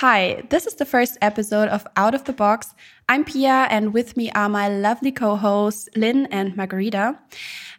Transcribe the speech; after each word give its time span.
Hi, 0.00 0.44
this 0.48 0.64
is 0.64 0.74
the 0.74 0.84
first 0.84 1.18
episode 1.20 1.66
of 1.70 1.84
Out 1.96 2.14
of 2.14 2.22
the 2.22 2.32
Box. 2.32 2.72
I'm 3.08 3.24
Pia, 3.24 3.66
and 3.68 3.92
with 3.92 4.16
me 4.16 4.30
are 4.30 4.48
my 4.48 4.68
lovely 4.68 5.10
co 5.10 5.34
hosts, 5.34 5.88
Lynn 5.96 6.26
and 6.26 6.56
Margherita. 6.56 7.18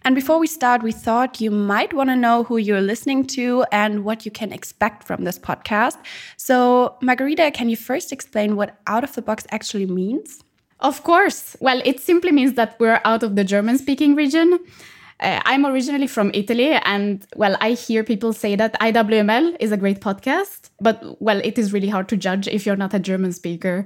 And 0.04 0.16
before 0.16 0.38
we 0.38 0.46
start, 0.46 0.84
we 0.84 0.92
thought 0.92 1.40
you 1.40 1.50
might 1.50 1.94
want 1.94 2.10
to 2.10 2.18
know 2.18 2.44
who 2.44 2.58
you're 2.58 2.82
listening 2.82 3.26
to 3.28 3.64
and 3.72 4.04
what 4.04 4.26
you 4.26 4.32
can 4.32 4.52
expect 4.52 5.08
from 5.08 5.24
this 5.24 5.40
podcast. 5.40 5.96
So, 6.36 6.98
Margherita, 7.02 7.52
can 7.52 7.70
you 7.70 7.78
first 7.78 8.12
explain 8.12 8.58
what 8.58 8.78
Out 8.86 9.06
of 9.06 9.16
the 9.16 9.22
Box 9.22 9.48
actually 9.50 9.86
means? 9.86 10.44
Of 10.82 11.04
course. 11.04 11.56
Well, 11.62 11.82
it 11.86 12.02
simply 12.02 12.34
means 12.34 12.56
that 12.56 12.78
we're 12.82 13.00
out 13.06 13.24
of 13.24 13.38
the 13.38 13.46
German 13.46 13.78
speaking 13.78 14.16
region. 14.16 14.60
Uh, 15.20 15.42
I'm 15.46 15.66
originally 15.66 16.08
from 16.08 16.32
Italy, 16.34 16.72
and 16.72 17.26
well, 17.36 17.58
I 17.60 17.72
hear 17.72 18.04
people 18.04 18.32
say 18.32 18.56
that 18.56 18.80
IWML 18.80 19.58
is 19.60 19.72
a 19.72 19.78
great 19.78 20.00
podcast, 20.00 20.70
but 20.80 21.22
well, 21.22 21.42
it 21.44 21.58
is 21.58 21.74
really 21.74 21.90
hard 21.90 22.08
to 22.10 22.18
judge 22.18 22.48
if 22.48 22.66
you're 22.66 22.78
not 22.78 22.94
a 22.94 23.00
German 23.00 23.34
speaker. 23.34 23.86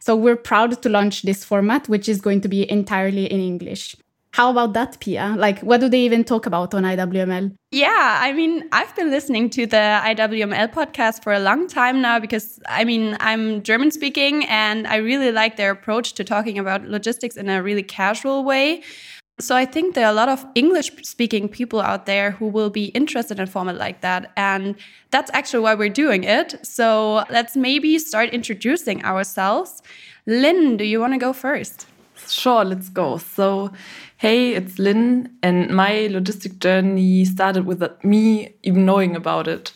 So 0.00 0.16
we're 0.16 0.36
proud 0.36 0.82
to 0.82 0.88
launch 0.88 1.22
this 1.22 1.44
format, 1.44 1.88
which 1.88 2.08
is 2.08 2.20
going 2.20 2.40
to 2.42 2.48
be 2.48 2.68
entirely 2.70 3.26
in 3.26 3.40
English. 3.40 3.96
How 4.36 4.50
about 4.50 4.74
that, 4.74 5.00
Pia? 5.00 5.34
Like, 5.38 5.60
what 5.60 5.80
do 5.80 5.88
they 5.88 6.00
even 6.00 6.22
talk 6.22 6.44
about 6.44 6.74
on 6.74 6.82
IWML? 6.82 7.56
Yeah, 7.70 8.18
I 8.20 8.34
mean, 8.34 8.68
I've 8.70 8.94
been 8.94 9.10
listening 9.10 9.48
to 9.50 9.64
the 9.64 10.00
IWML 10.04 10.74
podcast 10.74 11.22
for 11.22 11.32
a 11.32 11.38
long 11.38 11.66
time 11.68 12.02
now 12.02 12.18
because, 12.18 12.60
I 12.68 12.84
mean, 12.84 13.16
I'm 13.18 13.62
German 13.62 13.90
speaking 13.90 14.44
and 14.44 14.86
I 14.86 14.96
really 14.96 15.32
like 15.32 15.56
their 15.56 15.70
approach 15.70 16.12
to 16.14 16.24
talking 16.24 16.58
about 16.58 16.84
logistics 16.84 17.36
in 17.36 17.48
a 17.48 17.62
really 17.62 17.82
casual 17.82 18.44
way. 18.44 18.82
So 19.38 19.54
I 19.54 19.66
think 19.66 19.94
there 19.94 20.06
are 20.06 20.12
a 20.12 20.14
lot 20.14 20.30
of 20.30 20.46
English 20.54 20.90
speaking 21.02 21.46
people 21.48 21.82
out 21.82 22.06
there 22.06 22.30
who 22.30 22.46
will 22.48 22.70
be 22.70 22.86
interested 22.86 23.38
in 23.38 23.46
format 23.46 23.76
like 23.76 24.00
that. 24.00 24.32
And 24.34 24.76
that's 25.10 25.30
actually 25.34 25.60
why 25.60 25.74
we're 25.74 25.90
doing 25.90 26.24
it. 26.24 26.54
So 26.66 27.22
let's 27.28 27.54
maybe 27.54 27.98
start 27.98 28.30
introducing 28.30 29.04
ourselves. 29.04 29.82
Lynn, 30.24 30.78
do 30.78 30.84
you 30.84 31.00
want 31.00 31.12
to 31.12 31.18
go 31.18 31.34
first? 31.34 31.86
Sure, 32.28 32.64
let's 32.64 32.88
go. 32.88 33.18
So, 33.18 33.72
hey, 34.16 34.54
it's 34.54 34.78
Lynn, 34.78 35.36
and 35.42 35.68
my 35.68 36.08
logistic 36.10 36.58
journey 36.58 37.24
started 37.26 37.66
with 37.66 37.82
me 38.02 38.54
even 38.62 38.86
knowing 38.86 39.14
about 39.14 39.46
it. 39.46 39.72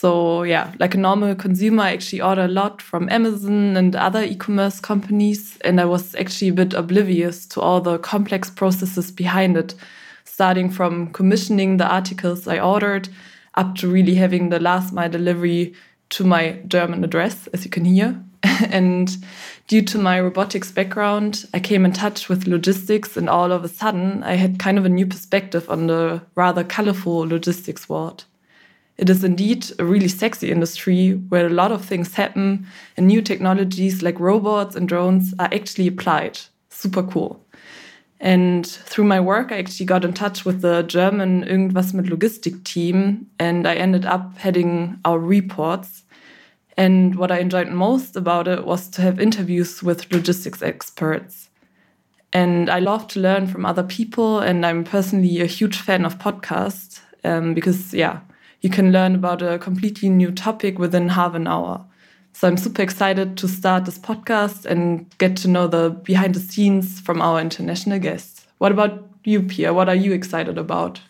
So 0.00 0.44
yeah, 0.44 0.72
like 0.78 0.94
a 0.94 0.98
normal 0.98 1.34
consumer, 1.34 1.82
I 1.82 1.92
actually 1.92 2.22
order 2.22 2.46
a 2.46 2.48
lot 2.48 2.80
from 2.80 3.10
Amazon 3.10 3.76
and 3.76 3.94
other 3.94 4.24
e-commerce 4.24 4.80
companies, 4.80 5.58
and 5.60 5.78
I 5.78 5.84
was 5.84 6.14
actually 6.14 6.48
a 6.48 6.54
bit 6.54 6.72
oblivious 6.72 7.44
to 7.48 7.60
all 7.60 7.82
the 7.82 7.98
complex 7.98 8.48
processes 8.48 9.10
behind 9.12 9.58
it, 9.58 9.74
starting 10.24 10.70
from 10.70 11.12
commissioning 11.12 11.76
the 11.76 11.86
articles 11.86 12.48
I 12.48 12.60
ordered 12.60 13.10
up 13.56 13.74
to 13.74 13.88
really 13.88 14.14
having 14.14 14.48
the 14.48 14.58
last 14.58 14.94
mile 14.94 15.10
delivery 15.10 15.74
to 16.16 16.24
my 16.24 16.62
German 16.66 17.04
address, 17.04 17.46
as 17.48 17.66
you 17.66 17.70
can 17.70 17.84
hear. 17.84 18.18
and 18.70 19.18
due 19.66 19.82
to 19.82 19.98
my 19.98 20.18
robotics 20.18 20.72
background, 20.72 21.44
I 21.52 21.60
came 21.60 21.84
in 21.84 21.92
touch 21.92 22.30
with 22.30 22.46
logistics, 22.46 23.18
and 23.18 23.28
all 23.28 23.52
of 23.52 23.64
a 23.64 23.68
sudden, 23.68 24.22
I 24.22 24.36
had 24.36 24.58
kind 24.58 24.78
of 24.78 24.86
a 24.86 24.88
new 24.88 25.04
perspective 25.04 25.68
on 25.68 25.88
the 25.88 26.22
rather 26.36 26.64
colorful 26.64 27.28
logistics 27.28 27.86
world. 27.86 28.24
It 29.00 29.08
is 29.08 29.24
indeed 29.24 29.66
a 29.78 29.84
really 29.84 30.08
sexy 30.08 30.50
industry 30.50 31.12
where 31.30 31.46
a 31.46 31.50
lot 31.50 31.72
of 31.72 31.82
things 31.82 32.12
happen 32.12 32.66
and 32.98 33.06
new 33.06 33.22
technologies 33.22 34.02
like 34.02 34.20
robots 34.20 34.76
and 34.76 34.86
drones 34.86 35.32
are 35.38 35.48
actually 35.50 35.86
applied. 35.86 36.38
Super 36.68 37.02
cool. 37.02 37.42
And 38.20 38.66
through 38.66 39.04
my 39.04 39.18
work, 39.18 39.52
I 39.52 39.58
actually 39.58 39.86
got 39.86 40.04
in 40.04 40.12
touch 40.12 40.44
with 40.44 40.60
the 40.60 40.82
German 40.82 41.44
Irgendwas 41.44 41.94
mit 41.94 42.10
Logistik 42.10 42.62
team, 42.64 43.26
and 43.38 43.66
I 43.66 43.74
ended 43.76 44.04
up 44.04 44.36
heading 44.36 44.98
our 45.06 45.18
reports. 45.18 46.02
And 46.76 47.14
what 47.14 47.32
I 47.32 47.38
enjoyed 47.38 47.68
most 47.68 48.16
about 48.16 48.46
it 48.46 48.66
was 48.66 48.86
to 48.88 49.00
have 49.00 49.18
interviews 49.18 49.82
with 49.82 50.12
logistics 50.12 50.60
experts. 50.60 51.48
And 52.34 52.68
I 52.68 52.80
love 52.80 53.08
to 53.08 53.20
learn 53.20 53.46
from 53.46 53.64
other 53.64 53.82
people, 53.82 54.40
and 54.40 54.66
I'm 54.66 54.84
personally 54.84 55.40
a 55.40 55.46
huge 55.46 55.78
fan 55.78 56.04
of 56.04 56.18
podcasts 56.18 57.00
um, 57.24 57.54
because, 57.54 57.94
yeah, 57.94 58.20
you 58.60 58.70
can 58.70 58.92
learn 58.92 59.14
about 59.14 59.42
a 59.42 59.58
completely 59.58 60.08
new 60.08 60.30
topic 60.30 60.78
within 60.78 61.08
half 61.08 61.34
an 61.34 61.46
hour. 61.46 61.84
So 62.32 62.48
I'm 62.48 62.56
super 62.56 62.82
excited 62.82 63.36
to 63.38 63.48
start 63.48 63.84
this 63.84 63.98
podcast 63.98 64.64
and 64.64 65.06
get 65.18 65.36
to 65.38 65.48
know 65.48 65.66
the 65.66 65.90
behind 65.90 66.34
the 66.34 66.40
scenes 66.40 67.00
from 67.00 67.20
our 67.20 67.40
international 67.40 67.98
guests. 67.98 68.46
What 68.58 68.72
about 68.72 69.08
you, 69.24 69.42
Pia? 69.42 69.74
What 69.74 69.88
are 69.88 69.94
you 69.94 70.12
excited 70.12 70.56
about? 70.58 71.00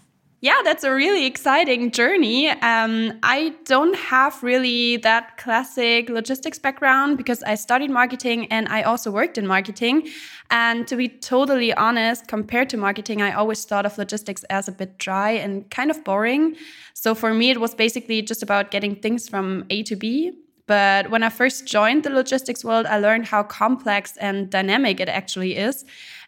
Yeah, 0.43 0.63
that's 0.65 0.85
a 0.85 0.91
really 0.91 1.27
exciting 1.27 1.91
journey. 1.91 2.49
Um, 2.49 3.19
I 3.23 3.55
don't 3.67 3.95
have 3.95 4.43
really 4.43 4.97
that 4.99 5.37
classic 5.37 6.09
logistics 6.09 6.59
background 6.59 7.19
because 7.19 7.43
I 7.43 7.57
studied 7.57 7.91
marketing 7.91 8.47
and 8.51 8.67
I 8.69 8.81
also 8.83 9.11
worked 9.11 9.37
in 9.37 9.47
marketing. 9.47 10.09
And 10.51 10.87
to 10.89 10.97
be 10.97 11.09
totally 11.09 11.73
honest, 11.75 12.27
compared 12.27 12.69
to 12.71 12.77
marketing, 12.77 13.23
I 13.23 13.33
always 13.33 13.65
thought 13.65 13.87
of 13.87 13.97
logistics 13.97 14.43
as 14.51 14.67
a 14.67 14.73
bit 14.73 14.99
dry 14.99 15.31
and 15.31 15.71
kind 15.71 15.91
of 15.91 16.03
boring. 16.03 16.57
So 16.95 17.15
for 17.15 17.33
me, 17.33 17.51
it 17.51 17.61
was 17.61 17.75
basically 17.75 18.21
just 18.23 18.43
about 18.43 18.71
getting 18.71 18.97
things 18.97 19.29
from 19.29 19.65
A 19.71 19.85
to 19.85 19.95
B. 19.95 20.33
But 20.67 21.11
when 21.11 21.23
I 21.23 21.29
first 21.29 21.67
joined 21.67 22.05
the 22.05 22.11
logistics 22.11 22.65
world, 22.65 22.87
I 22.87 22.99
learned 22.99 23.27
how 23.27 23.43
complex 23.43 24.17
and 24.19 24.51
dynamic 24.51 25.01
it 25.01 25.09
actually 25.09 25.57
is. 25.57 25.85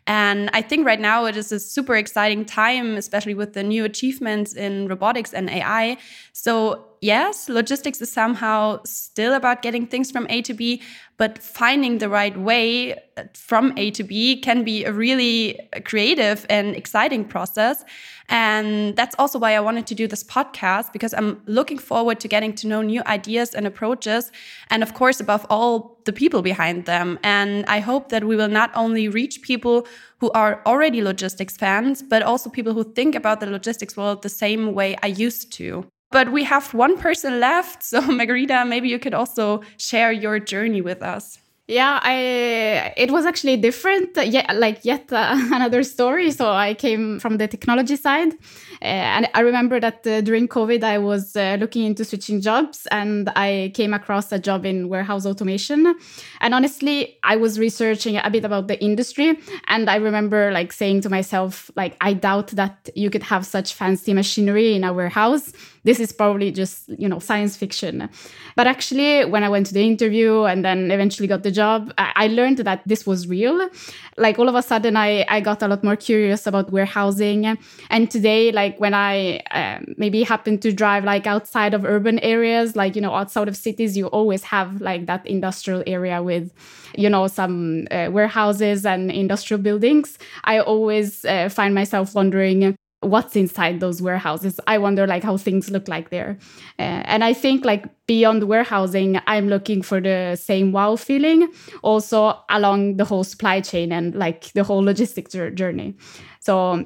And 0.06 0.50
I 0.52 0.62
think 0.62 0.84
right 0.84 1.00
now 1.00 1.26
it 1.26 1.36
is 1.36 1.52
a 1.52 1.60
super 1.60 1.94
exciting 1.94 2.44
time, 2.44 2.96
especially 2.96 3.34
with 3.34 3.52
the 3.52 3.62
new 3.62 3.84
achievements 3.84 4.52
in 4.52 4.88
robotics 4.88 5.32
and 5.32 5.48
AI. 5.48 5.96
So, 6.32 6.91
yes, 7.02 7.48
logistics 7.48 8.00
is 8.00 8.10
somehow 8.10 8.80
still 8.84 9.34
about 9.34 9.60
getting 9.60 9.86
things 9.86 10.10
from 10.10 10.26
A 10.30 10.40
to 10.42 10.54
B, 10.54 10.80
but 11.18 11.38
finding 11.38 11.98
the 11.98 12.08
right 12.08 12.36
way 12.38 12.94
uh, 13.16 13.24
from 13.34 13.74
A 13.76 13.90
to 13.90 14.04
B 14.04 14.40
can 14.40 14.64
be 14.64 14.84
a 14.84 14.92
really 14.92 15.58
uh, 15.72 15.80
creative 15.84 16.46
and 16.48 16.74
exciting 16.74 17.24
process. 17.24 17.84
And 18.28 18.96
that's 18.96 19.16
also 19.18 19.38
why 19.38 19.54
I 19.54 19.60
wanted 19.60 19.86
to 19.88 19.94
do 19.94 20.06
this 20.06 20.24
podcast 20.24 20.92
because 20.92 21.12
I'm 21.12 21.42
looking 21.46 21.76
forward 21.76 22.20
to 22.20 22.28
getting 22.28 22.54
to 22.54 22.66
know 22.66 22.80
new 22.80 23.02
ideas 23.06 23.52
and 23.52 23.66
approaches. 23.66 24.30
And 24.70 24.82
of 24.82 24.94
course, 24.94 25.20
above 25.20 25.44
all, 25.50 26.00
the 26.04 26.12
people 26.12 26.40
behind 26.42 26.86
them. 26.86 27.18
And 27.22 27.64
I 27.66 27.80
hope 27.80 28.08
that 28.08 28.24
we 28.24 28.36
will 28.36 28.48
not 28.48 28.70
only 28.74 29.08
reach 29.08 29.42
people 29.42 29.86
who 30.18 30.30
are 30.32 30.62
already 30.66 31.02
logistics 31.02 31.56
fans, 31.56 32.02
but 32.02 32.22
also 32.22 32.48
people 32.48 32.74
who 32.74 32.84
think 32.84 33.14
about 33.14 33.40
the 33.40 33.46
logistics 33.46 33.96
world 33.96 34.22
the 34.22 34.28
same 34.28 34.72
way 34.72 34.96
I 35.02 35.08
used 35.08 35.52
to. 35.54 35.91
But 36.12 36.30
we 36.30 36.44
have 36.44 36.72
one 36.74 36.96
person 36.98 37.40
left. 37.40 37.82
So, 37.82 38.00
Margherita, 38.18 38.64
maybe 38.66 38.88
you 38.88 38.98
could 38.98 39.14
also 39.14 39.62
share 39.78 40.12
your 40.12 40.38
journey 40.38 40.82
with 40.82 41.02
us. 41.02 41.38
Yeah, 41.68 42.00
I 42.02 42.92
it 42.96 43.10
was 43.10 43.24
actually 43.24 43.56
different. 43.56 44.10
Yeah, 44.16 44.52
like 44.52 44.84
yet 44.84 45.10
uh, 45.12 45.34
another 45.52 45.82
story. 45.84 46.30
So 46.30 46.50
I 46.50 46.74
came 46.74 47.18
from 47.20 47.38
the 47.38 47.48
technology 47.48 47.96
side, 47.96 48.32
and 48.82 49.28
I 49.32 49.40
remember 49.40 49.78
that 49.78 50.04
uh, 50.06 50.20
during 50.22 50.48
COVID 50.48 50.82
I 50.82 50.98
was 50.98 51.36
uh, 51.36 51.56
looking 51.60 51.84
into 51.84 52.04
switching 52.04 52.40
jobs, 52.40 52.86
and 52.90 53.30
I 53.36 53.70
came 53.74 53.94
across 53.94 54.32
a 54.32 54.38
job 54.38 54.66
in 54.66 54.88
warehouse 54.88 55.24
automation. 55.24 55.94
And 56.40 56.52
honestly, 56.52 57.16
I 57.22 57.36
was 57.36 57.60
researching 57.60 58.16
a 58.16 58.28
bit 58.28 58.44
about 58.44 58.66
the 58.66 58.82
industry, 58.82 59.38
and 59.68 59.88
I 59.88 59.96
remember 59.96 60.50
like 60.50 60.72
saying 60.72 61.02
to 61.02 61.08
myself, 61.08 61.70
like, 61.76 61.96
I 62.00 62.12
doubt 62.12 62.48
that 62.48 62.90
you 62.96 63.08
could 63.08 63.22
have 63.22 63.46
such 63.46 63.72
fancy 63.72 64.12
machinery 64.12 64.74
in 64.74 64.82
a 64.82 64.92
warehouse. 64.92 65.52
This 65.84 65.98
is 65.98 66.12
probably 66.12 66.50
just 66.50 66.88
you 66.88 67.08
know 67.08 67.18
science 67.18 67.56
fiction. 67.56 68.08
But 68.56 68.66
actually 68.66 69.24
when 69.24 69.44
i 69.44 69.48
went 69.48 69.66
to 69.66 69.74
the 69.74 69.82
interview 69.82 70.44
and 70.44 70.64
then 70.64 70.90
eventually 70.90 71.26
got 71.26 71.42
the 71.42 71.50
job 71.50 71.92
i, 71.98 72.12
I 72.24 72.26
learned 72.28 72.58
that 72.58 72.82
this 72.86 73.06
was 73.06 73.26
real. 73.26 73.68
Like 74.16 74.38
all 74.38 74.48
of 74.48 74.54
a 74.54 74.62
sudden 74.62 74.96
I, 74.96 75.24
I 75.28 75.40
got 75.40 75.62
a 75.62 75.68
lot 75.68 75.82
more 75.82 75.96
curious 75.96 76.46
about 76.46 76.70
warehousing. 76.70 77.58
And 77.90 78.10
today 78.10 78.52
like 78.52 78.71
when 78.78 78.94
i 78.94 79.38
uh, 79.50 79.78
maybe 79.96 80.22
happen 80.22 80.58
to 80.58 80.72
drive 80.72 81.04
like 81.04 81.26
outside 81.26 81.74
of 81.74 81.84
urban 81.84 82.18
areas 82.20 82.76
like 82.76 82.94
you 82.96 83.02
know 83.02 83.14
outside 83.14 83.48
of 83.48 83.56
cities 83.56 83.96
you 83.96 84.06
always 84.08 84.42
have 84.42 84.80
like 84.80 85.06
that 85.06 85.26
industrial 85.26 85.82
area 85.86 86.22
with 86.22 86.52
you 86.96 87.08
know 87.08 87.26
some 87.26 87.86
uh, 87.90 88.08
warehouses 88.10 88.84
and 88.84 89.10
industrial 89.10 89.62
buildings. 89.62 90.18
I 90.44 90.60
always 90.60 91.24
uh, 91.24 91.48
find 91.48 91.74
myself 91.74 92.14
wondering 92.14 92.76
what's 93.00 93.34
inside 93.34 93.80
those 93.80 94.00
warehouses. 94.00 94.60
I 94.68 94.78
wonder 94.78 95.08
like 95.08 95.24
how 95.24 95.36
things 95.36 95.70
look 95.70 95.88
like 95.88 96.10
there. 96.10 96.38
Uh, 96.78 97.02
and 97.06 97.24
i 97.24 97.32
think 97.32 97.64
like 97.64 97.84
beyond 98.06 98.44
warehousing 98.44 99.18
i'm 99.26 99.48
looking 99.48 99.82
for 99.82 100.00
the 100.00 100.36
same 100.36 100.72
wow 100.72 100.96
feeling 100.96 101.48
also 101.82 102.38
along 102.50 102.96
the 102.96 103.04
whole 103.04 103.24
supply 103.24 103.60
chain 103.60 103.92
and 103.92 104.14
like 104.14 104.52
the 104.52 104.64
whole 104.64 104.82
logistics 104.82 105.32
journey. 105.54 105.94
So 106.40 106.84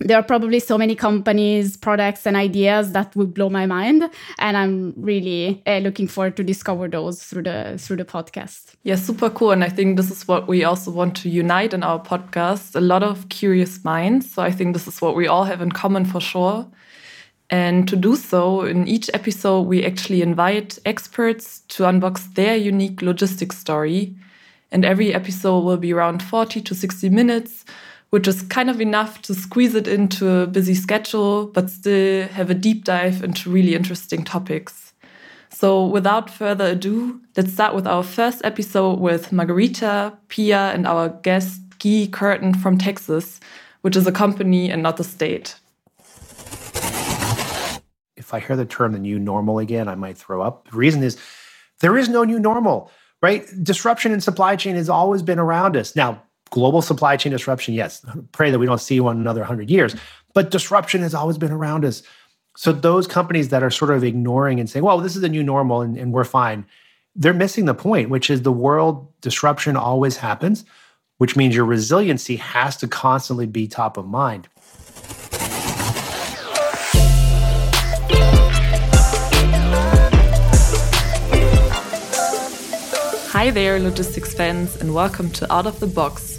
there 0.00 0.18
are 0.18 0.22
probably 0.22 0.60
so 0.60 0.76
many 0.76 0.94
companies, 0.94 1.76
products, 1.76 2.26
and 2.26 2.36
ideas 2.36 2.92
that 2.92 3.14
would 3.14 3.32
blow 3.32 3.48
my 3.48 3.66
mind, 3.66 4.10
and 4.38 4.56
I'm 4.56 4.92
really 4.96 5.62
uh, 5.66 5.78
looking 5.78 6.08
forward 6.08 6.36
to 6.36 6.44
discover 6.44 6.88
those 6.88 7.22
through 7.22 7.44
the 7.44 7.76
through 7.78 7.96
the 7.96 8.04
podcast. 8.04 8.74
Yeah, 8.82 8.96
super 8.96 9.30
cool, 9.30 9.52
and 9.52 9.62
I 9.62 9.68
think 9.68 9.96
this 9.96 10.10
is 10.10 10.26
what 10.26 10.48
we 10.48 10.64
also 10.64 10.90
want 10.90 11.16
to 11.18 11.28
unite 11.28 11.72
in 11.74 11.82
our 11.82 12.00
podcast: 12.00 12.74
a 12.74 12.80
lot 12.80 13.02
of 13.02 13.28
curious 13.28 13.84
minds. 13.84 14.32
So 14.32 14.42
I 14.42 14.50
think 14.50 14.74
this 14.74 14.88
is 14.88 15.00
what 15.00 15.14
we 15.14 15.26
all 15.26 15.44
have 15.44 15.60
in 15.60 15.70
common 15.70 16.04
for 16.04 16.20
sure. 16.20 16.66
And 17.50 17.86
to 17.88 17.96
do 17.96 18.16
so, 18.16 18.62
in 18.62 18.88
each 18.88 19.10
episode, 19.12 19.62
we 19.62 19.84
actually 19.84 20.22
invite 20.22 20.78
experts 20.84 21.60
to 21.68 21.84
unbox 21.84 22.34
their 22.34 22.56
unique 22.56 23.02
logistics 23.02 23.58
story. 23.58 24.16
And 24.72 24.84
every 24.84 25.14
episode 25.14 25.60
will 25.60 25.76
be 25.76 25.92
around 25.92 26.20
40 26.22 26.60
to 26.62 26.74
60 26.74 27.08
minutes, 27.10 27.64
which 28.14 28.28
is 28.28 28.42
kind 28.42 28.70
of 28.70 28.80
enough 28.80 29.22
to 29.22 29.34
squeeze 29.34 29.74
it 29.74 29.88
into 29.88 30.30
a 30.30 30.46
busy 30.46 30.72
schedule, 30.72 31.48
but 31.48 31.68
still 31.68 32.28
have 32.28 32.48
a 32.48 32.54
deep 32.54 32.84
dive 32.84 33.24
into 33.24 33.50
really 33.50 33.74
interesting 33.74 34.22
topics. 34.22 34.92
So, 35.50 35.84
without 35.84 36.30
further 36.30 36.66
ado, 36.66 37.20
let's 37.36 37.52
start 37.52 37.74
with 37.74 37.88
our 37.88 38.04
first 38.04 38.40
episode 38.44 39.00
with 39.00 39.32
Margherita, 39.32 40.16
Pia, 40.28 40.70
and 40.72 40.86
our 40.86 41.08
guest, 41.08 41.60
Guy 41.80 42.06
Courtin 42.06 42.54
from 42.54 42.78
Tecsys, 42.78 43.40
which 43.80 43.96
is 43.96 44.06
a 44.06 44.12
company 44.12 44.70
and 44.70 44.80
not 44.80 44.96
the 44.96 45.02
state 45.02 45.56
if 48.16 48.32
I 48.32 48.38
hear 48.38 48.56
the 48.56 48.64
term 48.64 48.92
the 48.92 48.98
new 49.00 49.18
normal 49.18 49.58
again, 49.58 49.86
I 49.86 49.96
might 49.96 50.16
throw 50.16 50.40
up. 50.40 50.70
The 50.70 50.76
reason 50.78 51.02
is 51.02 51.18
there 51.80 51.98
is 51.98 52.08
no 52.08 52.24
new 52.24 52.38
normal, 52.38 52.90
right? 53.20 53.44
Disruption 53.62 54.12
in 54.12 54.20
supply 54.22 54.56
chain 54.56 54.76
has 54.76 54.88
always 54.88 55.20
been 55.20 55.38
around 55.38 55.76
us. 55.76 55.94
Now, 55.94 56.22
global 56.54 56.80
supply 56.80 57.16
chain 57.16 57.32
disruption, 57.32 57.74
yes, 57.74 58.06
pray 58.30 58.48
that 58.52 58.60
we 58.60 58.66
don't 58.66 58.80
see 58.80 59.00
one 59.00 59.16
another 59.16 59.40
100 59.40 59.68
years, 59.68 59.96
but 60.34 60.52
disruption 60.52 61.02
has 61.02 61.12
always 61.12 61.36
been 61.36 61.50
around 61.50 61.84
us. 61.84 62.04
So 62.56 62.70
those 62.70 63.08
companies 63.08 63.48
that 63.48 63.64
are 63.64 63.70
sort 63.70 63.90
of 63.90 64.04
ignoring 64.04 64.60
and 64.60 64.70
saying, 64.70 64.84
well, 64.84 64.98
this 64.98 65.16
is 65.16 65.20
the 65.20 65.28
new 65.28 65.42
normal 65.42 65.82
and, 65.82 65.96
and 65.98 66.12
we're 66.12 66.22
fine, 66.22 66.64
they're 67.16 67.34
missing 67.34 67.64
the 67.64 67.74
point, 67.74 68.08
which 68.08 68.30
is 68.30 68.42
the 68.42 68.52
world 68.52 69.08
disruption 69.20 69.76
always 69.76 70.16
happens, 70.16 70.64
which 71.18 71.34
means 71.34 71.56
your 71.56 71.64
resiliency 71.64 72.36
has 72.36 72.76
to 72.76 72.86
constantly 72.86 73.46
be 73.46 73.66
top 73.66 73.96
of 73.96 74.06
mind. 74.06 74.46
Hi 83.34 83.50
there, 83.50 83.80
logistics 83.80 84.32
fans, 84.32 84.80
and 84.80 84.94
welcome 84.94 85.28
to 85.30 85.52
Out 85.52 85.66
of 85.66 85.80
the 85.80 85.88
Box, 85.88 86.33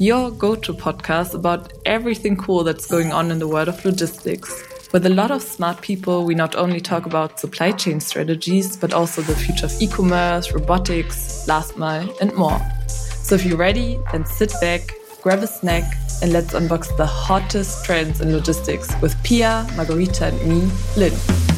your 0.00 0.30
go 0.30 0.54
to 0.54 0.72
podcast 0.72 1.34
about 1.34 1.74
everything 1.84 2.34
cool 2.34 2.64
that's 2.64 2.86
going 2.86 3.12
on 3.12 3.30
in 3.30 3.38
the 3.38 3.46
world 3.46 3.68
of 3.68 3.84
logistics. 3.84 4.66
With 4.94 5.04
a 5.04 5.10
lot 5.10 5.30
of 5.30 5.42
smart 5.42 5.82
people, 5.82 6.24
we 6.24 6.34
not 6.34 6.56
only 6.56 6.80
talk 6.80 7.04
about 7.04 7.38
supply 7.38 7.72
chain 7.72 8.00
strategies, 8.00 8.78
but 8.78 8.94
also 8.94 9.20
the 9.20 9.36
future 9.36 9.66
of 9.66 9.72
e 9.78 9.86
commerce, 9.86 10.52
robotics, 10.52 11.46
last 11.46 11.76
mile, 11.76 12.10
and 12.22 12.34
more. 12.34 12.58
So 12.88 13.34
if 13.34 13.44
you're 13.44 13.58
ready, 13.58 13.98
then 14.10 14.24
sit 14.24 14.54
back, 14.62 14.90
grab 15.20 15.40
a 15.40 15.46
snack, 15.46 15.84
and 16.22 16.32
let's 16.32 16.54
unbox 16.54 16.96
the 16.96 17.06
hottest 17.06 17.84
trends 17.84 18.22
in 18.22 18.32
logistics 18.32 18.98
with 19.02 19.22
Pia, 19.22 19.66
Margherita, 19.76 20.28
and 20.28 20.46
me, 20.48 20.70
Lynn. 20.96 21.49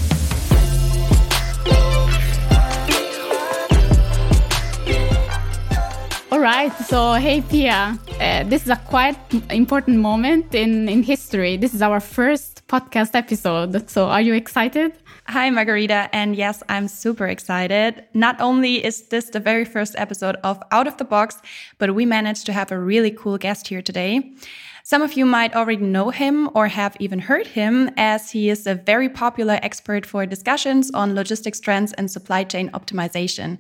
Right. 6.43 6.73
So, 6.89 7.13
hey, 7.13 7.41
Pia, 7.41 7.97
uh, 8.19 8.43
this 8.43 8.65
is 8.65 8.71
a 8.71 8.75
quite 8.75 9.17
important 9.49 9.99
moment 9.99 10.57
in, 10.57 10.89
in 10.89 11.05
history. 11.05 11.57
This 11.57 11.73
is 11.73 11.81
our 11.81 12.01
first 12.01 12.67
podcast 12.67 13.15
episode. 13.15 13.89
So, 13.89 14.07
are 14.07 14.21
you 14.21 14.35
excited? 14.35 14.93
Hi, 15.29 15.51
Margherita. 15.51 16.11
And 16.13 16.35
yes, 16.35 16.61
I'm 16.69 16.89
super 16.89 17.29
excited. 17.29 18.05
Not 18.13 18.41
only 18.41 18.85
is 18.85 19.03
this 19.03 19.27
the 19.27 19.39
very 19.39 19.65
first 19.65 19.95
episode 19.97 20.35
of 20.43 20.61
Out 20.73 20.89
of 20.89 20.97
the 20.97 21.05
Box, 21.05 21.41
but 21.79 21.95
we 21.95 22.05
managed 22.05 22.45
to 22.47 22.53
have 22.53 22.73
a 22.73 22.79
really 22.79 23.13
cool 23.13 23.39
guest 23.39 23.69
here 23.69 23.81
today. 23.81 24.35
Some 24.83 25.01
of 25.01 25.13
you 25.13 25.25
might 25.25 25.55
already 25.55 25.85
know 25.85 26.11
him 26.11 26.51
or 26.57 26.67
have 26.67 26.97
even 26.99 27.21
heard 27.21 27.47
him, 27.47 27.89
as 27.97 28.33
he 28.33 28.51
is 28.51 28.67
a 28.67 28.75
very 28.75 29.09
popular 29.09 29.61
expert 29.63 30.05
for 30.05 30.27
discussions 30.27 30.91
on 30.91 31.15
logistics 31.15 31.61
trends 31.61 31.93
and 31.93 32.11
supply 32.11 32.43
chain 32.43 32.69
optimization. 32.71 33.59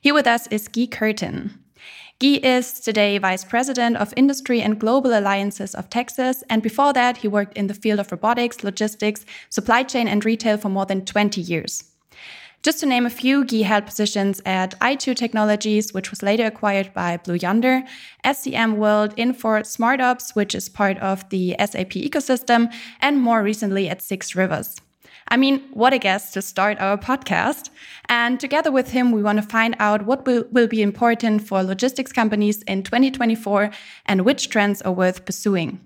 Here 0.00 0.14
with 0.14 0.26
us 0.26 0.48
is 0.48 0.66
Guy 0.66 0.86
Courtin. 0.86 1.60
Guy 2.20 2.38
is 2.44 2.78
today 2.78 3.18
Vice 3.18 3.44
President 3.44 3.96
of 3.96 4.14
Industry 4.16 4.62
and 4.62 4.78
Global 4.78 5.18
Alliances 5.18 5.74
of 5.74 5.90
Tecsys, 5.90 6.44
and 6.48 6.62
before 6.62 6.92
that, 6.92 7.16
he 7.16 7.28
worked 7.28 7.56
in 7.58 7.66
the 7.66 7.74
field 7.74 7.98
of 7.98 8.12
robotics, 8.12 8.62
logistics, 8.62 9.26
supply 9.50 9.82
chain, 9.82 10.06
and 10.06 10.24
retail 10.24 10.56
for 10.56 10.68
more 10.68 10.86
than 10.86 11.04
20 11.04 11.40
years. 11.40 11.90
Just 12.62 12.78
to 12.80 12.86
name 12.86 13.04
a 13.04 13.10
few, 13.10 13.44
Guy 13.44 13.62
held 13.62 13.86
positions 13.86 14.40
at 14.46 14.78
i2 14.78 15.16
Technologies, 15.16 15.92
which 15.92 16.10
was 16.10 16.22
later 16.22 16.46
acquired 16.46 16.94
by 16.94 17.16
Blue 17.16 17.34
Yonder, 17.34 17.82
SCM 18.24 18.76
World, 18.76 19.16
Infor 19.16 19.62
SmartOps, 19.64 20.36
which 20.36 20.54
is 20.54 20.68
part 20.68 20.96
of 20.98 21.28
the 21.30 21.56
SAP 21.58 21.94
ecosystem, 21.94 22.72
and 23.00 23.20
more 23.20 23.42
recently 23.42 23.88
at 23.88 24.00
Six 24.00 24.36
Rivers. 24.36 24.76
I 25.28 25.36
mean, 25.36 25.62
what 25.72 25.92
a 25.92 25.98
guest 25.98 26.34
to 26.34 26.42
start 26.42 26.78
our 26.80 26.98
podcast. 26.98 27.70
And 28.08 28.38
together 28.38 28.70
with 28.70 28.90
him, 28.90 29.12
we 29.12 29.22
want 29.22 29.42
to 29.42 29.48
find 29.48 29.74
out 29.78 30.06
what 30.06 30.26
will, 30.26 30.44
will 30.50 30.68
be 30.68 30.82
important 30.82 31.46
for 31.46 31.62
logistics 31.62 32.12
companies 32.12 32.62
in 32.62 32.82
2024 32.82 33.70
and 34.06 34.24
which 34.24 34.50
trends 34.50 34.82
are 34.82 34.92
worth 34.92 35.24
pursuing. 35.24 35.80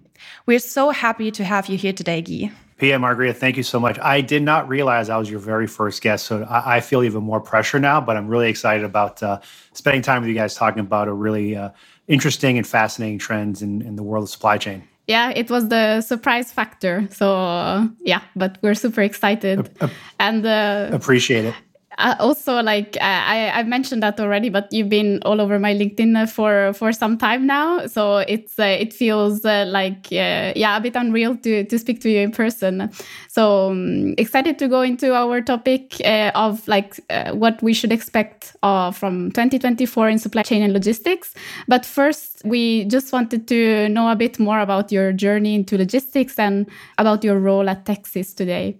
We're 0.47 0.59
so 0.59 0.91
happy 0.91 1.31
to 1.31 1.45
have 1.45 1.69
you 1.69 1.79
here 1.79 1.93
today, 1.93 2.23
Guy. 2.23 2.51
Pia 2.79 2.99
Margarita, 2.99 3.35
thank 3.35 3.57
you 3.57 3.65
so 3.65 3.81
much. 3.81 3.99
I 3.99 4.21
did 4.21 4.43
not 4.43 4.69
realize 4.69 5.09
I 5.09 5.17
was 5.17 5.29
your 5.29 5.41
very 5.41 5.67
first 5.67 6.01
guest, 6.01 6.27
so 6.27 6.45
I, 6.45 6.77
I 6.77 6.81
feel 6.81 7.03
even 7.03 7.25
more 7.25 7.41
pressure 7.41 7.81
now. 7.81 8.01
But 8.01 8.17
I'm 8.17 8.29
really 8.29 8.49
excited 8.49 8.85
about 8.85 9.21
uh, 9.21 9.41
spending 9.73 10.03
time 10.03 10.23
with 10.23 10.29
you 10.29 10.35
guys 10.35 10.55
talking 10.55 10.81
about 10.81 11.09
a 11.09 11.13
really 11.13 11.57
uh, 11.57 11.71
interesting 12.07 12.57
and 12.57 12.67
fascinating 12.67 13.19
trends 13.19 13.63
in, 13.63 13.83
in 13.83 13.97
the 13.97 14.05
world 14.05 14.25
of 14.25 14.31
supply 14.31 14.59
chain 14.59 14.87
yeah, 15.09 15.33
it 15.35 15.51
was 15.51 15.69
the 15.69 16.01
surprise 16.03 16.53
factor. 16.53 17.09
So 17.11 17.35
uh, 17.37 17.89
yeah, 18.01 18.21
but 18.37 18.59
we're 18.63 18.75
super 18.75 19.01
excited 19.01 19.71
uh, 19.81 19.89
and 20.21 20.47
uh, 20.47 20.91
appreciate 20.93 21.47
it 21.47 21.55
uh, 21.99 22.15
also 22.21 22.63
like 22.63 22.97
I, 23.01 23.51
I 23.51 23.63
mentioned 23.65 24.03
that 24.03 24.21
already 24.21 24.49
but 24.49 24.69
you've 24.73 24.89
been 24.89 25.21
all 25.25 25.41
over 25.41 25.59
my 25.59 25.75
linkedin 25.75 26.29
for 26.31 26.73
for 26.73 26.93
some 26.93 27.19
time 27.19 27.47
now. 27.47 27.87
So 27.87 28.19
it's 28.19 28.59
uh, 28.59 28.77
it 28.79 28.93
feels 28.93 29.45
uh, 29.45 29.65
like 29.67 30.07
uh, 30.13 30.53
yeah 30.55 30.77
a 30.77 30.81
bit 30.81 30.95
unreal 30.95 31.37
to 31.39 31.65
to 31.65 31.79
speak 31.79 32.01
to 32.03 32.11
you 32.11 32.21
in 32.21 32.31
person. 32.31 32.91
So 33.29 33.71
um, 33.71 34.15
excited 34.17 34.59
to 34.61 34.69
go 34.69 34.83
into 34.83 35.13
our 35.13 35.41
topic 35.41 35.97
uh, 36.05 36.31
of 36.35 36.67
like 36.69 37.01
uh, 37.11 37.33
what 37.33 37.61
we 37.63 37.75
should 37.75 37.93
expect 37.93 38.55
from 38.61 39.33
2024 39.33 40.09
in 40.09 40.19
supply 40.19 40.43
chain 40.43 40.63
and 40.63 40.73
logistics. 40.73 41.35
But 41.67 41.85
first 41.85 42.43
we 42.45 42.85
just 42.85 43.13
wanted 43.13 43.49
to 43.49 43.89
know 43.89 44.09
a 44.11 44.17
bit 44.17 44.39
more 44.39 44.61
about 44.61 44.93
your 44.93 45.13
journey 45.13 45.57
into 45.57 45.77
logistics 45.77 46.39
and 46.39 46.69
about 46.97 47.25
your 47.25 47.39
role 47.39 47.69
at 47.69 47.85
Tecsys 47.85 48.35
today 48.35 48.79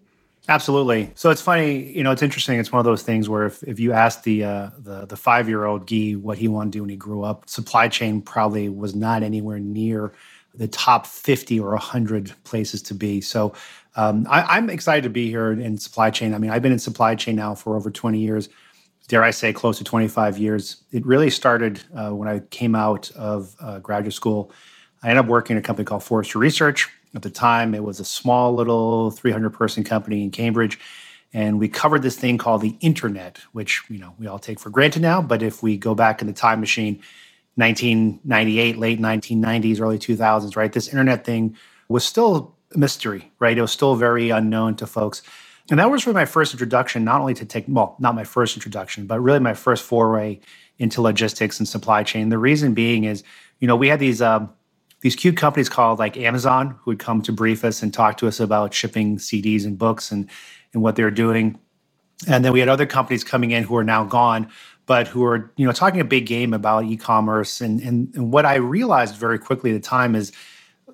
Absolutely. 0.49 1.11
So 1.15 1.29
it's 1.29 1.43
funny, 1.43 1.93
you 1.93 2.03
know, 2.03 2.11
it's 2.11 2.23
interesting. 2.23 2.59
It's 2.59 2.73
one 2.73 2.81
of 2.81 2.87
those 2.87 3.03
things 3.03 3.29
where 3.29 3.45
if, 3.45 3.63
if 3.65 3.79
you 3.79 3.93
ask 3.93 4.23
the 4.23 4.45
uh, 4.45 4.71
the 4.79 5.05
the 5.05 5.17
five 5.17 5.47
year 5.47 5.67
old 5.67 5.89
Guy 5.89 6.13
what 6.13 6.39
he 6.39 6.49
wanted 6.49 6.73
to 6.73 6.79
do 6.79 6.83
when 6.83 6.89
he 6.89 6.97
grew 6.97 7.23
up, 7.23 7.49
supply 7.49 7.87
chain 7.89 8.23
probably 8.23 8.71
was 8.71 8.95
not 8.95 9.23
anywhere 9.23 9.59
near 9.59 10.13
the 10.55 10.67
top 10.67 11.07
fifty 11.07 11.61
or 11.61 11.77
hundred 11.77 12.33
places 12.45 12.81
to 12.83 12.95
be. 12.95 13.21
So 13.21 13.53
um, 13.95 14.27
I, 14.31 14.57
am 14.57 14.71
excited 14.71 15.03
to 15.03 15.11
be 15.11 15.29
here 15.29 15.53
in 15.53 15.77
supply 15.77 16.11
chain. 16.11 16.33
I 16.33 16.39
mean, 16.39 16.51
I've 16.51 16.63
been 16.63 16.73
in 16.73 16.79
supply 16.79 17.15
chain 17.15 17.37
now 17.37 17.55
for 17.55 17.75
over 17.77 17.91
20 17.91 18.19
years. 18.19 18.49
Dare 19.09 19.25
I 19.25 19.33
say, 19.33 19.53
close 19.53 19.79
to 19.79 19.85
25 19.85 20.39
years. 20.39 20.85
It 20.93 21.05
really 21.05 21.31
started 21.31 21.83
uh, 21.95 22.11
when 22.11 22.29
I 22.29 22.39
came 22.51 22.77
out 22.77 23.11
of 23.13 23.57
uh, 23.61 23.81
graduate 23.81 24.15
school. 24.15 24.53
I 25.03 25.09
ended 25.09 25.25
up 25.25 25.29
working 25.29 25.57
in 25.57 25.59
a 25.59 25.67
company 25.67 25.85
called 25.85 26.05
Forrester 26.05 26.39
Research 26.39 26.89
at 27.15 27.23
the 27.23 27.31
time, 27.31 27.75
it 27.75 27.83
was 27.83 28.01
a 28.01 28.05
small 28.05 28.55
little 28.55 29.11
300 29.11 29.51
person 29.51 29.85
company 29.85 30.23
in 30.23 30.31
Cambridge. 30.31 30.79
And 31.33 31.59
we 31.59 31.69
covered 31.69 32.03
this 32.03 32.17
thing 32.17 32.39
called 32.39 32.63
the 32.63 32.77
internet, 32.81 33.39
which 33.53 33.83
you 33.89 33.99
know 33.99 34.15
we 34.19 34.27
all 34.27 34.39
take 34.39 34.59
for 34.59 34.71
granted 34.71 35.03
now. 35.03 35.21
But 35.21 35.43
if 35.43 35.63
we 35.63 35.77
go 35.77 35.95
back 35.95 36.21
in 36.21 36.27
the 36.27 36.33
time 36.33 36.61
machine, 36.61 37.03
1998, 37.57 38.79
late 38.79 39.01
1990s, 39.01 39.81
early 39.81 39.99
2000s, 39.99 40.57
right? 40.57 40.73
This 40.73 40.89
internet 40.89 41.25
thing 41.25 41.57
was 41.89 42.05
still 42.05 42.57
a 42.75 42.79
mystery, 42.79 43.31
right? 43.41 43.59
It 43.59 43.61
was 43.61 43.73
still 43.73 43.97
very 43.97 44.31
unknown 44.31 44.77
to 44.77 44.87
folks. 44.87 45.23
And 45.71 45.79
that 45.81 45.91
was 45.91 46.07
really 46.07 46.15
my 46.15 46.25
first 46.25 46.55
introduction, 46.55 47.05
not 47.05 47.21
only 47.21 47.35
to 47.35 47.45
take, 47.45 47.65
well, 47.69 47.97
not 47.99 48.15
my 48.15 48.25
first 48.25 48.57
introduction, 48.57 49.07
but 49.07 49.21
really 49.21 49.41
my 49.41 49.55
first 49.55 49.85
foray 49.85 50.41
into 50.79 51.03
logistics 51.03 51.59
and 51.59 51.69
supply 51.69 52.03
chain. 52.03 52.31
The 52.31 52.39
reason 52.39 52.73
being 52.73 53.05
is, 53.05 53.23
you 53.59 53.67
know, 53.67 53.77
we 53.77 53.89
had 53.89 53.99
these 53.99 54.23
um, 54.23 54.51
these 55.01 55.15
cute 55.15 55.37
companies 55.37 55.69
called 55.69 55.99
like 55.99 56.17
Amazon 56.17 56.71
who 56.83 56.91
would 56.91 56.99
come 56.99 57.23
to 57.23 57.33
brief 57.33 57.65
us 57.65 57.83
and 57.83 57.93
talk 57.95 58.17
to 58.19 58.27
us 58.27 58.41
about 58.41 58.75
shipping 58.75 59.19
CDs 59.19 59.65
and 59.65 59.79
books 59.79 60.11
and 60.11 60.29
and 60.73 60.83
what 60.83 60.97
they're 60.97 61.11
doing. 61.11 61.59
And 62.27 62.45
then 62.45 62.53
we 62.53 62.61
had 62.61 62.69
other 62.69 62.85
companies 62.85 63.25
coming 63.25 63.53
in 63.53 63.63
who 63.63 63.77
are 63.77 63.85
now 63.85 64.05
gone, 64.05 64.49
but 64.87 65.07
who 65.07 65.25
are 65.25 65.53
you 65.57 65.67
know 65.67 65.73
talking 65.73 66.01
a 66.01 66.05
big 66.05 66.27
game 66.27 66.53
about 66.53 66.85
e-commerce. 66.85 67.61
And 67.61 67.81
and, 67.81 68.15
and 68.15 68.33
what 68.33 68.45
I 68.45 68.57
realized 68.57 69.17
very 69.17 69.39
quickly 69.39 69.71
at 69.71 69.81
the 69.81 69.89
time 69.89 70.15
is 70.15 70.33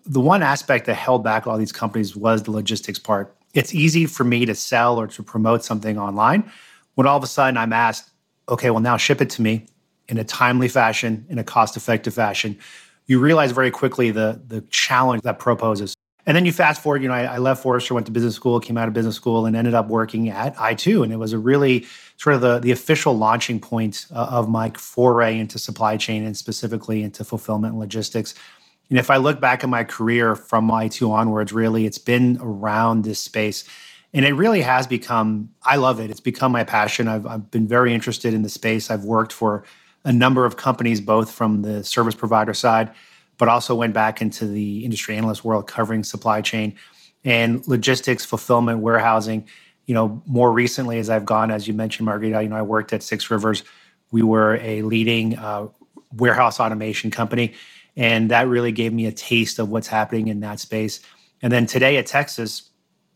the 0.05 0.21
one 0.21 0.43
aspect 0.43 0.85
that 0.87 0.95
held 0.95 1.25
back 1.25 1.47
all 1.47 1.57
these 1.57 1.73
companies 1.73 2.15
was 2.15 2.43
the 2.43 2.51
logistics 2.51 2.99
part. 2.99 3.35
It's 3.55 3.75
easy 3.75 4.05
for 4.05 4.25
me 4.25 4.45
to 4.45 4.55
sell 4.55 5.01
or 5.01 5.07
to 5.07 5.23
promote 5.23 5.65
something 5.65 5.97
online 5.99 6.51
when 6.95 7.07
all 7.07 7.17
of 7.17 7.25
a 7.25 7.27
sudden 7.27 7.57
I'm 7.57 7.73
asked, 7.73 8.11
okay, 8.49 8.69
well 8.69 8.81
now 8.81 8.99
ship 8.99 9.23
it 9.23 9.31
to 9.31 9.43
me 9.43 9.67
in 10.09 10.19
a 10.19 10.25
timely 10.25 10.69
fashion, 10.69 11.25
in 11.31 11.39
a 11.39 11.45
cost-effective 11.45 12.13
fashion 12.13 12.59
you 13.07 13.21
realize 13.21 13.53
very 13.53 13.71
quickly 13.71 14.11
the 14.11 14.41
the 14.47 14.63
challenge 14.63 15.23
that 15.23 15.39
proposes. 15.39 15.95
And 16.27 16.35
then 16.35 16.47
you 16.47 16.53
fast 16.53 16.83
forward, 16.83 17.03
you 17.03 17.09
know, 17.09 17.15
I, 17.15 17.25
I, 17.25 17.39
left 17.39 17.63
Forrester, 17.63 17.93
went 17.93 18.07
to 18.07 18.13
business 18.13 18.35
school, 18.35 18.59
came 18.59 18.79
out 18.79 18.89
of 18.89 18.95
business 18.95 19.15
school, 19.15 19.45
and 19.45 19.55
ended 19.55 19.75
up 19.75 19.89
working 19.89 20.31
at 20.31 20.57
i2. 20.57 21.05
And 21.05 21.13
it 21.13 21.17
was 21.17 21.35
a 21.35 21.39
really 21.39 21.87
sort 22.17 22.35
of 22.35 22.41
the, 22.41 22.61
the 22.61 22.71
official 22.71 23.17
launching 23.17 23.61
point 23.61 24.07
uh, 24.11 24.29
of 24.31 24.49
my 24.49 24.71
foray 24.71 25.39
into 25.39 25.59
supply 25.59 25.99
chain 25.99 26.25
and 26.25 26.35
specifically 26.35 27.03
into 27.03 27.25
fulfillment 27.25 27.73
and 27.73 27.81
logistics. 27.81 28.35
And 28.89 28.99
if 28.99 29.11
I 29.11 29.17
look 29.17 29.39
back 29.41 29.65
at 29.65 29.69
my 29.69 29.85
career 29.85 30.35
from 30.35 30.71
i2 30.71 31.11
onwards, 31.11 31.53
really, 31.53 31.85
it's 31.85 31.99
been 31.99 32.39
around 32.41 33.05
this 33.05 33.19
space. 33.19 33.65
And 34.15 34.25
it 34.25 34.33
really 34.33 34.61
has 34.61 34.87
become, 34.87 35.51
I 35.63 35.77
love 35.77 36.01
it. 36.01 36.11
It's 36.11 36.21
become 36.21 36.53
my 36.53 36.65
passion. 36.65 37.09
I've, 37.09 37.27
I've 37.27 37.51
been 37.51 37.67
very 37.67 37.93
interested 37.93 38.33
in 38.33 38.43
the 38.43 38.49
space. 38.49 38.91
I've 38.91 39.05
worked 39.05 39.33
for 39.33 39.65
a 40.05 40.13
number 40.13 40.45
of 40.45 40.57
companies, 40.57 41.01
both 41.01 41.31
from 41.31 41.63
the 41.63 41.83
service 41.83 42.15
provider 42.15 42.55
side, 42.55 42.91
but 43.39 43.49
also 43.49 43.75
went 43.75 43.95
back 43.95 44.21
into 44.21 44.47
the 44.47 44.85
industry 44.85 45.17
analyst 45.17 45.45
world 45.45 45.67
covering 45.67 46.05
supply 46.05 46.41
chain 46.41 46.75
and 47.25 47.67
logistics, 47.67 48.25
fulfillment, 48.25 48.81
warehousing. 48.81 49.49
You 49.87 49.95
know, 49.95 50.23
more 50.27 50.53
recently, 50.53 50.99
as 50.99 51.11
I've 51.11 51.25
gone, 51.25 51.51
as 51.51 51.67
you 51.67 51.75
mentioned, 51.75 52.07
Margherita, 52.07 52.43
you 52.43 52.49
know, 52.49 52.57
I 52.57 52.63
worked 52.63 52.93
at 52.93 53.03
Six 53.03 53.31
Rivers. 53.31 53.65
We 54.11 54.23
were 54.23 54.57
a 54.57 54.83
leading 54.83 55.37
uh, 55.39 55.69
warehouse 56.13 56.61
automation 56.61 57.11
company, 57.11 57.55
and 57.97 58.31
that 58.31 58.47
really 58.47 58.73
gave 58.73 58.93
me 58.93 59.07
a 59.07 59.13
taste 59.13 59.59
of 59.59 59.69
what's 59.71 59.89
happening 59.89 60.29
in 60.29 60.41
that 60.41 60.61
space. 60.61 61.01
And 61.43 61.53
then 61.53 61.67
today 61.67 61.97
at 61.97 62.07
Tecsys, 62.07 62.69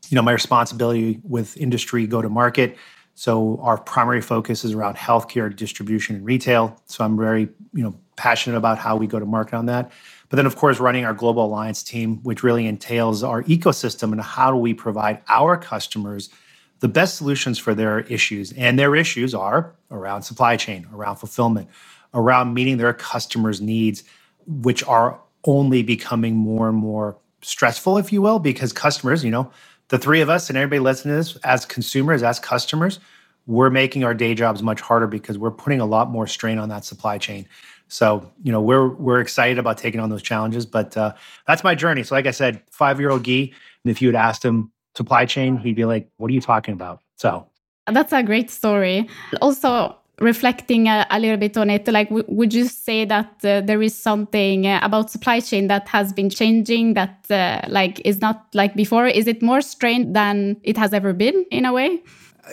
you 0.08 0.16
know, 0.16 0.22
my 0.22 0.32
responsibility 0.32 1.20
with 1.22 1.56
industry 1.56 2.06
go 2.06 2.22
to 2.22 2.28
market. 2.28 2.76
So 3.18 3.58
our 3.62 3.76
primary 3.76 4.20
focus 4.20 4.64
is 4.64 4.74
around 4.74 4.96
healthcare 4.96 5.54
distribution 5.54 6.14
and 6.14 6.24
retail. 6.24 6.80
So 6.86 7.04
I'm 7.04 7.18
very, 7.18 7.48
you 7.72 7.82
know, 7.82 7.98
passionate 8.14 8.56
about 8.56 8.78
how 8.78 8.94
we 8.94 9.08
go 9.08 9.18
to 9.18 9.26
market 9.26 9.56
on 9.56 9.66
that. 9.66 9.90
But 10.28 10.36
then, 10.36 10.46
of 10.46 10.54
course, 10.54 10.78
running 10.78 11.04
our 11.04 11.14
global 11.14 11.44
alliance 11.46 11.82
team, 11.82 12.18
which 12.22 12.44
really 12.44 12.64
entails 12.64 13.24
our 13.24 13.42
ecosystem 13.42 14.12
and 14.12 14.20
how 14.20 14.52
do 14.52 14.56
we 14.56 14.72
provide 14.72 15.20
our 15.28 15.56
customers 15.56 16.30
the 16.78 16.86
best 16.86 17.16
solutions 17.16 17.58
for 17.58 17.74
their 17.74 18.02
issues. 18.02 18.52
And 18.52 18.78
their 18.78 18.94
issues 18.94 19.34
are 19.34 19.74
around 19.90 20.22
supply 20.22 20.56
chain, 20.56 20.86
around 20.94 21.16
fulfillment, 21.16 21.68
around 22.14 22.54
meeting 22.54 22.76
their 22.76 22.94
customers' 22.94 23.60
needs, 23.60 24.04
which 24.46 24.84
are 24.84 25.20
only 25.42 25.82
becoming 25.82 26.36
more 26.36 26.68
and 26.68 26.78
more 26.78 27.18
stressful, 27.42 27.98
if 27.98 28.12
you 28.12 28.22
will, 28.22 28.38
because 28.38 28.72
customers, 28.72 29.24
you 29.24 29.32
know, 29.32 29.50
the 29.88 29.98
three 29.98 30.20
of 30.20 30.28
us 30.28 30.48
and 30.48 30.56
everybody 30.56 30.80
listening 30.80 31.12
to 31.12 31.16
this 31.16 31.36
as 31.44 31.64
consumers, 31.64 32.22
as 32.22 32.38
customers, 32.38 33.00
we're 33.46 33.70
making 33.70 34.04
our 34.04 34.14
day 34.14 34.34
jobs 34.34 34.62
much 34.62 34.80
harder 34.80 35.06
because 35.06 35.38
we're 35.38 35.50
putting 35.50 35.80
a 35.80 35.86
lot 35.86 36.10
more 36.10 36.26
strain 36.26 36.58
on 36.58 36.68
that 36.68 36.84
supply 36.84 37.16
chain. 37.16 37.48
So, 37.88 38.30
you 38.42 38.52
know, 38.52 38.60
we're 38.60 38.88
we're 38.88 39.20
excited 39.20 39.58
about 39.58 39.78
taking 39.78 40.00
on 40.00 40.10
those 40.10 40.22
challenges. 40.22 40.66
But 40.66 40.96
uh, 40.96 41.14
that's 41.46 41.64
my 41.64 41.74
journey. 41.74 42.02
So, 42.02 42.14
like 42.14 42.26
I 42.26 42.30
said, 42.32 42.62
five 42.70 43.00
year 43.00 43.10
old 43.10 43.24
Guy, 43.24 43.50
and 43.84 43.90
if 43.90 44.02
you 44.02 44.08
had 44.08 44.14
asked 44.14 44.44
him 44.44 44.70
supply 44.94 45.24
chain, 45.24 45.56
he'd 45.56 45.76
be 45.76 45.86
like, 45.86 46.10
"What 46.18 46.30
are 46.30 46.34
you 46.34 46.42
talking 46.42 46.74
about?" 46.74 47.00
So, 47.16 47.46
that's 47.86 48.12
a 48.12 48.22
great 48.22 48.50
story. 48.50 49.08
Also, 49.40 49.96
reflecting 50.20 50.88
a, 50.88 51.06
a, 51.10 51.20
little 51.20 51.36
bit 51.36 51.56
on 51.56 51.70
it 51.70 51.86
like 51.88 52.08
w- 52.08 52.24
would 52.28 52.52
you 52.52 52.66
say 52.66 53.04
that 53.04 53.30
uh, 53.44 53.60
there 53.60 53.80
is 53.82 53.94
something 53.94 54.66
uh, 54.66 54.80
about 54.82 55.10
supply 55.10 55.40
chain 55.40 55.68
that 55.68 55.86
has 55.88 56.12
been 56.12 56.28
changing 56.28 56.94
that 56.94 57.24
uh, 57.30 57.60
like 57.68 58.00
is 58.04 58.20
not 58.20 58.46
like 58.54 58.74
before? 58.74 59.06
Is 59.06 59.26
it 59.26 59.42
more 59.42 59.60
strained 59.60 60.16
than 60.16 60.56
it 60.62 60.76
has 60.76 60.92
ever 60.92 61.12
been 61.12 61.46
in 61.50 61.64
a 61.64 61.72
way? 61.72 62.02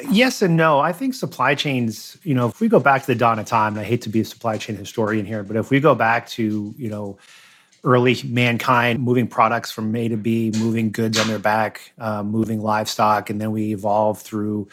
Yes 0.09 0.41
and 0.41 0.57
no. 0.57 0.79
I 0.79 0.91
think 0.91 1.13
supply 1.13 1.55
chains 1.55 2.17
you 2.23 2.33
know 2.33 2.47
if 2.47 2.59
we 2.59 2.67
go 2.67 2.79
back 2.79 3.01
to 3.01 3.07
the 3.07 3.15
dawn 3.15 3.39
of 3.39 3.45
time 3.45 3.73
and 3.73 3.81
i 3.81 3.83
hate 3.83 4.01
to 4.01 4.09
be 4.09 4.19
a 4.19 4.25
supply 4.25 4.57
chain 4.57 4.75
historian 4.75 5.25
here 5.25 5.43
but 5.43 5.55
if 5.55 5.69
we 5.69 5.79
go 5.79 5.95
back 5.95 6.27
to 6.27 6.73
you 6.77 6.89
know 6.89 7.17
early 7.83 8.17
mankind 8.25 8.99
moving 8.99 9.27
products 9.27 9.71
from 9.71 9.95
a 9.95 10.07
to 10.09 10.17
b 10.17 10.51
moving 10.57 10.91
goods 10.91 11.19
on 11.19 11.27
their 11.27 11.39
back 11.39 11.93
uh, 11.99 12.23
moving 12.23 12.61
livestock 12.61 13.29
and 13.29 13.39
then 13.39 13.51
we 13.51 13.71
evolve 13.71 14.21
through 14.21 14.67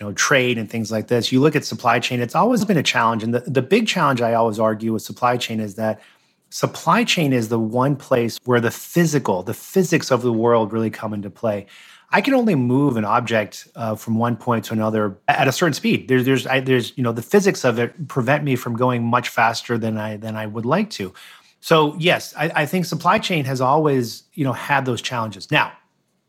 you 0.00 0.06
know 0.06 0.12
trade 0.14 0.58
and 0.58 0.68
things 0.70 0.90
like 0.90 1.08
this. 1.08 1.30
You 1.30 1.40
look 1.40 1.54
at 1.54 1.64
supply 1.64 2.00
chain 2.00 2.20
it's 2.20 2.34
always 2.34 2.64
been 2.64 2.78
a 2.78 2.82
challenge. 2.82 3.22
And 3.22 3.34
the, 3.34 3.40
the 3.40 3.62
big 3.62 3.86
challenge 3.86 4.20
i 4.22 4.34
always 4.34 4.58
argue 4.58 4.92
with 4.92 5.02
supply 5.02 5.36
chain 5.36 5.60
is 5.60 5.74
that 5.74 6.00
supply 6.48 7.04
chain 7.04 7.32
is 7.32 7.48
the 7.48 7.58
one 7.58 7.94
place 7.94 8.38
where 8.44 8.60
the 8.60 8.70
physical 8.70 9.42
the 9.42 9.54
physics 9.54 10.10
of 10.10 10.22
the 10.22 10.32
world 10.32 10.72
really 10.72 10.90
come 10.90 11.12
into 11.12 11.30
play. 11.30 11.66
I 12.12 12.20
can 12.20 12.34
only 12.34 12.56
move 12.56 12.96
an 12.96 13.04
object 13.04 13.68
uh, 13.76 13.94
from 13.94 14.18
one 14.18 14.36
point 14.36 14.64
to 14.64 14.72
another 14.72 15.16
at 15.28 15.46
a 15.46 15.52
certain 15.52 15.74
speed. 15.74 16.08
There's 16.08 16.24
there's 16.24 16.46
I, 16.46 16.60
there's 16.60 16.96
you 16.96 17.04
know 17.04 17.12
the 17.12 17.22
physics 17.22 17.64
of 17.64 17.78
it 17.78 18.08
prevent 18.08 18.42
me 18.42 18.56
from 18.56 18.76
going 18.76 19.04
much 19.04 19.28
faster 19.28 19.78
than 19.78 19.98
i 19.98 20.16
than 20.16 20.34
i 20.34 20.46
would 20.46 20.64
like 20.64 20.88
to. 20.90 21.12
So 21.60 21.94
yes 21.98 22.32
I, 22.36 22.50
I 22.62 22.66
think 22.66 22.86
supply 22.86 23.18
chain 23.18 23.44
has 23.44 23.60
always 23.60 24.24
you 24.32 24.44
know 24.44 24.54
had 24.54 24.86
those 24.86 25.02
challenges. 25.02 25.50
Now 25.50 25.72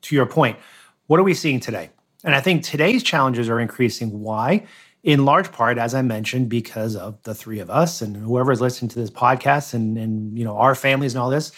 to 0.02 0.16
your 0.16 0.26
point 0.26 0.58
what 1.08 1.20
are 1.20 1.24
we 1.24 1.34
seeing 1.34 1.60
today 1.60 1.90
and 2.24 2.36
I 2.36 2.42
think 2.42 2.64
today's 2.64 3.04
challenges 3.04 3.50
are 3.50 3.60
increasing. 3.60 4.20
Why? 4.20 4.66
In 5.04 5.26
large 5.26 5.52
part, 5.52 5.78
as 5.78 5.96
I 5.96 6.04
mentioned, 6.04 6.50
because 6.50 6.96
of 6.96 7.22
the 7.24 7.34
three 7.34 7.60
of 7.60 7.70
us 7.70 8.02
and 8.02 8.16
whoever 8.16 8.52
is 8.52 8.62
listening 8.62 8.90
to 8.90 9.00
this 9.00 9.10
podcast 9.10 9.74
and, 9.74 9.98
and 9.98 10.38
you 10.38 10.44
know 10.44 10.58
our 10.58 10.76
families 10.76 11.16
and 11.16 11.22
all 11.22 11.30
this, 11.30 11.52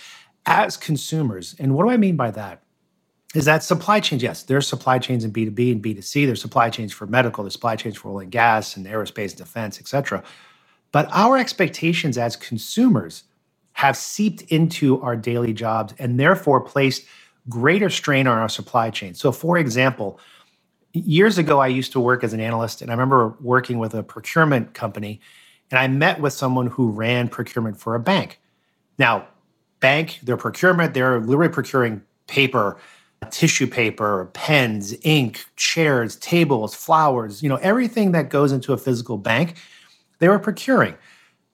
as 0.45 0.77
consumers. 0.77 1.55
And 1.59 1.75
what 1.75 1.83
do 1.83 1.89
I 1.89 1.97
mean 1.97 2.15
by 2.15 2.31
that? 2.31 2.63
Is 3.35 3.45
that 3.45 3.63
supply 3.63 3.99
chains? 3.99 4.21
Yes, 4.23 4.43
there's 4.43 4.67
supply 4.67 4.99
chains 4.99 5.23
in 5.23 5.33
B2B 5.33 5.71
and 5.71 5.83
B2C. 5.83 6.25
There's 6.25 6.41
supply 6.41 6.69
chains 6.69 6.93
for 6.93 7.07
medical, 7.07 7.43
there's 7.43 7.53
supply 7.53 7.75
chains 7.75 7.97
for 7.97 8.09
oil 8.09 8.19
and 8.19 8.31
gas 8.31 8.77
and 8.77 8.85
aerospace 8.85 9.31
and 9.31 9.37
defense, 9.37 9.79
et 9.79 9.87
cetera. 9.87 10.23
But 10.91 11.09
our 11.11 11.37
expectations 11.37 12.17
as 12.17 12.35
consumers 12.35 13.23
have 13.73 13.97
seeped 13.97 14.43
into 14.43 15.01
our 15.01 15.15
daily 15.15 15.51
jobs 15.51 15.93
and 15.97 16.19
therefore 16.19 16.61
placed 16.61 17.05
greater 17.49 17.89
strain 17.89 18.27
on 18.27 18.37
our 18.37 18.47
supply 18.47 18.91
chain. 18.91 19.15
So, 19.15 19.31
for 19.31 19.57
example, 19.57 20.19
years 20.93 21.37
ago, 21.37 21.59
I 21.59 21.67
used 21.67 21.91
to 21.93 21.99
work 21.99 22.23
as 22.23 22.33
an 22.33 22.39
analyst, 22.39 22.81
and 22.81 22.89
I 22.89 22.93
remember 22.93 23.35
working 23.41 23.79
with 23.79 23.93
a 23.93 24.03
procurement 24.03 24.73
company, 24.73 25.19
and 25.71 25.79
I 25.79 25.87
met 25.87 26.21
with 26.21 26.33
someone 26.33 26.67
who 26.67 26.89
ran 26.89 27.27
procurement 27.27 27.79
for 27.79 27.95
a 27.95 27.99
bank. 27.99 28.39
Now, 28.97 29.27
bank, 29.79 30.19
their 30.23 30.37
procurement, 30.37 30.93
they're 30.93 31.19
literally 31.19 31.49
procuring 31.51 32.01
paper, 32.27 32.77
tissue 33.31 33.67
paper, 33.67 34.29
pens, 34.33 34.95
ink, 35.03 35.45
chairs, 35.55 36.15
tables, 36.17 36.75
flowers, 36.75 37.41
you 37.41 37.49
know, 37.49 37.57
everything 37.57 38.11
that 38.11 38.29
goes 38.29 38.51
into 38.51 38.73
a 38.73 38.77
physical 38.77 39.17
bank, 39.17 39.55
they 40.19 40.27
were 40.27 40.39
procuring. 40.39 40.95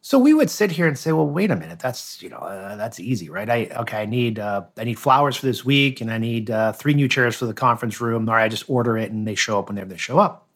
So 0.02 0.18
we 0.18 0.34
would 0.34 0.50
sit 0.50 0.72
here 0.72 0.88
and 0.88 0.98
say, 0.98 1.12
well, 1.12 1.28
wait 1.28 1.52
a 1.52 1.56
minute, 1.58 1.80
that's 1.80 2.22
you 2.22 2.30
know 2.30 2.38
uh, 2.38 2.76
that's 2.78 3.00
easy, 3.00 3.30
right? 3.30 3.50
I 3.50 3.66
okay, 3.82 3.98
I 3.98 4.06
need 4.06 4.40
uh, 4.40 4.64
I 4.78 4.86
need 4.86 4.98
flowers 4.98 5.36
for 5.36 5.46
this 5.46 5.66
week, 5.66 6.00
and 6.00 6.12
I 6.12 6.18
need 6.18 6.50
uh, 6.50 6.72
three 6.72 6.94
new 6.94 7.08
chairs 7.08 7.36
for 7.36 7.46
the 7.46 7.54
conference 7.54 8.00
room. 8.00 8.30
Or 8.30 8.36
I 8.36 8.48
just 8.48 8.70
order 8.70 8.98
it, 8.98 9.12
and 9.12 9.28
they 9.28 9.36
show 9.36 9.60
up 9.60 9.68
whenever 9.68 9.90
they 9.90 9.98
show 9.98 10.18
up. 10.18 10.48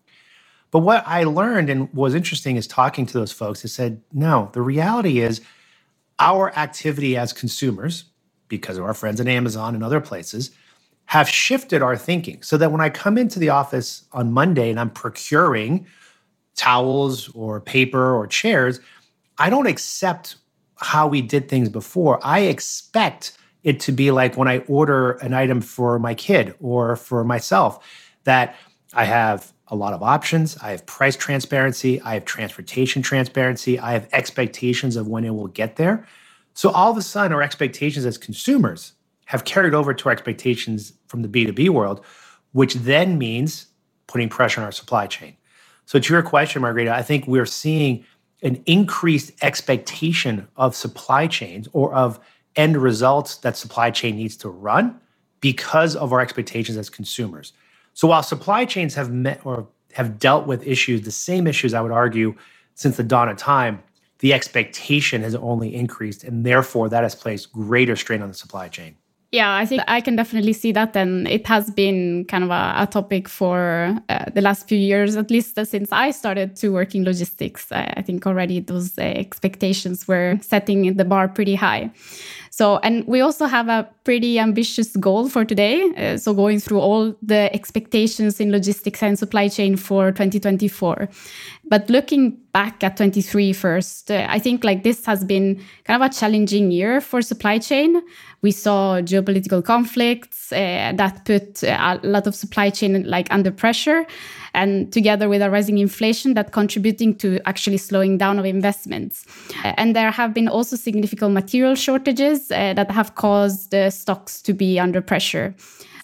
But 0.72 0.80
what 0.80 1.04
I 1.06 1.24
learned 1.24 1.70
and 1.70 1.94
was 1.94 2.16
interesting 2.16 2.56
is 2.56 2.66
talking 2.66 3.06
to 3.06 3.14
those 3.14 3.32
folks. 3.32 3.62
They 3.62 3.70
said, 3.70 4.02
no, 4.12 4.50
the 4.54 4.62
reality 4.62 5.20
is 5.20 5.40
our 6.18 6.52
activity 6.58 7.16
as 7.16 7.32
consumers, 7.32 8.06
because 8.48 8.80
of 8.80 8.84
our 8.84 8.96
friends 8.96 9.22
at 9.22 9.28
Amazon 9.28 9.76
and 9.76 9.84
other 9.84 10.02
places, 10.02 10.50
have 11.06 11.30
shifted 11.30 11.84
our 11.84 11.96
thinking 11.96 12.42
so 12.42 12.58
that 12.58 12.72
when 12.72 12.82
I 12.82 12.90
come 12.90 13.20
into 13.20 13.38
the 13.38 13.50
office 13.50 14.06
on 14.14 14.32
Monday 14.32 14.72
and 14.72 14.80
I'm 14.80 14.90
procuring 14.90 15.86
towels 16.56 17.30
or 17.36 17.60
paper 17.62 18.16
or 18.16 18.26
chairs 18.26 18.80
I 19.44 19.50
don't 19.50 19.68
accept 19.68 20.38
how 20.78 21.06
we 21.06 21.22
did 21.22 21.50
things 21.50 21.68
before. 21.68 22.18
I 22.24 22.44
expect 22.44 23.38
it 23.64 23.82
to 23.82 23.92
be 23.92 24.10
like 24.10 24.38
when 24.38 24.48
I 24.48 24.60
order 24.70 25.12
an 25.18 25.34
item 25.34 25.60
for 25.60 26.00
my 26.00 26.14
kid 26.14 26.56
or 26.62 26.96
for 26.96 27.26
myself, 27.26 27.86
that 28.24 28.56
I 28.94 29.04
have 29.04 29.52
a 29.68 29.76
lot 29.76 29.92
of 29.92 30.02
options. 30.02 30.56
I 30.60 30.72
have 30.72 30.86
price 30.86 31.18
transparency. 31.18 32.00
I 32.04 32.14
have 32.14 32.24
transportation 32.24 33.02
transparency. 33.02 33.78
I 33.78 33.92
have 33.92 34.08
expectations 34.14 34.96
of 34.96 35.10
when 35.10 35.26
it 35.26 35.36
will 35.36 35.48
get 35.48 35.76
there. 35.76 36.08
So 36.54 36.70
all 36.70 36.90
of 36.90 36.96
a 36.96 37.02
sudden, 37.02 37.34
our 37.34 37.42
expectations 37.42 38.06
as 38.06 38.18
consumers 38.18 38.94
have 39.26 39.44
carried 39.44 39.74
over 39.74 39.94
to 39.94 40.06
our 40.08 40.14
expectations 40.14 40.94
from 41.08 41.22
the 41.22 41.28
B2B 41.28 41.68
world, 41.70 42.00
which 42.54 42.76
then 42.76 43.18
means 43.18 43.68
putting 44.08 44.30
pressure 44.30 44.62
on 44.62 44.66
our 44.66 44.72
supply 44.72 45.06
chain. 45.06 45.36
So, 45.86 46.00
to 46.00 46.14
your 46.14 46.24
question, 46.24 46.62
Margherita, 46.62 46.96
I 46.96 47.02
think 47.02 47.28
we're 47.28 47.46
seeing 47.46 48.06
an 48.44 48.62
increased 48.66 49.32
expectation 49.42 50.48
of 50.58 50.76
supply 50.76 51.28
chains 51.28 51.68
or 51.74 51.94
of 51.94 52.20
end 52.56 52.78
results 52.78 53.38
that 53.38 53.58
supply 53.58 53.90
chain 53.90 54.16
needs 54.16 54.36
to 54.38 54.50
run 54.50 55.00
because 55.42 55.96
of 55.96 56.14
our 56.14 56.22
expectations 56.22 56.78
as 56.78 56.90
consumers. 56.90 57.54
So 57.94 58.08
while 58.08 58.22
supply 58.24 58.66
chains 58.66 58.94
have 58.96 59.12
met 59.12 59.46
or 59.46 59.68
have 59.94 60.20
dealt 60.20 60.46
with 60.46 60.68
issues, 60.68 61.02
the 61.02 61.12
same 61.12 61.48
issues 61.48 61.74
I 61.74 61.82
would 61.82 61.92
argue 61.92 62.36
since 62.76 62.98
the 62.98 63.04
dawn 63.04 63.30
of 63.30 63.38
time, 63.38 63.82
the 64.20 64.34
expectation 64.34 65.22
has 65.22 65.36
only 65.36 65.74
increased 65.74 66.24
and 66.24 66.46
therefore 66.46 66.90
that 66.90 67.04
has 67.04 67.16
placed 67.16 67.52
greater 67.52 67.96
strain 67.96 68.22
on 68.22 68.30
the 68.30 68.34
supply 68.34 68.68
chain. 68.68 68.96
Yeah, 69.34 69.56
I 69.56 69.66
think 69.66 69.82
I 69.88 70.00
can 70.00 70.16
definitely 70.16 70.54
see 70.54 70.72
that. 70.74 70.96
And 70.96 71.28
it 71.28 71.48
has 71.48 71.72
been 71.72 72.26
kind 72.26 72.44
of 72.44 72.52
a, 72.52 72.74
a 72.78 72.86
topic 72.86 73.28
for 73.28 73.98
uh, 74.08 74.26
the 74.30 74.42
last 74.42 74.70
few 74.70 74.78
years, 74.78 75.16
at 75.16 75.32
least 75.32 75.58
uh, 75.58 75.66
since 75.66 75.92
I 75.92 76.12
started 76.12 76.56
to 76.58 76.70
work 76.70 76.94
in 76.94 77.04
logistics. 77.04 77.72
I, 77.72 77.92
I 77.98 78.04
think 78.04 78.28
already 78.28 78.60
those 78.60 78.96
uh, 78.96 79.02
expectations 79.02 80.08
were 80.08 80.38
setting 80.42 80.98
the 80.98 81.04
bar 81.04 81.28
pretty 81.28 81.56
high. 81.56 81.90
So, 82.52 82.78
and 82.84 83.08
we 83.08 83.22
also 83.22 83.48
have 83.48 83.68
a 83.70 83.90
pretty 84.04 84.38
ambitious 84.38 84.96
goal 84.98 85.28
for 85.28 85.44
today. 85.44 85.82
Uh, 85.98 86.18
so, 86.18 86.36
going 86.36 86.60
through 86.60 86.82
all 86.82 87.16
the 87.24 87.52
expectations 87.56 88.40
in 88.40 88.52
logistics 88.52 89.02
and 89.02 89.18
supply 89.18 89.48
chain 89.48 89.76
for 89.76 90.12
2024. 90.12 91.10
But 91.66 91.90
looking 91.90 92.38
back 92.52 92.84
at 92.84 92.98
23 92.98 93.54
first, 93.54 94.12
uh, 94.12 94.28
I 94.30 94.38
think 94.38 94.64
like 94.64 94.84
this 94.84 95.04
has 95.08 95.24
been 95.24 95.60
kind 95.86 96.04
of 96.04 96.12
a 96.12 96.14
challenging 96.14 96.70
year 96.70 97.02
for 97.02 97.24
supply 97.24 97.58
chain. 97.58 98.00
We 98.44 98.52
saw 98.52 99.02
geopolitical 99.02 99.64
conflicts 99.64 100.52
uh, 100.52 100.94
that 100.96 101.26
put 101.26 101.64
a 101.64 102.00
lot 102.04 102.28
of 102.28 102.36
supply 102.36 102.70
chain 102.70 103.04
like 103.04 103.28
under 103.32 103.52
pressure 103.52 104.06
and 104.54 104.92
together 104.94 105.28
with 105.28 105.42
a 105.42 105.50
rising 105.50 105.80
inflation 105.80 106.36
that 106.36 106.52
contributing 106.52 107.16
to 107.16 107.40
actually 107.48 107.78
slowing 107.78 108.18
down 108.18 108.38
of 108.38 108.46
investments. 108.46 109.26
And 109.64 109.96
there 109.96 110.12
have 110.12 110.34
been 110.34 110.48
also 110.48 110.76
significant 110.76 111.34
material 111.34 111.76
shortages 111.76 112.52
uh, 112.52 112.74
that 112.74 112.92
have 112.92 113.16
caused 113.16 113.72
the 113.72 113.90
stocks 113.90 114.42
to 114.44 114.54
be 114.54 114.80
under 114.80 115.02
pressure. 115.02 115.56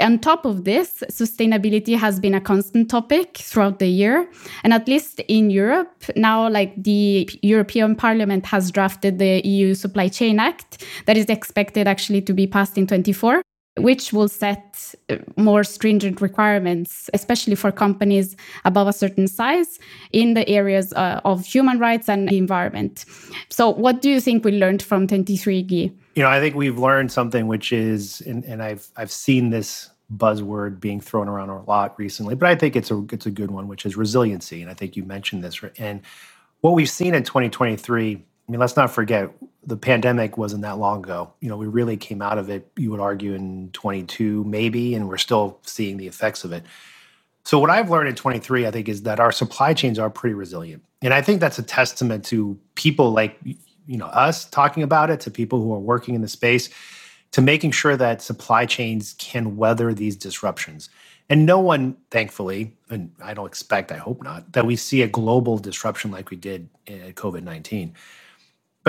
On 0.01 0.17
top 0.17 0.46
of 0.46 0.63
this, 0.63 1.03
sustainability 1.12 1.98
has 1.98 2.22
been 2.22 2.34
a 2.34 2.39
constant 2.39 2.89
topic 2.89 3.38
throughout 3.38 3.79
the 3.79 3.88
year. 3.88 4.29
And 4.63 4.74
at 4.74 4.88
least 4.88 5.19
in 5.27 5.50
Europe, 5.50 6.05
now 6.15 6.48
like 6.48 6.74
the 6.81 7.29
European 7.41 7.98
Parliament 7.98 8.46
has 8.46 8.72
drafted 8.72 9.19
the 9.19 9.46
EU 9.46 9.74
Supply 9.74 10.08
Chain 10.08 10.39
Act 10.39 10.86
that 11.05 11.17
is 11.17 11.25
expected 11.25 11.86
actually 11.86 12.22
to 12.29 12.33
be 12.33 12.45
passed 12.48 12.77
in 12.77 12.86
24 12.86 13.41
which 13.77 14.12
will 14.12 14.27
set 14.27 14.93
uh, 15.09 15.17
more 15.38 15.63
stringent 15.63 16.21
requirements, 16.21 17.09
especially 17.13 17.55
for 17.55 17.71
companies 17.71 18.36
above 18.65 18.88
a 18.88 18.93
certain 18.93 19.27
size 19.27 19.79
in 20.12 20.33
the 20.33 20.48
areas 20.50 20.91
uh, 20.93 21.21
of 21.24 21.45
human 21.45 21.79
rights 21.79 22.09
and 22.09 22.27
the 22.27 22.38
environment. 22.38 23.05
So, 23.50 23.69
what 23.69 24.01
do 24.01 24.09
you 24.09 24.19
think 24.19 24.43
we 24.43 24.51
learned 24.51 24.81
from 24.81 25.07
23 25.07 25.63
Guy? 25.63 25.91
You 26.15 26.24
know, 26.24 26.29
I 26.29 26.39
think 26.39 26.55
we've 26.55 26.77
learned 26.77 27.12
something 27.12 27.48
which 27.48 27.71
is, 27.71 28.21
and, 28.21 28.43
and 28.45 28.62
I've 28.62 28.88
I've 28.98 29.12
seen 29.12 29.50
this 29.50 29.89
buzzword 30.15 30.79
being 30.79 31.00
thrown 31.00 31.29
around 31.29 31.50
a 31.50 31.62
lot 31.63 31.98
recently, 31.98 32.36
but 32.36 32.50
I 32.50 32.55
think 32.55 32.75
it's 32.75 32.91
a 32.91 33.05
it's 33.12 33.25
a 33.25 33.31
good 33.31 33.51
one, 33.51 33.67
which 33.67 33.86
is 33.86 33.95
resiliency. 33.95 34.62
And 34.62 34.69
I 34.69 34.74
think 34.74 34.98
you 34.98 35.03
mentioned 35.03 35.43
this. 35.43 35.62
And 35.77 36.01
what 36.62 36.74
we've 36.74 36.89
seen 36.89 37.15
in 37.15 37.24
2023 37.24 38.25
I 38.50 38.51
mean, 38.51 38.60
let's 38.60 38.75
not 38.75 38.89
forget 38.89 39.29
the 39.63 39.77
pandemic 39.77 40.36
wasn't 40.36 40.63
that 40.63 40.79
long 40.79 41.03
ago. 41.03 41.32
You 41.39 41.50
know, 41.50 41.58
we 41.58 41.68
really 41.68 41.98
came 41.98 42.20
out 42.20 42.39
of 42.39 42.50
it, 42.50 42.68
you 42.77 42.89
would 42.89 43.00
argue, 43.00 43.36
in 43.36 43.70
22, 43.74 44.44
maybe, 44.44 44.96
and 44.96 45.08
we're 45.08 45.20
still 45.20 45.60
seeing 45.62 45.98
the 45.98 46.08
effects 46.08 46.44
of 46.44 46.51
it. 46.51 46.63
So, 47.44 47.60
what 47.60 47.70
I've 47.70 47.91
learned 47.91 48.10
in 48.10 48.15
23, 48.15 48.65
I 48.65 48.72
think, 48.72 48.89
is 48.89 49.03
that 49.03 49.20
our 49.20 49.32
supply 49.32 49.75
chains 49.75 50.00
are 50.00 50.10
pretty 50.10 50.34
resilient. 50.34 50.84
And 51.03 51.13
I 51.13 51.22
think 51.22 51.41
that's 51.41 51.60
a 51.60 51.63
testament 51.63 52.25
to 52.25 52.60
people 52.74 53.12
like, 53.12 53.38
you 53.44 53.98
know, 53.98 54.08
us 54.08 54.46
talking 54.46 54.82
about 54.82 55.12
it, 55.12 55.20
to 55.22 55.32
people 55.32 55.62
who 55.62 55.72
are 55.72 55.79
working 55.79 56.15
in 56.15 56.22
the 56.22 56.27
space, 56.27 56.72
to 57.34 57.41
making 57.41 57.70
sure 57.70 57.96
that 57.98 58.24
supply 58.24 58.65
chains 58.65 59.13
can 59.20 59.58
weather 59.58 59.94
these 59.94 60.15
disruptions. 60.15 60.89
And 61.29 61.46
no 61.46 61.60
one, 61.60 61.98
thankfully, 62.10 62.75
and 62.89 63.12
I 63.24 63.36
don't 63.36 63.46
expect, 63.46 63.91
I 63.91 63.98
hope 63.98 64.24
not, 64.24 64.51
that 64.53 64.65
we 64.65 64.75
see 64.75 65.03
a 65.03 65.08
global 65.08 65.60
disruption 65.60 66.10
like 66.10 66.32
we 66.32 66.38
did 66.38 66.68
in 66.88 67.13
COVID 67.13 67.44
19. 67.44 67.94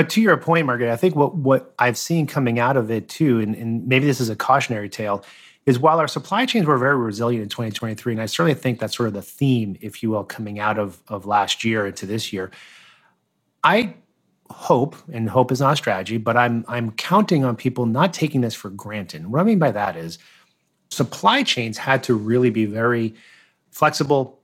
But 0.00 0.08
to 0.08 0.22
your 0.22 0.38
point, 0.38 0.64
Margaret, 0.64 0.90
I 0.90 0.96
think 0.96 1.14
what 1.14 1.34
what 1.34 1.74
I've 1.78 1.98
seen 1.98 2.26
coming 2.26 2.58
out 2.58 2.78
of 2.78 2.90
it 2.90 3.06
too, 3.06 3.38
and, 3.38 3.54
and 3.54 3.86
maybe 3.86 4.06
this 4.06 4.18
is 4.18 4.30
a 4.30 4.34
cautionary 4.34 4.88
tale, 4.88 5.22
is 5.66 5.78
while 5.78 6.00
our 6.00 6.08
supply 6.08 6.46
chains 6.46 6.64
were 6.64 6.78
very 6.78 6.96
resilient 6.96 7.42
in 7.42 7.50
2023, 7.50 8.14
and 8.14 8.22
I 8.22 8.24
certainly 8.24 8.54
think 8.54 8.80
that's 8.80 8.96
sort 8.96 9.08
of 9.08 9.12
the 9.12 9.20
theme, 9.20 9.76
if 9.82 10.02
you 10.02 10.08
will, 10.08 10.24
coming 10.24 10.58
out 10.58 10.78
of, 10.78 11.02
of 11.08 11.26
last 11.26 11.64
year 11.64 11.86
into 11.86 12.06
this 12.06 12.32
year, 12.32 12.50
I 13.62 13.92
hope, 14.48 14.96
and 15.12 15.28
hope 15.28 15.52
is 15.52 15.60
not 15.60 15.74
a 15.74 15.76
strategy, 15.76 16.16
but 16.16 16.34
I'm 16.34 16.64
I'm 16.66 16.92
counting 16.92 17.44
on 17.44 17.54
people 17.54 17.84
not 17.84 18.14
taking 18.14 18.40
this 18.40 18.54
for 18.54 18.70
granted. 18.70 19.26
What 19.26 19.42
I 19.42 19.44
mean 19.44 19.58
by 19.58 19.70
that 19.70 19.96
is 19.96 20.18
supply 20.88 21.42
chains 21.42 21.76
had 21.76 22.02
to 22.04 22.14
really 22.14 22.48
be 22.48 22.64
very 22.64 23.14
flexible, 23.70 24.40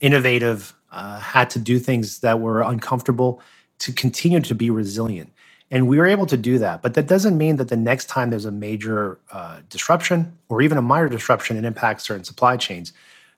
innovative, 0.00 0.74
uh, 0.90 1.20
had 1.20 1.50
to 1.50 1.60
do 1.60 1.78
things 1.78 2.18
that 2.18 2.40
were 2.40 2.62
uncomfortable 2.62 3.40
to 3.80 3.92
continue 3.92 4.40
to 4.40 4.54
be 4.54 4.70
resilient. 4.70 5.32
And 5.70 5.86
we 5.86 5.98
were 5.98 6.06
able 6.06 6.26
to 6.26 6.36
do 6.36 6.58
that. 6.58 6.82
But 6.82 6.94
that 6.94 7.06
doesn't 7.06 7.36
mean 7.36 7.56
that 7.56 7.68
the 7.68 7.76
next 7.76 8.06
time 8.06 8.30
there's 8.30 8.46
a 8.46 8.50
major 8.50 9.18
uh, 9.30 9.60
disruption 9.68 10.36
or 10.48 10.62
even 10.62 10.78
a 10.78 10.82
minor 10.82 11.08
disruption 11.08 11.56
that 11.56 11.64
impacts 11.66 12.04
certain 12.04 12.24
supply 12.24 12.56
chains, 12.56 12.92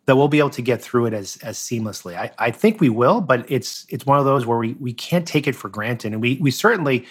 that 0.07 0.16
we'll 0.16 0.29
be 0.29 0.38
able 0.38 0.50
to 0.50 0.62
get 0.62 0.81
through 0.81 1.07
it 1.07 1.12
as, 1.12 1.37
as 1.38 1.59
seamlessly. 1.59 2.16
I, 2.16 2.31
I 2.38 2.50
think 2.50 2.81
we 2.81 2.88
will, 2.88 3.20
but 3.20 3.50
it's 3.50 3.85
it's 3.88 4.07
one 4.07 4.18
of 4.18 4.24
those 4.24 4.46
where 4.46 4.59
we, 4.59 4.74
we 4.74 4.92
can't 4.92 5.26
take 5.26 5.46
it 5.46 5.55
for 5.55 5.68
granted. 5.68 6.12
And 6.12 6.22
we 6.22 6.38
we 6.40 6.50
certainly, 6.50 7.05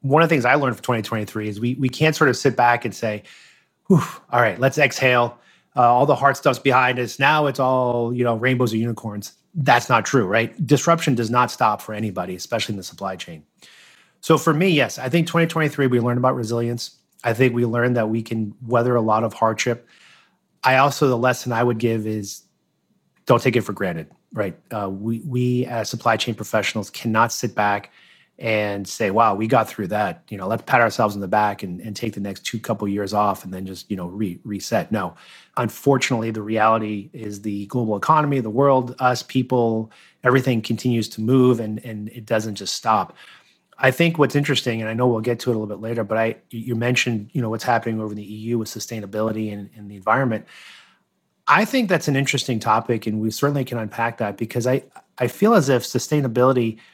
one 0.00 0.22
of 0.22 0.28
the 0.28 0.34
things 0.34 0.44
I 0.44 0.56
learned 0.56 0.76
from 0.76 0.82
2023 0.82 1.48
is 1.48 1.60
we, 1.60 1.74
we 1.74 1.88
can't 1.88 2.16
sort 2.16 2.28
of 2.28 2.36
sit 2.36 2.56
back 2.56 2.84
and 2.84 2.94
say, 2.94 3.22
all 3.90 4.00
right, 4.32 4.58
let's 4.58 4.78
exhale. 4.78 5.38
Uh, 5.74 5.82
all 5.82 6.04
the 6.04 6.16
hard 6.16 6.36
stuff's 6.36 6.58
behind 6.58 6.98
us. 6.98 7.18
Now 7.18 7.46
it's 7.46 7.60
all, 7.60 8.12
you 8.12 8.24
know, 8.24 8.34
rainbows 8.34 8.72
and 8.72 8.80
unicorns 8.80 9.32
that's 9.54 9.88
not 9.88 10.04
true, 10.04 10.26
right? 10.26 10.66
Disruption 10.66 11.14
does 11.14 11.30
not 11.30 11.50
stop 11.50 11.82
for 11.82 11.92
anybody, 11.92 12.34
especially 12.34 12.72
in 12.72 12.76
the 12.78 12.82
supply 12.82 13.16
chain. 13.16 13.44
So 14.20 14.38
for 14.38 14.54
me, 14.54 14.68
yes, 14.68 14.98
I 14.98 15.08
think 15.08 15.26
2023 15.26 15.88
we 15.88 16.00
learned 16.00 16.18
about 16.18 16.36
resilience. 16.36 16.96
I 17.24 17.34
think 17.34 17.54
we 17.54 17.66
learned 17.66 17.96
that 17.96 18.08
we 18.08 18.22
can 18.22 18.54
weather 18.66 18.94
a 18.96 19.00
lot 19.00 19.24
of 19.24 19.32
hardship. 19.32 19.86
I 20.64 20.76
also 20.76 21.08
the 21.08 21.18
lesson 21.18 21.52
I 21.52 21.62
would 21.62 21.78
give 21.78 22.06
is 22.06 22.42
don't 23.26 23.42
take 23.42 23.56
it 23.56 23.62
for 23.62 23.72
granted, 23.72 24.08
right? 24.32 24.56
Uh, 24.70 24.88
we 24.88 25.20
we 25.26 25.66
as 25.66 25.90
supply 25.90 26.16
chain 26.16 26.34
professionals 26.34 26.90
cannot 26.90 27.32
sit 27.32 27.54
back 27.54 27.90
and 28.38 28.88
say, 28.88 29.10
wow, 29.10 29.34
we 29.34 29.46
got 29.46 29.68
through 29.68 29.86
that. 29.88 30.24
You 30.28 30.38
know, 30.38 30.48
let's 30.48 30.62
pat 30.62 30.80
ourselves 30.80 31.14
in 31.14 31.20
the 31.20 31.28
back 31.28 31.62
and, 31.62 31.80
and 31.80 31.94
take 31.94 32.14
the 32.14 32.20
next 32.20 32.40
two 32.40 32.58
couple 32.58 32.88
years 32.88 33.12
off 33.12 33.44
and 33.44 33.52
then 33.52 33.66
just, 33.66 33.90
you 33.90 33.96
know, 33.96 34.06
re- 34.06 34.40
reset. 34.42 34.90
No. 34.90 35.14
Unfortunately, 35.56 36.30
the 36.30 36.42
reality 36.42 37.10
is 37.12 37.42
the 37.42 37.66
global 37.66 37.96
economy, 37.96 38.40
the 38.40 38.50
world, 38.50 38.96
us 38.98 39.22
people, 39.22 39.92
everything 40.24 40.62
continues 40.62 41.08
to 41.10 41.20
move 41.20 41.60
and, 41.60 41.84
and 41.84 42.08
it 42.08 42.24
doesn't 42.24 42.54
just 42.54 42.74
stop. 42.74 43.14
I 43.78 43.90
think 43.90 44.18
what's 44.18 44.36
interesting, 44.36 44.80
and 44.80 44.88
I 44.88 44.94
know 44.94 45.08
we'll 45.08 45.20
get 45.20 45.40
to 45.40 45.50
it 45.50 45.56
a 45.56 45.58
little 45.58 45.74
bit 45.74 45.82
later, 45.82 46.04
but 46.04 46.16
I 46.16 46.36
you 46.50 46.76
mentioned, 46.76 47.30
you 47.32 47.42
know, 47.42 47.50
what's 47.50 47.64
happening 47.64 48.00
over 48.00 48.12
in 48.12 48.16
the 48.16 48.22
EU 48.22 48.58
with 48.58 48.68
sustainability 48.68 49.52
and, 49.52 49.70
and 49.76 49.90
the 49.90 49.96
environment. 49.96 50.46
I 51.48 51.64
think 51.64 51.88
that's 51.88 52.06
an 52.06 52.14
interesting 52.14 52.60
topic, 52.60 53.06
and 53.06 53.20
we 53.20 53.30
certainly 53.32 53.64
can 53.64 53.78
unpack 53.78 54.18
that 54.18 54.36
because 54.36 54.68
I, 54.68 54.84
I 55.18 55.26
feel 55.26 55.54
as 55.54 55.68
if 55.68 55.84
sustainability– 55.84 56.78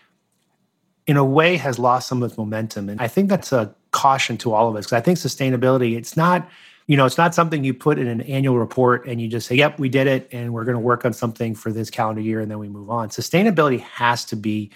in 1.09 1.16
a 1.16 1.25
way 1.25 1.57
has 1.57 1.79
lost 1.79 2.07
some 2.07 2.23
of 2.23 2.31
its 2.31 2.38
momentum. 2.38 2.90
And 2.90 3.01
I 3.01 3.09
think 3.09 3.31
that's 3.31 3.51
a 3.51 3.75
caution 3.92 4.37
to 4.38 4.53
all 4.53 4.68
of 4.68 4.77
us 4.77 4.85
because 4.85 4.92
I 4.92 5.01
think 5.01 5.18
sustainability, 5.18 5.97
it's 5.97 6.18
not, 6.18 6.47
you 6.87 6.99
know, 6.99 7.07
it's 7.07 7.16
not 7.16 7.35
something 7.35 7.64
you 7.64 7.73
put 7.73 7.99
in 7.99 8.07
an 8.07 8.21
annual 8.21 8.59
report 8.59 9.07
and 9.09 9.18
you 9.18 9.27
just 9.27 9.49
say, 9.49 9.57
yep, 9.57 9.79
we 9.79 9.88
did 9.88 10.07
it 10.07 10.29
and 10.33 10.53
we're 10.53 10.64
going 10.64 10.75
to 10.75 10.81
work 10.81 11.07
on 11.07 11.14
something 11.14 11.55
for 11.55 11.73
this 11.73 11.88
calendar 11.88 12.21
year 12.21 12.40
and 12.40 12.51
then 12.51 12.59
we 12.59 12.68
move 12.68 12.90
on. 12.90 13.09
Sustainability 13.09 13.81
has 13.81 14.27
to 14.27 14.37
be 14.37 14.71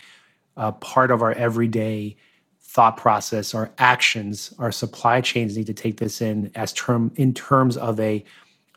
a 0.56 0.72
part 0.72 1.10
of 1.10 1.20
our 1.20 1.32
everyday 1.32 2.16
thought 2.62 2.96
process, 2.96 3.54
our 3.54 3.70
actions, 3.76 4.54
our 4.58 4.72
supply 4.72 5.20
chains 5.20 5.58
need 5.58 5.66
to 5.66 5.74
take 5.74 5.98
this 5.98 6.22
in 6.22 6.50
as 6.54 6.72
term 6.72 7.12
in 7.16 7.34
terms 7.34 7.76
of 7.76 8.00
a 8.00 8.24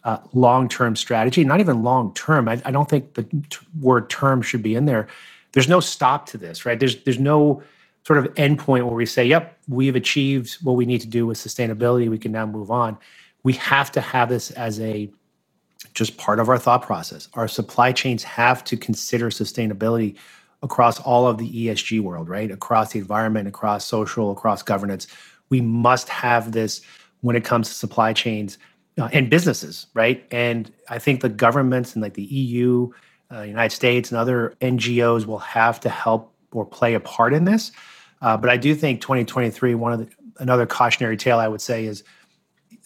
uh, 0.03 0.17
long-term 0.33 0.97
strategy. 0.97 1.45
Not 1.45 1.61
even 1.61 1.83
long-term. 1.83 2.49
I, 2.49 2.61
I 2.65 2.71
don't 2.71 2.89
think 2.89 3.13
the 3.13 3.23
t- 3.23 3.65
word 3.79 4.09
term 4.09 4.41
should 4.41 4.61
be 4.61 4.75
in 4.75 4.85
there 4.85 5.07
there's 5.55 5.69
no 5.69 5.79
stop 5.79 6.27
to 6.27 6.37
this, 6.37 6.65
right? 6.65 6.79
There's 6.79 6.97
there's 7.03 7.17
no 7.17 7.63
sort 8.05 8.19
of 8.19 8.25
endpoint 8.35 8.83
where 8.85 8.93
we 8.93 9.05
say, 9.05 9.25
"Yep, 9.25 9.57
we've 9.69 9.95
achieved 9.95 10.53
what 10.61 10.73
we 10.73 10.85
need 10.85 11.01
to 11.01 11.07
do 11.07 11.25
with 11.25 11.37
sustainability. 11.37 12.07
We 12.09 12.19
can 12.19 12.31
now 12.31 12.45
move 12.45 12.69
on." 12.69 12.97
We 13.43 13.53
have 13.53 13.91
to 13.93 14.01
have 14.01 14.29
this 14.29 14.51
as 14.51 14.79
a 14.79 15.09
just 15.93 16.17
part 16.17 16.39
of 16.39 16.49
our 16.49 16.57
thought 16.57 16.81
process. 16.81 17.29
Our 17.35 17.47
supply 17.47 17.93
chains 17.93 18.21
have 18.23 18.63
to 18.65 18.75
consider 18.75 19.29
sustainability 19.29 20.17
across 20.61 20.99
all 20.99 21.25
of 21.25 21.37
the 21.37 21.49
ESG 21.49 22.01
world, 22.01 22.27
right? 22.27 22.51
Across 22.51 22.91
the 22.91 22.99
environment, 22.99 23.47
across 23.47 23.85
social, 23.85 24.31
across 24.31 24.61
governance. 24.61 25.07
We 25.49 25.61
must 25.61 26.09
have 26.09 26.51
this 26.51 26.81
when 27.21 27.37
it 27.37 27.45
comes 27.45 27.69
to 27.69 27.73
supply 27.73 28.11
chains 28.11 28.57
uh, 28.97 29.09
and 29.13 29.29
businesses, 29.29 29.87
right? 29.93 30.25
And 30.31 30.71
I 30.89 30.99
think 30.99 31.21
the 31.21 31.29
governments 31.29 31.93
and 31.93 32.01
like 32.01 32.15
the 32.15 32.23
EU 32.23 32.91
uh, 33.35 33.41
United 33.41 33.75
States 33.75 34.11
and 34.11 34.17
other 34.17 34.55
NGOs 34.61 35.25
will 35.25 35.39
have 35.39 35.79
to 35.81 35.89
help 35.89 36.33
or 36.51 36.65
play 36.65 36.93
a 36.93 36.99
part 36.99 37.33
in 37.33 37.43
this. 37.43 37.71
Uh, 38.21 38.37
but 38.37 38.49
I 38.49 38.57
do 38.57 38.73
think 38.73 39.01
2023, 39.01 39.75
one 39.75 39.93
of 39.93 39.99
the, 39.99 40.09
another 40.39 40.65
cautionary 40.65 41.17
tale 41.17 41.39
I 41.39 41.47
would 41.47 41.61
say 41.61 41.85
is 41.85 42.03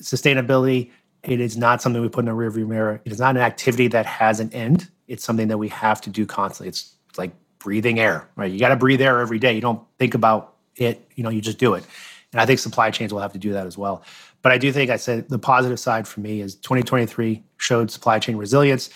sustainability. 0.02 0.92
It 1.24 1.40
is 1.40 1.58
not 1.58 1.82
something 1.82 2.02
we 2.02 2.10
put 2.10 2.26
in 2.26 2.30
a 2.30 2.34
rearview 2.34 2.68
mirror. 2.68 3.02
It 3.06 3.12
is 3.12 3.20
not 3.20 3.36
an 3.36 3.42
activity 3.42 3.88
that 3.90 4.06
has 4.06 4.40
an 4.40 4.52
end. 4.54 4.90
It's 5.08 5.24
something 5.24 5.50
that 5.50 5.58
we 5.58 5.68
have 5.70 6.02
to 6.02 6.10
do 6.10 6.26
constantly. 6.26 6.70
It's, 6.70 6.96
like 7.18 7.32
breathing 7.58 8.00
air, 8.00 8.30
right? 8.36 8.52
You 8.52 8.60
got 8.60 8.70
to 8.70 8.76
breathe 8.76 9.02
air 9.02 9.20
every 9.20 9.40
day. 9.40 9.54
You 9.54 9.62
don't 9.62 9.82
think 9.98 10.14
about 10.14 10.56
it, 10.78 11.06
you 11.16 11.24
know, 11.24 11.30
you 11.30 11.42
just 11.42 11.58
do 11.58 11.74
it. 11.74 11.84
And 12.32 12.40
I 12.40 12.46
think 12.46 12.60
supply 12.60 12.92
chains 12.92 13.12
will 13.12 13.20
have 13.20 13.34
to 13.34 13.40
do 13.40 13.52
that 13.54 13.68
as 13.68 13.78
well. 13.78 14.04
But 14.42 14.54
I 14.54 14.58
do 14.58 14.72
think 14.72 14.90
I 14.90 14.96
said 14.96 15.28
the 15.28 15.40
positive 15.40 15.80
side 15.80 16.08
for 16.08 16.22
me 16.22 16.40
is 16.40 16.56
2023 16.56 17.44
showed 17.58 17.92
supply 17.92 18.20
chain 18.20 18.38
resilience 18.38 18.90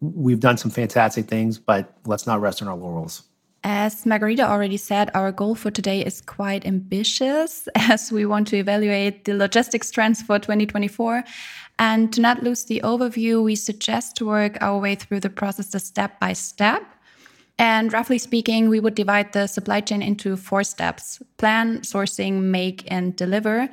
we've 0.00 0.40
done 0.40 0.56
some 0.56 0.70
fantastic 0.70 1.26
things, 1.26 1.58
but 1.58 1.94
let's 2.06 2.26
not 2.26 2.40
rest 2.40 2.62
on 2.62 2.68
our 2.68 2.76
laurels. 2.76 3.22
As 3.64 4.06
Margherita 4.06 4.48
already 4.48 4.76
said, 4.76 5.10
our 5.14 5.32
goal 5.32 5.54
for 5.54 5.70
today 5.70 6.04
is 6.04 6.20
quite 6.20 6.64
ambitious 6.64 7.68
as 7.74 8.12
we 8.12 8.24
want 8.24 8.46
to 8.48 8.56
evaluate 8.56 9.24
the 9.24 9.34
logistics 9.34 9.90
trends 9.90 10.22
for 10.22 10.38
2024. 10.38 11.24
And 11.80 12.12
to 12.12 12.20
not 12.20 12.42
lose 12.42 12.64
the 12.64 12.80
overview, 12.84 13.42
we 13.42 13.54
suggest 13.54 14.16
to 14.16 14.26
work 14.26 14.58
our 14.60 14.78
way 14.78 14.94
through 14.94 15.20
the 15.20 15.30
process 15.30 15.70
step 15.82 16.18
by 16.20 16.32
step. 16.32 16.82
And 17.58 17.92
roughly 17.92 18.18
speaking, 18.18 18.68
we 18.68 18.78
would 18.78 18.94
divide 18.94 19.32
the 19.32 19.48
supply 19.48 19.80
chain 19.80 20.02
into 20.02 20.36
four 20.36 20.62
steps 20.62 21.20
plan, 21.38 21.80
sourcing, 21.80 22.42
make, 22.42 22.84
and 22.90 23.16
deliver. 23.16 23.68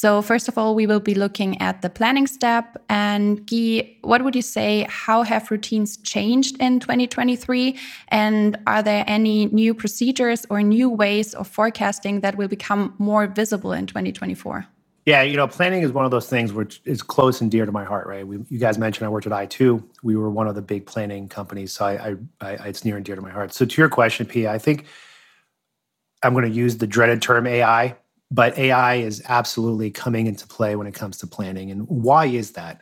So, 0.00 0.22
first 0.22 0.48
of 0.48 0.56
all, 0.56 0.74
we 0.74 0.86
will 0.86 0.98
be 0.98 1.14
looking 1.14 1.60
at 1.60 1.82
the 1.82 1.90
planning 1.90 2.26
step. 2.26 2.82
And 2.88 3.46
Guy, 3.46 3.98
what 4.00 4.24
would 4.24 4.34
you 4.34 4.40
say? 4.40 4.86
How 4.88 5.22
have 5.24 5.50
routines 5.50 5.98
changed 5.98 6.56
in 6.58 6.80
2023? 6.80 7.78
And 8.08 8.56
are 8.66 8.82
there 8.82 9.04
any 9.06 9.44
new 9.48 9.74
procedures 9.74 10.46
or 10.48 10.62
new 10.62 10.88
ways 10.88 11.34
of 11.34 11.46
forecasting 11.46 12.20
that 12.20 12.38
will 12.38 12.48
become 12.48 12.94
more 12.96 13.26
visible 13.26 13.72
in 13.72 13.86
2024? 13.86 14.66
Yeah, 15.04 15.20
you 15.20 15.36
know, 15.36 15.46
planning 15.46 15.82
is 15.82 15.92
one 15.92 16.06
of 16.06 16.10
those 16.10 16.30
things 16.30 16.54
which 16.54 16.80
is 16.86 17.02
close 17.02 17.42
and 17.42 17.50
dear 17.50 17.66
to 17.66 17.72
my 17.72 17.84
heart, 17.84 18.06
right? 18.06 18.26
We, 18.26 18.38
you 18.48 18.58
guys 18.58 18.78
mentioned 18.78 19.04
I 19.04 19.10
worked 19.10 19.26
at 19.26 19.32
i2. 19.32 19.84
We 20.02 20.16
were 20.16 20.30
one 20.30 20.48
of 20.48 20.54
the 20.54 20.62
big 20.62 20.86
planning 20.86 21.28
companies, 21.28 21.72
so 21.72 21.84
I, 21.84 22.16
I, 22.40 22.56
I, 22.56 22.68
it's 22.68 22.86
near 22.86 22.96
and 22.96 23.04
dear 23.04 23.16
to 23.16 23.20
my 23.20 23.30
heart. 23.30 23.52
So 23.52 23.66
to 23.66 23.82
your 23.82 23.90
question, 23.90 24.24
Pia, 24.24 24.50
I 24.50 24.56
think 24.56 24.86
I'm 26.22 26.32
going 26.32 26.46
to 26.46 26.50
use 26.50 26.78
the 26.78 26.86
dreaded 26.86 27.20
term 27.20 27.46
AI 27.46 27.98
but 28.30 28.56
AI 28.58 28.96
is 28.96 29.22
absolutely 29.28 29.90
coming 29.90 30.26
into 30.26 30.46
play 30.46 30.76
when 30.76 30.86
it 30.86 30.94
comes 30.94 31.18
to 31.18 31.26
planning. 31.26 31.70
And 31.70 31.88
why 31.88 32.26
is 32.26 32.52
that? 32.52 32.80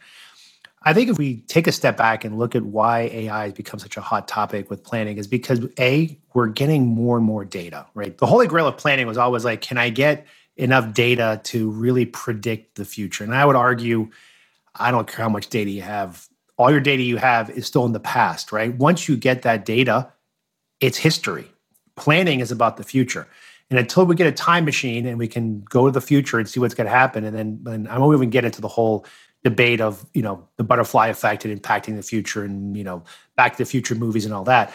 I 0.82 0.94
think 0.94 1.10
if 1.10 1.18
we 1.18 1.42
take 1.42 1.66
a 1.66 1.72
step 1.72 1.96
back 1.96 2.24
and 2.24 2.38
look 2.38 2.54
at 2.54 2.62
why 2.62 3.02
AI 3.12 3.44
has 3.44 3.52
become 3.52 3.80
such 3.80 3.96
a 3.96 4.00
hot 4.00 4.28
topic 4.28 4.70
with 4.70 4.84
planning, 4.84 5.18
is 5.18 5.26
because 5.26 5.60
A, 5.78 6.18
we're 6.34 6.48
getting 6.48 6.86
more 6.86 7.16
and 7.16 7.26
more 7.26 7.44
data, 7.44 7.86
right? 7.94 8.16
The 8.16 8.26
holy 8.26 8.46
grail 8.46 8.68
of 8.68 8.76
planning 8.78 9.06
was 9.06 9.18
always 9.18 9.44
like, 9.44 9.60
can 9.60 9.78
I 9.78 9.90
get 9.90 10.26
enough 10.56 10.94
data 10.94 11.40
to 11.44 11.70
really 11.70 12.06
predict 12.06 12.76
the 12.76 12.84
future? 12.84 13.24
And 13.24 13.34
I 13.34 13.44
would 13.44 13.56
argue, 13.56 14.10
I 14.74 14.90
don't 14.90 15.08
care 15.08 15.24
how 15.24 15.28
much 15.28 15.48
data 15.48 15.70
you 15.70 15.82
have, 15.82 16.28
all 16.56 16.70
your 16.70 16.80
data 16.80 17.02
you 17.02 17.16
have 17.18 17.50
is 17.50 17.66
still 17.66 17.86
in 17.86 17.92
the 17.92 18.00
past, 18.00 18.52
right? 18.52 18.74
Once 18.74 19.08
you 19.08 19.16
get 19.16 19.42
that 19.42 19.64
data, 19.64 20.12
it's 20.80 20.98
history. 20.98 21.50
Planning 21.96 22.40
is 22.40 22.52
about 22.52 22.76
the 22.76 22.84
future. 22.84 23.28
And 23.70 23.78
until 23.78 24.06
we 24.06 24.14
get 24.14 24.26
a 24.26 24.32
time 24.32 24.64
machine 24.64 25.06
and 25.06 25.18
we 25.18 25.28
can 25.28 25.60
go 25.60 25.86
to 25.86 25.92
the 25.92 26.00
future 26.00 26.38
and 26.38 26.48
see 26.48 26.58
what's 26.58 26.74
going 26.74 26.86
to 26.86 26.90
happen, 26.90 27.24
and 27.24 27.36
then 27.36 27.62
and 27.66 27.88
I 27.88 27.98
won't 27.98 28.16
even 28.16 28.30
get 28.30 28.44
into 28.44 28.60
the 28.60 28.68
whole 28.68 29.04
debate 29.44 29.80
of 29.80 30.04
you 30.14 30.22
know 30.22 30.48
the 30.56 30.64
butterfly 30.64 31.08
effect 31.08 31.44
and 31.44 31.62
impacting 31.62 31.96
the 31.96 32.02
future 32.02 32.44
and 32.44 32.76
you 32.76 32.84
know 32.84 33.04
Back 33.36 33.52
to 33.52 33.58
the 33.58 33.66
Future 33.66 33.94
movies 33.94 34.24
and 34.24 34.32
all 34.34 34.44
that. 34.44 34.72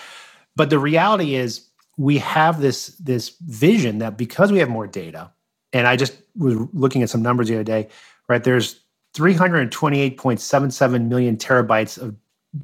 But 0.56 0.70
the 0.70 0.80
reality 0.80 1.36
is 1.36 1.68
we 1.98 2.20
have 2.20 2.62
this 2.62 2.88
this 2.98 3.36
vision 3.42 3.98
that 4.00 4.18
because 4.18 4.52
we 4.52 4.60
have 4.60 4.70
more 4.70 4.88
data, 4.88 5.32
and 5.72 5.88
I 5.88 5.96
just 5.96 6.16
was 6.36 6.56
looking 6.74 7.02
at 7.04 7.10
some 7.10 7.24
numbers 7.24 7.48
the 7.48 7.56
other 7.56 7.64
day, 7.64 7.90
right? 8.28 8.44
There's 8.44 8.80
328.77 9.16 11.08
million 11.08 11.38
terabytes 11.38 12.00
of 12.00 12.16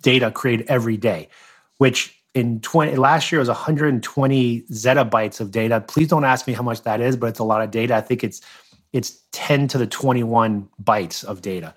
data 0.02 0.32
created 0.32 0.68
every 0.68 0.98
day, 0.98 1.30
which 1.78 2.19
in 2.34 2.62
20 2.62 2.96
last 2.96 3.32
year 3.32 3.40
was 3.40 3.48
120 3.48 4.62
zettabytes 4.72 5.40
of 5.40 5.52
data. 5.52 5.82
Please 5.82 6.08
don't 6.08 6.26
ask 6.26 6.48
me 6.48 6.54
how 6.54 6.64
much 6.64 6.84
that 6.84 7.02
is, 7.02 7.16
but 7.16 7.28
it's 7.28 7.40
a 7.40 7.44
lot 7.44 7.62
of 7.62 7.72
data. 7.72 7.96
I 7.96 8.02
think 8.02 8.24
it's 8.24 8.42
it's 8.92 9.22
10 9.34 9.68
to 9.70 9.78
the 9.78 9.86
21 9.86 10.68
bytes 10.84 11.24
of 11.24 11.42
data. 11.42 11.76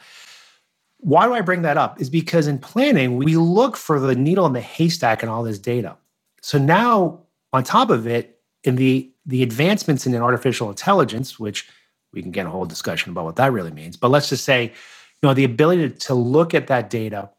Why 0.99 1.27
do 1.27 1.35
I 1.35 1.41
bring 1.41 1.63
that 1.63 1.77
up? 1.77 2.01
Is 2.01 2.09
because 2.09 2.47
in 2.47 2.59
planning, 2.59 3.17
we 3.17 3.37
look 3.37 3.77
for 3.77 4.01
the 4.01 4.15
needle 4.15 4.47
in 4.47 4.53
the 4.53 4.61
haystack 4.61 5.23
in 5.23 5.29
all 5.29 5.43
this 5.43 5.59
data. 5.59 5.97
So 6.41 6.59
now, 6.59 7.21
on 7.53 7.65
top 7.65 7.91
of 7.91 8.07
it, 8.07 8.41
in 8.65 8.77
the 8.77 9.11
the 9.27 9.43
advancements 9.43 10.07
in 10.07 10.15
artificial 10.17 10.69
intelligence, 10.69 11.39
which 11.39 11.69
we 12.13 12.23
can 12.23 12.31
get 12.31 12.47
a 12.47 12.51
whole 12.51 12.67
discussion 12.67 13.11
about 13.11 13.25
what 13.25 13.37
that 13.37 13.53
really 13.53 13.71
means, 13.71 13.97
but 13.97 14.11
let's 14.11 14.29
just 14.29 14.45
say, 14.45 14.65
you 14.65 15.29
know, 15.29 15.35
the 15.35 15.45
ability 15.45 15.89
to, 15.89 15.95
to 15.97 16.15
look 16.15 16.55
at 16.55 16.67
that 16.67 16.91
data, 16.91 17.31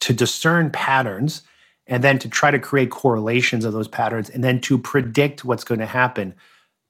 to 0.00 0.12
discern 0.12 0.70
patterns, 0.70 1.42
and 1.90 2.04
then 2.04 2.18
to 2.20 2.28
try 2.28 2.50
to 2.50 2.58
create 2.58 2.90
correlations 2.90 3.64
of 3.64 3.74
those 3.74 3.88
patterns 3.88 4.30
and 4.30 4.42
then 4.42 4.60
to 4.60 4.78
predict 4.78 5.44
what's 5.44 5.64
going 5.64 5.80
to 5.80 5.86
happen. 5.86 6.32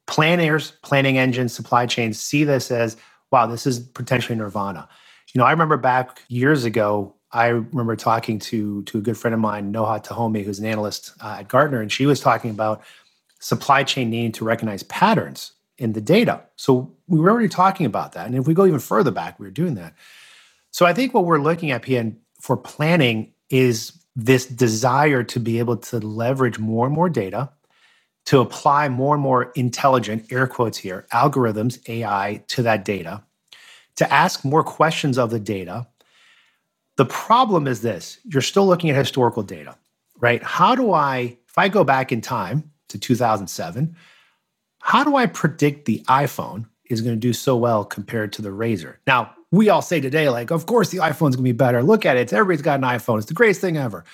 Planners, 0.07 0.75
planning 0.83 1.19
engines, 1.19 1.53
supply 1.55 1.87
chains 1.87 2.21
see 2.21 2.45
this 2.45 2.71
as 2.71 2.97
wow, 3.33 3.47
this 3.47 3.67
is 3.67 3.81
potentially 3.81 4.37
nirvana. 4.37 4.89
You 5.33 5.39
know, 5.39 5.45
I 5.45 5.53
remember 5.53 5.77
back 5.77 6.23
years 6.29 6.65
ago, 6.65 7.15
I 7.33 7.47
remember 7.47 7.97
talking 7.97 8.39
to 8.41 8.83
to 8.83 8.99
a 8.99 9.01
good 9.01 9.17
friend 9.17 9.35
of 9.35 9.41
mine, 9.41 9.73
Noha 9.73 10.05
Tohamy, 10.05 10.45
who's 10.45 10.59
an 10.59 10.67
analyst 10.67 11.13
uh, 11.21 11.37
at 11.41 11.49
Gartner, 11.49 11.81
and 11.81 11.91
she 11.91 12.07
was 12.07 12.21
talking 12.21 12.51
about 12.51 12.83
supply 13.39 13.85
chain 13.85 14.11
needing 14.11 14.33
to 14.33 14.45
recognize 14.45 14.83
patterns 14.83 15.53
in 15.79 15.93
the 15.93 16.01
data. 16.01 16.43
So 16.57 16.93
we 17.07 17.19
were 17.19 17.31
already 17.31 17.49
talking 17.49 17.87
about 17.87 18.13
that, 18.13 18.27
and 18.27 18.35
if 18.35 18.47
we 18.47 18.55
go 18.55 18.67
even 18.67 18.81
further 18.81 19.13
back, 19.13 19.39
we 19.39 19.47
were 19.47 19.53
doing 19.53 19.77
that. 19.77 19.95
So 20.73 20.85
I 20.85 20.93
think 20.93 21.15
what 21.15 21.25
we're 21.25 21.39
looking 21.39 21.71
at, 21.71 21.83
PN, 21.83 22.17
for 22.41 22.57
planning 22.57 23.33
is 23.49 24.00
this 24.17 24.47
desire 24.47 25.23
to 25.23 25.41
be 25.41 25.59
able 25.59 25.77
to 25.77 25.99
leverage 25.99 26.59
more 26.59 26.87
and 26.87 26.95
more 26.95 27.09
data 27.09 27.51
to 28.27 28.41
apply 28.41 28.89
more 28.89 29.15
and 29.15 29.23
more 29.23 29.51
intelligent, 29.57 30.31
air 30.31 30.47
quotes 30.47 30.79
here, 30.79 31.07
algorithms, 31.13 31.81
AI 31.89 32.43
to 32.49 32.63
that 32.63 32.85
data, 32.85 33.23
to 33.97 34.13
ask 34.13 34.45
more 34.45 34.63
questions 34.63 35.19
of 35.19 35.31
the 35.31 35.41
data. 35.41 35.87
The 36.97 37.07
problem 37.07 37.67
is 37.67 37.83
this 37.83 38.19
you're 38.25 38.43
still 38.43 38.67
looking 38.67 38.91
at 38.91 38.97
historical 38.97 39.43
data, 39.43 39.77
right? 40.19 40.43
How 40.43 40.75
do 40.75 40.93
I, 40.93 41.39
if 41.49 41.57
I 41.57 41.69
go 41.69 41.83
back 41.83 42.13
in 42.13 42.21
time 42.21 42.71
to 42.89 42.99
2007, 42.99 43.97
how 44.81 45.05
do 45.05 45.17
I 45.17 45.27
predict 45.27 45.87
the 45.87 46.05
iPhone 46.09 46.67
is 46.89 47.01
going 47.01 47.15
to 47.15 47.21
do 47.21 47.33
so 47.33 47.57
well 47.57 47.85
compared 47.85 48.33
to 48.35 48.43
the 48.43 48.51
Razr? 48.51 48.97
Now, 49.07 49.35
we 49.53 49.69
all 49.69 49.83
say 49.83 50.01
today, 50.01 50.29
like, 50.29 50.51
of 50.51 50.67
course 50.67 50.91
the 50.91 50.99
iPhone's 50.99 51.37
gonna 51.37 51.45
be 51.45 51.53
better. 51.53 51.83
Look 51.83 52.07
at 52.07 52.17
it. 52.17 52.33
Everybody's 52.33 52.63
got 52.63 52.81
an 52.81 52.85
iPhone. 52.85 53.19
It's 53.19 53.27
the 53.27 53.35
greatest 53.35 53.61
thing 53.61 53.77
ever. 53.77 54.05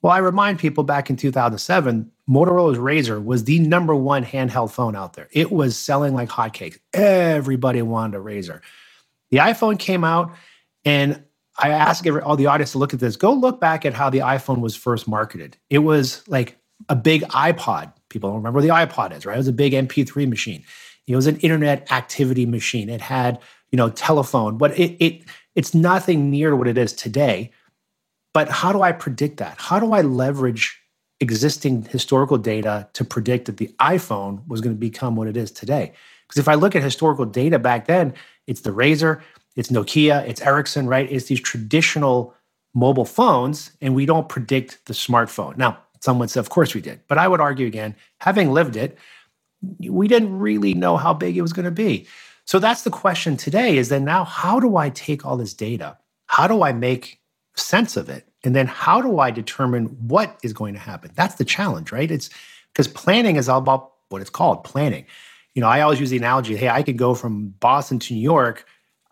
Well, 0.00 0.12
I 0.12 0.18
remind 0.18 0.60
people 0.60 0.84
back 0.84 1.10
in 1.10 1.16
2007, 1.16 2.10
Motorola's 2.30 2.78
Razr 2.78 3.22
was 3.22 3.44
the 3.44 3.58
number 3.58 3.94
one 3.94 4.24
handheld 4.24 4.70
phone 4.70 4.94
out 4.94 5.14
there. 5.14 5.28
It 5.32 5.50
was 5.50 5.76
selling 5.76 6.14
like 6.14 6.28
hotcakes. 6.28 6.78
Everybody 6.94 7.82
wanted 7.82 8.18
a 8.18 8.20
Razr. 8.20 8.60
The 9.30 9.38
iPhone 9.38 9.78
came 9.78 10.04
out, 10.04 10.32
and 10.84 11.22
I 11.58 11.70
ask 11.70 12.06
every, 12.06 12.20
all 12.22 12.36
the 12.36 12.46
audience 12.46 12.72
to 12.72 12.78
look 12.78 12.94
at 12.94 13.00
this. 13.00 13.16
Go 13.16 13.32
look 13.32 13.60
back 13.60 13.84
at 13.84 13.92
how 13.92 14.08
the 14.08 14.18
iPhone 14.18 14.60
was 14.60 14.76
first 14.76 15.08
marketed. 15.08 15.56
It 15.68 15.80
was 15.80 16.26
like 16.28 16.56
a 16.88 16.94
big 16.94 17.22
iPod. 17.22 17.92
People 18.08 18.30
don't 18.30 18.38
remember 18.38 18.58
what 18.58 18.62
the 18.62 18.68
iPod 18.68 19.16
is, 19.16 19.26
right? 19.26 19.34
It 19.34 19.38
was 19.38 19.48
a 19.48 19.52
big 19.52 19.72
MP3 19.72 20.28
machine. 20.28 20.62
It 21.08 21.16
was 21.16 21.26
an 21.26 21.38
internet 21.38 21.90
activity 21.90 22.46
machine. 22.46 22.88
It 22.88 23.00
had 23.00 23.40
you 23.70 23.76
know, 23.76 23.90
telephone, 23.90 24.58
but 24.58 24.78
it, 24.78 24.96
it 25.04 25.22
it's 25.54 25.74
nothing 25.74 26.30
near 26.30 26.54
what 26.56 26.68
it 26.68 26.78
is 26.78 26.92
today. 26.92 27.50
But 28.34 28.48
how 28.48 28.72
do 28.72 28.82
I 28.82 28.92
predict 28.92 29.38
that? 29.38 29.56
How 29.58 29.80
do 29.80 29.92
I 29.92 30.02
leverage 30.02 30.80
existing 31.20 31.84
historical 31.84 32.38
data 32.38 32.88
to 32.92 33.04
predict 33.04 33.46
that 33.46 33.56
the 33.56 33.74
iPhone 33.80 34.46
was 34.46 34.60
going 34.60 34.74
to 34.74 34.78
become 34.78 35.16
what 35.16 35.28
it 35.28 35.36
is 35.36 35.50
today? 35.50 35.92
Because 36.26 36.38
if 36.38 36.48
I 36.48 36.54
look 36.54 36.76
at 36.76 36.82
historical 36.82 37.24
data 37.24 37.58
back 37.58 37.86
then, 37.86 38.14
it's 38.46 38.60
the 38.60 38.70
Razr, 38.70 39.20
it's 39.56 39.70
Nokia, 39.70 40.26
it's 40.28 40.40
Ericsson, 40.42 40.86
right? 40.86 41.10
It's 41.10 41.26
these 41.26 41.40
traditional 41.40 42.34
mobile 42.74 43.04
phones, 43.04 43.72
and 43.80 43.94
we 43.94 44.06
don't 44.06 44.28
predict 44.28 44.84
the 44.86 44.92
smartphone. 44.92 45.56
Now, 45.56 45.78
someone 46.00 46.28
said, 46.28 46.40
of 46.40 46.50
course 46.50 46.74
we 46.74 46.80
did. 46.80 47.00
But 47.08 47.18
I 47.18 47.26
would 47.26 47.40
argue 47.40 47.66
again, 47.66 47.96
having 48.20 48.52
lived 48.52 48.76
it, 48.76 48.96
we 49.80 50.06
didn't 50.06 50.38
really 50.38 50.74
know 50.74 50.96
how 50.96 51.12
big 51.12 51.36
it 51.36 51.42
was 51.42 51.52
going 51.52 51.64
to 51.64 51.70
be. 51.70 52.06
So 52.48 52.58
that's 52.58 52.80
the 52.80 52.90
question 52.90 53.36
today 53.36 53.76
is 53.76 53.90
then 53.90 54.06
now 54.06 54.24
how 54.24 54.58
do 54.58 54.78
I 54.78 54.88
take 54.88 55.26
all 55.26 55.36
this 55.36 55.52
data? 55.52 55.98
How 56.28 56.46
do 56.46 56.62
I 56.62 56.72
make 56.72 57.20
sense 57.56 57.94
of 57.94 58.08
it? 58.08 58.26
And 58.42 58.56
then 58.56 58.66
how 58.66 59.02
do 59.02 59.18
I 59.18 59.30
determine 59.30 59.84
what 60.08 60.38
is 60.42 60.54
going 60.54 60.72
to 60.72 60.80
happen? 60.80 61.10
That's 61.14 61.34
the 61.34 61.44
challenge, 61.44 61.92
right? 61.92 62.10
It's 62.10 62.30
because 62.72 62.88
planning 62.88 63.36
is 63.36 63.50
all 63.50 63.58
about 63.58 63.92
what 64.08 64.22
it's 64.22 64.30
called 64.30 64.64
planning. 64.64 65.04
You 65.52 65.60
know, 65.60 65.68
I 65.68 65.82
always 65.82 66.00
use 66.00 66.08
the 66.08 66.16
analogy 66.16 66.56
hey, 66.56 66.70
I 66.70 66.82
could 66.82 66.96
go 66.96 67.14
from 67.14 67.48
Boston 67.60 67.98
to 67.98 68.14
New 68.14 68.20
York. 68.20 68.64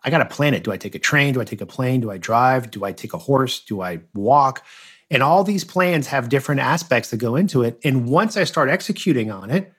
I 0.03 0.09
got 0.09 0.17
to 0.17 0.25
plan 0.25 0.55
it. 0.55 0.63
Do 0.63 0.71
I 0.71 0.77
take 0.77 0.95
a 0.95 0.99
train? 0.99 1.35
Do 1.35 1.39
I 1.41 1.45
take 1.45 1.61
a 1.61 1.67
plane? 1.67 2.01
Do 2.01 2.09
I 2.09 2.17
drive? 2.17 2.71
Do 2.71 2.85
I 2.85 2.91
take 2.91 3.13
a 3.13 3.19
horse? 3.19 3.59
Do 3.59 3.81
I 3.83 3.99
walk? 4.15 4.65
And 5.11 5.21
all 5.21 5.43
these 5.43 5.63
plans 5.63 6.07
have 6.07 6.29
different 6.29 6.61
aspects 6.61 7.11
that 7.11 7.17
go 7.17 7.35
into 7.35 7.61
it. 7.61 7.79
And 7.83 8.07
once 8.09 8.35
I 8.35 8.45
start 8.45 8.71
executing 8.71 9.29
on 9.29 9.51
it, 9.51 9.71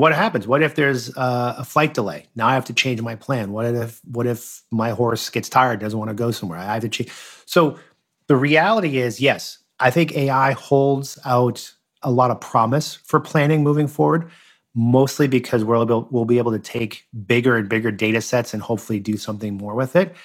what 0.00 0.12
happens? 0.12 0.48
What 0.48 0.60
if 0.60 0.74
there's 0.74 1.16
uh, 1.16 1.54
a 1.58 1.64
flight 1.64 1.94
delay? 1.94 2.26
Now 2.34 2.48
I 2.48 2.54
have 2.54 2.64
to 2.64 2.72
change 2.72 3.00
my 3.00 3.14
plan. 3.14 3.52
What 3.52 3.66
if 3.66 4.00
what 4.04 4.26
if 4.26 4.62
my 4.72 4.90
horse 4.90 5.30
gets 5.30 5.48
tired, 5.48 5.78
doesn't 5.78 5.96
want 5.96 6.08
to 6.08 6.14
go 6.14 6.32
somewhere? 6.32 6.58
I 6.58 6.64
have 6.64 6.82
to 6.82 6.88
change. 6.88 7.12
So 7.46 7.78
the 8.26 8.34
reality 8.34 8.98
is, 8.98 9.20
yes, 9.20 9.58
I 9.78 9.90
think 9.90 10.16
AI 10.16 10.50
holds 10.52 11.16
out 11.24 11.72
a 12.02 12.10
lot 12.10 12.32
of 12.32 12.40
promise 12.40 12.96
for 12.96 13.20
planning 13.20 13.62
moving 13.62 13.86
forward, 13.86 14.28
mostly 14.74 15.28
because 15.28 15.62
we'll, 15.62 15.82
able, 15.82 16.08
we'll 16.10 16.24
be 16.24 16.38
able 16.38 16.50
to 16.50 16.58
take 16.58 17.04
bigger 17.26 17.56
and 17.56 17.68
bigger 17.68 17.92
data 17.92 18.20
sets 18.20 18.52
and 18.52 18.62
hopefully 18.64 18.98
do 18.98 19.16
something 19.16 19.56
more 19.56 19.76
with 19.76 19.94
it. 19.94 20.16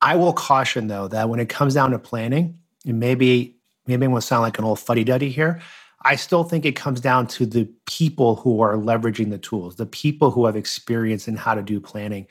I 0.00 0.16
will 0.16 0.32
caution 0.32 0.88
though 0.88 1.06
that 1.06 1.28
when 1.28 1.38
it 1.38 1.48
comes 1.48 1.74
down 1.74 1.92
to 1.92 2.00
planning, 2.00 2.58
and 2.84 2.98
maybe 2.98 3.58
maybe 3.86 4.06
going 4.06 4.20
to 4.20 4.26
sound 4.26 4.42
like 4.42 4.58
an 4.58 4.64
old 4.64 4.80
fuddy 4.80 5.04
duddy 5.04 5.30
here, 5.30 5.60
I 6.02 6.16
still 6.16 6.44
think 6.44 6.64
it 6.64 6.76
comes 6.76 7.00
down 7.00 7.26
to 7.28 7.46
the 7.46 7.68
people 7.86 8.36
who 8.36 8.60
are 8.60 8.74
leveraging 8.74 9.30
the 9.30 9.38
tools, 9.38 9.76
the 9.76 9.86
people 9.86 10.30
who 10.30 10.46
have 10.46 10.56
experience 10.56 11.26
in 11.26 11.36
how 11.36 11.54
to 11.54 11.62
do 11.62 11.80
planning. 11.80 12.26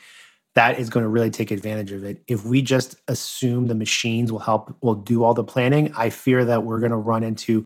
That 0.55 0.79
is 0.79 0.89
going 0.89 1.03
to 1.03 1.09
really 1.09 1.29
take 1.29 1.51
advantage 1.51 1.91
of 1.91 2.03
it. 2.03 2.23
If 2.27 2.45
we 2.45 2.61
just 2.61 2.95
assume 3.07 3.67
the 3.67 3.75
machines 3.75 4.31
will 4.31 4.39
help, 4.39 4.75
will 4.81 4.95
do 4.95 5.23
all 5.23 5.33
the 5.33 5.43
planning, 5.43 5.93
I 5.95 6.09
fear 6.09 6.45
that 6.45 6.63
we're 6.63 6.79
going 6.79 6.91
to 6.91 6.97
run 6.97 7.23
into 7.23 7.65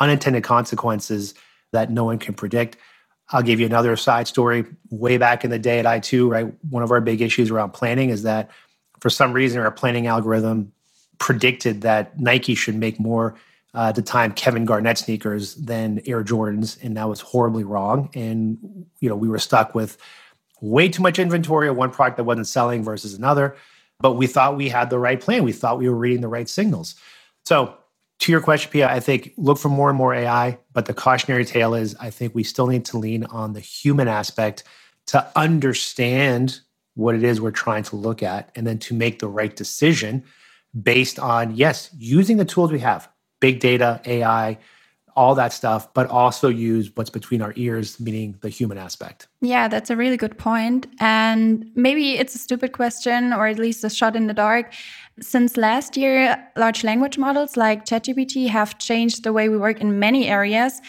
unintended 0.00 0.44
consequences 0.44 1.34
that 1.72 1.90
no 1.90 2.04
one 2.04 2.18
can 2.18 2.34
predict. 2.34 2.76
I'll 3.30 3.42
give 3.42 3.58
you 3.58 3.66
another 3.66 3.96
side 3.96 4.28
story. 4.28 4.64
Way 4.90 5.16
back 5.16 5.44
in 5.44 5.50
the 5.50 5.58
day 5.58 5.78
at 5.78 5.84
i2, 5.84 6.30
right? 6.30 6.52
One 6.70 6.82
of 6.82 6.90
our 6.90 7.00
big 7.00 7.22
issues 7.22 7.50
around 7.50 7.72
planning 7.72 8.10
is 8.10 8.22
that 8.24 8.50
for 9.00 9.10
some 9.10 9.32
reason 9.32 9.60
our 9.60 9.70
planning 9.70 10.06
algorithm 10.06 10.72
predicted 11.18 11.80
that 11.82 12.20
Nike 12.20 12.54
should 12.54 12.74
make 12.74 13.00
more 13.00 13.34
uh, 13.76 13.88
at 13.88 13.94
the 13.94 14.02
time 14.02 14.32
Kevin 14.32 14.64
Garnett 14.64 14.98
sneakers 14.98 15.54
than 15.54 16.00
Air 16.06 16.24
Jordans, 16.24 16.82
and 16.82 16.96
that 16.96 17.08
was 17.08 17.20
horribly 17.20 17.62
wrong. 17.62 18.10
And 18.14 18.86
you 19.00 19.08
know 19.08 19.16
we 19.16 19.28
were 19.28 19.38
stuck 19.38 19.74
with 19.74 19.98
way 20.60 20.88
too 20.88 21.02
much 21.02 21.18
inventory 21.18 21.68
of 21.68 21.76
one 21.76 21.90
product 21.90 22.16
that 22.16 22.24
wasn't 22.24 22.48
selling 22.48 22.82
versus 22.82 23.14
another. 23.14 23.54
But 24.00 24.12
we 24.14 24.26
thought 24.26 24.56
we 24.56 24.68
had 24.68 24.90
the 24.90 24.98
right 24.98 25.20
plan. 25.20 25.44
We 25.44 25.52
thought 25.52 25.78
we 25.78 25.88
were 25.88 25.96
reading 25.96 26.20
the 26.20 26.28
right 26.28 26.48
signals. 26.48 26.94
So 27.44 27.76
to 28.20 28.32
your 28.32 28.40
question, 28.40 28.70
Pia, 28.70 28.90
I 28.90 29.00
think 29.00 29.32
look 29.36 29.58
for 29.58 29.68
more 29.68 29.88
and 29.88 29.96
more 29.96 30.14
AI, 30.14 30.58
but 30.72 30.86
the 30.86 30.94
cautionary 30.94 31.44
tale 31.44 31.74
is 31.74 31.94
I 32.00 32.10
think 32.10 32.34
we 32.34 32.42
still 32.42 32.66
need 32.66 32.84
to 32.86 32.98
lean 32.98 33.24
on 33.24 33.52
the 33.52 33.60
human 33.60 34.08
aspect 34.08 34.64
to 35.06 35.26
understand 35.36 36.60
what 36.94 37.14
it 37.14 37.22
is 37.22 37.40
we're 37.40 37.50
trying 37.50 37.82
to 37.84 37.96
look 37.96 38.22
at 38.22 38.50
and 38.54 38.66
then 38.66 38.78
to 38.78 38.94
make 38.94 39.18
the 39.18 39.28
right 39.28 39.54
decision 39.54 40.24
based 40.82 41.18
on, 41.18 41.54
yes, 41.54 41.90
using 41.96 42.38
the 42.38 42.44
tools 42.44 42.72
we 42.72 42.80
have, 42.80 43.08
big 43.40 43.60
data, 43.60 44.00
AI, 44.04 44.58
all 45.16 45.34
that 45.34 45.52
stuff, 45.52 45.92
but 45.94 46.08
also 46.10 46.48
use 46.48 46.90
what's 46.94 47.08
between 47.08 47.40
our 47.40 47.54
ears, 47.56 47.98
meaning 47.98 48.36
the 48.42 48.50
human 48.50 48.76
aspect. 48.76 49.26
Yeah, 49.40 49.66
that's 49.66 49.88
a 49.88 49.96
really 49.96 50.18
good 50.18 50.36
point. 50.36 50.86
And 51.00 51.70
maybe 51.74 52.18
it's 52.18 52.34
a 52.34 52.38
stupid 52.38 52.72
question 52.72 53.32
or 53.32 53.46
at 53.46 53.58
least 53.58 53.82
a 53.82 53.88
shot 53.88 54.14
in 54.14 54.26
the 54.26 54.34
dark. 54.34 54.74
Since 55.18 55.56
last 55.56 55.96
year, 55.96 56.36
large 56.56 56.84
language 56.84 57.16
models 57.16 57.56
like 57.56 57.86
ChatGPT 57.86 58.48
have 58.48 58.78
changed 58.78 59.24
the 59.24 59.32
way 59.32 59.48
we 59.48 59.56
work 59.56 59.80
in 59.80 59.98
many 59.98 60.28
areas. 60.28 60.82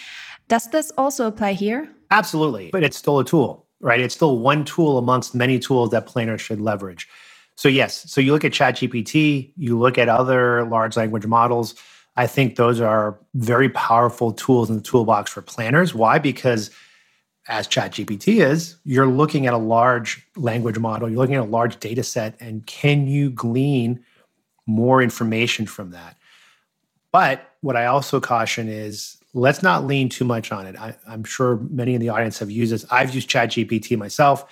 Does 0.49 0.69
this 0.71 0.91
also 0.97 1.25
apply 1.25 1.53
here? 1.53 1.89
Absolutely. 2.11 2.69
But 2.71 2.83
it's 2.83 2.97
still 2.97 3.19
a 3.19 3.25
tool, 3.25 3.65
right? 3.79 4.01
It's 4.01 4.15
still 4.15 4.39
one 4.39 4.65
tool 4.65 4.97
amongst 4.97 5.35
many 5.35 5.57
tools 5.57 5.91
that 5.91 6.05
planners 6.05 6.41
should 6.41 6.59
leverage. 6.59 7.07
So, 7.55 7.69
yes, 7.69 8.11
so 8.11 8.19
you 8.21 8.33
look 8.33 8.45
at 8.45 8.51
ChatGPT, 8.51 9.53
you 9.55 9.79
look 9.79 9.97
at 9.97 10.09
other 10.09 10.65
large 10.65 10.97
language 10.97 11.25
models. 11.25 11.75
I 12.17 12.27
think 12.27 12.55
those 12.55 12.81
are 12.81 13.17
very 13.35 13.69
powerful 13.69 14.33
tools 14.33 14.69
in 14.69 14.75
the 14.75 14.81
toolbox 14.81 15.31
for 15.31 15.41
planners. 15.41 15.93
Why? 15.93 16.17
Because 16.17 16.71
as 17.47 17.67
ChatGPT 17.67 18.43
is, 18.43 18.75
you're 18.83 19.07
looking 19.07 19.45
at 19.47 19.53
a 19.53 19.57
large 19.57 20.27
language 20.35 20.79
model, 20.79 21.07
you're 21.07 21.19
looking 21.19 21.35
at 21.35 21.41
a 21.41 21.45
large 21.45 21.79
data 21.79 22.03
set, 22.03 22.35
and 22.41 22.65
can 22.65 23.07
you 23.07 23.29
glean 23.29 24.03
more 24.65 25.01
information 25.01 25.65
from 25.65 25.91
that. 25.91 26.17
But 27.11 27.53
what 27.61 27.77
I 27.77 27.85
also 27.85 28.19
caution 28.19 28.67
is 28.67 29.17
let's 29.33 29.63
not 29.63 29.85
lean 29.85 30.09
too 30.09 30.25
much 30.25 30.51
on 30.51 30.65
it. 30.67 30.75
I, 30.75 30.95
am 31.07 31.23
sure 31.23 31.57
many 31.69 31.93
in 31.93 32.01
the 32.01 32.09
audience 32.09 32.39
have 32.39 32.51
used 32.51 32.73
this. 32.73 32.85
I've 32.91 33.15
used 33.15 33.29
ChatGPT 33.29 33.97
myself. 33.97 34.45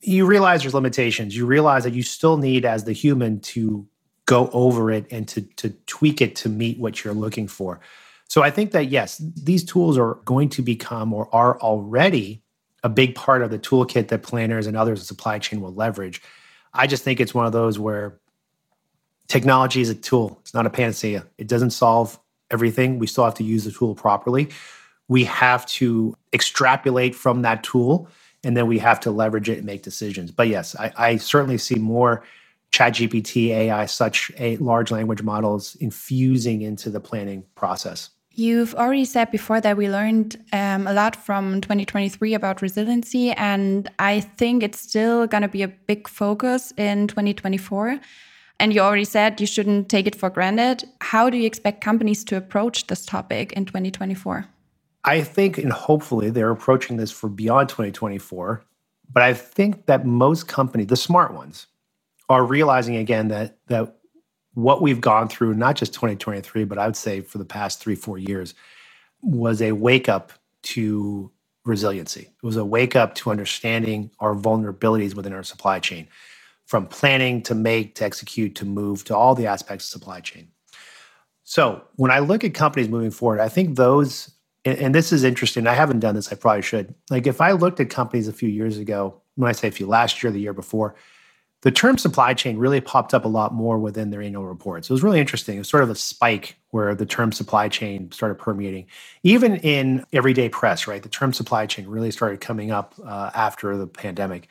You 0.00 0.26
realize 0.26 0.62
there's 0.62 0.74
limitations. 0.74 1.36
You 1.36 1.46
realize 1.46 1.84
that 1.84 1.92
you 1.92 2.02
still 2.02 2.38
need, 2.38 2.64
as 2.64 2.84
the 2.84 2.92
human, 2.92 3.38
to 3.40 3.86
go 4.26 4.48
over 4.52 4.90
it 4.90 5.06
and 5.10 5.26
to, 5.28 5.42
to 5.42 5.70
tweak 5.86 6.20
it 6.20 6.36
to 6.36 6.48
meet 6.48 6.78
what 6.78 7.04
you're 7.04 7.14
looking 7.14 7.48
for. 7.48 7.80
So 8.28 8.42
I 8.42 8.50
think 8.50 8.70
that, 8.70 8.86
yes, 8.86 9.18
these 9.18 9.64
tools 9.64 9.98
are 9.98 10.14
going 10.24 10.50
to 10.50 10.62
become 10.62 11.12
or 11.12 11.28
are 11.34 11.58
already 11.60 12.42
a 12.84 12.88
big 12.88 13.14
part 13.14 13.42
of 13.42 13.50
the 13.50 13.58
toolkit 13.58 14.08
that 14.08 14.22
planners 14.22 14.66
and 14.66 14.76
others 14.76 15.00
in 15.00 15.04
supply 15.04 15.38
chain 15.38 15.60
will 15.60 15.74
leverage. 15.74 16.22
I 16.72 16.86
just 16.86 17.02
think 17.02 17.20
it's 17.20 17.34
one 17.34 17.46
of 17.46 17.52
those 17.52 17.78
where 17.78 18.20
technology 19.26 19.80
is 19.80 19.90
a 19.90 19.94
tool, 19.94 20.38
it's 20.42 20.54
not 20.54 20.66
a 20.66 20.70
panacea. 20.70 21.26
It 21.38 21.48
doesn't 21.48 21.70
solve 21.70 22.18
everything. 22.50 22.98
We 22.98 23.06
still 23.06 23.24
have 23.24 23.34
to 23.34 23.44
use 23.44 23.64
the 23.64 23.72
tool 23.72 23.94
properly. 23.94 24.50
We 25.08 25.24
have 25.24 25.66
to 25.66 26.16
extrapolate 26.32 27.14
from 27.14 27.42
that 27.42 27.64
tool 27.64 28.08
and 28.44 28.56
then 28.56 28.66
we 28.66 28.78
have 28.78 29.00
to 29.00 29.10
leverage 29.10 29.48
it 29.48 29.58
and 29.58 29.66
make 29.66 29.82
decisions. 29.82 30.30
But 30.30 30.48
yes, 30.48 30.74
I, 30.76 30.92
I 30.96 31.16
certainly 31.16 31.58
see 31.58 31.76
more 31.76 32.22
ChatGPT, 32.72 33.48
AI, 33.48 33.86
such 33.86 34.30
a 34.38 34.56
large 34.58 34.90
language 34.90 35.22
models 35.22 35.76
infusing 35.80 36.62
into 36.62 36.90
the 36.90 37.00
planning 37.00 37.44
process. 37.54 38.10
You've 38.32 38.74
already 38.76 39.04
said 39.04 39.30
before 39.30 39.60
that 39.60 39.76
we 39.76 39.90
learned 39.90 40.42
um, 40.52 40.86
a 40.86 40.92
lot 40.92 41.16
from 41.16 41.60
2023 41.60 42.32
about 42.34 42.62
resiliency, 42.62 43.32
and 43.32 43.90
I 43.98 44.20
think 44.20 44.62
it's 44.62 44.80
still 44.80 45.26
going 45.26 45.42
to 45.42 45.48
be 45.48 45.62
a 45.62 45.68
big 45.68 46.08
focus 46.08 46.72
in 46.76 47.08
2024. 47.08 47.98
And 48.60 48.72
you 48.72 48.80
already 48.80 49.04
said 49.04 49.40
you 49.40 49.46
shouldn't 49.46 49.88
take 49.88 50.06
it 50.06 50.14
for 50.14 50.30
granted. 50.30 50.84
How 51.00 51.28
do 51.28 51.36
you 51.38 51.46
expect 51.46 51.82
companies 51.82 52.22
to 52.24 52.36
approach 52.36 52.86
this 52.86 53.04
topic 53.04 53.52
in 53.52 53.64
2024? 53.64 54.46
I 55.04 55.22
think, 55.22 55.58
and 55.58 55.72
hopefully, 55.72 56.30
they're 56.30 56.50
approaching 56.50 56.98
this 56.98 57.10
for 57.10 57.28
beyond 57.28 57.68
2024. 57.68 58.62
But 59.12 59.22
I 59.22 59.32
think 59.34 59.86
that 59.86 60.06
most 60.06 60.46
companies, 60.46 60.86
the 60.86 60.96
smart 60.96 61.34
ones, 61.34 61.66
are 62.30 62.44
realizing 62.44 62.96
again 62.96 63.28
that 63.28 63.58
that 63.66 63.96
what 64.54 64.80
we've 64.80 65.00
gone 65.00 65.28
through, 65.28 65.54
not 65.54 65.76
just 65.76 65.92
2023, 65.92 66.64
but 66.64 66.78
I 66.78 66.86
would 66.86 66.96
say 66.96 67.20
for 67.20 67.38
the 67.38 67.44
past 67.44 67.80
three, 67.80 67.94
four 67.94 68.18
years, 68.18 68.54
was 69.20 69.60
a 69.60 69.72
wake 69.72 70.08
up 70.08 70.32
to 70.62 71.30
resiliency. 71.64 72.22
It 72.22 72.46
was 72.46 72.56
a 72.56 72.64
wake 72.64 72.96
up 72.96 73.14
to 73.16 73.30
understanding 73.30 74.10
our 74.18 74.34
vulnerabilities 74.34 75.14
within 75.14 75.32
our 75.32 75.42
supply 75.42 75.78
chain 75.78 76.08
from 76.66 76.86
planning 76.86 77.42
to 77.42 77.54
make 77.54 77.96
to 77.96 78.04
execute 78.04 78.54
to 78.56 78.64
move 78.64 79.04
to 79.04 79.16
all 79.16 79.34
the 79.34 79.46
aspects 79.46 79.86
of 79.86 79.90
supply 79.90 80.20
chain. 80.20 80.48
So 81.42 81.82
when 81.96 82.12
I 82.12 82.20
look 82.20 82.44
at 82.44 82.54
companies 82.54 82.88
moving 82.88 83.10
forward, 83.10 83.40
I 83.40 83.48
think 83.48 83.76
those, 83.76 84.30
and, 84.64 84.94
this 84.94 85.12
is 85.12 85.24
interesting. 85.24 85.66
I 85.66 85.74
haven't 85.74 85.98
done 85.98 86.14
this. 86.14 86.32
I 86.32 86.36
probably 86.36 86.62
should. 86.62 86.94
Like 87.10 87.26
if 87.26 87.40
I 87.40 87.52
looked 87.52 87.80
at 87.80 87.90
companies 87.90 88.28
a 88.28 88.32
few 88.32 88.48
years 88.48 88.78
ago, 88.78 89.20
when 89.34 89.48
I 89.48 89.52
say 89.52 89.66
a 89.68 89.72
few, 89.72 89.86
last 89.86 90.22
year, 90.22 90.30
the 90.30 90.40
year 90.40 90.52
before, 90.52 90.94
the 91.62 91.70
term 91.70 91.98
supply 91.98 92.32
chain 92.32 92.56
really 92.56 92.80
popped 92.80 93.12
up 93.12 93.24
a 93.24 93.28
lot 93.28 93.52
more 93.52 93.78
within 93.78 94.10
their 94.10 94.22
annual 94.22 94.46
reports. 94.46 94.88
It 94.88 94.92
was 94.92 95.02
really 95.02 95.20
interesting. 95.20 95.56
It 95.56 95.60
was 95.60 95.68
sort 95.68 95.82
of 95.82 95.90
a 95.90 95.94
spike 95.94 96.56
where 96.70 96.94
the 96.94 97.04
term 97.04 97.32
supply 97.32 97.68
chain 97.68 98.10
started 98.12 98.36
permeating. 98.36 98.86
Even 99.22 99.56
in 99.56 100.06
everyday 100.12 100.48
press, 100.48 100.86
right? 100.86 101.02
The 101.02 101.08
term 101.10 101.32
supply 101.32 101.66
chain 101.66 101.86
really 101.86 102.10
started 102.10 102.40
coming 102.40 102.70
up 102.70 102.94
uh, 103.04 103.30
after 103.34 103.76
the 103.76 103.86
pandemic. 103.86 104.48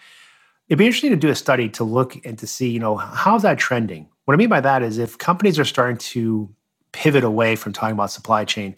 It'd 0.68 0.78
be 0.78 0.86
interesting 0.86 1.10
to 1.10 1.18
do 1.18 1.30
a 1.30 1.36
study 1.36 1.68
to 1.70 1.84
look 1.84 2.24
and 2.26 2.38
to 2.38 2.46
see, 2.46 2.70
you 2.70 2.80
know, 2.80 2.96
how's 2.96 3.42
that 3.42 3.58
trending? 3.58 4.08
What 4.26 4.36
I 4.36 4.38
mean 4.38 4.50
by 4.50 4.62
that 4.62 4.84
is 4.84 5.00
if 5.00 5.18
companies 5.18 5.58
are 5.58 5.66
starting 5.66 5.98
to 5.98 6.48
pivot 6.92 7.24
away 7.24 7.56
from 7.56 7.74
talking 7.74 7.94
about 7.94 8.12
supply 8.12 8.46
chain, 8.46 8.76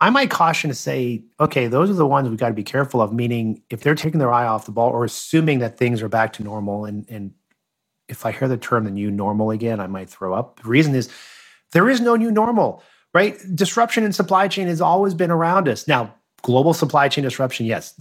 I 0.00 0.10
might 0.10 0.30
caution 0.30 0.68
to 0.68 0.74
say, 0.74 1.24
okay, 1.40 1.68
those 1.68 1.88
are 1.88 1.94
the 1.94 2.06
ones 2.06 2.28
we've 2.28 2.38
got 2.38 2.48
to 2.48 2.54
be 2.54 2.62
careful 2.62 3.00
of, 3.00 3.12
meaning 3.12 3.62
if 3.70 3.80
they're 3.80 3.94
taking 3.94 4.18
their 4.18 4.32
eye 4.32 4.46
off 4.46 4.66
the 4.66 4.72
ball 4.72 4.90
or 4.90 5.04
assuming 5.04 5.60
that 5.60 5.78
things 5.78 6.02
are 6.02 6.08
back 6.08 6.34
to 6.34 6.42
normal, 6.42 6.84
and, 6.84 7.06
and 7.08 7.32
if 8.08 8.26
I 8.26 8.32
hear 8.32 8.46
the 8.46 8.58
term 8.58 8.84
the 8.84 8.90
new 8.90 9.10
normal 9.10 9.50
again, 9.50 9.80
I 9.80 9.86
might 9.86 10.10
throw 10.10 10.34
up. 10.34 10.60
The 10.62 10.68
reason 10.68 10.94
is 10.94 11.08
there 11.72 11.88
is 11.88 12.00
no 12.00 12.14
new 12.14 12.30
normal, 12.30 12.82
right? 13.14 13.38
Disruption 13.54 14.04
in 14.04 14.12
supply 14.12 14.48
chain 14.48 14.66
has 14.68 14.80
always 14.80 15.14
been 15.14 15.30
around 15.30 15.68
us. 15.68 15.88
Now, 15.88 16.14
global 16.42 16.74
supply 16.74 17.08
chain 17.08 17.24
disruption, 17.24 17.66
yes, 17.66 17.98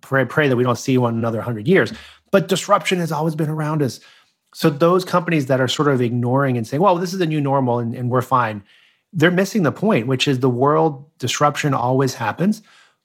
pray, 0.00 0.24
pray 0.24 0.48
that 0.48 0.56
we 0.56 0.64
don't 0.64 0.76
see 0.76 0.98
one 0.98 1.14
another 1.14 1.38
100 1.38 1.68
years. 1.68 1.92
But 2.30 2.48
disruption 2.48 2.98
has 2.98 3.12
always 3.12 3.34
been 3.34 3.48
around 3.48 3.82
us. 3.82 4.00
So 4.54 4.68
those 4.70 5.04
companies 5.04 5.46
that 5.46 5.60
are 5.60 5.68
sort 5.68 5.88
of 5.88 6.00
ignoring 6.00 6.56
and 6.56 6.66
saying, 6.66 6.82
well, 6.82 6.96
this 6.96 7.12
is 7.12 7.18
the 7.18 7.26
new 7.26 7.40
normal 7.40 7.78
and, 7.78 7.94
and 7.94 8.10
we're 8.10 8.22
fine, 8.22 8.62
they're 9.12 9.30
missing 9.30 9.62
the 9.62 9.72
point, 9.72 10.06
which 10.06 10.26
is 10.26 10.40
the 10.40 10.48
world 10.48 11.06
disruption 11.18 11.74
always 11.74 12.14
happens, 12.14 12.62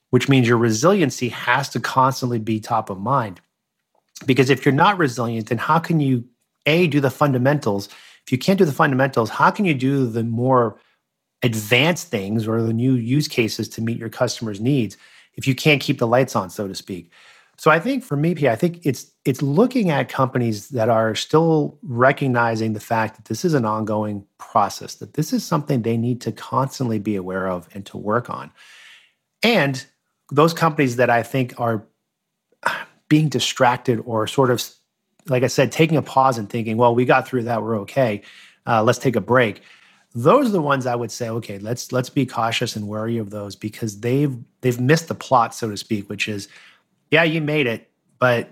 which 0.09 0.29
means 0.29 0.47
your 0.47 0.57
resiliency 0.57 1.29
has 1.29 1.69
to 1.69 1.79
constantly 1.79 2.39
be 2.39 2.59
top 2.59 2.89
of 2.89 2.99
mind. 2.99 3.41
Because 4.25 4.49
if 4.49 4.65
you're 4.65 4.73
not 4.73 4.97
resilient, 4.97 5.49
then 5.49 5.57
how 5.57 5.79
can 5.79 5.99
you, 5.99 6.23
A, 6.65 6.87
do 6.87 6.99
the 6.99 7.11
fundamentals? 7.11 7.87
If 8.25 8.31
you 8.31 8.37
can't 8.37 8.57
do 8.57 8.65
the 8.65 8.71
fundamentals, 8.71 9.29
how 9.29 9.51
can 9.51 9.65
you 9.65 9.73
do 9.73 10.07
the 10.07 10.23
more 10.23 10.79
advanced 11.43 12.07
things 12.07 12.47
or 12.47 12.61
the 12.61 12.73
new 12.73 12.93
use 12.93 13.27
cases 13.27 13.69
to 13.69 13.81
meet 13.81 13.97
your 13.97 14.09
customers' 14.09 14.59
needs 14.59 14.97
if 15.35 15.47
you 15.47 15.53
can't 15.53 15.81
keep 15.81 15.99
the 15.99 16.07
lights 16.07 16.35
on, 16.35 16.49
so 16.49 16.67
to 16.67 16.75
speak? 16.75 17.11
So 17.57 17.69
I 17.69 17.79
think 17.79 18.03
for 18.03 18.15
me, 18.15 18.33
P, 18.33 18.47
I 18.47 18.55
think 18.55 18.85
it's 18.85 19.11
it's 19.27 19.41
looking 19.41 19.89
at 19.91 20.07
companies 20.07 20.69
that 20.69 20.89
are 20.89 21.13
still 21.13 21.77
recognizing 21.83 22.71
the 22.71 22.79
fact 22.79 23.17
that 23.17 23.25
this 23.25 23.43
is 23.43 23.53
an 23.53 23.65
ongoing 23.65 24.25
process, 24.37 24.95
that 24.95 25.15
this 25.15 25.33
is 25.33 25.43
something 25.43 25.81
they 25.81 25.97
need 25.97 26.21
to 26.21 26.31
constantly 26.31 26.97
be 26.97 27.15
aware 27.15 27.47
of 27.47 27.67
and 27.73 27.85
to 27.87 27.97
work 27.97 28.29
on. 28.29 28.51
And 29.43 29.85
those 30.31 30.53
companies 30.53 30.95
that 30.95 31.09
I 31.09 31.23
think 31.23 31.59
are 31.59 31.85
being 33.09 33.27
distracted 33.27 34.01
or 34.05 34.27
sort 34.27 34.49
of, 34.49 34.63
like 35.27 35.43
I 35.43 35.47
said, 35.47 35.71
taking 35.71 35.97
a 35.97 36.01
pause 36.01 36.37
and 36.37 36.49
thinking, 36.49 36.77
well, 36.77 36.95
we 36.95 37.03
got 37.03 37.27
through 37.27 37.43
that, 37.43 37.61
we're 37.61 37.79
okay. 37.79 38.21
Uh, 38.65 38.81
let's 38.83 38.99
take 38.99 39.15
a 39.15 39.21
break. 39.21 39.61
those 40.15 40.47
are 40.47 40.51
the 40.51 40.61
ones 40.61 40.85
I 40.85 40.95
would 40.95 41.11
say, 41.11 41.29
okay, 41.29 41.59
let's 41.59 41.91
let's 41.91 42.09
be 42.09 42.25
cautious 42.25 42.75
and 42.75 42.87
wary 42.87 43.17
of 43.17 43.29
those 43.29 43.55
because 43.55 43.99
they've 43.99 44.35
they've 44.61 44.79
missed 44.79 45.09
the 45.09 45.15
plot, 45.15 45.53
so 45.53 45.69
to 45.69 45.77
speak, 45.77 46.09
which 46.09 46.27
is, 46.27 46.47
yeah, 47.11 47.23
you 47.23 47.41
made 47.41 47.67
it, 47.67 47.89
but 48.19 48.49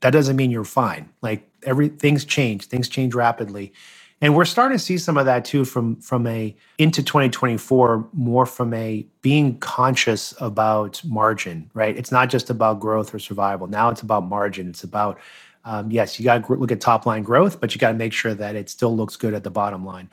that 0.00 0.10
doesn't 0.10 0.36
mean 0.36 0.50
you're 0.50 0.64
fine. 0.64 1.10
Like 1.22 1.48
every 1.62 1.88
things 1.88 2.24
change, 2.24 2.66
things 2.66 2.88
change 2.88 3.14
rapidly. 3.14 3.72
And 4.20 4.34
we're 4.34 4.44
starting 4.46 4.76
to 4.76 4.82
see 4.82 4.98
some 4.98 5.16
of 5.16 5.26
that 5.26 5.44
too 5.44 5.64
from 5.64 5.96
from 6.00 6.26
a 6.26 6.56
into 6.78 7.02
2024 7.02 8.08
more 8.12 8.46
from 8.46 8.74
a 8.74 9.06
being 9.22 9.58
conscious 9.60 10.34
about 10.40 11.00
margin, 11.04 11.70
right? 11.74 11.96
It's 11.96 12.10
not 12.10 12.28
just 12.28 12.50
about 12.50 12.80
growth 12.80 13.14
or 13.14 13.20
survival. 13.20 13.68
Now 13.68 13.90
it's 13.90 14.02
about 14.02 14.26
margin. 14.26 14.68
It's 14.68 14.82
about 14.82 15.18
um, 15.64 15.90
yes, 15.90 16.18
you 16.18 16.24
got 16.24 16.44
to 16.44 16.54
look 16.54 16.72
at 16.72 16.80
top 16.80 17.04
line 17.04 17.22
growth, 17.22 17.60
but 17.60 17.74
you 17.74 17.78
got 17.80 17.92
to 17.92 17.98
make 17.98 18.12
sure 18.12 18.34
that 18.34 18.56
it 18.56 18.70
still 18.70 18.96
looks 18.96 19.16
good 19.16 19.34
at 19.34 19.44
the 19.44 19.50
bottom 19.50 19.84
line. 19.84 20.08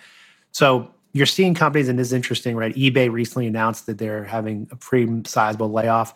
So 0.52 0.92
you're 1.14 1.26
seeing 1.26 1.54
companies, 1.54 1.88
and 1.88 1.98
this 1.98 2.08
is 2.08 2.14
interesting, 2.14 2.58
right? 2.58 2.76
eBay 2.76 3.10
recently 3.10 3.48
announced 3.48 3.86
that 3.86 3.98
they're 3.98 4.26
having 4.26 4.68
a 4.72 4.76
pretty 4.76 5.22
sizable 5.26 5.72
layoff. 5.72 6.14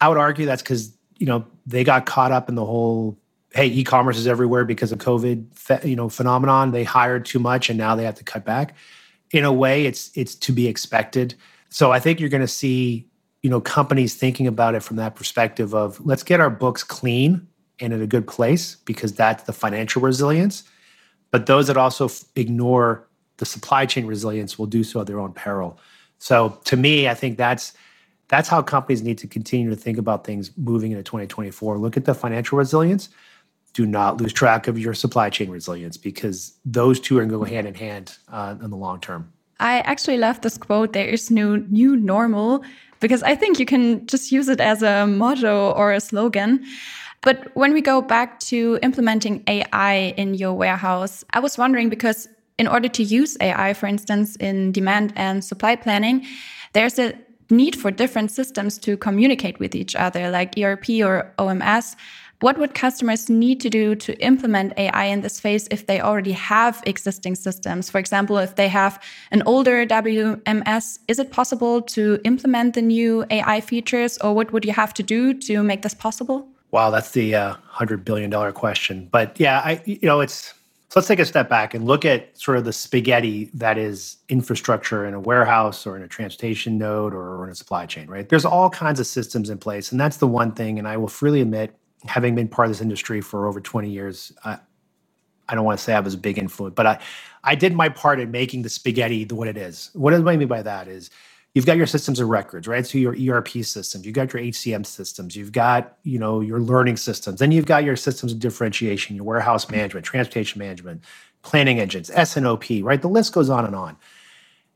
I 0.00 0.08
would 0.08 0.16
argue 0.16 0.46
that's 0.46 0.62
because 0.62 0.96
you 1.24 1.30
know 1.30 1.42
they 1.66 1.84
got 1.84 2.04
caught 2.04 2.32
up 2.32 2.50
in 2.50 2.54
the 2.54 2.66
whole 2.66 3.18
hey 3.54 3.66
e-commerce 3.66 4.18
is 4.18 4.26
everywhere 4.26 4.66
because 4.66 4.92
of 4.92 4.98
covid 4.98 5.46
you 5.82 5.96
know 5.96 6.10
phenomenon. 6.10 6.70
They 6.72 6.84
hired 6.84 7.24
too 7.24 7.38
much 7.38 7.70
and 7.70 7.78
now 7.78 7.96
they 7.96 8.04
have 8.04 8.16
to 8.16 8.24
cut 8.24 8.44
back. 8.44 8.74
In 9.30 9.42
a 9.42 9.52
way 9.52 9.86
it's 9.86 10.10
it's 10.14 10.34
to 10.34 10.52
be 10.52 10.68
expected. 10.68 11.34
So 11.70 11.92
i 11.92 11.98
think 11.98 12.20
you're 12.20 12.28
going 12.28 12.42
to 12.42 12.56
see 12.62 13.08
you 13.40 13.48
know 13.48 13.58
companies 13.58 14.14
thinking 14.16 14.46
about 14.46 14.74
it 14.74 14.80
from 14.80 14.96
that 14.98 15.14
perspective 15.14 15.74
of 15.74 15.98
let's 16.04 16.22
get 16.22 16.40
our 16.40 16.50
books 16.50 16.84
clean 16.84 17.48
and 17.80 17.94
in 17.94 18.02
a 18.02 18.06
good 18.06 18.26
place 18.26 18.74
because 18.84 19.14
that's 19.14 19.44
the 19.44 19.54
financial 19.54 20.02
resilience. 20.02 20.64
But 21.30 21.46
those 21.46 21.68
that 21.68 21.78
also 21.78 22.04
f- 22.04 22.22
ignore 22.36 23.08
the 23.38 23.46
supply 23.46 23.86
chain 23.86 24.06
resilience 24.06 24.58
will 24.58 24.66
do 24.66 24.84
so 24.84 25.00
at 25.00 25.06
their 25.06 25.20
own 25.20 25.32
peril. 25.32 25.78
So 26.18 26.60
to 26.64 26.76
me, 26.76 27.08
I 27.08 27.14
think 27.14 27.38
that's 27.38 27.72
that's 28.28 28.48
how 28.48 28.62
companies 28.62 29.02
need 29.02 29.18
to 29.18 29.26
continue 29.26 29.70
to 29.70 29.76
think 29.76 29.98
about 29.98 30.24
things 30.24 30.50
moving 30.56 30.92
into 30.92 31.02
2024. 31.02 31.78
Look 31.78 31.96
at 31.96 32.04
the 32.04 32.14
financial 32.14 32.58
resilience. 32.58 33.08
Do 33.74 33.86
not 33.86 34.20
lose 34.20 34.32
track 34.32 34.68
of 34.68 34.78
your 34.78 34.94
supply 34.94 35.30
chain 35.30 35.50
resilience 35.50 35.96
because 35.96 36.54
those 36.64 37.00
two 37.00 37.18
are 37.18 37.20
going 37.20 37.30
to 37.30 37.38
go 37.38 37.44
hand 37.44 37.66
in 37.66 37.74
hand 37.74 38.16
uh, 38.28 38.54
in 38.62 38.70
the 38.70 38.76
long 38.76 39.00
term. 39.00 39.32
I 39.60 39.80
actually 39.80 40.18
love 40.18 40.40
this 40.40 40.58
quote. 40.58 40.92
There 40.92 41.06
is 41.06 41.30
no 41.30 41.56
new 41.56 41.96
normal 41.96 42.64
because 43.00 43.22
I 43.22 43.34
think 43.34 43.58
you 43.58 43.66
can 43.66 44.06
just 44.06 44.32
use 44.32 44.48
it 44.48 44.60
as 44.60 44.82
a 44.82 45.06
motto 45.06 45.72
or 45.72 45.92
a 45.92 46.00
slogan. 46.00 46.64
But 47.22 47.50
when 47.54 47.72
we 47.72 47.80
go 47.80 48.02
back 48.02 48.38
to 48.40 48.78
implementing 48.82 49.42
AI 49.46 50.14
in 50.16 50.34
your 50.34 50.52
warehouse, 50.52 51.24
I 51.32 51.40
was 51.40 51.56
wondering 51.56 51.88
because 51.88 52.28
in 52.58 52.68
order 52.68 52.88
to 52.88 53.02
use 53.02 53.36
AI, 53.40 53.74
for 53.74 53.86
instance, 53.86 54.36
in 54.36 54.72
demand 54.72 55.12
and 55.16 55.44
supply 55.44 55.74
planning, 55.76 56.26
there's 56.72 56.98
a 56.98 57.14
need 57.50 57.76
for 57.76 57.90
different 57.90 58.30
systems 58.30 58.78
to 58.78 58.96
communicate 58.96 59.58
with 59.58 59.74
each 59.74 59.94
other, 59.96 60.30
like 60.30 60.58
ERP 60.58 60.88
or 61.02 61.32
OMS. 61.38 61.96
What 62.40 62.58
would 62.58 62.74
customers 62.74 63.30
need 63.30 63.60
to 63.60 63.70
do 63.70 63.94
to 63.94 64.20
implement 64.22 64.74
AI 64.76 65.04
in 65.04 65.22
this 65.22 65.40
phase 65.40 65.66
if 65.70 65.86
they 65.86 66.00
already 66.00 66.32
have 66.32 66.82
existing 66.84 67.36
systems? 67.36 67.88
For 67.88 67.98
example, 67.98 68.36
if 68.38 68.56
they 68.56 68.68
have 68.68 69.02
an 69.30 69.42
older 69.46 69.86
WMS, 69.86 70.98
is 71.08 71.18
it 71.18 71.30
possible 71.30 71.80
to 71.82 72.20
implement 72.24 72.74
the 72.74 72.82
new 72.82 73.24
AI 73.30 73.60
features, 73.60 74.18
or 74.18 74.34
what 74.34 74.52
would 74.52 74.64
you 74.64 74.72
have 74.72 74.92
to 74.94 75.02
do 75.02 75.32
to 75.32 75.62
make 75.62 75.82
this 75.82 75.94
possible? 75.94 76.46
Wow, 76.70 76.90
that's 76.90 77.12
the 77.12 77.34
uh, 77.34 77.54
hundred 77.68 78.04
billion 78.04 78.30
dollar 78.30 78.52
question. 78.52 79.08
But 79.10 79.38
yeah, 79.38 79.60
I 79.60 79.80
you 79.84 80.00
know 80.02 80.20
it's 80.20 80.52
so 80.94 81.00
let's 81.00 81.08
take 81.08 81.18
a 81.18 81.26
step 81.26 81.48
back 81.48 81.74
and 81.74 81.86
look 81.86 82.04
at 82.04 82.38
sort 82.38 82.56
of 82.56 82.64
the 82.64 82.72
spaghetti 82.72 83.50
that 83.52 83.76
is 83.76 84.18
infrastructure 84.28 85.04
in 85.06 85.12
a 85.12 85.18
warehouse 85.18 85.88
or 85.88 85.96
in 85.96 86.04
a 86.04 86.06
transportation 86.06 86.78
node 86.78 87.12
or 87.12 87.42
in 87.42 87.50
a 87.50 87.54
supply 87.56 87.84
chain, 87.84 88.06
right? 88.06 88.28
There's 88.28 88.44
all 88.44 88.70
kinds 88.70 89.00
of 89.00 89.08
systems 89.08 89.50
in 89.50 89.58
place. 89.58 89.90
And 89.90 90.00
that's 90.00 90.18
the 90.18 90.28
one 90.28 90.52
thing, 90.52 90.78
and 90.78 90.86
I 90.86 90.96
will 90.96 91.08
freely 91.08 91.40
admit, 91.40 91.74
having 92.06 92.36
been 92.36 92.46
part 92.46 92.66
of 92.66 92.70
this 92.70 92.80
industry 92.80 93.20
for 93.20 93.48
over 93.48 93.60
20 93.60 93.90
years, 93.90 94.32
I, 94.44 94.56
I 95.48 95.56
don't 95.56 95.64
want 95.64 95.80
to 95.80 95.84
say 95.84 95.94
I 95.94 95.98
was 95.98 96.14
a 96.14 96.16
big 96.16 96.38
influence, 96.38 96.74
but 96.76 96.86
I, 96.86 97.00
I 97.42 97.56
did 97.56 97.74
my 97.74 97.88
part 97.88 98.20
in 98.20 98.30
making 98.30 98.62
the 98.62 98.68
spaghetti 98.68 99.24
the 99.24 99.34
what 99.34 99.48
it 99.48 99.56
is. 99.56 99.90
What 99.94 100.12
do 100.12 100.28
I 100.28 100.36
mean 100.36 100.46
by 100.46 100.62
that 100.62 100.86
is 100.86 101.10
you've 101.54 101.66
got 101.66 101.76
your 101.76 101.86
systems 101.86 102.20
of 102.20 102.28
records, 102.28 102.68
right? 102.68 102.86
So 102.86 102.98
your 102.98 103.14
ERP 103.14 103.48
systems, 103.64 104.04
you've 104.04 104.14
got 104.14 104.32
your 104.32 104.42
HCM 104.42 104.84
systems, 104.84 105.36
you've 105.36 105.52
got, 105.52 105.96
you 106.02 106.18
know, 106.18 106.40
your 106.40 106.60
learning 106.60 106.96
systems, 106.96 107.38
then 107.38 107.52
you've 107.52 107.66
got 107.66 107.84
your 107.84 107.96
systems 107.96 108.32
of 108.32 108.40
differentiation, 108.40 109.16
your 109.16 109.24
warehouse 109.24 109.70
management, 109.70 110.04
transportation 110.04 110.58
management, 110.58 111.02
planning 111.42 111.78
engines, 111.80 112.10
S&OP, 112.10 112.64
right? 112.82 113.00
The 113.00 113.08
list 113.08 113.32
goes 113.32 113.50
on 113.50 113.64
and 113.64 113.76
on. 113.76 113.96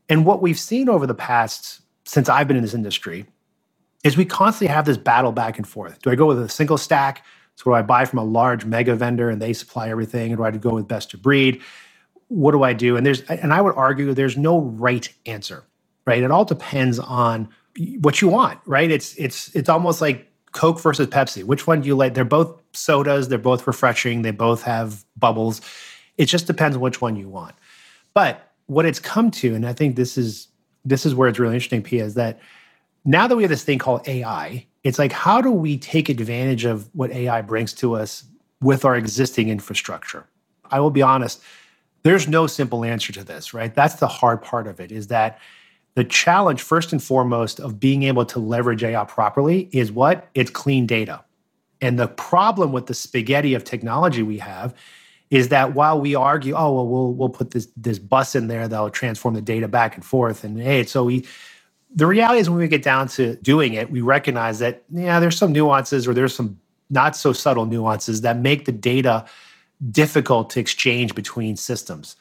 And 0.07 0.25
what 0.25 0.41
we've 0.41 0.59
seen 0.59 0.89
over 0.89 1.05
the 1.05 1.13
past, 1.13 1.81
since 2.05 2.29
I've 2.29 2.47
been 2.47 2.57
in 2.57 2.63
this 2.63 2.73
industry, 2.73 3.25
is 4.03 4.15
we 4.15 4.25
constantly 4.25 4.73
have 4.73 4.85
this 4.85 4.97
battle 4.97 5.31
back 5.33 5.57
and 5.57 5.67
forth. 5.67 6.01
Do 6.01 6.09
I 6.09 6.15
go 6.15 6.27
with 6.27 6.41
a 6.41 6.49
single 6.49 6.77
stack? 6.77 7.25
So 7.55 7.65
do 7.65 7.73
I 7.73 7.81
buy 7.81 8.05
from 8.05 8.19
a 8.19 8.23
large 8.23 8.63
mega 8.65 8.95
vendor 8.95 9.29
and 9.29 9.41
they 9.41 9.51
supply 9.53 9.89
everything? 9.89 10.33
Or 10.33 10.37
do 10.37 10.43
I 10.45 10.51
go 10.51 10.71
with 10.71 10.87
best 10.87 11.13
of 11.13 11.21
breed? 11.21 11.61
What 12.29 12.51
do 12.51 12.63
I 12.63 12.73
do? 12.73 12.95
And 12.95 13.05
there's 13.05 13.21
and 13.23 13.53
I 13.53 13.61
would 13.61 13.75
argue 13.75 14.13
there's 14.13 14.37
no 14.37 14.61
right 14.61 15.07
answer 15.25 15.65
right? 16.09 16.23
It 16.23 16.31
all 16.31 16.43
depends 16.43 16.97
on 16.97 17.47
what 17.99 18.19
you 18.19 18.27
want, 18.29 18.59
right? 18.65 18.89
It's 18.89 19.13
it's 19.15 19.55
it's 19.55 19.69
almost 19.69 20.01
like 20.01 20.27
Coke 20.53 20.81
versus 20.81 21.05
Pepsi. 21.05 21.43
Which 21.43 21.67
one 21.67 21.81
do 21.81 21.87
you 21.87 21.95
like? 21.95 22.15
They're 22.15 22.25
both 22.25 22.59
sodas, 22.73 23.27
they're 23.27 23.37
both 23.37 23.67
refreshing, 23.67 24.23
they 24.23 24.31
both 24.31 24.63
have 24.63 25.05
bubbles. 25.17 25.61
It 26.17 26.25
just 26.25 26.47
depends 26.47 26.79
which 26.79 26.99
one 26.99 27.15
you 27.15 27.29
want. 27.29 27.53
But 28.15 28.51
what 28.65 28.87
it's 28.87 28.99
come 28.99 29.29
to, 29.31 29.53
and 29.53 29.67
I 29.67 29.73
think 29.73 29.95
this 29.95 30.17
is 30.17 30.47
this 30.83 31.05
is 31.05 31.13
where 31.13 31.29
it's 31.29 31.37
really 31.37 31.53
interesting, 31.53 31.83
Pia, 31.83 32.05
is 32.05 32.15
that 32.15 32.39
now 33.05 33.27
that 33.27 33.35
we 33.35 33.43
have 33.43 33.51
this 33.51 33.63
thing 33.63 33.77
called 33.77 34.07
AI, 34.07 34.65
it's 34.83 34.97
like 34.97 35.11
how 35.11 35.41
do 35.41 35.51
we 35.51 35.77
take 35.77 36.09
advantage 36.09 36.65
of 36.65 36.89
what 36.95 37.11
AI 37.11 37.41
brings 37.41 37.71
to 37.75 37.95
us 37.95 38.23
with 38.61 38.83
our 38.83 38.95
existing 38.95 39.49
infrastructure? 39.49 40.25
I 40.71 40.79
will 40.79 40.89
be 40.89 41.03
honest, 41.03 41.39
there's 42.01 42.27
no 42.27 42.47
simple 42.47 42.83
answer 42.83 43.13
to 43.13 43.23
this, 43.23 43.53
right? 43.53 43.75
That's 43.75 43.95
the 43.95 44.07
hard 44.07 44.41
part 44.41 44.65
of 44.65 44.79
it, 44.79 44.91
is 44.91 45.07
that 45.07 45.37
the 45.95 46.03
challenge, 46.03 46.61
first 46.61 46.91
and 46.91 47.03
foremost, 47.03 47.59
of 47.59 47.79
being 47.79 48.03
able 48.03 48.25
to 48.25 48.39
leverage 48.39 48.83
AI 48.83 49.03
properly 49.05 49.69
is 49.71 49.91
what? 49.91 50.29
It's 50.33 50.49
clean 50.49 50.85
data. 50.85 51.23
And 51.81 51.97
the 51.97 52.07
problem 52.07 52.71
with 52.71 52.87
the 52.87 52.93
spaghetti 52.93 53.53
of 53.53 53.63
technology 53.63 54.23
we 54.23 54.37
have 54.39 54.73
is 55.29 55.49
that 55.49 55.73
while 55.75 55.99
we 55.99 56.15
argue, 56.15 56.55
oh 56.55 56.73
well, 56.73 56.87
we'll 56.87 57.13
we'll 57.13 57.29
put 57.29 57.51
this 57.51 57.67
this 57.77 57.99
bus 57.99 58.35
in 58.35 58.47
there 58.47 58.67
that'll 58.67 58.89
transform 58.89 59.35
the 59.35 59.41
data 59.41 59.67
back 59.67 59.95
and 59.95 60.03
forth, 60.03 60.43
and 60.43 60.59
hey, 60.59 60.83
so 60.83 61.03
we. 61.03 61.25
The 61.95 62.05
reality 62.05 62.39
is, 62.39 62.47
when 62.47 62.59
we 62.59 62.67
get 62.67 62.83
down 62.83 63.07
to 63.09 63.35
doing 63.37 63.73
it, 63.73 63.89
we 63.89 64.01
recognize 64.01 64.59
that 64.59 64.83
yeah, 64.91 65.19
there's 65.19 65.37
some 65.37 65.51
nuances 65.51 66.07
or 66.07 66.13
there's 66.13 66.35
some 66.35 66.59
not 66.91 67.15
so 67.15 67.33
subtle 67.33 67.65
nuances 67.65 68.21
that 68.21 68.37
make 68.37 68.65
the 68.65 68.71
data 68.71 69.25
difficult 69.91 70.49
to 70.51 70.59
exchange 70.59 71.15
between 71.15 71.55
systems. 71.55 72.15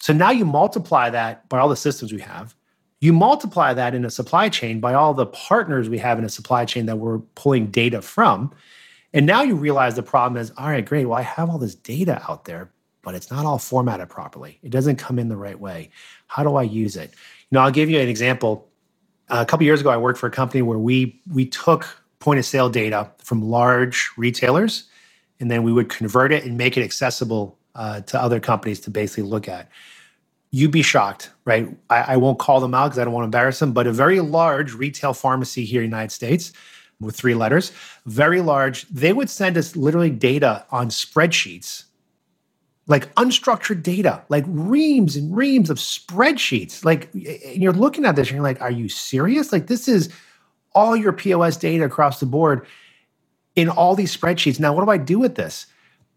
So 0.00 0.12
now 0.12 0.30
you 0.30 0.44
multiply 0.44 1.10
that 1.10 1.48
by 1.48 1.58
all 1.58 1.68
the 1.68 1.76
systems 1.76 2.12
we 2.12 2.20
have, 2.20 2.54
you 3.00 3.12
multiply 3.12 3.74
that 3.74 3.94
in 3.94 4.04
a 4.04 4.10
supply 4.10 4.48
chain 4.50 4.80
by 4.80 4.94
all 4.94 5.14
the 5.14 5.26
partners 5.26 5.88
we 5.88 5.98
have 5.98 6.18
in 6.18 6.24
a 6.24 6.30
supply 6.30 6.64
chain 6.66 6.86
that 6.86 6.98
we're 6.98 7.18
pulling 7.36 7.68
data 7.68 8.02
from. 8.02 8.52
And 9.14 9.26
now 9.26 9.42
you 9.42 9.56
realize 9.56 9.96
the 9.96 10.02
problem 10.04 10.40
is 10.40 10.52
all 10.58 10.68
right, 10.68 10.84
great. 10.84 11.06
Well, 11.06 11.18
I 11.18 11.22
have 11.22 11.50
all 11.50 11.58
this 11.58 11.74
data 11.74 12.22
out 12.28 12.46
there, 12.46 12.70
but 13.02 13.14
it's 13.14 13.30
not 13.30 13.46
all 13.46 13.58
formatted 13.58 14.08
properly. 14.10 14.58
It 14.62 14.70
doesn't 14.70 14.96
come 14.96 15.18
in 15.18 15.28
the 15.28 15.36
right 15.36 15.60
way. 15.60 15.90
How 16.28 16.44
do 16.44 16.56
I 16.56 16.64
use 16.64 16.96
it? 16.96 17.12
You 17.50 17.56
know, 17.56 17.60
I'll 17.62 17.72
give 17.72 17.90
you 17.90 18.00
an 18.00 18.08
example. 18.08 18.68
a 19.30 19.46
couple 19.46 19.64
years 19.66 19.80
ago, 19.82 19.90
I 19.90 19.96
worked 19.98 20.18
for 20.18 20.26
a 20.28 20.30
company 20.32 20.62
where 20.62 20.78
we 20.78 21.20
we 21.32 21.46
took 21.46 21.86
point 22.20 22.38
of 22.40 22.46
sale 22.46 22.70
data 22.70 23.10
from 23.18 23.42
large 23.42 24.10
retailers, 24.16 24.88
and 25.40 25.50
then 25.50 25.62
we 25.64 25.72
would 25.72 25.88
convert 25.90 26.32
it 26.32 26.44
and 26.44 26.58
make 26.58 26.76
it 26.76 26.84
accessible 26.84 27.58
uh, 27.76 28.00
to 28.02 28.20
other 28.20 28.40
companies 28.40 28.80
to 28.80 28.90
basically 28.90 29.24
look 29.24 29.48
at 29.48 29.70
you'd 30.56 30.70
be 30.70 30.80
shocked, 30.80 31.28
right? 31.44 31.68
I, 31.90 32.14
I 32.14 32.16
won't 32.16 32.38
call 32.38 32.60
them 32.60 32.72
out 32.72 32.86
because 32.86 32.98
I 32.98 33.04
don't 33.04 33.12
want 33.12 33.24
to 33.24 33.26
embarrass 33.26 33.58
them, 33.58 33.74
but 33.74 33.86
a 33.86 33.92
very 33.92 34.20
large 34.20 34.72
retail 34.72 35.12
pharmacy 35.12 35.66
here 35.66 35.82
in 35.82 35.90
the 35.90 35.94
United 35.94 36.12
States 36.12 36.50
with 36.98 37.14
three 37.14 37.34
letters, 37.34 37.72
very 38.06 38.40
large, 38.40 38.88
they 38.88 39.12
would 39.12 39.28
send 39.28 39.58
us 39.58 39.76
literally 39.76 40.08
data 40.08 40.64
on 40.70 40.88
spreadsheets, 40.88 41.84
like 42.86 43.14
unstructured 43.16 43.82
data, 43.82 44.24
like 44.30 44.44
reams 44.48 45.14
and 45.14 45.36
reams 45.36 45.68
of 45.68 45.76
spreadsheets. 45.76 46.86
Like 46.86 47.10
you're 47.12 47.74
looking 47.74 48.06
at 48.06 48.16
this 48.16 48.28
and 48.28 48.36
you're 48.36 48.42
like, 48.42 48.62
are 48.62 48.70
you 48.70 48.88
serious? 48.88 49.52
Like 49.52 49.66
this 49.66 49.88
is 49.88 50.08
all 50.74 50.96
your 50.96 51.12
POS 51.12 51.58
data 51.58 51.84
across 51.84 52.18
the 52.18 52.24
board 52.24 52.66
in 53.56 53.68
all 53.68 53.94
these 53.94 54.16
spreadsheets. 54.16 54.58
Now, 54.58 54.72
what 54.72 54.86
do 54.86 54.90
I 54.90 54.96
do 54.96 55.18
with 55.18 55.34
this? 55.34 55.66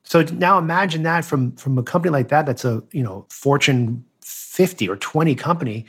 So 0.04 0.22
now 0.22 0.58
imagine 0.58 1.04
that 1.04 1.26
from 1.26 1.52
from 1.58 1.78
a 1.78 1.84
company 1.84 2.12
like 2.12 2.30
that 2.30 2.46
that's 2.46 2.64
a 2.64 2.82
you 2.94 3.04
know 3.04 3.26
Fortune 3.30 4.06
50 4.60 4.90
or 4.90 4.98
20 4.98 5.36
company. 5.36 5.86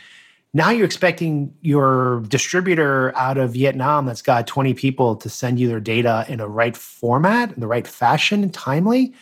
Now 0.54 0.70
you're 0.70 0.84
expecting 0.84 1.52
your 1.60 2.20
distributor 2.28 3.12
out 3.16 3.36
of 3.36 3.54
Vietnam 3.54 4.06
that's 4.06 4.22
got 4.22 4.46
20 4.46 4.74
people 4.74 5.16
to 5.16 5.28
send 5.28 5.58
you 5.58 5.66
their 5.66 5.80
data 5.80 6.24
in 6.28 6.38
a 6.38 6.46
right 6.46 6.76
format, 6.76 7.52
in 7.52 7.58
the 7.58 7.66
right 7.66 7.84
fashion, 7.84 8.44
and 8.44 8.54
timely. 8.54 9.12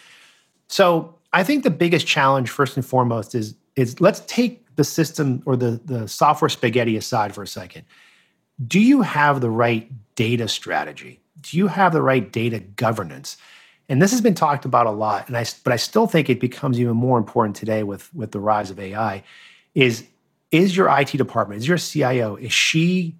So 0.68 1.18
I 1.32 1.44
think 1.44 1.64
the 1.64 1.70
biggest 1.70 2.06
challenge, 2.06 2.50
first 2.50 2.76
and 2.76 2.84
foremost, 2.84 3.34
is 3.34 3.54
is 3.74 4.02
let's 4.02 4.20
take 4.26 4.66
the 4.76 4.84
system 4.84 5.42
or 5.46 5.56
the, 5.56 5.80
the 5.82 6.06
software 6.08 6.50
spaghetti 6.50 6.98
aside 6.98 7.34
for 7.34 7.42
a 7.42 7.46
second. 7.46 7.86
Do 8.66 8.78
you 8.78 9.00
have 9.00 9.40
the 9.40 9.48
right 9.48 9.90
data 10.14 10.46
strategy? 10.46 11.20
Do 11.40 11.56
you 11.56 11.68
have 11.68 11.94
the 11.94 12.02
right 12.02 12.30
data 12.30 12.58
governance? 12.58 13.38
And 13.88 14.02
this 14.02 14.10
has 14.10 14.20
been 14.20 14.34
talked 14.34 14.64
about 14.64 14.86
a 14.86 14.90
lot, 14.90 15.28
and 15.28 15.36
I, 15.36 15.46
but 15.64 15.72
I 15.72 15.76
still 15.76 16.06
think 16.06 16.28
it 16.28 16.40
becomes 16.40 16.78
even 16.78 16.96
more 16.96 17.16
important 17.16 17.56
today 17.56 17.82
with, 17.82 18.14
with 18.14 18.32
the 18.32 18.40
rise 18.40 18.70
of 18.70 18.78
AI. 18.78 19.22
Is 19.74 20.04
is 20.50 20.76
your 20.76 20.88
IT 20.88 21.10
department, 21.10 21.60
is 21.60 21.68
your 21.68 21.78
CIO, 21.78 22.36
is 22.36 22.52
she 22.52 23.14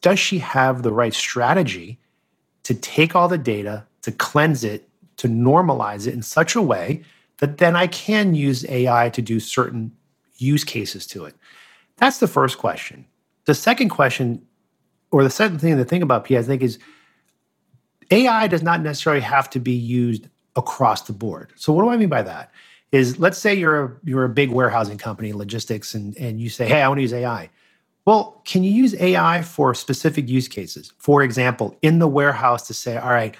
does 0.00 0.18
she 0.18 0.38
have 0.38 0.82
the 0.82 0.92
right 0.92 1.14
strategy 1.14 1.98
to 2.64 2.74
take 2.74 3.14
all 3.14 3.28
the 3.28 3.38
data, 3.38 3.86
to 4.02 4.12
cleanse 4.12 4.64
it, 4.64 4.88
to 5.18 5.28
normalize 5.28 6.06
it 6.06 6.14
in 6.14 6.22
such 6.22 6.56
a 6.56 6.62
way 6.62 7.02
that 7.38 7.58
then 7.58 7.76
I 7.76 7.86
can 7.86 8.34
use 8.34 8.64
AI 8.68 9.10
to 9.10 9.22
do 9.22 9.38
certain 9.38 9.92
use 10.36 10.64
cases 10.64 11.06
to 11.08 11.24
it? 11.24 11.34
That's 11.96 12.18
the 12.18 12.26
first 12.26 12.58
question. 12.58 13.06
The 13.44 13.54
second 13.54 13.90
question, 13.90 14.44
or 15.10 15.22
the 15.22 15.30
second 15.30 15.60
thing 15.60 15.76
to 15.76 15.84
think 15.84 16.02
about, 16.02 16.24
P, 16.24 16.36
I 16.36 16.42
think, 16.42 16.62
is 16.62 16.78
AI 18.10 18.46
does 18.48 18.62
not 18.62 18.80
necessarily 18.82 19.22
have 19.22 19.48
to 19.50 19.60
be 19.60 19.72
used 19.72 20.28
across 20.56 21.02
the 21.02 21.12
board. 21.12 21.52
So 21.56 21.72
what 21.72 21.82
do 21.82 21.90
I 21.90 21.96
mean 21.96 22.08
by 22.08 22.22
that? 22.22 22.50
Is 22.92 23.18
let's 23.18 23.38
say 23.38 23.54
you're 23.54 23.84
a, 23.84 23.92
you're 24.04 24.24
a 24.24 24.28
big 24.28 24.50
warehousing 24.50 24.98
company, 24.98 25.32
logistics, 25.32 25.94
and, 25.94 26.16
and 26.18 26.40
you 26.40 26.50
say, 26.50 26.66
hey, 26.68 26.82
I 26.82 26.88
want 26.88 26.98
to 26.98 27.02
use 27.02 27.12
AI. 27.14 27.50
Well, 28.04 28.42
can 28.44 28.64
you 28.64 28.70
use 28.72 28.94
AI 29.00 29.42
for 29.42 29.74
specific 29.74 30.28
use 30.28 30.48
cases? 30.48 30.92
For 30.98 31.22
example, 31.22 31.76
in 31.82 32.00
the 32.00 32.08
warehouse 32.08 32.66
to 32.66 32.74
say, 32.74 32.96
all 32.96 33.10
right, 33.10 33.36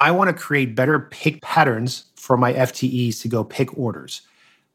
I 0.00 0.10
want 0.12 0.28
to 0.28 0.34
create 0.42 0.74
better 0.74 1.00
pick 1.00 1.42
patterns 1.42 2.06
for 2.16 2.36
my 2.36 2.54
FTEs 2.54 3.20
to 3.22 3.28
go 3.28 3.44
pick 3.44 3.76
orders. 3.78 4.22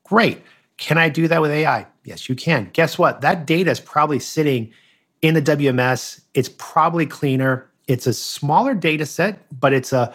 Great. 0.03 0.41
Can 0.77 0.97
I 0.97 1.09
do 1.09 1.27
that 1.27 1.41
with 1.41 1.51
AI? 1.51 1.87
Yes, 2.03 2.29
you 2.29 2.35
can. 2.35 2.69
Guess 2.73 2.97
what? 2.99 3.21
That 3.21 3.47
data 3.47 3.71
is 3.71 3.79
probably 3.79 4.19
sitting 4.19 4.71
in 5.21 5.33
the 5.33 5.41
WMS. 5.41 6.21
It's 6.33 6.49
probably 6.57 7.05
cleaner. 7.05 7.69
It's 7.87 8.07
a 8.07 8.13
smaller 8.13 8.73
data 8.73 9.05
set, 9.05 9.39
but 9.59 9.73
it's 9.73 9.93
a 9.93 10.13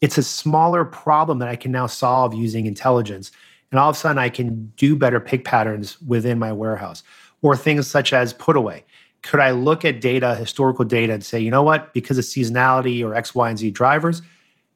it's 0.00 0.18
a 0.18 0.22
smaller 0.22 0.84
problem 0.84 1.38
that 1.38 1.48
I 1.48 1.56
can 1.56 1.72
now 1.72 1.86
solve 1.86 2.34
using 2.34 2.66
intelligence. 2.66 3.32
And 3.70 3.80
all 3.80 3.90
of 3.90 3.96
a 3.96 3.98
sudden 3.98 4.18
I 4.18 4.28
can 4.28 4.72
do 4.76 4.94
better 4.94 5.20
pick 5.20 5.44
patterns 5.44 6.00
within 6.02 6.38
my 6.38 6.52
warehouse. 6.52 7.02
Or 7.42 7.56
things 7.56 7.86
such 7.86 8.12
as 8.12 8.32
put 8.32 8.56
away. 8.56 8.84
Could 9.22 9.40
I 9.40 9.50
look 9.50 9.84
at 9.84 10.00
data, 10.00 10.34
historical 10.34 10.84
data, 10.84 11.12
and 11.12 11.24
say, 11.24 11.40
you 11.40 11.50
know 11.50 11.62
what, 11.62 11.92
because 11.92 12.18
of 12.18 12.24
seasonality 12.24 13.04
or 13.04 13.14
X, 13.14 13.34
Y, 13.34 13.48
and 13.48 13.58
Z 13.58 13.70
drivers, 13.72 14.22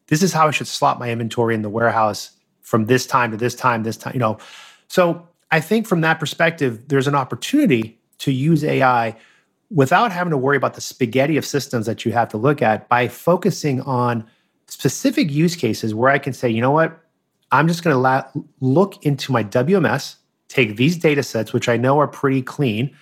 this 0.08 0.22
is 0.22 0.32
how 0.32 0.48
I 0.48 0.50
should 0.50 0.66
slot 0.66 0.98
my 0.98 1.10
inventory 1.10 1.54
in 1.54 1.62
the 1.62 1.70
warehouse 1.70 2.30
from 2.62 2.86
this 2.86 3.06
time 3.06 3.30
to 3.30 3.36
this 3.36 3.54
time, 3.54 3.82
this 3.82 3.96
time, 3.96 4.12
you 4.14 4.20
know. 4.20 4.38
So 4.88 5.26
I 5.50 5.60
think 5.60 5.86
from 5.86 6.00
that 6.02 6.18
perspective, 6.18 6.88
there's 6.88 7.06
an 7.06 7.14
opportunity 7.14 7.98
to 8.18 8.32
use 8.32 8.64
AI 8.64 9.16
without 9.70 10.10
having 10.12 10.30
to 10.32 10.36
worry 10.36 10.56
about 10.56 10.74
the 10.74 10.80
spaghetti 10.80 11.36
of 11.36 11.46
systems 11.46 11.86
that 11.86 12.04
you 12.04 12.12
have 12.12 12.28
to 12.28 12.36
look 12.36 12.60
at 12.60 12.88
by 12.88 13.06
focusing 13.08 13.80
on 13.82 14.26
specific 14.66 15.30
use 15.30 15.56
cases 15.56 15.94
where 15.94 16.10
I 16.10 16.18
can 16.18 16.32
say, 16.32 16.48
you 16.48 16.60
know 16.60 16.70
what, 16.70 16.98
I'm 17.52 17.68
just 17.68 17.82
going 17.82 17.94
to 17.94 17.98
la- 17.98 18.26
look 18.60 19.04
into 19.04 19.32
my 19.32 19.44
WMS, 19.44 20.16
take 20.48 20.76
these 20.76 20.96
data 20.96 21.22
sets, 21.22 21.52
which 21.52 21.68
I 21.68 21.76
know 21.76 21.98
are 21.98 22.08
pretty 22.08 22.42
clean, 22.42 22.96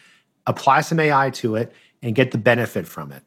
apply 0.46 0.82
some 0.82 1.00
AI 1.00 1.30
to 1.30 1.56
it, 1.56 1.72
and 2.02 2.14
get 2.14 2.30
the 2.30 2.38
benefit 2.38 2.86
from 2.86 3.12
it. 3.12 3.22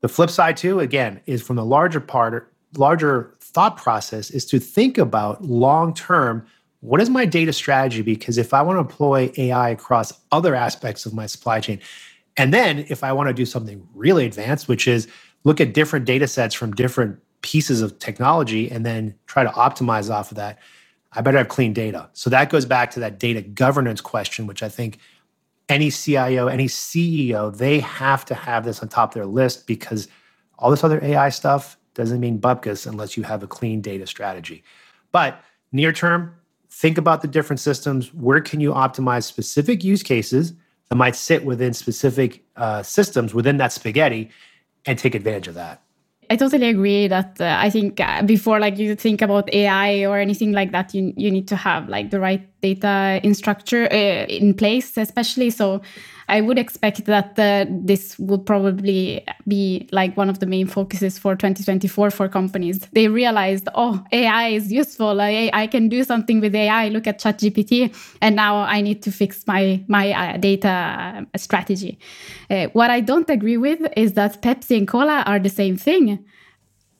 The 0.00 0.08
flip 0.08 0.30
side, 0.30 0.56
too, 0.56 0.80
again, 0.80 1.20
is 1.26 1.42
from 1.42 1.56
the 1.56 1.64
larger 1.64 2.00
part, 2.00 2.52
larger 2.76 3.34
thought 3.40 3.76
process 3.76 4.30
is 4.30 4.44
to 4.46 4.58
think 4.58 4.98
about 4.98 5.42
long 5.44 5.94
term 5.94 6.46
what 6.82 7.00
is 7.00 7.08
my 7.08 7.24
data 7.24 7.52
strategy? 7.52 8.02
Because 8.02 8.38
if 8.38 8.52
I 8.52 8.60
want 8.60 8.76
to 8.76 8.80
employ 8.80 9.32
AI 9.36 9.70
across 9.70 10.12
other 10.32 10.56
aspects 10.56 11.06
of 11.06 11.14
my 11.14 11.26
supply 11.26 11.60
chain, 11.60 11.78
and 12.36 12.52
then 12.52 12.86
if 12.88 13.04
I 13.04 13.12
want 13.12 13.28
to 13.28 13.34
do 13.34 13.44
something 13.44 13.86
really 13.94 14.26
advanced, 14.26 14.68
which 14.68 14.88
is 14.88 15.08
look 15.44 15.60
at 15.60 15.74
different 15.74 16.04
data 16.04 16.26
sets 16.26 16.54
from 16.54 16.72
different 16.72 17.18
pieces 17.42 17.82
of 17.82 17.98
technology 17.98 18.70
and 18.70 18.86
then 18.86 19.14
try 19.26 19.42
to 19.42 19.50
optimize 19.50 20.10
off 20.10 20.30
of 20.30 20.36
that, 20.36 20.58
I 21.12 21.20
better 21.20 21.38
have 21.38 21.48
clean 21.48 21.72
data. 21.72 22.08
So 22.14 22.30
that 22.30 22.48
goes 22.48 22.64
back 22.64 22.90
to 22.92 23.00
that 23.00 23.18
data 23.18 23.42
governance 23.42 24.00
question, 24.00 24.46
which 24.46 24.62
I 24.62 24.68
think 24.68 24.98
any 25.68 25.90
CIO, 25.90 26.46
any 26.46 26.66
CEO, 26.66 27.54
they 27.54 27.80
have 27.80 28.24
to 28.26 28.34
have 28.34 28.64
this 28.64 28.80
on 28.80 28.88
top 28.88 29.10
of 29.10 29.14
their 29.14 29.26
list 29.26 29.66
because 29.66 30.08
all 30.58 30.70
this 30.70 30.84
other 30.84 31.02
AI 31.02 31.28
stuff 31.28 31.76
doesn't 31.94 32.20
mean 32.20 32.38
bupkis 32.38 32.86
unless 32.86 33.16
you 33.16 33.22
have 33.24 33.42
a 33.42 33.46
clean 33.46 33.80
data 33.80 34.06
strategy. 34.06 34.64
But 35.10 35.40
near 35.72 35.92
term, 35.92 36.34
think 36.70 36.96
about 36.96 37.20
the 37.20 37.28
different 37.28 37.60
systems. 37.60 38.14
Where 38.14 38.40
can 38.40 38.60
you 38.60 38.72
optimize 38.72 39.24
specific 39.24 39.84
use 39.84 40.02
cases 40.02 40.54
that 40.90 40.96
might 40.96 41.16
sit 41.16 41.44
within 41.44 41.72
specific 41.72 42.44
uh, 42.56 42.82
systems 42.82 43.34
within 43.34 43.56
that 43.58 43.72
spaghetti 43.72 44.30
and 44.86 44.98
take 44.98 45.14
advantage 45.14 45.48
of 45.48 45.54
that? 45.54 45.82
I 46.30 46.36
totally 46.36 46.68
agree 46.68 47.08
that 47.08 47.40
uh, 47.40 47.56
I 47.58 47.68
think 47.68 48.00
uh, 48.00 48.22
before 48.22 48.58
like 48.58 48.78
you 48.78 48.94
think 48.94 49.20
about 49.20 49.52
AI 49.52 50.04
or 50.06 50.18
anything 50.18 50.52
like 50.52 50.72
that, 50.72 50.94
you 50.94 51.12
you 51.16 51.30
need 51.30 51.48
to 51.48 51.56
have 51.56 51.88
like 51.88 52.10
the 52.10 52.20
right 52.20 52.48
data 52.62 53.20
in 53.22 53.34
structure 53.34 53.88
uh, 53.92 54.26
in 54.26 54.54
place, 54.54 54.96
especially. 54.96 55.50
So 55.50 55.82
I 56.28 56.40
would 56.40 56.58
expect 56.58 57.04
that 57.06 57.38
uh, 57.38 57.66
this 57.68 58.18
will 58.18 58.38
probably 58.38 59.26
be 59.46 59.88
like 59.92 60.16
one 60.16 60.30
of 60.30 60.38
the 60.38 60.46
main 60.46 60.66
focuses 60.66 61.18
for 61.18 61.34
2024 61.34 62.10
for 62.10 62.28
companies. 62.28 62.78
They 62.92 63.08
realized, 63.08 63.68
oh, 63.74 64.02
AI 64.12 64.48
is 64.48 64.72
useful. 64.72 65.20
I, 65.20 65.50
I 65.52 65.66
can 65.66 65.88
do 65.88 66.04
something 66.04 66.40
with 66.40 66.54
AI. 66.54 66.88
Look 66.88 67.06
at 67.06 67.20
ChatGPT, 67.20 67.94
and 68.20 68.36
now 68.36 68.56
I 68.58 68.80
need 68.80 69.02
to 69.02 69.12
fix 69.12 69.46
my 69.46 69.84
my 69.88 70.12
uh, 70.12 70.36
data 70.36 71.26
strategy. 71.36 71.98
Uh, 72.48 72.68
what 72.68 72.90
I 72.90 73.00
don't 73.00 73.28
agree 73.28 73.56
with 73.56 73.80
is 73.96 74.12
that 74.14 74.40
Pepsi 74.42 74.78
and 74.78 74.88
cola 74.88 75.24
are 75.26 75.40
the 75.40 75.50
same 75.50 75.76
thing. 75.76 76.24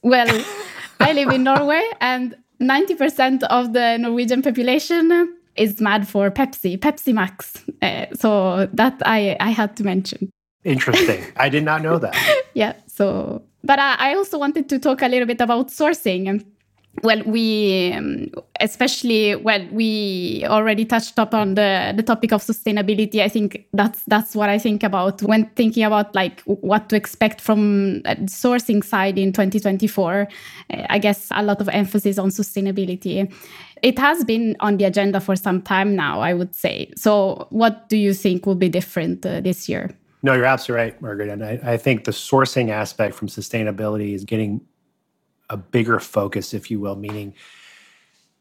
Well, 0.02 0.28
I 1.00 1.12
live 1.12 1.30
in 1.30 1.44
Norway, 1.44 1.82
and 2.00 2.36
90% 2.60 3.42
of 3.44 3.72
the 3.72 3.98
Norwegian 3.98 4.42
population 4.42 5.36
is 5.56 5.80
mad 5.80 6.08
for 6.08 6.30
Pepsi, 6.30 6.78
Pepsi 6.78 7.12
Max. 7.12 7.64
Uh, 7.80 8.06
so 8.14 8.66
that 8.72 9.00
I, 9.04 9.36
I 9.40 9.50
had 9.50 9.76
to 9.76 9.84
mention. 9.84 10.30
Interesting. 10.64 11.24
I 11.36 11.48
did 11.48 11.64
not 11.64 11.82
know 11.82 11.98
that. 11.98 12.16
yeah. 12.54 12.74
So, 12.86 13.42
but 13.64 13.78
I, 13.78 13.96
I 13.98 14.14
also 14.14 14.38
wanted 14.38 14.68
to 14.68 14.78
talk 14.78 15.02
a 15.02 15.08
little 15.08 15.26
bit 15.26 15.40
about 15.40 15.68
sourcing 15.68 16.44
well 17.02 17.22
we 17.24 17.92
um, 17.92 18.30
especially 18.60 19.34
well 19.34 19.66
we 19.72 20.44
already 20.46 20.84
touched 20.84 21.18
upon 21.18 21.54
the 21.54 21.92
the 21.96 22.02
topic 22.02 22.32
of 22.32 22.42
sustainability. 22.42 23.20
I 23.20 23.28
think 23.28 23.66
that's 23.72 24.02
that's 24.06 24.36
what 24.36 24.48
i 24.50 24.58
think 24.58 24.82
about 24.82 25.22
when 25.22 25.46
thinking 25.56 25.84
about 25.84 26.14
like 26.14 26.42
what 26.42 26.88
to 26.90 26.96
expect 26.96 27.40
from 27.40 28.02
sourcing 28.26 28.84
side 28.84 29.18
in 29.18 29.32
2024 29.32 30.28
uh, 30.72 30.86
i 30.90 30.98
guess 30.98 31.28
a 31.30 31.42
lot 31.42 31.60
of 31.60 31.68
emphasis 31.68 32.18
on 32.18 32.28
sustainability. 32.28 33.32
It 33.82 33.98
has 33.98 34.22
been 34.22 34.54
on 34.60 34.76
the 34.76 34.84
agenda 34.84 35.18
for 35.18 35.34
some 35.34 35.62
time 35.62 35.96
now 35.96 36.20
i 36.20 36.34
would 36.34 36.54
say. 36.54 36.92
So 36.96 37.46
what 37.50 37.88
do 37.88 37.96
you 37.96 38.14
think 38.14 38.46
will 38.46 38.54
be 38.54 38.68
different 38.68 39.24
uh, 39.26 39.40
this 39.40 39.68
year? 39.68 39.90
No, 40.22 40.34
you're 40.34 40.44
absolutely 40.44 40.84
right, 40.84 41.02
Margaret. 41.02 41.30
And 41.30 41.44
I, 41.44 41.58
I, 41.64 41.76
think 41.76 42.04
the 42.04 42.12
sourcing 42.12 42.70
aspect 42.70 43.16
from 43.16 43.26
sustainability 43.26 44.14
is 44.14 44.24
getting 44.24 44.60
a 45.50 45.56
bigger 45.56 46.00
focus, 46.00 46.54
if 46.54 46.70
you 46.70 46.80
will, 46.80 46.96
meaning 46.96 47.34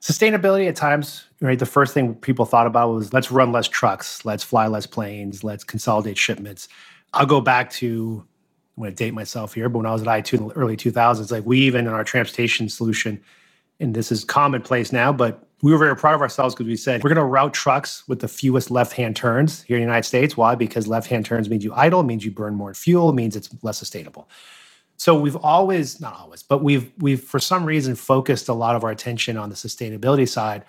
sustainability 0.02 0.68
at 0.68 0.76
times, 0.76 1.26
right? 1.41 1.60
The 1.60 1.66
first 1.66 1.93
thing 1.93 2.16
people 2.16 2.45
thought 2.45 2.68
about 2.68 2.93
was 2.93 3.14
let's 3.14 3.32
run 3.32 3.52
less 3.52 3.68
trucks, 3.68 4.26
let's 4.26 4.43
fly 4.43 4.68
less 4.68 4.86
planes, 4.86 5.43
let's 5.43 5.64
consolidate 5.64 6.18
shipments. 6.18 6.68
I'll 7.14 7.26
go 7.26 7.41
back 7.41 7.70
to 7.72 8.26
I'm 8.78 8.84
going 8.84 8.95
to 8.95 9.04
date 9.04 9.14
myself 9.14 9.54
here, 9.54 9.70
but 9.70 9.80
when 9.80 9.86
I 9.86 9.91
was 9.91 10.02
at 10.02 10.08
I2 10.08 10.34
in 10.34 10.47
the 10.47 10.54
early 10.56 10.78
2000s, 10.78 11.32
like 11.32 11.45
we 11.45 11.60
even 11.60 11.88
in 11.88 11.93
our 11.93 12.04
transportation 12.04 12.70
solution, 12.70 13.22
and 13.80 13.93
this 13.93 14.12
is 14.12 14.24
commonplace 14.24 14.91
now, 14.91 15.12
but 15.12 15.47
we 15.62 15.72
were 15.72 15.78
very 15.78 15.95
proud 15.95 16.16
of 16.16 16.22
ourselves 16.22 16.56
because 16.56 16.68
we 16.68 16.76
said 16.76 17.04
we're 17.04 17.10
going 17.10 17.18
to 17.18 17.24
route 17.24 17.54
trucks 17.54 18.08
with 18.08 18.22
the 18.22 18.28
fewest 18.28 18.72
left-hand 18.72 19.16
turns 19.16 19.62
here 19.64 19.78
in 19.78 19.82
the 19.82 19.86
United 19.86 20.08
States. 20.08 20.36
Why? 20.36 20.56
Because 20.56 20.88
left-hand 20.88 21.26
turns 21.26 21.49
means 21.49 21.64
you 21.64 21.74
idle, 21.74 22.02
means 22.04 22.26
you 22.26 22.32
burn 22.32 22.56
more 22.56 22.74
fuel, 22.74 23.14
means 23.14 23.36
it's 23.36 23.49
less 23.62 23.78
sustainable. 23.78 24.28
So 25.02 25.20
we've 25.20 25.36
always, 25.38 25.99
not 25.99 26.14
always, 26.14 26.43
but 26.43 26.62
we've 26.62 26.91
we've 26.99 27.24
for 27.24 27.39
some 27.39 27.66
reason 27.66 27.95
focused 27.95 28.47
a 28.49 28.54
lot 28.54 28.76
of 28.76 28.84
our 28.84 28.91
attention 28.91 29.36
on 29.36 29.49
the 29.49 29.56
sustainability 29.56 30.30
side 30.30 30.64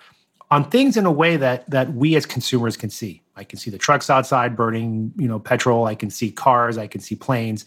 on 0.49 0.67
things 0.71 0.97
in 0.97 1.05
a 1.05 1.11
way 1.11 1.37
that 1.37 1.69
that 1.69 1.93
we 1.93 2.15
as 2.15 2.25
consumers 2.25 2.75
can 2.75 2.89
see. 2.89 3.21
I 3.35 3.43
can 3.43 3.59
see 3.59 3.69
the 3.69 3.77
trucks 3.77 4.09
outside 4.09 4.55
burning, 4.55 5.13
you 5.17 5.27
know, 5.27 5.37
petrol, 5.37 5.85
I 5.85 5.93
can 5.93 6.09
see 6.09 6.31
cars, 6.31 6.79
I 6.79 6.87
can 6.87 6.99
see 6.99 7.13
planes. 7.13 7.63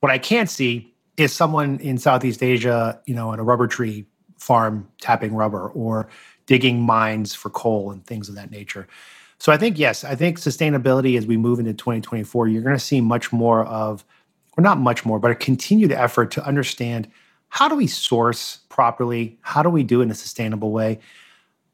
What 0.00 0.10
I 0.10 0.18
can't 0.18 0.50
see 0.50 0.92
is 1.16 1.32
someone 1.32 1.78
in 1.78 1.96
Southeast 1.96 2.42
Asia, 2.42 3.00
you 3.06 3.14
know, 3.14 3.32
in 3.32 3.38
a 3.38 3.44
rubber 3.44 3.68
tree 3.68 4.04
farm 4.36 4.88
tapping 5.00 5.32
rubber 5.32 5.68
or 5.68 6.08
digging 6.46 6.80
mines 6.80 7.36
for 7.36 7.50
coal 7.50 7.92
and 7.92 8.04
things 8.04 8.28
of 8.28 8.34
that 8.34 8.50
nature. 8.50 8.88
So 9.38 9.52
I 9.52 9.56
think 9.56 9.78
yes, 9.78 10.02
I 10.02 10.16
think 10.16 10.40
sustainability 10.40 11.16
as 11.16 11.24
we 11.24 11.36
move 11.36 11.60
into 11.60 11.72
2024, 11.72 12.48
you're 12.48 12.62
going 12.62 12.74
to 12.74 12.80
see 12.80 13.00
much 13.00 13.32
more 13.32 13.64
of 13.64 14.04
or 14.60 14.62
not 14.62 14.78
much 14.78 15.06
more, 15.06 15.18
but 15.18 15.30
a 15.30 15.34
continued 15.34 15.90
effort 15.90 16.30
to 16.32 16.44
understand 16.44 17.08
how 17.48 17.66
do 17.66 17.74
we 17.74 17.86
source 17.86 18.58
properly? 18.68 19.38
How 19.40 19.62
do 19.62 19.70
we 19.70 19.82
do 19.82 20.00
it 20.00 20.04
in 20.04 20.10
a 20.10 20.14
sustainable 20.14 20.70
way? 20.70 21.00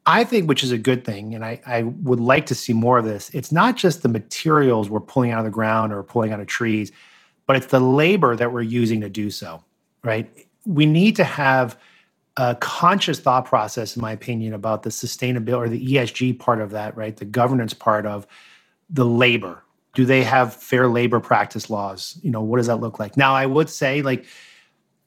I 0.07 0.23
think, 0.23 0.49
which 0.49 0.63
is 0.63 0.71
a 0.71 0.79
good 0.79 1.05
thing, 1.05 1.35
and 1.35 1.45
I, 1.45 1.61
I 1.67 1.83
would 1.83 2.21
like 2.21 2.47
to 2.47 2.55
see 2.55 2.73
more 2.73 2.99
of 2.99 3.05
this, 3.05 3.29
it's 3.35 3.51
not 3.51 3.77
just 3.77 4.03
the 4.03 4.09
materials 4.09 4.89
we're 4.89 5.01
pulling 5.01 5.33
out 5.33 5.41
of 5.41 5.45
the 5.45 5.51
ground 5.51 5.93
or 5.93 6.05
pulling 6.05 6.33
out 6.33 6.39
of 6.39 6.47
trees, 6.47 6.93
but 7.47 7.57
it's 7.57 7.67
the 7.67 7.81
labor 7.81 8.37
that 8.37 8.53
we're 8.53 8.63
using 8.63 9.01
to 9.01 9.09
do 9.09 9.31
so, 9.31 9.65
right? 10.05 10.31
We 10.65 10.87
need 10.87 11.17
to 11.17 11.25
have 11.25 11.77
a 12.37 12.55
conscious 12.55 13.19
thought 13.19 13.47
process, 13.47 13.97
in 13.97 14.03
my 14.03 14.13
opinion, 14.13 14.55
about 14.55 14.85
the 14.85 14.91
sustainability 14.91 15.57
or 15.59 15.69
the 15.69 15.85
ESG 15.85 16.39
part 16.39 16.61
of 16.61 16.71
that, 16.71 16.97
right? 16.97 17.17
The 17.17 17.25
governance 17.25 17.75
part 17.75 18.07
of 18.07 18.29
the 18.89 19.05
labor. 19.05 19.65
Do 19.97 20.05
they 20.05 20.23
have 20.23 20.55
fair 20.55 20.89
labor 20.89 21.21
practice 21.21 21.71
laws? 21.71 22.21
You 22.23 22.31
know, 22.31 22.43
what 22.43 22.59
does 22.59 22.67
that 22.67 22.77
look 22.77 22.99
like? 22.99 23.17
Now, 23.17 23.35
I 23.35 23.47
would 23.47 23.71
say, 23.71 24.03
like, 24.03 24.27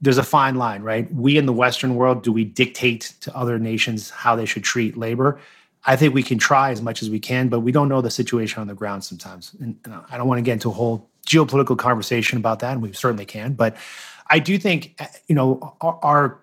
there's 0.01 0.17
a 0.17 0.23
fine 0.23 0.55
line, 0.55 0.81
right? 0.81 1.13
We 1.13 1.37
in 1.37 1.45
the 1.45 1.53
Western 1.53 1.93
world, 1.93 2.23
do 2.23 2.31
we 2.31 2.43
dictate 2.43 3.13
to 3.21 3.35
other 3.37 3.59
nations 3.59 4.09
how 4.09 4.35
they 4.35 4.45
should 4.45 4.63
treat 4.63 4.97
labor? 4.97 5.39
I 5.85 5.95
think 5.95 6.15
we 6.15 6.23
can 6.23 6.39
try 6.39 6.71
as 6.71 6.81
much 6.81 7.03
as 7.03 7.09
we 7.09 7.19
can, 7.19 7.49
but 7.49 7.59
we 7.59 7.71
don't 7.71 7.87
know 7.87 8.01
the 8.01 8.09
situation 8.09 8.61
on 8.61 8.67
the 8.67 8.73
ground 8.73 9.03
sometimes. 9.03 9.55
And, 9.59 9.77
and 9.85 9.93
I 10.09 10.17
don't 10.17 10.27
want 10.27 10.39
to 10.39 10.41
get 10.41 10.53
into 10.53 10.69
a 10.69 10.73
whole 10.73 11.07
geopolitical 11.27 11.77
conversation 11.77 12.39
about 12.39 12.59
that, 12.59 12.73
and 12.73 12.81
we 12.81 12.91
certainly 12.93 13.25
can. 13.25 13.53
But 13.53 13.77
I 14.27 14.39
do 14.39 14.57
think, 14.57 14.95
eh, 14.97 15.07
you 15.27 15.35
know, 15.35 15.75
our 15.81 16.39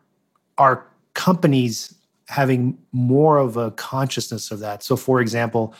our 0.57 0.86
companies 1.14 1.94
having 2.28 2.78
more 2.92 3.38
of 3.38 3.57
a 3.57 3.72
consciousness 3.72 4.51
of 4.53 4.61
that. 4.61 4.82
So, 4.82 4.97
for 4.97 5.20
example, 5.20 5.74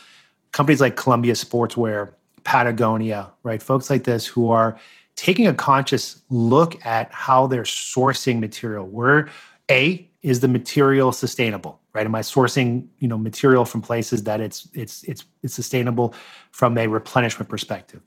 companies 0.51 0.81
like 0.81 0.95
Columbia 0.95 1.33
Sportswear, 1.33 2.13
Patagonia, 2.47 3.29
right? 3.43 3.61
Folks 3.61 3.89
like 3.89 4.05
this 4.05 4.25
who 4.25 4.49
are 4.49 4.79
taking 5.17 5.47
a 5.47 5.53
conscious 5.53 6.21
look 6.29 6.85
at 6.85 7.11
how 7.11 7.45
they're 7.45 7.63
sourcing 7.63 8.39
material. 8.39 8.87
Where 8.87 9.27
A 9.69 10.09
is 10.23 10.39
the 10.39 10.47
material 10.47 11.11
sustainable, 11.11 11.81
right? 11.91 12.05
Am 12.05 12.15
I 12.15 12.21
sourcing, 12.21 12.87
you 12.99 13.09
know, 13.09 13.17
material 13.17 13.65
from 13.65 13.81
places 13.81 14.23
that 14.23 14.39
it's 14.39 14.65
it's 14.73 15.03
it's 15.03 15.25
it's 15.43 15.55
sustainable 15.55 16.13
from 16.51 16.77
a 16.77 16.87
replenishment 16.87 17.49
perspective? 17.49 18.01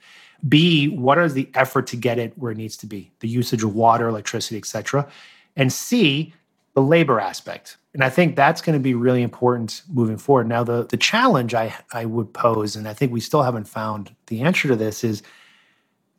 B, 0.49 0.89
what 0.89 1.19
is 1.19 1.35
the 1.35 1.51
effort 1.53 1.87
to 1.89 1.97
get 1.97 2.19
it 2.19 2.33
where 2.39 2.51
it 2.51 2.57
needs 2.57 2.79
to 2.79 2.87
be? 2.87 3.13
The 3.21 3.29
usage 3.29 3.63
of 3.63 3.75
water, 3.75 4.09
electricity, 4.09 4.57
etc. 4.57 5.07
And 5.55 5.71
C, 5.71 6.33
the 6.75 6.83
labor 6.83 7.21
aspect. 7.21 7.77
And 7.93 8.05
I 8.05 8.11
think 8.11 8.37
that's 8.37 8.63
going 8.63 8.79
to 8.79 8.83
be 8.83 8.95
really 8.95 9.23
important 9.23 9.83
moving 9.89 10.17
forward. 10.17 10.47
Now, 10.47 10.63
the 10.63 10.87
the 10.87 10.97
challenge 10.97 11.55
I 11.55 11.75
I 11.93 12.05
would 12.05 12.33
pose, 12.33 12.77
and 12.77 12.87
I 12.87 12.95
think 12.95 13.13
we 13.13 13.21
still 13.21 13.43
haven't 13.43 13.69
found 13.69 14.15
the 14.27 14.43
answer 14.43 14.69
to 14.69 14.77
this, 14.77 15.03
is 15.03 15.23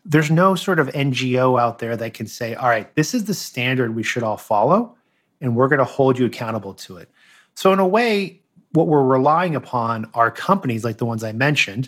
there's 0.03 0.31
no 0.31 0.55
sort 0.55 0.79
of 0.79 0.87
NGO 0.87 1.59
out 1.59 1.79
there 1.79 1.95
that 1.95 2.13
can 2.13 2.27
say, 2.27 2.55
all 2.55 2.67
right, 2.67 2.93
this 2.95 3.13
is 3.13 3.25
the 3.25 3.33
standard 3.33 3.95
we 3.95 4.03
should 4.03 4.23
all 4.23 4.37
follow, 4.37 4.95
and 5.39 5.55
we're 5.55 5.67
going 5.67 5.79
to 5.79 5.85
hold 5.85 6.19
you 6.19 6.25
accountable 6.25 6.73
to 6.73 6.97
it. 6.97 7.09
So, 7.55 7.71
in 7.71 7.79
a 7.79 7.87
way, 7.87 8.41
what 8.73 8.87
we're 8.87 9.03
relying 9.03 9.55
upon 9.55 10.09
are 10.13 10.31
companies 10.31 10.83
like 10.83 10.97
the 10.97 11.05
ones 11.05 11.23
I 11.23 11.31
mentioned 11.31 11.87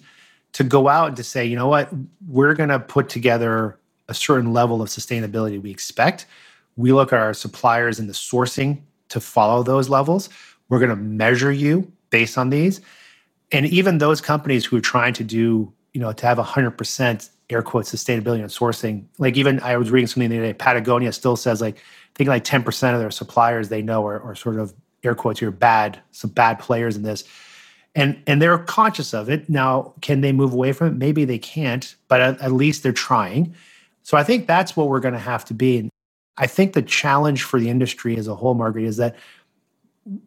to 0.53 0.64
go 0.64 0.88
out 0.88 1.09
and 1.09 1.18
to 1.18 1.24
say, 1.24 1.45
you 1.45 1.55
know 1.55 1.68
what, 1.68 1.89
we're 2.28 2.53
going 2.53 2.70
to 2.70 2.80
put 2.80 3.09
together 3.09 3.80
a 4.07 4.14
certain 4.14 4.53
level 4.53 4.82
of 4.82 4.89
sustainability 4.89 5.61
we 5.61 5.72
expect. 5.72 6.26
We 6.76 6.93
look 6.93 7.13
at 7.13 7.19
our 7.19 7.34
suppliers 7.34 7.99
and 7.99 8.09
the 8.09 8.13
sourcing 8.13 8.82
to 9.09 9.19
follow 9.19 9.63
those 9.63 9.89
levels. 9.89 10.30
We're 10.69 10.80
going 10.80 10.89
to 10.89 10.95
measure 10.95 11.51
you 11.51 11.91
based 12.09 12.38
on 12.38 12.49
these. 12.49 12.82
And 13.51 13.65
even 13.67 13.99
those 13.99 14.21
companies 14.21 14.65
who 14.65 14.78
are 14.78 14.82
trying 14.82 15.13
to 15.13 15.24
do, 15.24 15.71
you 15.93 16.01
know, 16.01 16.11
to 16.11 16.26
have 16.26 16.38
100% 16.38 17.30
air 17.49 17.61
quote 17.61 17.86
sustainability 17.86 18.39
and 18.39 18.49
sourcing. 18.49 19.05
Like 19.19 19.38
even 19.38 19.59
I 19.61 19.78
was 19.78 19.91
reading 19.91 20.07
something 20.07 20.30
the 20.30 20.38
other 20.38 20.47
day, 20.47 20.53
Patagonia 20.53 21.11
still 21.11 21.36
says 21.36 21.61
like 21.61 21.78
I 21.78 22.15
think 22.15 22.28
like 22.28 22.43
10% 22.43 22.93
of 22.93 22.99
their 22.99 23.11
suppliers 23.11 23.69
they 23.69 23.82
know 23.82 24.05
are, 24.07 24.21
are 24.21 24.36
sort 24.36 24.57
of 24.57 24.74
air 25.03 25.15
quotes 25.15 25.39
here 25.39 25.51
bad, 25.51 25.99
some 26.11 26.32
bad 26.32 26.59
players 26.59 26.95
in 26.95 27.03
this. 27.03 27.24
And 27.95 28.21
and 28.26 28.41
they're 28.41 28.57
conscious 28.57 29.13
of 29.13 29.30
it. 29.30 29.49
Now, 29.49 29.93
can 30.01 30.21
they 30.21 30.32
move 30.32 30.53
away 30.53 30.71
from 30.71 30.88
it? 30.88 30.93
Maybe 30.95 31.26
they 31.26 31.38
can't, 31.38 31.95
but 32.07 32.21
at, 32.21 32.41
at 32.41 32.51
least 32.51 32.82
they're 32.82 32.91
trying. 32.91 33.53
So 34.01 34.17
I 34.17 34.24
think 34.24 34.47
that's 34.47 34.76
what 34.76 34.89
we're 34.89 34.99
going 34.99 35.13
to 35.13 35.19
have 35.19 35.45
to 35.45 35.53
be. 35.53 35.78
And 35.78 35.89
I 36.38 36.48
think 36.48 36.74
the 36.74 36.82
challenge 36.82 37.44
for 37.44 37.60
the 37.60 37.70
industry 37.70 38.18
as 38.18 38.28
a 38.28 38.36
whole, 38.36 38.56
Margaret, 38.56 38.86
is 38.86 38.98
that 38.98 39.16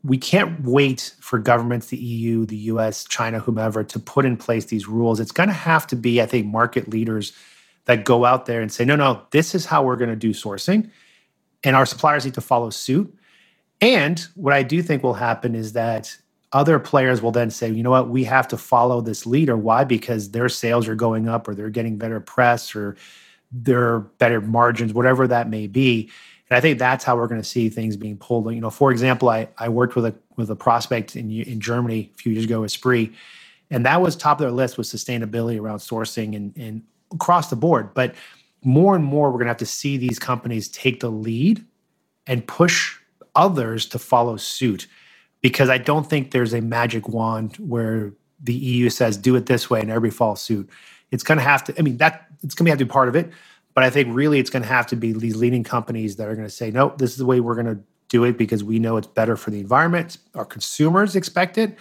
we 0.02 0.16
can't 0.16 0.62
wait 0.64 1.14
for 1.20 1.38
governments, 1.38 1.88
the 1.88 1.98
EU, 1.98 2.46
the 2.46 2.56
US, 2.56 3.04
China, 3.04 3.40
whomever, 3.40 3.84
to 3.84 3.98
put 3.98 4.24
in 4.24 4.36
place 4.36 4.66
these 4.66 4.88
rules. 4.88 5.20
It's 5.20 5.32
going 5.32 5.48
to 5.48 5.54
have 5.54 5.86
to 5.88 5.96
be, 5.96 6.22
I 6.22 6.26
think, 6.26 6.46
market 6.46 6.88
leaders 6.88 7.32
that 7.84 8.04
go 8.04 8.24
out 8.24 8.46
there 8.46 8.62
and 8.62 8.72
say, 8.72 8.84
no, 8.84 8.96
no, 8.96 9.22
this 9.32 9.54
is 9.54 9.66
how 9.66 9.82
we're 9.84 9.96
going 9.96 10.10
to 10.10 10.16
do 10.16 10.30
sourcing. 10.30 10.90
And 11.64 11.76
our 11.76 11.86
suppliers 11.86 12.24
need 12.24 12.34
to 12.34 12.40
follow 12.40 12.70
suit. 12.70 13.14
And 13.80 14.26
what 14.34 14.54
I 14.54 14.62
do 14.62 14.82
think 14.82 15.02
will 15.02 15.14
happen 15.14 15.54
is 15.54 15.74
that 15.74 16.16
other 16.52 16.78
players 16.78 17.20
will 17.20 17.32
then 17.32 17.50
say, 17.50 17.70
you 17.70 17.82
know 17.82 17.90
what, 17.90 18.08
we 18.08 18.24
have 18.24 18.48
to 18.48 18.56
follow 18.56 19.00
this 19.00 19.26
leader. 19.26 19.56
Why? 19.56 19.84
Because 19.84 20.30
their 20.30 20.48
sales 20.48 20.88
are 20.88 20.94
going 20.94 21.28
up 21.28 21.48
or 21.48 21.54
they're 21.54 21.70
getting 21.70 21.98
better 21.98 22.20
press 22.20 22.74
or 22.74 22.96
their 23.52 24.00
better 24.00 24.40
margins, 24.40 24.92
whatever 24.92 25.26
that 25.28 25.48
may 25.48 25.66
be. 25.66 26.10
And 26.48 26.56
I 26.56 26.60
think 26.60 26.78
that's 26.78 27.04
how 27.04 27.16
we're 27.16 27.26
going 27.26 27.40
to 27.40 27.48
see 27.48 27.68
things 27.68 27.96
being 27.96 28.16
pulled. 28.16 28.52
You 28.54 28.60
know, 28.60 28.70
for 28.70 28.90
example, 28.90 29.28
I 29.28 29.48
I 29.58 29.68
worked 29.68 29.96
with 29.96 30.06
a 30.06 30.14
with 30.36 30.50
a 30.50 30.56
prospect 30.56 31.16
in 31.16 31.30
in 31.30 31.60
Germany 31.60 32.10
a 32.14 32.18
few 32.18 32.32
years 32.32 32.44
ago, 32.44 32.64
Esprit, 32.64 33.12
and 33.70 33.84
that 33.86 34.00
was 34.00 34.16
top 34.16 34.38
of 34.38 34.42
their 34.42 34.50
list 34.52 34.78
was 34.78 34.92
sustainability 34.92 35.60
around 35.60 35.78
sourcing 35.78 36.36
and 36.36 36.56
and 36.56 36.82
across 37.12 37.50
the 37.50 37.56
board. 37.56 37.94
But 37.94 38.14
more 38.64 38.94
and 38.96 39.04
more, 39.04 39.28
we're 39.28 39.38
going 39.38 39.46
to 39.46 39.50
have 39.50 39.56
to 39.58 39.66
see 39.66 39.96
these 39.96 40.18
companies 40.18 40.68
take 40.68 41.00
the 41.00 41.10
lead 41.10 41.64
and 42.26 42.46
push 42.46 42.96
others 43.34 43.86
to 43.86 43.98
follow 43.98 44.36
suit, 44.36 44.86
because 45.40 45.68
I 45.68 45.78
don't 45.78 46.08
think 46.08 46.30
there's 46.30 46.54
a 46.54 46.60
magic 46.60 47.08
wand 47.08 47.56
where 47.56 48.12
the 48.42 48.54
EU 48.54 48.90
says 48.90 49.16
do 49.16 49.36
it 49.36 49.46
this 49.46 49.70
way 49.70 49.80
and 49.80 49.90
everybody 49.90 50.16
follows 50.16 50.42
suit. 50.42 50.68
It's 51.10 51.22
going 51.22 51.38
to 51.38 51.44
have 51.44 51.64
to. 51.64 51.78
I 51.78 51.82
mean, 51.82 51.96
that 51.98 52.26
it's 52.42 52.54
going 52.54 52.66
to 52.66 52.70
have 52.70 52.78
to 52.78 52.84
be 52.84 52.90
part 52.90 53.08
of 53.08 53.16
it 53.16 53.30
but 53.76 53.84
I 53.84 53.90
think 53.90 54.08
really 54.10 54.38
it's 54.38 54.48
going 54.48 54.62
to 54.62 54.68
have 54.68 54.86
to 54.86 54.96
be 54.96 55.12
these 55.12 55.36
leading 55.36 55.62
companies 55.62 56.16
that 56.16 56.26
are 56.28 56.34
going 56.34 56.46
to 56.46 56.52
say, 56.52 56.70
no, 56.70 56.94
this 56.96 57.10
is 57.10 57.18
the 57.18 57.26
way 57.26 57.40
we're 57.40 57.54
going 57.54 57.66
to 57.66 57.78
do 58.08 58.24
it 58.24 58.38
because 58.38 58.64
we 58.64 58.78
know 58.78 58.96
it's 58.96 59.06
better 59.06 59.36
for 59.36 59.50
the 59.50 59.60
environment. 59.60 60.16
Our 60.34 60.46
consumers 60.46 61.14
expect 61.14 61.58
it. 61.58 61.76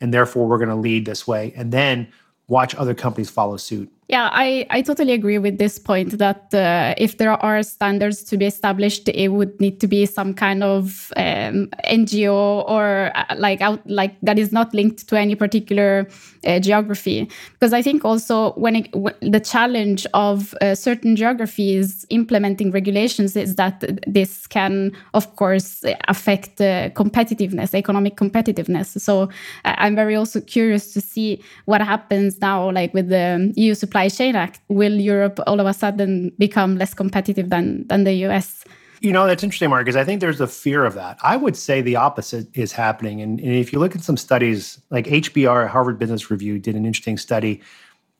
And 0.00 0.14
therefore, 0.14 0.46
we're 0.46 0.58
going 0.58 0.68
to 0.68 0.76
lead 0.76 1.06
this 1.06 1.26
way. 1.26 1.52
And 1.56 1.72
then 1.72 2.06
watch 2.46 2.76
other 2.76 2.94
companies 2.94 3.30
follow 3.30 3.56
suit. 3.56 3.92
Yeah, 4.10 4.28
I, 4.32 4.66
I 4.70 4.82
totally 4.82 5.12
agree 5.12 5.38
with 5.38 5.58
this 5.58 5.78
point 5.78 6.18
that 6.18 6.52
uh, 6.52 6.94
if 6.98 7.18
there 7.18 7.30
are 7.30 7.62
standards 7.62 8.24
to 8.24 8.36
be 8.36 8.44
established, 8.44 9.08
it 9.08 9.28
would 9.28 9.60
need 9.60 9.78
to 9.78 9.86
be 9.86 10.04
some 10.04 10.34
kind 10.34 10.64
of 10.64 11.12
um, 11.16 11.68
NGO 11.84 12.68
or 12.68 13.12
uh, 13.14 13.36
like 13.36 13.60
out 13.60 13.88
like 13.88 14.16
that 14.22 14.36
is 14.36 14.50
not 14.50 14.74
linked 14.74 15.06
to 15.06 15.16
any 15.16 15.36
particular 15.36 16.08
uh, 16.44 16.58
geography. 16.58 17.30
Because 17.52 17.72
I 17.72 17.82
think 17.82 18.04
also 18.04 18.50
when 18.54 18.74
it, 18.74 18.92
the 19.20 19.38
challenge 19.38 20.08
of 20.12 20.54
uh, 20.60 20.74
certain 20.74 21.14
geographies 21.14 22.04
implementing 22.10 22.72
regulations 22.72 23.36
is 23.36 23.54
that 23.56 23.84
this 24.08 24.48
can, 24.48 24.90
of 25.14 25.36
course, 25.36 25.84
affect 26.08 26.58
competitiveness, 26.58 27.74
economic 27.74 28.16
competitiveness. 28.16 29.00
So 29.00 29.22
uh, 29.64 29.74
I'm 29.78 29.94
very 29.94 30.16
also 30.16 30.40
curious 30.40 30.92
to 30.94 31.00
see 31.00 31.40
what 31.66 31.80
happens 31.80 32.40
now, 32.40 32.72
like 32.72 32.92
with 32.92 33.08
the 33.08 33.52
EU 33.54 33.74
supply 33.76 33.99
supply 34.08 34.24
chain 34.24 34.36
act, 34.36 34.60
will 34.68 35.00
Europe 35.00 35.40
all 35.46 35.60
of 35.60 35.66
a 35.66 35.74
sudden 35.74 36.32
become 36.38 36.76
less 36.78 36.94
competitive 36.94 37.50
than 37.50 37.86
than 37.88 38.04
the 38.04 38.12
US? 38.26 38.64
You 39.00 39.12
know, 39.12 39.26
that's 39.26 39.42
interesting, 39.42 39.70
Mark, 39.70 39.84
because 39.84 39.96
I 39.96 40.04
think 40.04 40.20
there's 40.20 40.40
a 40.40 40.46
fear 40.46 40.84
of 40.84 40.94
that. 40.94 41.18
I 41.22 41.36
would 41.36 41.56
say 41.56 41.80
the 41.80 41.96
opposite 41.96 42.46
is 42.54 42.72
happening. 42.72 43.22
And, 43.22 43.40
and 43.40 43.52
if 43.54 43.72
you 43.72 43.78
look 43.78 43.96
at 43.96 44.02
some 44.02 44.18
studies, 44.18 44.78
like 44.90 45.06
HBR, 45.06 45.68
Harvard 45.68 45.98
Business 45.98 46.30
Review, 46.30 46.58
did 46.58 46.76
an 46.76 46.84
interesting 46.84 47.16
study 47.16 47.62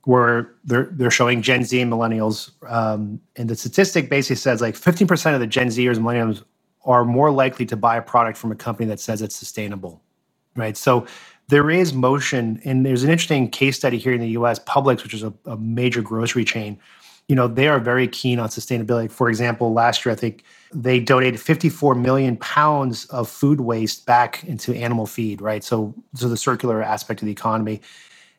where 0.05 0.51
they're 0.65 0.89
they're 0.93 1.11
showing 1.11 1.43
Gen 1.43 1.65
Z 1.65 1.79
and 1.79 1.93
millennials, 1.93 2.51
um, 2.67 3.21
and 3.37 3.51
the 3.51 3.57
statistic 3.57 4.09
basically 4.09 4.37
says 4.37 4.61
like 4.61 4.75
15% 4.75 5.35
of 5.35 5.41
the 5.41 5.47
Gen 5.47 5.69
Zers 5.69 5.97
and 5.97 6.05
millennials 6.05 6.43
are 6.85 7.05
more 7.05 7.31
likely 7.31 7.67
to 7.67 7.77
buy 7.77 7.97
a 7.97 8.03
product 8.03 8.39
from 8.39 8.51
a 8.51 8.57
company 8.57 8.89
that 8.89 8.99
says 8.99 9.21
it's 9.21 9.37
sustainable, 9.37 10.03
right? 10.61 10.77
So 10.77 11.07
there 11.49 11.71
is 11.71 11.93
motion, 11.93 12.61
and 12.65 12.87
there's 12.87 13.03
an 13.03 13.11
interesting 13.11 13.51
case 13.51 13.77
study 13.77 13.99
here 13.99 14.13
in 14.13 14.21
the 14.21 14.29
U.S. 14.31 14.59
Publix, 14.61 15.03
which 15.03 15.15
is 15.15 15.25
a, 15.25 15.33
a 15.47 15.57
major 15.57 16.01
grocery 16.01 16.45
chain. 16.45 16.79
You 17.29 17.35
know, 17.35 17.49
they 17.49 17.69
are 17.69 17.81
very 17.81 18.07
keen 18.07 18.39
on 18.39 18.49
sustainability. 18.49 19.11
For 19.11 19.29
example, 19.29 19.73
last 19.73 20.05
year 20.05 20.13
I 20.13 20.17
think 20.17 20.45
they 20.73 21.01
donated 21.01 21.41
54 21.41 21.95
million 21.97 22.37
pounds 22.37 23.07
of 23.07 23.29
food 23.29 23.61
waste 23.61 24.07
back 24.07 24.45
into 24.45 24.75
animal 24.75 25.07
feed, 25.07 25.41
right? 25.41 25.65
So, 25.65 25.95
so 26.15 26.29
the 26.29 26.37
circular 26.37 26.83
aspect 26.83 27.21
of 27.23 27.27
the 27.27 27.33
economy, 27.33 27.81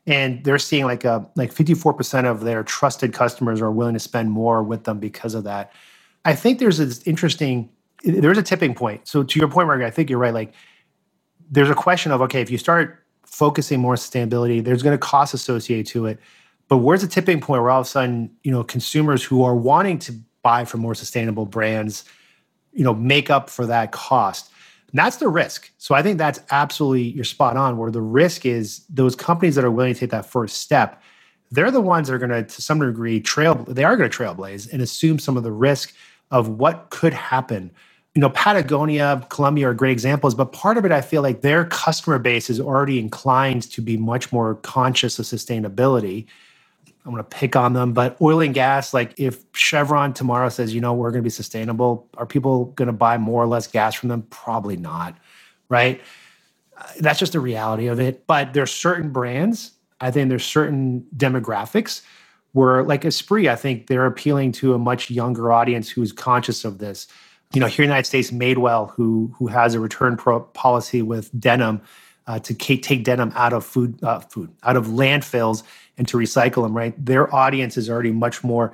and 0.08 0.44
they're 0.44 0.60
seeing 0.60 0.86
like 0.86 1.04
a 1.04 1.28
like 1.36 1.52
54 1.52 1.94
percent 1.94 2.28
of 2.28 2.42
their 2.42 2.64
trusted 2.64 3.14
customers 3.14 3.62
are 3.62 3.72
willing 3.72 3.94
to 3.94 4.00
spend 4.00 4.32
more 4.32 4.64
with 4.64 4.86
them 4.86 5.00
because 5.00 5.36
of 5.36 5.44
that. 5.44 5.74
I 6.26 6.34
think 6.34 6.60
there's 6.60 6.78
this 6.78 7.06
interesting 7.06 7.70
there's 8.04 8.38
a 8.38 8.44
tipping 8.44 8.74
point. 8.74 9.08
So 9.08 9.24
to 9.24 9.40
your 9.40 9.48
point, 9.48 9.68
Margaret, 9.68 9.86
I 9.86 9.92
think 9.92 10.10
you're 10.10 10.20
right. 10.20 10.34
Like 10.34 10.54
there's 11.52 11.70
a 11.70 11.76
question 11.76 12.12
of 12.12 12.22
okay, 12.22 12.42
if 12.42 12.50
you 12.50 12.58
start 12.58 12.98
focusing 13.26 13.80
more 13.80 13.96
sustainability, 13.96 14.64
there's 14.64 14.82
going 14.82 14.98
to 14.98 15.00
cost 15.00 15.34
associated 15.34 15.86
to 15.88 16.08
it. 16.08 16.20
But 16.68 16.78
where's 16.78 17.02
the 17.02 17.08
tipping 17.08 17.42
point 17.42 17.62
where 17.62 17.70
all 17.70 17.82
of 17.82 17.86
a 17.86 17.90
sudden, 17.90 18.32
you 18.44 18.52
know, 18.52 18.64
consumers 18.64 19.24
who 19.24 19.44
are 19.44 19.56
wanting 19.56 20.00
to 20.00 20.14
buy 20.42 20.66
from 20.66 20.80
more 20.80 20.96
sustainable 20.96 21.46
brands, 21.46 22.06
you 22.72 22.84
know, 22.84 22.94
make 22.94 23.30
up 23.30 23.50
for 23.50 23.66
that 23.66 23.92
cost? 23.92 24.52
And 24.92 25.00
that's 25.00 25.18
the 25.18 25.28
risk. 25.28 25.72
So 25.78 25.96
I 25.96 26.02
think 26.02 26.18
that's 26.18 26.40
absolutely 26.50 27.04
you're 27.04 27.24
spot 27.24 27.58
on. 27.58 27.78
Where 27.78 27.92
the 27.92 28.02
risk 28.02 28.46
is 28.46 28.86
those 28.90 29.16
companies 29.16 29.56
that 29.56 29.66
are 29.66 29.72
willing 29.72 29.94
to 29.94 30.00
take 30.00 30.12
that 30.12 30.26
first 30.26 30.60
step, 30.60 31.02
they're 31.52 31.72
the 31.72 31.82
ones 31.82 32.08
that 32.08 32.16
are 32.16 32.20
going 32.20 32.32
to, 32.32 32.44
to 32.44 32.62
some 32.62 32.80
degree, 32.80 33.20
trail. 33.20 33.56
They 33.68 33.84
are 33.84 33.98
going 33.98 34.10
to 34.10 34.18
trailblaze 34.18 34.72
and 34.72 34.82
assume 34.82 35.20
some 35.20 35.38
of 35.38 35.44
the 35.44 35.52
risk 35.52 35.94
of 36.30 36.48
what 36.48 36.90
could 36.90 37.14
happen. 37.14 37.72
You 38.14 38.20
know, 38.22 38.30
Patagonia, 38.30 39.26
Columbia 39.30 39.70
are 39.70 39.74
great 39.74 39.92
examples, 39.92 40.36
but 40.36 40.52
part 40.52 40.78
of 40.78 40.84
it, 40.84 40.92
I 40.92 41.00
feel 41.00 41.22
like 41.22 41.42
their 41.42 41.64
customer 41.64 42.20
base 42.20 42.50
is 42.50 42.60
already 42.60 43.00
inclined 43.00 43.64
to 43.72 43.82
be 43.82 43.96
much 43.96 44.34
more 44.34 44.56
conscious 44.56 45.18
of 45.18 45.26
sustainability. 45.26 46.26
I'm 47.06 47.12
going 47.12 47.24
to 47.24 47.30
pick 47.30 47.56
on 47.56 47.72
them, 47.72 47.94
but 47.94 48.18
oil 48.22 48.42
and 48.42 48.54
gas, 48.54 48.94
like 48.94 49.14
if 49.18 49.44
Chevron 49.54 50.14
tomorrow 50.14 50.50
says, 50.50 50.74
you 50.74 50.82
know, 50.82 50.94
we're 50.94 51.12
going 51.12 51.24
to 51.24 51.26
be 51.26 51.30
sustainable, 51.30 52.08
are 52.18 52.26
people 52.26 52.66
going 52.66 52.88
to 52.88 52.94
buy 52.94 53.18
more 53.18 53.42
or 53.42 53.48
less 53.48 53.66
gas 53.66 53.96
from 53.96 54.10
them? 54.10 54.24
Probably 54.30 54.76
not, 54.76 55.18
right? 55.70 56.02
That's 57.00 57.18
just 57.18 57.32
the 57.32 57.40
reality 57.40 57.88
of 57.88 58.00
it. 58.00 58.28
But 58.28 58.54
there's 58.54 58.72
certain 58.72 59.10
brands, 59.12 59.72
I 60.02 60.12
think 60.12 60.30
there's 60.30 60.46
certain 60.46 61.06
demographics 61.16 62.02
where, 62.52 62.84
like 62.84 63.06
Esprit, 63.06 63.48
I 63.48 63.56
think 63.56 63.88
they're 63.88 64.06
appealing 64.06 64.52
to 64.54 64.74
a 64.74 64.78
much 64.78 65.10
younger 65.10 65.52
audience 65.52 65.90
who's 65.90 66.12
conscious 66.12 66.66
of 66.66 66.80
this. 66.80 67.08
You 67.54 67.60
know, 67.60 67.68
here 67.68 67.84
in 67.84 67.90
the 67.90 67.94
United 67.94 68.08
States, 68.08 68.32
Madewell, 68.32 68.92
who 68.92 69.34
who 69.38 69.48
has 69.48 69.74
a 69.74 69.80
return 69.80 70.18
pro- 70.18 70.40
policy 70.40 71.02
with 71.02 71.30
denim 71.40 71.82
uh, 72.28 72.40
to 72.40 72.54
take 72.54 73.04
denim 73.04 73.32
out 73.36 73.54
of 73.54 73.66
food, 73.66 74.02
uh, 74.04 74.20
food 74.20 74.50
out 74.64 74.78
of 74.78 74.88
landfills 74.88 75.64
and 75.98 76.08
to 76.08 76.18
recycle 76.18 76.64
them, 76.64 76.76
right? 76.76 76.94
Their 77.04 77.34
audience 77.34 77.78
is 77.78 77.90
already 77.90 78.12
much 78.12 78.44
more 78.44 78.74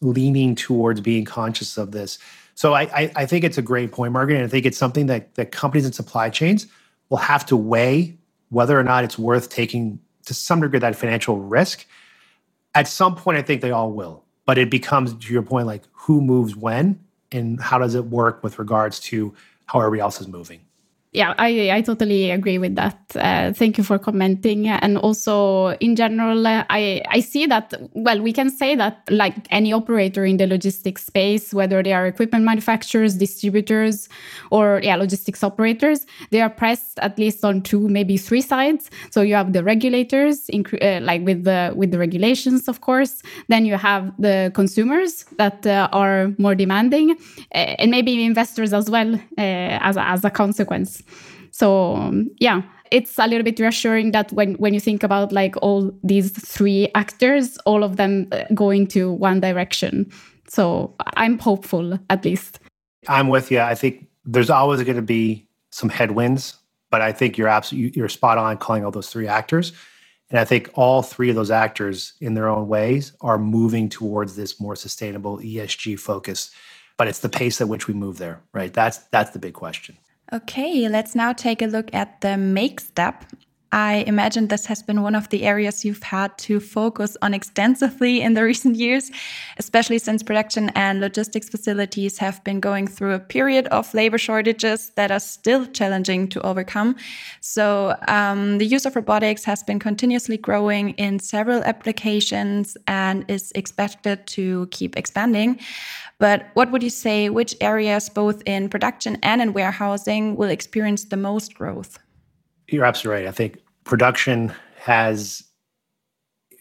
leaning 0.00 0.54
towards 0.54 1.00
being 1.00 1.24
conscious 1.24 1.78
of 1.78 1.92
this. 1.92 2.18
So 2.54 2.74
I, 2.74 2.82
I, 2.82 3.12
I 3.16 3.26
think 3.26 3.44
it's 3.44 3.58
a 3.58 3.62
great 3.62 3.92
point, 3.92 4.12
Margaret. 4.12 4.36
And 4.36 4.44
I 4.44 4.48
think 4.48 4.66
it's 4.66 4.76
something 4.78 5.06
that, 5.06 5.34
that 5.36 5.52
companies 5.52 5.84
and 5.84 5.94
supply 5.94 6.28
chains 6.28 6.66
will 7.08 7.18
have 7.18 7.46
to 7.46 7.56
weigh 7.56 8.18
whether 8.50 8.78
or 8.78 8.82
not 8.82 9.04
it's 9.04 9.18
worth 9.18 9.48
taking 9.48 10.00
to 10.26 10.34
some 10.34 10.60
degree 10.60 10.78
that 10.78 10.96
financial 10.96 11.38
risk. 11.38 11.86
At 12.74 12.88
some 12.88 13.14
point, 13.14 13.38
I 13.38 13.42
think 13.42 13.62
they 13.62 13.70
all 13.70 13.92
will. 13.92 14.24
But 14.44 14.58
it 14.58 14.70
becomes, 14.70 15.14
to 15.14 15.32
your 15.32 15.42
point, 15.42 15.66
like 15.66 15.84
who 15.92 16.20
moves 16.20 16.56
when 16.56 17.00
and 17.32 17.60
how 17.60 17.78
does 17.78 17.94
it 17.94 18.04
work 18.06 18.42
with 18.42 18.58
regards 18.58 19.00
to 19.00 19.34
how 19.66 19.80
everybody 19.80 20.00
else 20.00 20.20
is 20.20 20.28
moving 20.28 20.60
yeah, 21.12 21.32
I, 21.38 21.70
I 21.70 21.80
totally 21.80 22.30
agree 22.30 22.58
with 22.58 22.74
that. 22.76 22.98
Uh, 23.14 23.52
thank 23.54 23.78
you 23.78 23.84
for 23.84 23.98
commenting. 23.98 24.68
And 24.68 24.98
also, 24.98 25.68
in 25.80 25.96
general, 25.96 26.46
uh, 26.46 26.64
I, 26.68 27.02
I 27.08 27.20
see 27.20 27.46
that, 27.46 27.72
well, 27.94 28.20
we 28.20 28.30
can 28.30 28.50
say 28.50 28.76
that 28.76 29.02
like 29.10 29.34
any 29.50 29.72
operator 29.72 30.26
in 30.26 30.36
the 30.36 30.46
logistics 30.46 31.06
space, 31.06 31.54
whether 31.54 31.82
they 31.82 31.94
are 31.94 32.06
equipment 32.06 32.44
manufacturers, 32.44 33.14
distributors, 33.14 34.10
or 34.50 34.80
yeah, 34.82 34.96
logistics 34.96 35.42
operators, 35.42 36.04
they 36.30 36.42
are 36.42 36.50
pressed 36.50 36.98
at 36.98 37.18
least 37.18 37.42
on 37.42 37.62
two, 37.62 37.88
maybe 37.88 38.18
three 38.18 38.42
sides. 38.42 38.90
So 39.10 39.22
you 39.22 39.34
have 39.34 39.54
the 39.54 39.64
regulators, 39.64 40.50
uh, 40.50 41.00
like 41.00 41.24
with 41.24 41.44
the, 41.44 41.72
with 41.74 41.90
the 41.90 41.98
regulations, 41.98 42.68
of 42.68 42.82
course. 42.82 43.22
Then 43.48 43.64
you 43.64 43.76
have 43.76 44.12
the 44.18 44.52
consumers 44.54 45.24
that 45.38 45.66
uh, 45.66 45.88
are 45.92 46.34
more 46.36 46.54
demanding, 46.54 47.12
uh, 47.12 47.54
and 47.54 47.90
maybe 47.90 48.22
investors 48.22 48.74
as 48.74 48.90
well 48.90 49.14
uh, 49.14 49.20
as, 49.38 49.96
as 49.96 50.22
a 50.22 50.30
consequence. 50.30 50.97
So 51.50 51.96
um, 51.96 52.30
yeah, 52.38 52.62
it's 52.90 53.18
a 53.18 53.26
little 53.26 53.42
bit 53.44 53.58
reassuring 53.58 54.12
that 54.12 54.32
when 54.32 54.54
when 54.54 54.74
you 54.74 54.80
think 54.80 55.02
about 55.02 55.32
like 55.32 55.56
all 55.62 55.92
these 56.02 56.30
three 56.30 56.88
actors, 56.94 57.58
all 57.58 57.84
of 57.84 57.96
them 57.96 58.28
uh, 58.32 58.44
going 58.54 58.86
to 58.88 59.12
one 59.12 59.40
direction. 59.40 60.10
So 60.48 60.94
I'm 61.16 61.38
hopeful 61.38 61.98
at 62.10 62.24
least. 62.24 62.60
I'm 63.08 63.28
with 63.28 63.50
you. 63.50 63.60
I 63.60 63.74
think 63.74 64.06
there's 64.24 64.50
always 64.50 64.82
going 64.82 64.96
to 64.96 65.02
be 65.02 65.46
some 65.70 65.88
headwinds, 65.88 66.56
but 66.90 67.00
I 67.00 67.12
think 67.12 67.38
you're 67.38 67.48
absolutely 67.48 67.98
you're 67.98 68.08
spot 68.08 68.38
on 68.38 68.56
calling 68.58 68.84
all 68.84 68.90
those 68.90 69.10
three 69.10 69.28
actors. 69.28 69.72
And 70.30 70.38
I 70.38 70.44
think 70.44 70.70
all 70.74 71.02
three 71.02 71.30
of 71.30 71.36
those 71.36 71.50
actors 71.50 72.12
in 72.20 72.34
their 72.34 72.48
own 72.48 72.68
ways 72.68 73.12
are 73.22 73.38
moving 73.38 73.88
towards 73.88 74.36
this 74.36 74.60
more 74.60 74.76
sustainable 74.76 75.38
ESG 75.38 75.98
focus. 75.98 76.50
But 76.98 77.08
it's 77.08 77.20
the 77.20 77.30
pace 77.30 77.60
at 77.60 77.68
which 77.68 77.86
we 77.86 77.94
move 77.94 78.18
there, 78.18 78.40
right? 78.52 78.72
That's 78.72 78.98
that's 79.10 79.30
the 79.30 79.38
big 79.38 79.54
question. 79.54 79.96
Okay, 80.30 80.88
let's 80.90 81.14
now 81.14 81.32
take 81.32 81.62
a 81.62 81.66
look 81.66 81.88
at 81.94 82.20
the 82.20 82.36
make 82.36 82.80
step. 82.80 83.24
I 83.72 84.04
imagine 84.06 84.48
this 84.48 84.66
has 84.66 84.82
been 84.82 85.02
one 85.02 85.14
of 85.14 85.28
the 85.28 85.44
areas 85.44 85.84
you've 85.84 86.02
had 86.02 86.36
to 86.38 86.58
focus 86.58 87.16
on 87.20 87.34
extensively 87.34 88.20
in 88.20 88.34
the 88.34 88.42
recent 88.52 88.76
years, 88.76 89.10
especially 89.58 89.98
since 89.98 90.22
production 90.22 90.70
and 90.70 91.00
logistics 91.00 91.48
facilities 91.48 92.18
have 92.18 92.42
been 92.44 92.60
going 92.60 92.86
through 92.86 93.14
a 93.14 93.18
period 93.18 93.66
of 93.68 93.92
labor 93.92 94.18
shortages 94.18 94.90
that 94.96 95.10
are 95.10 95.20
still 95.20 95.66
challenging 95.66 96.28
to 96.28 96.40
overcome. 96.42 96.96
So, 97.40 97.96
um, 98.06 98.58
the 98.58 98.66
use 98.66 98.86
of 98.86 98.96
robotics 98.96 99.44
has 99.44 99.62
been 99.62 99.78
continuously 99.78 100.36
growing 100.36 100.90
in 100.90 101.18
several 101.18 101.62
applications 101.64 102.76
and 102.86 103.24
is 103.28 103.52
expected 103.54 104.26
to 104.28 104.68
keep 104.70 104.96
expanding. 104.96 105.60
But 106.18 106.48
what 106.54 106.72
would 106.72 106.82
you 106.82 106.90
say, 106.90 107.28
which 107.28 107.56
areas, 107.60 108.08
both 108.08 108.42
in 108.44 108.68
production 108.68 109.18
and 109.22 109.40
in 109.40 109.52
warehousing, 109.52 110.36
will 110.36 110.48
experience 110.48 111.04
the 111.04 111.16
most 111.16 111.54
growth? 111.54 111.98
You're 112.68 112.84
absolutely 112.84 113.22
right. 113.22 113.28
I 113.28 113.32
think 113.32 113.58
production 113.84 114.52
has, 114.80 115.44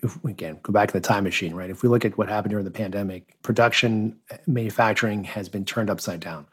if 0.03 0.24
we 0.24 0.32
again 0.32 0.60
go 0.62 0.72
back 0.72 0.89
to 0.89 0.93
the 0.93 1.01
time 1.01 1.24
machine, 1.24 1.55
right? 1.55 1.72
If 1.72 1.82
we 1.82 1.89
look 1.89 2.05
at 2.05 2.18
what 2.18 2.30
happened 2.30 2.51
during 2.51 2.66
the 2.66 2.72
pandemic, 2.72 3.41
production, 3.41 4.18
uh, 4.32 4.38
manufacturing 4.45 5.24
has 5.24 5.49
been 5.49 5.66
turned 5.66 5.89
upside 5.89 6.20
down. 6.20 6.45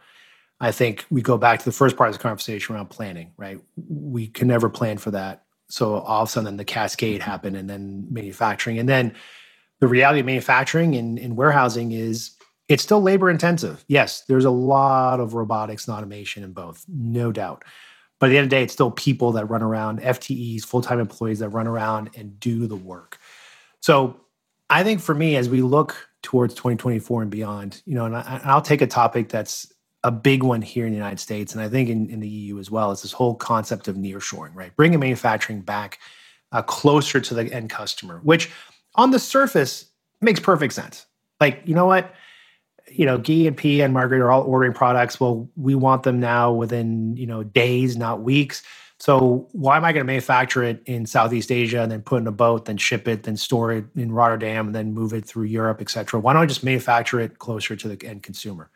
I 0.60 0.72
think 0.72 1.04
we 1.10 1.20
go 1.20 1.36
back 1.36 1.58
to 1.58 1.64
the 1.64 1.72
first 1.72 1.96
part 1.96 2.08
of 2.08 2.16
the 2.16 2.22
conversation 2.22 2.74
around 2.74 2.88
planning, 2.88 3.32
right? 3.36 3.60
We 3.76 4.28
can 4.28 4.48
never 4.48 4.70
plan 4.70 4.96
for 4.96 5.10
that. 5.10 5.44
So 5.68 5.96
all 5.96 6.22
of 6.22 6.28
a 6.28 6.32
sudden, 6.32 6.56
the 6.56 6.64
cascade 6.64 7.20
happened, 7.20 7.56
and 7.56 7.68
then 7.68 8.06
manufacturing, 8.10 8.78
and 8.78 8.88
then 8.88 9.14
the 9.80 9.88
reality 9.88 10.20
of 10.20 10.26
manufacturing 10.26 10.94
and, 10.94 11.18
and 11.18 11.36
warehousing 11.36 11.92
is 11.92 12.36
it's 12.74 12.82
still 12.82 13.00
labor 13.00 13.30
intensive. 13.30 13.84
Yes, 13.86 14.24
there's 14.26 14.44
a 14.44 14.50
lot 14.50 15.20
of 15.20 15.34
robotics 15.34 15.86
and 15.86 15.96
automation 15.96 16.42
in 16.42 16.52
both, 16.52 16.84
no 16.88 17.30
doubt. 17.30 17.64
But 18.18 18.26
at 18.26 18.30
the 18.30 18.38
end 18.38 18.44
of 18.46 18.50
the 18.50 18.56
day, 18.56 18.62
it's 18.64 18.72
still 18.72 18.90
people 18.90 19.30
that 19.32 19.44
run 19.44 19.62
around, 19.62 20.00
FTEs, 20.00 20.64
full 20.64 20.82
time 20.82 20.98
employees 20.98 21.38
that 21.38 21.50
run 21.50 21.68
around 21.68 22.10
and 22.16 22.38
do 22.40 22.66
the 22.66 22.74
work. 22.74 23.18
So 23.78 24.20
I 24.70 24.82
think 24.82 25.00
for 25.00 25.14
me, 25.14 25.36
as 25.36 25.48
we 25.48 25.62
look 25.62 26.08
towards 26.22 26.54
2024 26.54 27.22
and 27.22 27.30
beyond, 27.30 27.80
you 27.86 27.94
know, 27.94 28.06
and, 28.06 28.16
I, 28.16 28.52
will 28.52 28.60
take 28.60 28.82
a 28.82 28.88
topic 28.88 29.28
that's 29.28 29.72
a 30.02 30.10
big 30.10 30.42
one 30.42 30.60
here 30.60 30.84
in 30.84 30.90
the 30.90 30.98
United 30.98 31.20
States, 31.20 31.52
and 31.52 31.62
I 31.62 31.68
think 31.68 31.88
in, 31.88 32.10
in 32.10 32.18
the 32.18 32.28
EU 32.28 32.58
as 32.58 32.72
well, 32.72 32.90
is 32.90 33.02
this 33.02 33.12
whole 33.12 33.36
concept 33.36 33.86
of 33.86 33.94
nearshoring, 33.94 34.52
right? 34.52 34.74
Bringing 34.74 34.98
manufacturing 34.98 35.60
back 35.60 36.00
uh, 36.50 36.62
closer 36.62 37.20
to 37.20 37.34
the 37.34 37.52
end 37.52 37.70
customer, 37.70 38.18
which 38.24 38.50
on 38.96 39.12
the 39.12 39.20
surface 39.20 39.86
makes 40.20 40.40
perfect 40.40 40.72
sense. 40.72 41.06
Like, 41.40 41.62
you 41.66 41.74
know 41.76 41.86
what? 41.86 42.12
You 42.90 43.06
know, 43.06 43.18
Guy 43.18 43.46
and 43.46 43.56
P 43.56 43.80
and 43.80 43.94
Margaret 43.94 44.20
are 44.20 44.30
all 44.30 44.42
ordering 44.42 44.72
products. 44.72 45.18
Well, 45.18 45.48
we 45.56 45.74
want 45.74 46.02
them 46.02 46.20
now 46.20 46.52
within, 46.52 47.16
you 47.16 47.26
know, 47.26 47.42
days, 47.42 47.96
not 47.96 48.22
weeks. 48.22 48.62
So 48.98 49.48
why 49.52 49.76
am 49.76 49.84
I 49.84 49.92
going 49.92 50.02
to 50.02 50.06
manufacture 50.06 50.62
it 50.62 50.82
in 50.86 51.04
Southeast 51.04 51.50
Asia 51.50 51.82
and 51.82 51.90
then 51.90 52.02
put 52.02 52.20
in 52.20 52.26
a 52.26 52.32
boat, 52.32 52.66
then 52.66 52.76
ship 52.76 53.08
it, 53.08 53.24
then 53.24 53.36
store 53.36 53.72
it 53.72 53.84
in 53.96 54.12
Rotterdam, 54.12 54.66
and 54.66 54.74
then 54.74 54.94
move 54.94 55.12
it 55.12 55.24
through 55.26 55.44
Europe, 55.44 55.80
et 55.80 55.90
cetera? 55.90 56.20
Why 56.20 56.32
don't 56.32 56.42
I 56.42 56.46
just 56.46 56.64
manufacture 56.64 57.20
it 57.20 57.38
closer 57.38 57.76
to 57.76 57.88
the 57.88 58.06
end 58.06 58.22
consumer? 58.22 58.70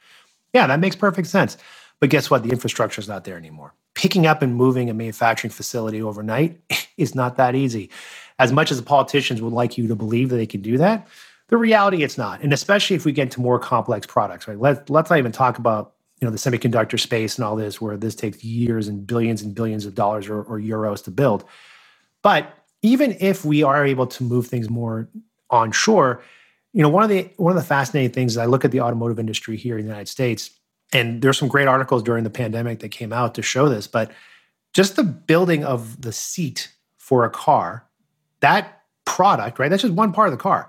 Yeah, 0.53 0.67
that 0.67 0.81
makes 0.81 0.97
perfect 0.97 1.29
sense. 1.29 1.57
But 2.01 2.11
guess 2.11 2.31
what? 2.31 2.43
The 2.43 2.51
infrastructure 2.51 3.01
is 3.01 3.09
not 3.09 3.25
there 3.25 3.37
anymore. 3.37 3.75
Picking 3.95 4.27
up 4.27 4.43
and 4.43 4.55
moving 4.55 4.91
a 4.91 4.95
manufacturing 4.95 5.51
facility 5.51 6.03
overnight 6.03 6.61
is 6.97 7.15
not 7.15 7.37
that 7.37 7.55
easy. 7.55 7.91
As 8.39 8.53
much 8.53 8.71
as 8.71 8.77
the 8.77 8.85
politicians 8.85 9.43
would 9.43 9.53
like 9.53 9.79
you 9.79 9.89
to 9.89 9.97
believe 9.97 10.29
that 10.31 10.37
they 10.37 10.47
can 10.47 10.63
do 10.63 10.79
that, 10.79 11.09
the 11.49 11.57
reality, 11.57 12.03
it's 12.03 12.19
not. 12.19 12.43
And 12.43 12.53
especially 12.53 12.97
if 12.97 13.05
we 13.05 13.13
get 13.13 13.31
to 13.33 13.41
more 13.41 13.59
complex 13.59 14.07
products, 14.07 14.47
right? 14.47 14.59
Let, 14.59 14.89
let's 14.89 15.11
not 15.11 15.19
even 15.19 15.33
talk 15.33 15.59
about 15.59 15.95
you 16.21 16.27
know 16.27 16.33
the 16.33 16.39
semiconductor 16.39 16.99
space 16.99 17.37
and 17.37 17.45
all 17.45 17.57
this, 17.57 17.81
where 17.81 17.97
this 17.97 18.15
takes 18.15 18.43
years 18.43 18.89
and 18.89 19.07
billions 19.07 19.43
and 19.43 19.55
billions 19.55 19.87
of 19.87 19.95
dollars 19.95 20.29
or, 20.29 20.43
or 20.43 20.59
euros 20.59 21.03
to 21.05 21.11
build. 21.11 21.45
But 22.23 22.53
even 22.83 23.17
if 23.21 23.45
we 23.45 23.63
are 23.63 23.87
able 23.87 24.07
to 24.09 24.25
move 24.25 24.47
things 24.49 24.69
more 24.69 25.09
onshore, 25.51 26.23
you 26.73 26.83
know, 26.83 26.89
one 26.89 27.05
of 27.05 27.09
the 27.09 27.31
one 27.37 27.53
of 27.53 27.57
the 27.57 27.67
fascinating 27.67 28.11
things 28.11 28.33
is 28.33 28.39
I 28.39 28.47
look 28.47 28.65
at 28.65 28.73
the 28.73 28.81
automotive 28.81 29.19
industry 29.19 29.57
here 29.57 29.79
in 29.79 29.85
the 29.85 29.89
United 29.89 30.09
States, 30.09 30.51
and 30.93 31.23
there's 31.23 31.39
some 31.39 31.49
great 31.49 31.69
articles 31.69 32.03
during 32.03 32.25
the 32.25 32.31
pandemic 32.31 32.81
that 32.81 32.91
came 32.91 33.13
out 33.13 33.35
to 33.37 33.43
show 33.43 33.69
this, 33.69 33.87
but 33.87 34.11
just 34.75 34.97
the 34.97 35.05
building 35.05 35.65
of 35.65 36.03
the 36.03 36.13
seat 36.13 36.73
for 36.99 37.25
a 37.25 37.31
car, 37.31 37.87
that 38.41 38.83
product, 39.05 39.59
right? 39.59 39.71
That's 39.71 39.83
just 39.83 39.95
one 39.95 40.13
part 40.13 40.29
of 40.29 40.33
the 40.33 40.43
car 40.43 40.69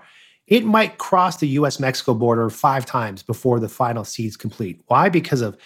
it 0.50 0.64
might 0.64 0.98
cross 0.98 1.38
the 1.38 1.48
US 1.48 1.80
Mexico 1.80 2.12
border 2.12 2.50
five 2.50 2.84
times 2.84 3.22
before 3.22 3.60
the 3.60 3.68
final 3.68 4.04
seed's 4.04 4.36
complete. 4.36 4.82
Why? 4.88 5.08
Because 5.08 5.40
of 5.40 5.56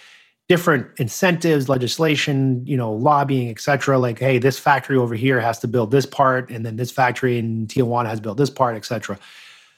different 0.47 0.87
incentives, 0.99 1.67
legislation, 1.67 2.63
you 2.67 2.77
know, 2.77 2.93
lobbying, 2.93 3.49
et 3.49 3.59
cetera. 3.59 3.97
Like, 3.97 4.19
hey, 4.19 4.37
this 4.37 4.59
factory 4.59 4.95
over 4.95 5.15
here 5.15 5.41
has 5.41 5.57
to 5.59 5.67
build 5.67 5.89
this 5.89 6.05
part, 6.05 6.51
and 6.51 6.63
then 6.63 6.75
this 6.75 6.91
factory 6.91 7.39
in 7.39 7.65
Tijuana 7.65 8.05
has 8.09 8.19
built 8.19 8.37
this 8.37 8.51
part, 8.51 8.75
et 8.75 8.85
cetera. 8.85 9.17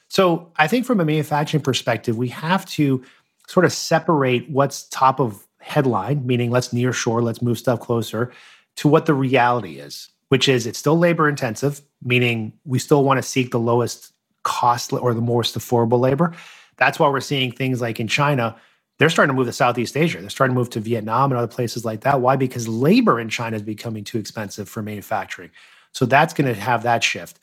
So 0.08 0.52
I 0.56 0.68
think 0.68 0.84
from 0.84 1.00
a 1.00 1.06
manufacturing 1.06 1.62
perspective, 1.62 2.18
we 2.18 2.28
have 2.28 2.66
to 2.66 3.02
sort 3.46 3.64
of 3.64 3.72
separate 3.72 4.48
what's 4.50 4.84
top 4.90 5.20
of 5.20 5.46
headline, 5.60 6.26
meaning 6.26 6.50
let's 6.50 6.72
near 6.72 6.92
shore, 6.92 7.22
let's 7.22 7.40
move 7.40 7.58
stuff 7.58 7.80
closer, 7.80 8.30
to 8.76 8.88
what 8.88 9.06
the 9.06 9.14
reality 9.14 9.78
is, 9.78 10.10
which 10.28 10.48
is 10.48 10.66
it's 10.66 10.78
still 10.78 10.98
labor 10.98 11.30
intensive, 11.30 11.80
meaning 12.02 12.52
we 12.66 12.78
still 12.78 13.04
want 13.04 13.16
to 13.16 13.22
seek 13.22 13.52
the 13.52 13.58
lowest 13.58 14.12
cost 14.48 14.92
or 14.92 15.14
the 15.14 15.20
most 15.20 15.56
affordable 15.58 16.00
labor. 16.00 16.34
That's 16.76 16.98
why 16.98 17.08
we're 17.08 17.20
seeing 17.20 17.52
things 17.52 17.80
like 17.80 18.00
in 18.00 18.08
China, 18.08 18.56
they're 18.98 19.10
starting 19.10 19.34
to 19.34 19.36
move 19.36 19.46
to 19.46 19.52
Southeast 19.52 19.96
Asia. 19.96 20.20
They're 20.20 20.30
starting 20.30 20.54
to 20.54 20.58
move 20.58 20.70
to 20.70 20.80
Vietnam 20.80 21.30
and 21.30 21.38
other 21.38 21.46
places 21.46 21.84
like 21.84 22.00
that. 22.00 22.20
Why? 22.20 22.36
Because 22.36 22.66
labor 22.66 23.20
in 23.20 23.28
China 23.28 23.56
is 23.56 23.62
becoming 23.62 24.04
too 24.04 24.18
expensive 24.18 24.68
for 24.68 24.82
manufacturing. 24.82 25.50
So 25.92 26.06
that's 26.06 26.34
going 26.34 26.52
to 26.52 26.60
have 26.60 26.82
that 26.82 27.04
shift. 27.04 27.38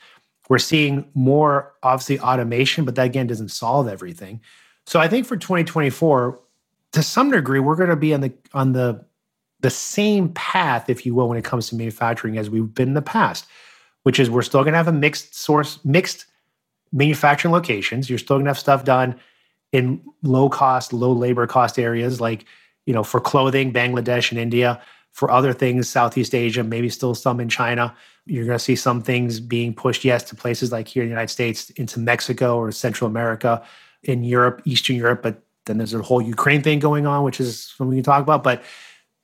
We're 0.50 0.60
seeing 0.60 1.06
more, 1.14 1.74
obviously, 1.82 2.20
automation, 2.20 2.86
but 2.86 2.96
that 2.96 3.06
again 3.06 3.28
doesn't 3.28 3.50
solve 3.50 3.88
everything. 3.88 4.42
So 4.86 5.00
I 5.00 5.08
think 5.08 5.26
for 5.26 5.38
2024, 5.38 6.40
to 6.92 7.04
some 7.04 7.32
degree, 7.32 7.60
we're 7.60 7.76
going 7.76 7.90
to 7.90 7.96
be 7.96 8.14
on 8.14 8.22
the 8.22 8.34
on 8.54 8.74
the 8.74 9.06
the 9.62 9.70
same 9.70 10.30
path, 10.30 10.90
if 10.90 11.06
you 11.06 11.16
will, 11.16 11.28
when 11.28 11.38
it 11.38 11.44
comes 11.44 11.70
to 11.70 11.76
manufacturing 11.76 12.38
as 12.38 12.50
we've 12.50 12.74
been 12.74 12.90
in 12.90 12.94
the 12.94 13.02
past, 13.02 13.48
which 14.04 14.20
is 14.20 14.30
we're 14.30 14.44
still 14.44 14.62
going 14.62 14.74
to 14.74 14.78
have 14.78 14.88
a 14.88 14.92
mixed 14.92 15.36
source, 15.36 15.84
mixed 15.84 16.26
manufacturing 16.92 17.54
locations. 17.54 18.10
You're 18.10 18.20
still 18.20 18.38
going 18.38 18.46
to 18.46 18.50
have 18.50 18.60
stuff 18.60 18.84
done 18.84 19.16
in 19.72 20.02
low 20.24 20.50
cost, 20.50 20.94
low 20.94 21.12
labor 21.12 21.48
cost 21.48 21.78
areas 21.78 22.22
like, 22.22 22.46
you 22.86 22.94
know, 22.94 23.04
for 23.04 23.20
clothing, 23.20 23.74
Bangladesh 23.74 24.32
and 24.32 24.40
India. 24.40 24.82
For 25.12 25.32
other 25.32 25.54
things, 25.54 25.88
Southeast 25.88 26.36
Asia, 26.36 26.64
maybe 26.64 26.90
still 26.90 27.16
some 27.16 27.40
in 27.40 27.48
China. 27.48 27.96
You're 28.26 28.46
going 28.46 28.58
to 28.58 28.64
see 28.64 28.76
some 28.76 29.02
things 29.02 29.40
being 29.40 29.74
pushed, 29.74 30.04
yes, 30.04 30.24
to 30.24 30.36
places 30.36 30.72
like 30.72 30.88
here 30.88 31.04
in 31.04 31.10
the 31.10 31.14
United 31.14 31.30
States, 31.30 31.70
into 31.72 32.00
Mexico 32.00 32.58
or 32.58 32.72
Central 32.72 33.10
America, 33.10 33.64
in 34.04 34.24
Europe, 34.24 34.62
Eastern 34.66 34.98
Europe. 34.98 35.22
But 35.24 35.42
then 35.66 35.78
there's 35.78 35.94
a 35.94 36.02
whole 36.02 36.22
Ukraine 36.22 36.62
thing 36.62 36.80
going 36.80 37.06
on, 37.06 37.24
which 37.24 37.40
is 37.40 37.62
something 37.62 37.90
we 37.90 37.96
can 37.98 38.04
talk 38.04 38.22
about. 38.22 38.44
But 38.44 38.62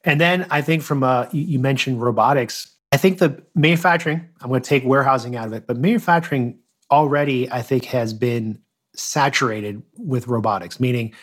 and 0.03 0.19
then 0.19 0.47
I 0.49 0.61
think 0.61 0.81
from 0.81 1.03
uh, 1.03 1.27
you, 1.31 1.41
you 1.41 1.59
mentioned 1.59 2.01
robotics. 2.01 2.71
I 2.91 2.97
think 2.97 3.19
the 3.19 3.41
manufacturing. 3.53 4.27
I'm 4.41 4.49
going 4.49 4.61
to 4.61 4.67
take 4.67 4.83
warehousing 4.85 5.35
out 5.35 5.47
of 5.47 5.53
it, 5.53 5.67
but 5.67 5.77
manufacturing 5.77 6.57
already, 6.91 7.51
I 7.51 7.61
think, 7.61 7.85
has 7.85 8.13
been 8.13 8.59
saturated 8.95 9.81
with 9.97 10.27
robotics, 10.27 10.79
meaning 10.79 11.13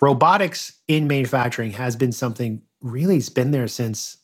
robotics 0.00 0.72
in 0.88 1.06
manufacturing 1.06 1.72
has 1.72 1.96
been 1.96 2.12
something 2.12 2.62
really 2.80 3.14
has 3.14 3.28
been 3.28 3.50
there 3.50 3.68
since 3.68 4.18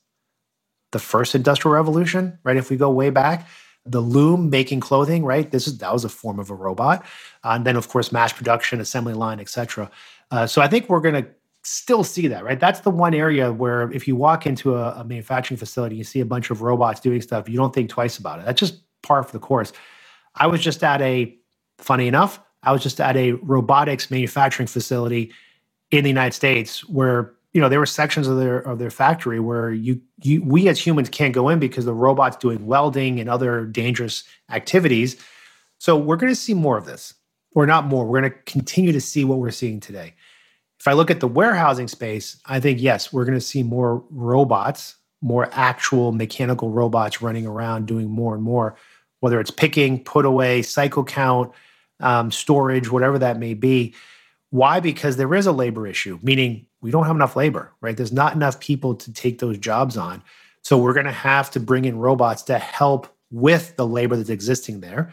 the 0.93 0.99
first 0.99 1.35
industrial 1.35 1.75
revolution, 1.75 2.39
right? 2.45 2.57
If 2.57 2.71
we 2.71 2.77
go 2.77 2.91
way 2.91 3.11
back, 3.11 3.49
the 3.87 4.01
loom 4.01 4.51
making 4.51 4.81
clothing, 4.81 5.25
right? 5.25 5.51
This 5.51 5.67
is 5.67 5.79
that 5.79 5.93
was 5.93 6.05
a 6.05 6.09
form 6.09 6.39
of 6.39 6.51
a 6.51 6.55
robot, 6.55 7.05
uh, 7.45 7.51
and 7.51 7.65
then 7.65 7.77
of 7.77 7.89
course 7.89 8.13
mass 8.13 8.33
production, 8.33 8.81
assembly 8.81 9.15
line, 9.15 9.41
etc. 9.41 9.91
Uh, 10.31 10.47
so 10.47 10.61
I 10.61 10.69
think 10.69 10.89
we're 10.89 11.01
going 11.01 11.23
to 11.23 11.29
still 11.63 12.05
see 12.05 12.27
that, 12.29 12.45
right? 12.45 12.61
That's 12.61 12.81
the 12.81 12.91
one 12.91 13.15
area 13.15 13.53
where 13.53 13.91
if 13.93 14.07
you 14.07 14.17
walk 14.17 14.47
into 14.47 14.77
a, 14.77 15.01
a 15.01 15.05
manufacturing 15.05 15.59
facility, 15.59 15.97
you 15.97 16.05
see 16.05 16.21
a 16.21 16.27
bunch 16.27 16.51
of 16.51 16.63
robots 16.63 17.01
doing 17.01 17.21
stuff, 17.21 17.49
you 17.49 17.57
don't 17.57 17.75
think 17.75 17.91
twice 17.91 18.19
about 18.19 18.39
it. 18.39 18.47
That's 18.47 18.61
just 18.61 18.83
par 19.03 19.23
for 19.23 19.33
the 19.33 19.39
course. 19.39 19.73
I 20.35 20.47
was 20.47 20.61
just 20.61 20.83
at 20.83 21.01
a, 21.03 21.37
funny 21.79 22.07
enough, 22.07 22.41
I 22.63 22.73
was 22.73 22.83
just 22.83 23.01
at 23.01 23.17
a 23.17 23.33
robotics 23.33 24.11
manufacturing 24.11 24.67
facility 24.67 25.33
in 25.91 26.05
the 26.05 26.11
United 26.11 26.35
States 26.35 26.89
where 26.89 27.33
you 27.53 27.61
know 27.61 27.69
there 27.69 27.81
were 27.81 27.87
sections 27.87 28.29
of 28.29 28.39
their 28.39 28.59
of 28.59 28.79
their 28.79 28.91
factory 28.91 29.41
where 29.41 29.73
you 29.73 30.01
you 30.23 30.43
we 30.43 30.69
as 30.69 30.85
humans 30.85 31.09
can't 31.09 31.35
go 31.35 31.49
in 31.49 31.59
because 31.59 31.85
the 31.85 31.95
robot's 31.95 32.37
doing 32.37 32.67
welding 32.67 33.19
and 33.19 33.29
other 33.29 33.65
dangerous 33.65 34.25
activities. 34.51 35.17
So 35.79 35.97
we're 35.97 36.17
going 36.17 36.33
to 36.33 36.41
see 36.41 36.55
more 36.55 36.77
of 36.77 36.85
this, 36.85 37.15
or 37.55 37.67
not 37.67 37.87
more. 37.87 38.05
We're 38.05 38.21
going 38.21 38.33
to 38.33 38.39
continue 38.45 38.93
to 38.93 39.01
see 39.01 39.25
what 39.25 39.39
we're 39.39 39.51
seeing 39.51 39.81
today. 39.81 40.15
If 40.79 40.87
I 40.87 40.93
look 40.93 41.11
at 41.11 41.21
the 41.21 41.29
warehousing 41.29 41.89
space, 41.89 42.41
I 42.47 42.61
think 42.61 42.81
yes, 42.81 43.13
we're 43.13 43.25
going 43.25 43.39
to 43.39 43.45
see 43.45 43.63
more 43.63 44.05
robots, 44.11 44.97
more 45.21 45.49
actual 45.53 46.13
mechanical 46.13 46.71
robots 46.71 47.21
running 47.21 47.47
around 47.47 47.87
doing 47.87 48.09
more 48.09 48.35
and 48.35 48.43
more, 48.43 48.77
whether 49.21 49.41
it's 49.41 49.51
picking, 49.51 50.03
put 50.03 50.25
away, 50.25 50.63
cycle 50.63 51.05
count, 51.05 51.53
um, 52.01 52.31
storage, 52.31 52.91
whatever 52.91 53.19
that 53.19 53.39
may 53.39 53.55
be. 53.55 53.95
Why? 54.51 54.81
Because 54.81 55.17
there 55.17 55.35
is 55.35 55.47
a 55.47 55.53
labor 55.53 55.87
issue, 55.87 56.19
meaning 56.23 56.67
we 56.81 56.91
don't 56.91 57.07
have 57.07 57.17
enough 57.17 57.37
labor, 57.37 57.73
right? 57.81 57.97
There's 57.97 58.13
not 58.13 58.35
enough 58.35 58.59
people 58.59 58.95
to 58.97 59.13
take 59.13 59.39
those 59.39 59.59
jobs 59.59 59.97
on. 59.97 60.23
So 60.63 60.77
we're 60.77 60.95
going 60.95 61.07
to 61.07 61.13
have 61.13 61.51
to 61.53 61.61
bring 61.61 61.85
in 61.85 61.99
robots 61.99 62.43
to 62.45 62.59
help 62.59 63.15
with 63.31 63.77
the 63.77 63.87
labor 63.87 64.17
that's 64.17 64.31
existing 64.31 64.81
there. 64.81 65.13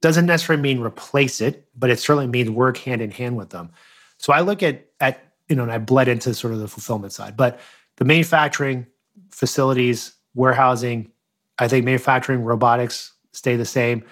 Doesn't 0.00 0.26
necessarily 0.26 0.62
mean 0.62 0.80
replace 0.80 1.40
it, 1.40 1.68
but 1.76 1.90
it 1.90 1.98
certainly 1.98 2.28
means 2.28 2.50
work 2.50 2.78
hand 2.78 3.02
in 3.02 3.10
hand 3.10 3.36
with 3.36 3.50
them. 3.50 3.70
So 4.18 4.32
I 4.32 4.40
look 4.40 4.62
at 4.62 4.86
at 5.00 5.24
you 5.48 5.56
know, 5.56 5.62
and 5.62 5.72
I 5.72 5.78
bled 5.78 6.08
into 6.08 6.34
sort 6.34 6.52
of 6.52 6.60
the 6.60 6.68
fulfillment 6.68 7.12
side, 7.12 7.36
but 7.36 7.58
the 7.96 8.04
manufacturing 8.04 8.86
facilities, 9.30 10.12
warehousing, 10.34 11.10
I 11.58 11.68
think 11.68 11.84
manufacturing, 11.84 12.42
robotics 12.42 13.12
stay 13.38 13.56
the 13.56 13.64
same. 13.64 14.04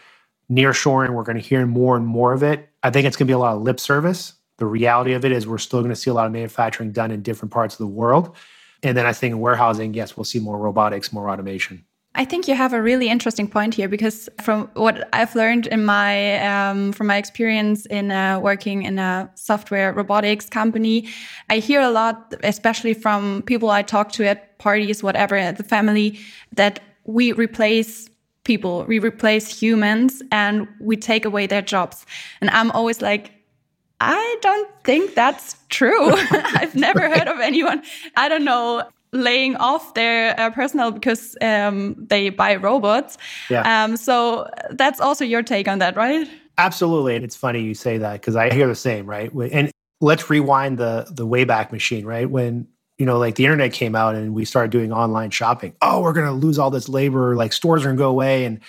Near 0.49 0.73
shoring, 0.73 1.13
we're 1.13 1.25
going 1.25 1.37
to 1.37 1.43
hear 1.43 1.67
more 1.67 1.97
and 1.97 2.07
more 2.07 2.33
of 2.33 2.43
it. 2.43 2.69
I 2.83 2.91
think 2.91 3.07
it's 3.07 3.17
going 3.17 3.27
to 3.27 3.31
be 3.31 3.35
a 3.35 3.39
lot 3.39 3.57
of 3.57 3.63
lip 3.63 3.81
service 3.81 4.35
the 4.59 4.67
reality 4.67 5.13
of 5.13 5.25
it 5.25 5.33
is 5.33 5.47
we're 5.47 5.59
still 5.59 5.81
going 5.81 5.91
to 5.91 5.97
see 5.97 6.11
a 6.11 6.15
lot 6.15 6.27
of 6.27 6.33
manufacturing 6.33 6.93
done 6.93 7.11
in 7.11 7.23
different 7.23 7.53
parts 7.53 7.75
of 7.75 7.79
the 7.79 7.87
world. 7.87 8.35
And 8.83 8.97
then 8.97 9.07
I 9.07 9.13
think 9.13 9.33
in 9.33 9.41
warehousing, 9.41 9.95
yes, 9.95 10.17
we'll 10.17 10.25
see 10.25 10.39
more 10.39 10.59
robotics, 10.59 11.13
more 11.13 11.31
automation. 11.31 11.85
I 12.15 12.25
think 12.25 12.49
you 12.49 12.55
have 12.55 12.73
a 12.73 12.81
really 12.81 13.11
interesting 13.11 13.47
point 13.47 13.75
here 13.75 13.89
because 13.89 14.31
from 14.41 14.71
what 14.73 15.07
I've 15.13 15.35
learned 15.35 15.67
in 15.67 15.85
my 15.85 16.39
um, 16.39 16.93
from 16.93 17.09
my 17.09 17.19
experience 17.19 17.85
in 17.87 18.11
uh, 18.11 18.41
working 18.41 18.85
in 18.85 18.99
a 18.99 19.31
software 19.35 19.93
robotics 19.93 20.49
company, 20.49 21.09
I 21.51 21.59
hear 21.59 21.83
a 21.83 21.91
lot, 21.91 22.33
especially 22.43 22.95
from 22.95 23.43
people 23.43 23.69
I 23.69 23.83
talk 23.83 24.13
to 24.13 24.25
at 24.25 24.59
parties, 24.59 25.03
whatever, 25.03 25.37
at 25.37 25.59
the 25.59 25.63
family, 25.63 26.19
that 26.53 26.81
we 27.05 27.33
replace 27.33 28.09
people, 28.47 28.85
we 28.85 28.99
replace 28.99 29.47
humans, 29.49 30.23
and 30.33 30.67
we 30.81 30.97
take 30.97 31.27
away 31.27 31.47
their 31.47 31.61
jobs. 31.61 32.07
And 32.41 32.49
I'm 32.51 32.71
always 32.71 33.03
like, 33.03 33.33
I 34.01 34.37
don't 34.41 34.71
think 34.85 35.15
that's 35.15 35.57
true. 35.69 36.13
I've 36.31 36.75
never 36.75 37.01
heard 37.01 37.29
of 37.29 37.41
anyone, 37.41 37.83
I 38.17 38.29
don't 38.29 38.45
know, 38.45 38.89
laying 39.13 39.57
off 39.57 39.95
their 39.95 40.39
uh, 40.39 40.51
personnel 40.51 40.93
because 40.93 41.37
um, 41.43 41.95
they 41.99 42.31
buy 42.31 42.57
robots. 42.57 43.19
Yeah. 43.51 43.85
Um, 43.85 43.97
so 43.97 44.49
that's 44.71 45.01
also 45.01 45.25
your 45.25 45.43
take 45.43 45.69
on 45.69 45.79
that, 45.81 45.97
right? 45.97 46.29
Absolutely. 46.59 47.17
And 47.17 47.25
it's 47.25 47.37
funny 47.37 47.63
you 47.63 47.75
say 47.75 47.99
that 47.99 48.15
because 48.15 48.37
I 48.37 48.53
hear 48.53 48.67
the 48.67 48.75
same, 48.75 49.07
right? 49.07 49.31
And 49.53 49.71
let's 50.01 50.31
rewind 50.31 50.79
the 50.79 51.07
the 51.11 51.27
Wayback 51.27 51.73
Machine, 51.73 52.07
right? 52.07 52.29
When 52.29 52.69
you 52.99 53.05
know, 53.05 53.19
like 53.19 53.35
the 53.35 53.45
internet 53.45 53.73
came 53.73 53.95
out 53.95 54.15
and 54.15 54.35
we 54.35 54.45
started 54.45 54.71
doing 54.71 54.93
online 54.93 55.31
shopping. 55.31 55.75
Oh, 55.83 56.01
we're 56.01 56.13
going 56.13 56.27
to 56.27 56.33
lose 56.33 56.59
all 56.59 56.71
this 56.71 56.89
labor. 56.89 57.37
Like 57.37 57.53
stores 57.53 57.83
are 57.83 57.87
going 57.87 57.97
to 57.97 58.01
go 58.01 58.11
away. 58.11 58.45
And 58.45 58.61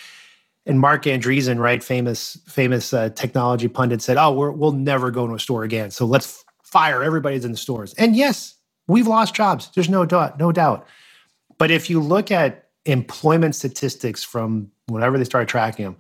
and 0.65 0.82
Marc 0.82 1.03
Andreessen, 1.03 1.59
right, 1.59 1.82
famous 1.82 2.38
famous 2.45 2.93
uh, 2.93 3.09
technology 3.09 3.69
pundit, 3.69 4.01
said, 4.01 4.17
"Oh, 4.17 4.32
we 4.32 4.49
will 4.49 4.73
never 4.73 5.11
go 5.11 5.25
to 5.25 5.34
a 5.34 5.39
store 5.39 5.63
again. 5.63 5.91
So 5.91 6.05
let's 6.05 6.43
fire 6.61 7.01
everybody's 7.01 7.45
in 7.45 7.51
the 7.51 7.57
stores." 7.57 7.93
And 7.93 8.15
yes, 8.17 8.55
we've 8.88 9.07
lost 9.07 9.34
jobs. 9.34 9.69
There's 9.73 9.89
no 9.89 10.05
doubt, 10.05 10.38
no 10.38 10.51
doubt. 10.51 10.86
But 11.57 11.71
if 11.71 11.89
you 11.89 12.01
look 12.01 12.32
at 12.32 12.67
employment 12.86 13.55
statistics 13.55 14.23
from 14.23 14.69
whenever 14.88 15.17
they 15.17 15.23
started 15.23 15.47
tracking 15.47 15.86
them, 15.86 15.97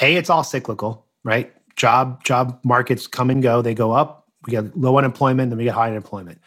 a 0.00 0.16
it's 0.16 0.30
all 0.30 0.42
cyclical, 0.42 1.06
right? 1.22 1.52
Job 1.76 2.24
job 2.24 2.58
markets 2.64 3.06
come 3.06 3.30
and 3.30 3.40
go. 3.40 3.62
They 3.62 3.74
go 3.74 3.92
up. 3.92 4.26
We 4.46 4.50
get 4.50 4.76
low 4.76 4.98
unemployment, 4.98 5.50
then 5.50 5.58
we 5.58 5.64
get 5.64 5.74
high 5.74 5.90
unemployment. 5.90 6.40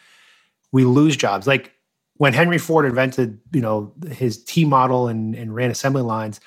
We 0.72 0.84
lose 0.84 1.16
jobs. 1.16 1.46
Like 1.46 1.72
when 2.16 2.32
Henry 2.32 2.58
Ford 2.58 2.86
invented, 2.86 3.38
you 3.52 3.60
know, 3.60 3.92
his 4.10 4.42
T 4.42 4.64
model 4.64 5.08
and, 5.08 5.34
and 5.34 5.54
ran 5.54 5.70
assembly 5.70 6.02
lines 6.02 6.40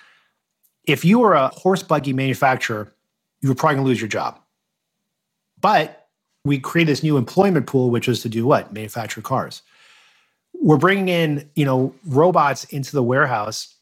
if 0.87 1.03
you 1.03 1.19
were 1.19 1.33
a 1.33 1.47
horse 1.49 1.83
buggy 1.83 2.13
manufacturer, 2.13 2.93
you 3.41 3.49
were 3.49 3.55
probably 3.55 3.75
going 3.75 3.85
to 3.85 3.89
lose 3.89 4.01
your 4.01 4.07
job. 4.07 4.39
But 5.59 6.07
we 6.43 6.59
created 6.59 6.91
this 6.91 7.03
new 7.03 7.17
employment 7.17 7.67
pool, 7.67 7.89
which 7.89 8.07
is 8.07 8.21
to 8.21 8.29
do 8.29 8.45
what? 8.45 8.71
Manufacture 8.73 9.21
cars. 9.21 9.61
We're 10.53 10.77
bringing 10.77 11.09
in, 11.09 11.49
you 11.55 11.65
know, 11.65 11.93
robots 12.05 12.65
into 12.65 12.91
the 12.91 13.03
warehouse. 13.03 13.75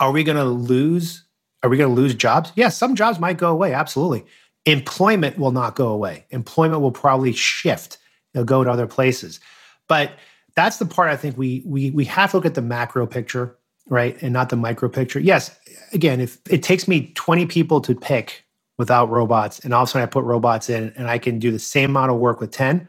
Are 0.00 0.10
we 0.10 0.24
going 0.24 0.36
to 0.36 0.44
lose? 0.44 1.24
Are 1.62 1.70
we 1.70 1.76
going 1.76 1.94
to 1.94 2.00
lose 2.00 2.14
jobs? 2.14 2.52
Yes, 2.54 2.76
some 2.76 2.96
jobs 2.96 3.18
might 3.18 3.38
go 3.38 3.50
away. 3.50 3.72
Absolutely. 3.72 4.26
Employment 4.66 5.38
will 5.38 5.52
not 5.52 5.76
go 5.76 5.88
away. 5.88 6.26
Employment 6.30 6.82
will 6.82 6.92
probably 6.92 7.32
shift. 7.32 7.98
They'll 8.32 8.44
go 8.44 8.64
to 8.64 8.70
other 8.70 8.86
places. 8.86 9.40
But 9.88 10.12
that's 10.54 10.78
the 10.78 10.86
part 10.86 11.10
I 11.10 11.16
think 11.16 11.36
we 11.36 11.62
we 11.66 11.90
we 11.90 12.04
have 12.06 12.30
to 12.30 12.36
look 12.36 12.46
at 12.46 12.54
the 12.54 12.62
macro 12.62 13.06
picture 13.06 13.56
right? 13.88 14.20
And 14.22 14.32
not 14.32 14.48
the 14.48 14.56
micro 14.56 14.88
picture. 14.88 15.20
Yes, 15.20 15.56
again, 15.92 16.20
if 16.20 16.38
it 16.50 16.62
takes 16.62 16.88
me 16.88 17.12
20 17.14 17.46
people 17.46 17.80
to 17.82 17.94
pick 17.94 18.44
without 18.78 19.08
robots, 19.10 19.60
and 19.60 19.72
all 19.72 19.82
of 19.82 19.88
a 19.88 19.92
sudden 19.92 20.06
I 20.06 20.10
put 20.10 20.24
robots 20.24 20.68
in 20.68 20.92
and 20.96 21.08
I 21.08 21.18
can 21.18 21.38
do 21.38 21.50
the 21.50 21.58
same 21.58 21.90
amount 21.90 22.10
of 22.10 22.18
work 22.18 22.40
with 22.40 22.50
10, 22.50 22.86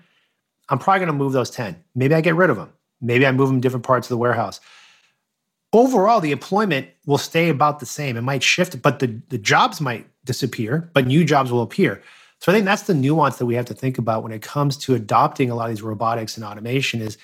I'm 0.70 0.80
probably 0.80 1.00
going 1.00 1.08
to 1.08 1.14
move 1.14 1.34
those 1.34 1.50
10. 1.50 1.82
Maybe 1.96 2.14
I 2.14 2.22
get 2.22 2.36
rid 2.36 2.50
of 2.50 2.58
them. 2.58 2.74
Maybe 3.00 3.26
I 3.26 3.32
move 3.32 3.48
them 3.48 3.62
to 3.62 3.62
different 3.62 3.86
parts 3.86 4.08
of 4.08 4.10
the 4.10 4.18
warehouse. 4.18 4.60
Overall, 5.72 6.20
the 6.20 6.32
employment 6.32 6.88
will 7.06 7.18
stay 7.18 7.50
about 7.50 7.80
the 7.80 7.86
same. 7.86 8.18
It 8.18 8.22
might 8.22 8.42
shift, 8.42 8.82
but 8.82 9.00
the, 9.00 9.22
the 9.30 9.38
jobs 9.38 9.80
might 9.80 10.08
disappear, 10.26 10.90
but 10.94 11.06
new 11.06 11.24
jobs 11.24 11.52
will 11.52 11.62
appear. 11.62 12.02
So 12.40 12.52
I 12.52 12.56
think 12.56 12.66
that's 12.66 12.84
the 12.84 12.94
nuance 12.94 13.38
that 13.38 13.46
we 13.46 13.56
have 13.56 13.66
to 13.66 13.74
think 13.74 13.98
about 13.98 14.24
when 14.24 14.32
it 14.32 14.42
comes 14.42 14.78
to 14.78 14.96
adopting 14.96 15.50
a 15.50 15.56
lot 15.56 15.70
of 15.70 15.76
these 15.76 15.82
robotics 15.82 16.38
and 16.38 16.46
automation 16.46 17.02
is 17.02 17.18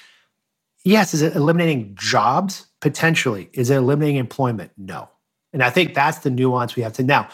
yes, 0.83 1.13
is 1.13 1.21
it 1.21 1.35
eliminating 1.35 1.95
jobs? 1.99 2.67
Potentially. 2.81 3.49
Is 3.53 3.69
it 3.69 3.75
eliminating 3.75 4.17
employment? 4.17 4.71
No. 4.77 5.09
And 5.53 5.63
I 5.63 5.69
think 5.69 5.93
that's 5.93 6.19
the 6.19 6.29
nuance 6.29 6.75
we 6.75 6.83
have 6.83 6.93
to 6.93 7.03
now. 7.03 7.29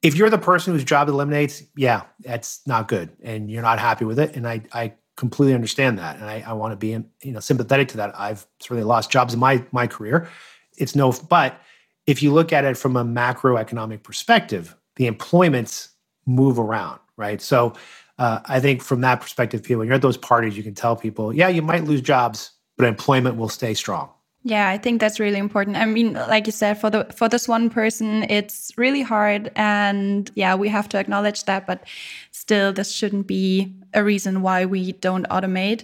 If 0.00 0.14
you're 0.14 0.30
the 0.30 0.38
person 0.38 0.72
whose 0.72 0.84
job 0.84 1.08
eliminates, 1.08 1.62
yeah, 1.76 2.02
that's 2.20 2.60
not 2.66 2.86
good, 2.86 3.10
and 3.22 3.50
you're 3.50 3.62
not 3.62 3.80
happy 3.80 4.04
with 4.04 4.20
it. 4.20 4.36
And 4.36 4.46
I, 4.46 4.62
I 4.72 4.94
completely 5.16 5.54
understand 5.54 5.98
that, 5.98 6.16
and 6.16 6.26
I, 6.26 6.44
I 6.46 6.52
want 6.52 6.70
to 6.70 6.76
be, 6.76 6.90
you 7.26 7.32
know, 7.32 7.40
sympathetic 7.40 7.88
to 7.88 7.96
that. 7.96 8.18
I've 8.18 8.46
certainly 8.60 8.84
lost 8.84 9.10
jobs 9.10 9.34
in 9.34 9.40
my 9.40 9.64
my 9.72 9.88
career. 9.88 10.28
It's 10.76 10.94
no, 10.94 11.12
but 11.28 11.60
if 12.06 12.22
you 12.22 12.32
look 12.32 12.52
at 12.52 12.64
it 12.64 12.76
from 12.76 12.96
a 12.96 13.04
macroeconomic 13.04 14.04
perspective, 14.04 14.76
the 14.94 15.08
employments 15.08 15.90
move 16.26 16.60
around, 16.60 17.00
right? 17.18 17.42
So 17.42 17.74
uh, 18.18 18.40
I 18.46 18.60
think 18.60 18.82
from 18.82 19.02
that 19.02 19.20
perspective, 19.20 19.62
people, 19.62 19.80
when 19.80 19.88
you're 19.88 19.96
at 19.96 20.02
those 20.02 20.16
parties, 20.16 20.56
you 20.56 20.62
can 20.62 20.74
tell 20.74 20.96
people, 20.96 21.34
yeah, 21.34 21.48
you 21.48 21.60
might 21.60 21.84
lose 21.84 22.00
jobs, 22.00 22.52
but 22.78 22.86
employment 22.86 23.36
will 23.36 23.50
stay 23.50 23.74
strong. 23.74 24.08
Yeah, 24.44 24.68
I 24.68 24.78
think 24.78 25.00
that's 25.00 25.20
really 25.20 25.38
important. 25.38 25.76
I 25.76 25.84
mean, 25.84 26.14
like 26.14 26.46
you 26.46 26.52
said, 26.52 26.80
for 26.80 26.90
the 26.90 27.04
for 27.14 27.28
this 27.28 27.48
one 27.48 27.68
person, 27.68 28.22
it's 28.30 28.72
really 28.78 29.02
hard, 29.02 29.50
and 29.56 30.30
yeah, 30.36 30.54
we 30.54 30.68
have 30.68 30.88
to 30.90 30.98
acknowledge 30.98 31.44
that. 31.44 31.66
But 31.66 31.84
still, 32.30 32.72
this 32.72 32.92
shouldn't 32.92 33.26
be 33.26 33.74
a 33.94 34.04
reason 34.04 34.40
why 34.40 34.64
we 34.64 34.92
don't 34.92 35.28
automate. 35.28 35.82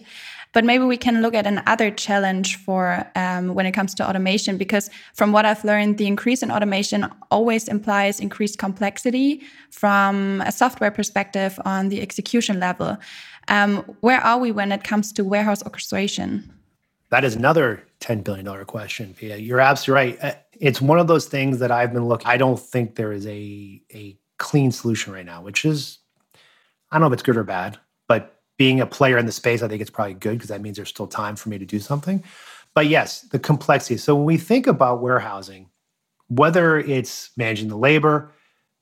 But 0.54 0.64
maybe 0.64 0.84
we 0.84 0.96
can 0.96 1.20
look 1.20 1.34
at 1.34 1.46
another 1.46 1.90
challenge 1.90 2.56
for 2.56 3.04
um, 3.16 3.54
when 3.54 3.66
it 3.66 3.72
comes 3.72 3.92
to 3.96 4.08
automation, 4.08 4.56
because 4.56 4.88
from 5.12 5.32
what 5.32 5.44
I've 5.44 5.64
learned, 5.64 5.98
the 5.98 6.06
increase 6.06 6.42
in 6.42 6.50
automation 6.50 7.06
always 7.30 7.68
implies 7.68 8.20
increased 8.20 8.56
complexity 8.58 9.42
from 9.70 10.40
a 10.42 10.52
software 10.52 10.92
perspective 10.92 11.58
on 11.64 11.88
the 11.88 12.00
execution 12.00 12.60
level. 12.60 12.96
Um, 13.48 13.78
where 14.00 14.20
are 14.20 14.38
we 14.38 14.52
when 14.52 14.70
it 14.70 14.84
comes 14.84 15.12
to 15.14 15.24
warehouse 15.24 15.62
orchestration? 15.64 16.50
That 17.10 17.24
is 17.24 17.34
another 17.34 17.82
$10 18.00 18.22
billion 18.22 18.64
question, 18.64 19.12
Pia. 19.14 19.36
You're 19.36 19.60
absolutely 19.60 20.12
right. 20.12 20.24
Uh, 20.24 20.38
it's 20.52 20.80
one 20.80 21.00
of 21.00 21.08
those 21.08 21.26
things 21.26 21.58
that 21.58 21.72
I've 21.72 21.92
been 21.92 22.06
looking, 22.06 22.28
I 22.28 22.36
don't 22.36 22.58
think 22.58 22.94
there 22.94 23.12
is 23.12 23.26
a, 23.26 23.82
a 23.92 24.16
clean 24.38 24.70
solution 24.70 25.12
right 25.12 25.26
now, 25.26 25.42
which 25.42 25.64
is, 25.64 25.98
I 26.90 26.96
don't 26.96 27.02
know 27.02 27.06
if 27.08 27.14
it's 27.14 27.22
good 27.22 27.36
or 27.36 27.44
bad, 27.44 27.78
being 28.64 28.80
a 28.80 28.86
player 28.86 29.18
in 29.18 29.26
the 29.26 29.32
space, 29.32 29.60
I 29.62 29.68
think 29.68 29.82
it's 29.82 29.90
probably 29.90 30.14
good 30.14 30.38
because 30.38 30.48
that 30.48 30.62
means 30.62 30.76
there's 30.76 30.88
still 30.88 31.06
time 31.06 31.36
for 31.36 31.50
me 31.50 31.58
to 31.58 31.66
do 31.66 31.78
something. 31.78 32.24
But 32.72 32.86
yes, 32.86 33.20
the 33.20 33.38
complexity. 33.38 33.98
So 33.98 34.14
when 34.14 34.24
we 34.24 34.38
think 34.38 34.66
about 34.66 35.02
warehousing, 35.02 35.68
whether 36.28 36.78
it's 36.78 37.28
managing 37.36 37.68
the 37.68 37.76
labor, 37.76 38.32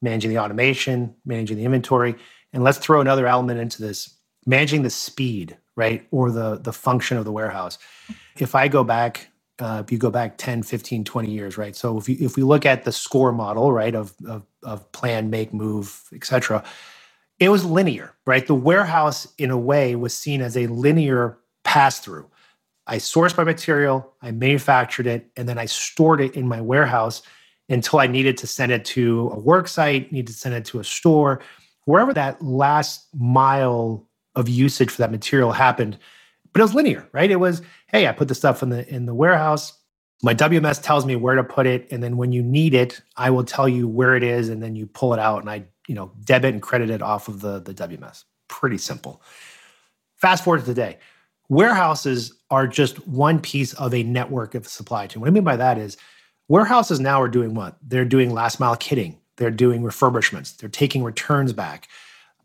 managing 0.01 0.31
the 0.31 0.39
automation, 0.39 1.17
managing 1.25 1.57
the 1.57 1.65
inventory, 1.65 2.15
and 2.53 2.63
let's 2.63 2.79
throw 2.79 3.01
another 3.01 3.27
element 3.27 3.59
into 3.59 3.83
this, 3.83 4.15
managing 4.47 4.83
the 4.83 4.91
speed, 4.91 5.57
right? 5.75 6.07
Or 6.13 6.31
the 6.31 6.59
the 6.59 6.73
function 6.73 7.17
of 7.17 7.25
the 7.25 7.33
warehouse. 7.33 7.77
If 8.39 8.55
I 8.55 8.69
go 8.69 8.85
back 8.85 9.33
uh, 9.59 9.83
if 9.85 9.91
you 9.91 9.99
go 9.99 10.11
back 10.11 10.39
10 10.39 10.63
15 10.63 11.05
20 11.05 11.31
years 11.31 11.59
right 11.59 11.77
so 11.77 11.99
if, 11.99 12.09
you, 12.09 12.17
if 12.21 12.37
we 12.37 12.43
look 12.43 12.65
at 12.65 12.85
the 12.85 12.91
SCOR 12.91 13.33
model 13.33 13.73
right 13.73 13.95
of, 13.95 14.15
of, 14.27 14.43
of 14.63 14.91
plan 14.93 15.29
make 15.29 15.53
move 15.53 16.03
etc 16.13 16.65
it 17.43 17.49
was 17.49 17.65
linear, 17.65 18.15
right? 18.25 18.47
The 18.47 18.55
warehouse, 18.55 19.27
in 19.37 19.51
a 19.51 19.59
way, 19.59 19.97
was 19.97 20.17
seen 20.17 20.41
as 20.41 20.57
a 20.57 20.69
linear 20.69 21.39
pass 21.65 21.99
through. 21.99 22.31
I 22.87 22.99
sourced 22.99 23.37
my 23.37 23.43
material, 23.43 24.15
I 24.23 24.31
manufactured 24.31 25.09
it, 25.09 25.29
and 25.37 25.49
then 25.49 25.59
I 25.59 25.67
stored 25.67 26.21
it 26.21 26.37
in 26.37 26.47
my 26.47 26.61
warehouse 26.61 27.23
until 27.69 27.99
I 27.99 28.07
needed 28.07 28.37
to 28.39 28.47
send 28.47 28.71
it 28.71 28.85
to 28.87 29.31
a 29.33 29.41
work 29.41 29.67
site, 29.67 30.13
needed 30.13 30.29
to 30.29 30.39
send 30.39 30.55
it 30.55 30.65
to 30.67 30.79
a 30.79 30.85
store, 30.85 31.43
wherever 31.85 32.15
that 32.15 32.41
last 32.41 33.09
mile 33.13 34.07
of 34.37 34.49
usage 34.49 34.91
for 34.91 34.99
that 34.99 35.11
material 35.11 35.51
happened. 35.51 35.99
But 36.53 36.61
it 36.61 36.65
was 36.65 36.75
linear, 36.75 37.09
right? 37.11 37.31
It 37.31 37.41
was, 37.41 37.61
hey, 37.89 38.07
I 38.07 38.13
put 38.13 38.29
the 38.29 38.37
stuff 38.37 38.63
in 38.63 38.69
the 38.69 38.89
in 38.89 39.07
the 39.07 39.15
warehouse. 39.15 39.73
My 40.23 40.35
WMS 40.35 40.81
tells 40.81 41.05
me 41.05 41.17
where 41.17 41.35
to 41.35 41.43
put 41.43 41.67
it, 41.67 41.91
and 41.91 42.05
then 42.05 42.17
when 42.17 42.31
you 42.31 42.43
need 42.43 42.75
it, 42.75 43.01
I 43.17 43.31
will 43.31 43.43
tell 43.43 43.69
you 43.69 43.89
where 43.89 44.15
it 44.15 44.23
is, 44.23 44.49
and 44.49 44.63
then 44.63 44.77
you 44.77 44.87
pull 44.87 45.13
it 45.13 45.19
out, 45.19 45.41
and 45.41 45.51
I 45.51 45.65
you 45.89 45.95
know, 45.95 46.13
debit 46.25 46.55
and 46.55 46.63
credit 46.63 46.91
it 46.91 47.03
off 47.03 47.29
of 47.29 47.41
the, 47.41 47.61
the 47.61 47.75
WMS. 47.75 48.25
Pretty 48.49 48.79
simple. 48.79 49.23
Fast 50.17 50.45
forward 50.45 50.61
to 50.61 50.67
today. 50.67 50.99
Warehouses 51.49 52.33
are 52.51 52.67
just 52.67 53.07
one 53.09 53.41
piece 53.41 53.75
of 53.75 53.93
a 53.93 54.03
network 54.03 54.55
of 54.55 54.69
supply 54.69 55.07
chain. 55.07 55.21
What 55.21 55.29
I 55.29 55.33
mean 55.33 55.45
by 55.45 55.57
that 55.57 55.79
is 55.79 55.97
warehouses 56.49 57.01
now 57.01 57.21
are 57.21 57.29
doing 57.29 57.55
what? 57.55 57.77
They're 57.83 58.05
doing 58.05 58.31
last 58.31 58.61
mile 58.61 58.77
kitting. 58.77 59.17
They're 59.37 59.51
doing 59.51 59.83
refurbishments. 59.83 60.57
They're 60.57 60.69
taking 60.69 61.03
returns 61.03 61.53
back. 61.53 61.89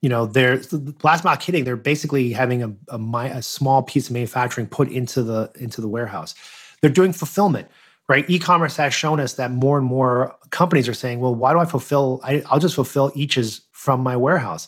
You 0.02 0.10
know, 0.10 0.26
they're 0.26 0.62
last 1.04 1.24
mile 1.24 1.38
kitting. 1.38 1.66
They're 1.66 1.76
basically 1.76 2.32
having 2.32 2.64
a, 2.64 2.74
a, 2.90 2.98
a 2.98 3.42
small 3.42 3.84
piece 3.84 4.08
of 4.08 4.14
manufacturing 4.14 4.68
put 4.68 4.90
into 4.90 5.24
the 5.24 5.52
into 5.56 5.82
the 5.82 5.88
warehouse. 5.88 6.36
They're 6.82 6.90
doing 6.90 7.14
fulfillment 7.14 7.68
right? 8.10 8.30
E-commerce 8.30 8.78
has 8.78 8.94
shown 8.94 9.20
us 9.20 9.34
that 9.34 9.52
more 9.52 9.78
and 9.78 9.86
more 9.86 10.36
companies 10.50 10.88
are 10.88 10.94
saying, 10.94 11.20
well, 11.20 11.36
why 11.36 11.54
do 11.54 11.60
I 11.60 11.66
fulfill? 11.66 12.22
I, 12.24 12.44
will 12.52 12.60
just 12.60 12.76
fulfill 12.76 13.12
eaches 13.16 13.62
from 13.72 14.02
my 14.02 14.16
warehouse. 14.16 14.68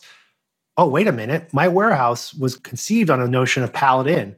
Oh, 0.76 0.88
wait 0.88 1.06
a 1.06 1.12
minute. 1.12 1.52
My 1.52 1.68
warehouse 1.68 2.34
was 2.34 2.56
conceived 2.56 3.10
on 3.10 3.20
a 3.20 3.28
notion 3.28 3.62
of 3.62 3.72
pallet 3.72 4.06
in. 4.06 4.36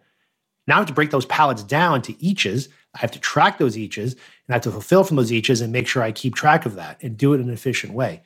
Now 0.67 0.77
I 0.77 0.79
have 0.79 0.89
to 0.89 0.95
break 0.95 1.11
those 1.11 1.27
pallets 1.27 1.63
down 1.63 2.03
to 2.03 2.23
eaches. 2.23 2.69
I 2.95 2.99
have 2.99 3.11
to 3.13 3.21
track 3.21 3.59
those 3.59 3.77
eaches 3.77 4.13
and 4.13 4.21
I 4.51 4.55
have 4.55 4.63
to 4.63 4.71
fulfill 4.71 5.05
from 5.05 5.17
those 5.17 5.33
eaches 5.33 5.61
and 5.61 5.73
make 5.73 5.89
sure 5.89 6.03
I 6.03 6.13
keep 6.13 6.35
track 6.35 6.67
of 6.67 6.77
that 6.77 7.03
and 7.03 7.17
do 7.17 7.33
it 7.33 7.41
in 7.41 7.49
an 7.49 7.55
efficient 7.55 7.93
way. 7.93 8.23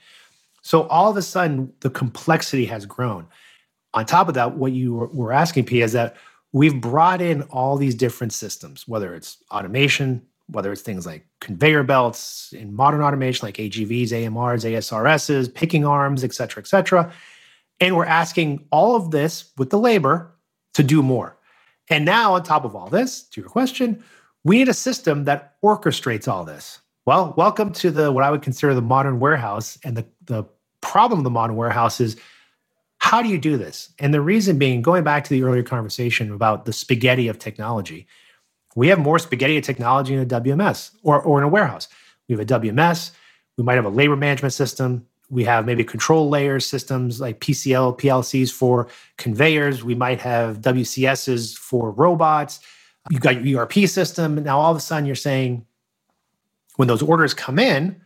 So 0.63 0.87
all 0.89 1.11
of 1.11 1.17
a 1.17 1.23
sudden, 1.23 1.73
the 1.81 1.91
complexity 1.91 2.67
has 2.67 2.85
grown. 2.87 3.27
On 3.95 4.05
top 4.05 4.29
of 4.29 4.35
that, 4.35 4.57
what 4.57 4.73
you 4.73 4.95
were 5.13 5.33
asking, 5.33 5.65
P, 5.65 5.81
is 5.81 5.93
that 5.93 6.17
we've 6.53 6.81
brought 6.81 7.23
in 7.23 7.43
all 7.43 7.77
these 7.77 7.95
different 7.95 8.33
systems, 8.33 8.87
whether 8.87 9.15
it's 9.15 9.39
automation, 9.51 10.27
whether 10.49 10.73
it's 10.73 10.83
things 10.83 11.07
like 11.07 11.27
conveyor 11.41 11.83
belts 11.83 12.53
in 12.53 12.75
modern 12.75 13.03
automation 13.03 13.47
like 13.47 13.57
AGVs, 13.57 14.09
AMRs, 14.09 14.65
ASRSs, 14.65 15.53
picking 15.53 15.85
arms, 15.85 16.23
et 16.23 16.35
cetera, 16.35 16.63
et 16.63 16.67
cetera. 16.67 17.13
And 17.81 17.97
we're 17.97 18.05
asking 18.07 18.65
all 18.71 18.97
of 18.97 19.11
this 19.11 19.53
with 19.59 19.71
the 19.71 19.79
labor 19.79 20.33
to 20.75 20.83
do 20.83 21.03
more. 21.03 21.37
And 21.89 22.05
now, 22.05 22.35
on 22.35 22.43
top 22.43 22.65
of 22.65 22.75
all 22.75 22.89
this, 22.89 23.23
to 23.23 23.41
your 23.41 23.51
question, 23.51 24.03
we 24.45 24.59
need 24.59 24.69
a 24.69 24.75
system 24.75 25.25
that 25.25 25.61
orchestrates 25.63 26.29
all 26.29 26.45
this. 26.45 26.81
Well, 27.05 27.35
welcome 27.37 27.73
to 27.75 27.91
the 27.91 28.11
what 28.11 28.25
I 28.25 28.31
would 28.31 28.43
consider 28.43 28.75
the 28.75 28.83
modern 28.83 29.21
warehouse. 29.21 29.79
And 29.85 29.97
the, 29.97 30.07
the 30.25 30.45
problem 30.81 31.21
of 31.21 31.25
the 31.25 31.31
modern 31.31 31.57
warehouse 31.57 32.01
is 32.01 32.17
how 32.99 33.23
do 33.23 33.29
you 33.29 33.39
do 33.39 33.57
this? 33.57 33.91
And 33.99 34.13
the 34.13 34.21
reason 34.21 34.59
being, 34.59 34.83
going 34.83 35.05
back 35.05 35.25
to 35.25 35.31
the 35.31 35.43
earlier 35.43 35.63
conversation 35.63 36.33
about 36.33 36.65
the 36.65 36.73
spaghetti 36.73 37.29
of 37.29 37.39
technology, 37.39 38.07
we 38.77 38.89
have 38.89 38.99
more 39.01 39.19
spaghetti 39.19 39.61
technology 39.61 40.15
in 40.15 40.21
a 40.21 40.27
WMS 40.27 40.93
or, 41.03 41.21
or 41.21 41.39
in 41.39 41.45
a 41.45 41.49
warehouse. 41.49 41.89
We 42.29 42.35
have 42.37 42.41
a 42.41 42.61
WMS. 42.61 43.11
We 43.57 43.65
might 43.65 43.75
have 43.75 43.87
a 43.87 43.91
labor 43.91 44.17
management 44.17 44.53
system. 44.53 45.07
We 45.31 45.45
have 45.45 45.67
maybe 45.67 45.83
control 45.83 46.29
layer 46.29 46.61
systems 46.61 47.21
like 47.21 47.41
PCL, 47.41 47.99
PLCs 47.99 48.53
for 48.53 48.87
conveyors. 49.17 49.83
We 49.83 49.95
might 49.95 50.21
have 50.21 50.61
WCSs 50.61 51.57
for 51.57 51.91
robots. 51.91 52.61
You've 53.11 53.23
got 53.23 53.45
your 53.45 53.63
ERP 53.63 53.89
system. 53.89 54.37
Now, 54.43 54.61
all 54.61 54.71
of 54.71 54.77
a 54.77 54.81
sudden, 54.81 55.07
you're 55.07 55.17
saying 55.17 55.65
when 56.77 56.87
those 56.87 57.03
orders 57.03 57.35
come 57.35 57.59
in, 57.59 58.01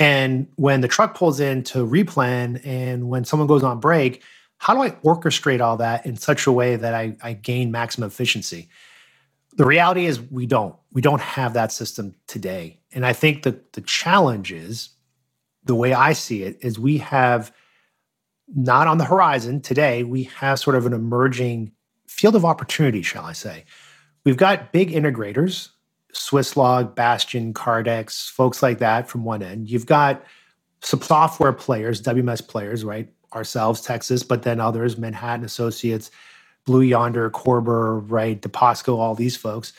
and 0.00 0.48
when 0.56 0.80
the 0.80 0.88
truck 0.88 1.16
pulls 1.16 1.38
in 1.38 1.62
to 1.64 1.86
replan, 1.86 2.60
and 2.66 3.08
when 3.08 3.24
someone 3.24 3.46
goes 3.46 3.62
on 3.62 3.78
break, 3.78 4.24
how 4.58 4.74
do 4.74 4.82
I 4.82 4.90
orchestrate 4.90 5.60
all 5.60 5.76
that 5.76 6.04
in 6.04 6.16
such 6.16 6.48
a 6.48 6.52
way 6.52 6.74
that 6.74 6.94
I, 6.94 7.16
I 7.22 7.34
gain 7.34 7.70
maximum 7.70 8.08
efficiency? 8.08 8.68
The 9.56 9.64
reality 9.64 10.06
is 10.06 10.20
we 10.20 10.46
don't 10.46 10.74
we 10.92 11.00
don't 11.00 11.20
have 11.20 11.54
that 11.54 11.72
system 11.72 12.14
today. 12.26 12.80
And 12.92 13.04
i 13.06 13.12
think 13.12 13.42
that 13.42 13.72
the 13.72 13.80
challenge 13.82 14.52
is 14.52 14.90
the 15.64 15.74
way 15.74 15.92
i 15.92 16.12
see 16.12 16.42
it 16.42 16.58
is 16.60 16.78
we 16.78 16.98
have 16.98 17.52
not 18.54 18.86
on 18.86 18.98
the 18.98 19.04
horizon 19.04 19.60
today 19.60 20.04
we 20.04 20.24
have 20.24 20.58
sort 20.58 20.76
of 20.76 20.86
an 20.86 20.92
emerging 20.92 21.72
field 22.06 22.36
of 22.36 22.44
opportunity 22.44 23.02
shall 23.02 23.24
i 23.24 23.32
say. 23.32 23.64
We've 24.24 24.36
got 24.36 24.72
big 24.72 24.90
integrators 24.90 25.70
swisslog 26.14 26.94
Bastian 26.94 27.52
Kardex 27.54 28.30
folks 28.30 28.62
like 28.62 28.78
that 28.78 29.08
from 29.08 29.24
one 29.24 29.42
end. 29.42 29.68
You've 29.68 29.86
got 29.86 30.24
some 30.80 31.02
software 31.02 31.52
players 31.52 32.00
wms 32.02 32.46
players 32.46 32.84
right? 32.84 33.08
Ourselves 33.34 33.84
Tecsys, 33.84 34.26
but 34.26 34.42
then 34.42 34.60
others 34.60 34.96
manhattan 34.96 35.44
associates 35.44 36.10
Blue 36.64 36.82
Yonder, 36.82 37.30
Körber, 37.30 38.02
right, 38.10 38.40
Deposco, 38.40 38.98
all 38.98 39.14
these 39.14 39.36
folks. 39.36 39.72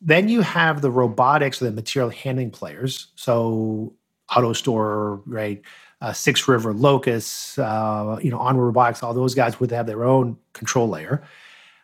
Then 0.00 0.28
you 0.28 0.40
have 0.40 0.82
the 0.82 0.90
robotics 0.90 1.62
or 1.62 1.66
the 1.66 1.72
material 1.72 2.10
handling 2.10 2.50
players. 2.50 3.08
So 3.14 3.94
AutoStore, 4.30 5.22
right, 5.26 5.62
uh, 6.00 6.12
Six 6.12 6.48
River, 6.48 6.74
Locus, 6.74 7.58
uh, 7.58 8.18
you 8.20 8.30
know, 8.30 8.38
Onward 8.38 8.66
Robotics, 8.66 9.02
all 9.02 9.14
those 9.14 9.34
guys 9.34 9.60
would 9.60 9.70
have 9.70 9.86
their 9.86 10.04
own 10.04 10.36
control 10.52 10.88
layer. 10.88 11.22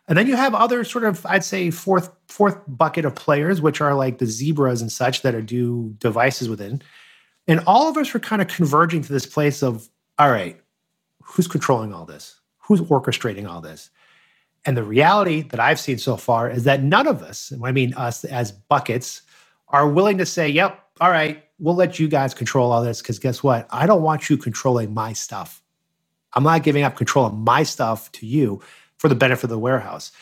And 0.08 0.16
then 0.16 0.26
you 0.26 0.36
have 0.36 0.54
other 0.54 0.84
sort 0.84 1.04
of, 1.04 1.24
I'd 1.26 1.44
say, 1.44 1.70
fourth 1.70 2.10
fourth 2.28 2.58
bucket 2.66 3.04
of 3.04 3.14
players, 3.14 3.60
which 3.60 3.80
are 3.80 3.94
like 3.94 4.18
the 4.18 4.26
zebras 4.26 4.80
and 4.80 4.90
such 4.90 5.22
that 5.22 5.34
are 5.34 5.42
do 5.42 5.94
devices 5.98 6.48
within. 6.48 6.82
And 7.46 7.60
all 7.66 7.88
of 7.88 7.96
us 7.96 8.14
are 8.14 8.18
kind 8.18 8.42
of 8.42 8.48
converging 8.48 9.02
to 9.02 9.12
this 9.12 9.26
place 9.26 9.62
of, 9.62 9.88
all 10.18 10.30
right, 10.30 10.60
who's 11.22 11.46
controlling 11.46 11.92
all 11.92 12.04
this? 12.04 12.40
Who's 12.58 12.80
orchestrating 12.80 13.48
all 13.48 13.60
this? 13.60 13.90
And 14.64 14.76
the 14.76 14.82
reality 14.82 15.42
that 15.42 15.60
I've 15.60 15.80
seen 15.80 15.98
so 15.98 16.16
far 16.16 16.50
is 16.50 16.64
that 16.64 16.82
none 16.82 17.06
of 17.06 17.22
us, 17.22 17.52
I 17.62 17.72
mean 17.72 17.94
us 17.94 18.24
as 18.24 18.52
buckets, 18.52 19.22
are 19.68 19.88
willing 19.88 20.18
to 20.18 20.26
say, 20.26 20.48
yep, 20.48 20.82
all 21.00 21.10
right, 21.10 21.44
we'll 21.58 21.74
let 21.74 21.98
you 21.98 22.08
guys 22.08 22.34
control 22.34 22.72
all 22.72 22.82
this 22.82 23.00
because 23.00 23.18
guess 23.18 23.42
what? 23.42 23.66
I 23.70 23.86
don't 23.86 24.02
want 24.02 24.28
you 24.28 24.36
controlling 24.36 24.92
my 24.94 25.12
stuff. 25.12 25.62
I'm 26.34 26.44
not 26.44 26.62
giving 26.62 26.82
up 26.82 26.96
control 26.96 27.26
of 27.26 27.34
my 27.34 27.62
stuff 27.62 28.10
to 28.12 28.26
you 28.26 28.60
for 28.96 29.08
the 29.08 29.14
benefit 29.14 29.44
of 29.44 29.50
the 29.50 29.58
warehouse. 29.58 30.12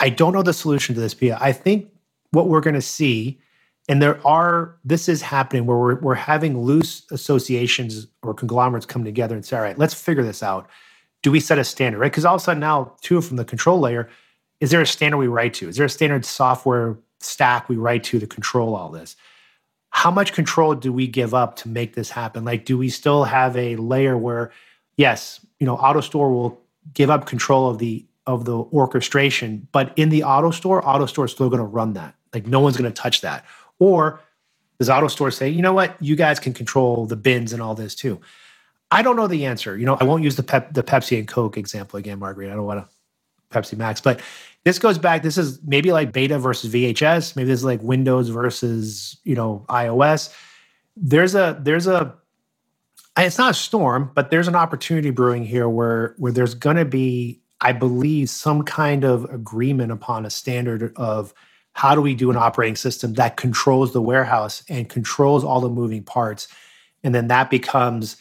I 0.00 0.10
don't 0.10 0.32
know 0.32 0.42
the 0.42 0.52
solution 0.52 0.94
to 0.94 1.00
this, 1.00 1.14
Pia. 1.14 1.38
I 1.40 1.52
think 1.52 1.88
what 2.32 2.48
we're 2.48 2.60
going 2.60 2.74
to 2.74 2.82
see, 2.82 3.40
and 3.88 4.02
there 4.02 4.24
are, 4.26 4.76
this 4.84 5.08
is 5.08 5.22
happening 5.22 5.64
where 5.64 5.78
we're, 5.78 6.00
we're 6.00 6.14
having 6.14 6.60
loose 6.60 7.06
associations 7.10 8.06
or 8.22 8.34
conglomerates 8.34 8.86
come 8.86 9.04
together 9.04 9.34
and 9.34 9.44
say, 9.44 9.56
all 9.56 9.62
right, 9.62 9.78
let's 9.78 9.94
figure 9.94 10.22
this 10.22 10.42
out. 10.42 10.68
Do 11.26 11.32
we 11.32 11.40
set 11.40 11.58
a 11.58 11.64
standard, 11.64 11.98
right? 11.98 12.12
Because 12.12 12.24
all 12.24 12.36
of 12.36 12.40
a 12.40 12.44
sudden 12.44 12.60
now, 12.60 12.92
too, 13.00 13.20
from 13.20 13.36
the 13.36 13.44
control 13.44 13.80
layer, 13.80 14.08
is 14.60 14.70
there 14.70 14.80
a 14.80 14.86
standard 14.86 15.16
we 15.16 15.26
write 15.26 15.54
to? 15.54 15.68
Is 15.68 15.76
there 15.76 15.86
a 15.86 15.90
standard 15.90 16.24
software 16.24 16.98
stack 17.18 17.68
we 17.68 17.74
write 17.74 18.04
to 18.04 18.20
to 18.20 18.28
control 18.28 18.76
all 18.76 18.90
this? 18.90 19.16
How 19.90 20.12
much 20.12 20.32
control 20.32 20.76
do 20.76 20.92
we 20.92 21.08
give 21.08 21.34
up 21.34 21.56
to 21.56 21.68
make 21.68 21.96
this 21.96 22.10
happen? 22.10 22.44
Like, 22.44 22.64
do 22.64 22.78
we 22.78 22.88
still 22.90 23.24
have 23.24 23.56
a 23.56 23.74
layer 23.74 24.16
where, 24.16 24.52
yes, 24.96 25.44
you 25.58 25.66
know, 25.66 25.76
AutoStore 25.76 26.30
will 26.30 26.60
give 26.94 27.10
up 27.10 27.26
control 27.26 27.70
of 27.70 27.78
the 27.78 28.06
of 28.28 28.44
the 28.44 28.58
orchestration, 28.58 29.66
but 29.72 29.92
in 29.96 30.10
the 30.10 30.20
AutoStore, 30.20 30.80
AutoStore 30.84 31.24
is 31.24 31.32
still 31.32 31.50
going 31.50 31.58
to 31.58 31.66
run 31.66 31.94
that. 31.94 32.14
Like, 32.32 32.46
no 32.46 32.60
one's 32.60 32.76
going 32.76 32.88
to 32.88 33.02
touch 33.02 33.22
that. 33.22 33.44
Or 33.80 34.20
does 34.78 34.88
AutoStore 34.88 35.34
say, 35.34 35.48
you 35.48 35.60
know 35.60 35.72
what, 35.72 36.00
you 36.00 36.14
guys 36.14 36.38
can 36.38 36.52
control 36.52 37.04
the 37.04 37.16
bins 37.16 37.52
and 37.52 37.60
all 37.60 37.74
this 37.74 37.96
too? 37.96 38.20
I 38.90 39.02
don't 39.02 39.16
know 39.16 39.26
the 39.26 39.46
answer. 39.46 39.76
You 39.76 39.86
know, 39.86 39.96
I 40.00 40.04
won't 40.04 40.22
use 40.22 40.36
the 40.36 40.42
Pep, 40.42 40.72
the 40.72 40.82
Pepsi 40.82 41.18
and 41.18 41.26
Coke 41.26 41.56
example 41.56 41.98
again, 41.98 42.18
Marguerite. 42.18 42.50
I 42.50 42.54
don't 42.54 42.64
want 42.64 42.86
to 42.86 42.96
Pepsi 43.50 43.76
Max, 43.76 44.00
but 44.00 44.20
this 44.64 44.78
goes 44.78 44.98
back. 44.98 45.22
This 45.22 45.38
is 45.38 45.60
maybe 45.64 45.92
like 45.92 46.12
beta 46.12 46.38
versus 46.38 46.72
VHS. 46.72 47.36
Maybe 47.36 47.48
this 47.48 47.60
is 47.60 47.64
like 47.64 47.82
Windows 47.82 48.28
versus 48.28 49.18
you 49.24 49.34
know 49.34 49.64
iOS. 49.68 50.34
There's 50.96 51.34
a 51.34 51.58
there's 51.60 51.86
a 51.86 52.14
it's 53.16 53.38
not 53.38 53.52
a 53.52 53.54
storm, 53.54 54.10
but 54.14 54.30
there's 54.30 54.48
an 54.48 54.56
opportunity 54.56 55.10
brewing 55.10 55.44
here 55.44 55.68
where 55.68 56.14
where 56.18 56.32
there's 56.32 56.54
going 56.54 56.76
to 56.76 56.84
be, 56.84 57.40
I 57.60 57.72
believe, 57.72 58.28
some 58.28 58.62
kind 58.62 59.04
of 59.04 59.24
agreement 59.26 59.92
upon 59.92 60.26
a 60.26 60.30
standard 60.30 60.92
of 60.96 61.32
how 61.72 61.94
do 61.94 62.00
we 62.00 62.14
do 62.14 62.30
an 62.30 62.36
operating 62.36 62.76
system 62.76 63.14
that 63.14 63.36
controls 63.36 63.92
the 63.92 64.02
warehouse 64.02 64.64
and 64.68 64.88
controls 64.88 65.44
all 65.44 65.60
the 65.60 65.68
moving 65.68 66.02
parts, 66.02 66.48
and 67.02 67.14
then 67.14 67.28
that 67.28 67.50
becomes 67.50 68.16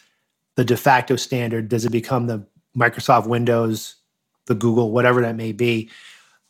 the 0.56 0.66
de 0.66 0.78
facto 0.78 1.16
standard. 1.16 1.70
Does 1.70 1.86
it 1.86 1.92
become 1.92 2.28
the 2.28 2.46
Microsoft 2.78 3.28
Windows, 3.28 3.96
the 4.48 4.56
Google, 4.56 4.92
whatever 4.92 5.22
that 5.22 5.36
may 5.36 5.52
be? 5.52 5.90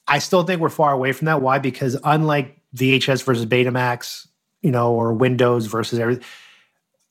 I 0.07 0.19
still 0.19 0.43
think 0.43 0.61
we're 0.61 0.69
far 0.69 0.91
away 0.91 1.11
from 1.11 1.25
that. 1.25 1.41
Why? 1.41 1.59
Because 1.59 1.97
unlike 2.03 2.61
VHS 2.75 3.23
versus 3.23 3.45
Betamax, 3.45 4.27
you 4.61 4.71
know, 4.71 4.93
or 4.93 5.13
Windows 5.13 5.65
versus 5.65 5.99
everything, 5.99 6.23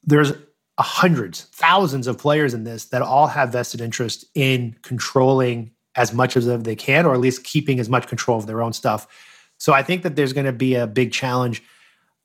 there's 0.04 0.32
hundreds, 0.78 1.44
thousands 1.52 2.06
of 2.06 2.18
players 2.18 2.54
in 2.54 2.64
this 2.64 2.86
that 2.86 3.02
all 3.02 3.26
have 3.26 3.52
vested 3.52 3.80
interest 3.80 4.24
in 4.34 4.76
controlling 4.82 5.70
as 5.96 6.12
much 6.12 6.36
as 6.36 6.46
they 6.62 6.74
can, 6.74 7.06
or 7.06 7.14
at 7.14 7.20
least 7.20 7.44
keeping 7.44 7.78
as 7.78 7.88
much 7.88 8.08
control 8.08 8.36
of 8.36 8.46
their 8.46 8.60
own 8.60 8.72
stuff. 8.72 9.06
So 9.58 9.72
I 9.72 9.82
think 9.82 10.02
that 10.02 10.16
there's 10.16 10.32
going 10.32 10.46
to 10.46 10.52
be 10.52 10.74
a 10.74 10.86
big 10.86 11.12
challenge. 11.12 11.62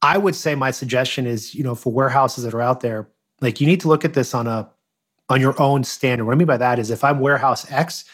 I 0.01 0.17
would 0.17 0.35
say 0.35 0.55
my 0.55 0.71
suggestion 0.71 1.27
is, 1.27 1.53
you 1.53 1.63
know, 1.63 1.75
for 1.75 1.93
warehouses 1.93 2.43
that 2.43 2.53
are 2.55 2.61
out 2.61 2.81
there, 2.81 3.07
like 3.41 3.61
you 3.61 3.67
need 3.67 3.81
to 3.81 3.87
look 3.87 4.05
at 4.05 4.13
this 4.13 4.33
on 4.33 4.47
a 4.47 4.69
on 5.29 5.39
your 5.41 5.59
own 5.61 5.83
standard. 5.83 6.25
What 6.25 6.33
I 6.33 6.35
mean 6.35 6.47
by 6.47 6.57
that 6.57 6.79
is 6.79 6.89
if 6.89 7.03
I'm 7.03 7.19
warehouse 7.19 7.69
X, 7.71 8.05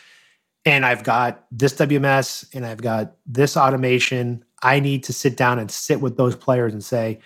and 0.65 0.86
I've 0.86 1.03
got 1.03 1.45
this 1.51 1.73
WMS 1.76 2.49
and 2.53 2.65
I've 2.65 2.82
got 2.82 3.13
this 3.26 3.55
automation. 3.55 4.43
I 4.63 4.80
need 4.80 5.03
to 5.03 5.13
sit 5.13 5.38
down 5.38 5.59
and 5.59 5.69
sit 5.69 6.01
with 6.01 6.17
those 6.17 6.36
players 6.36 6.73
and 6.73 6.84
say, 6.84 7.19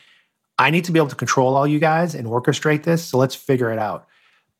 I 0.57 0.71
need 0.71 0.83
to 0.85 0.91
be 0.91 0.99
able 0.99 1.07
to 1.07 1.15
control 1.15 1.55
all 1.55 1.65
you 1.65 1.79
guys 1.79 2.13
and 2.13 2.27
orchestrate 2.27 2.83
this. 2.83 3.03
So 3.03 3.17
let's 3.17 3.35
figure 3.35 3.71
it 3.71 3.79
out. 3.79 4.07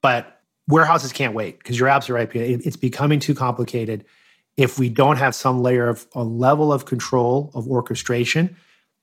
But 0.02 0.42
warehouses 0.70 1.12
can't 1.12 1.34
wait 1.34 1.58
because 1.58 1.78
you're 1.78 1.90
absolutely 1.90 2.22
right, 2.22 2.30
Peter. 2.30 2.62
It's 2.66 2.78
becoming 2.78 3.20
too 3.20 3.36
complicated. 3.36 4.06
If 4.56 4.80
we 4.80 4.88
don't 4.88 5.18
have 5.18 5.36
some 5.36 5.62
layer 5.62 5.90
of 5.90 6.08
a 6.14 6.24
level 6.24 6.72
of 6.72 6.86
control 6.86 7.52
of 7.54 7.68
orchestration, 7.68 8.56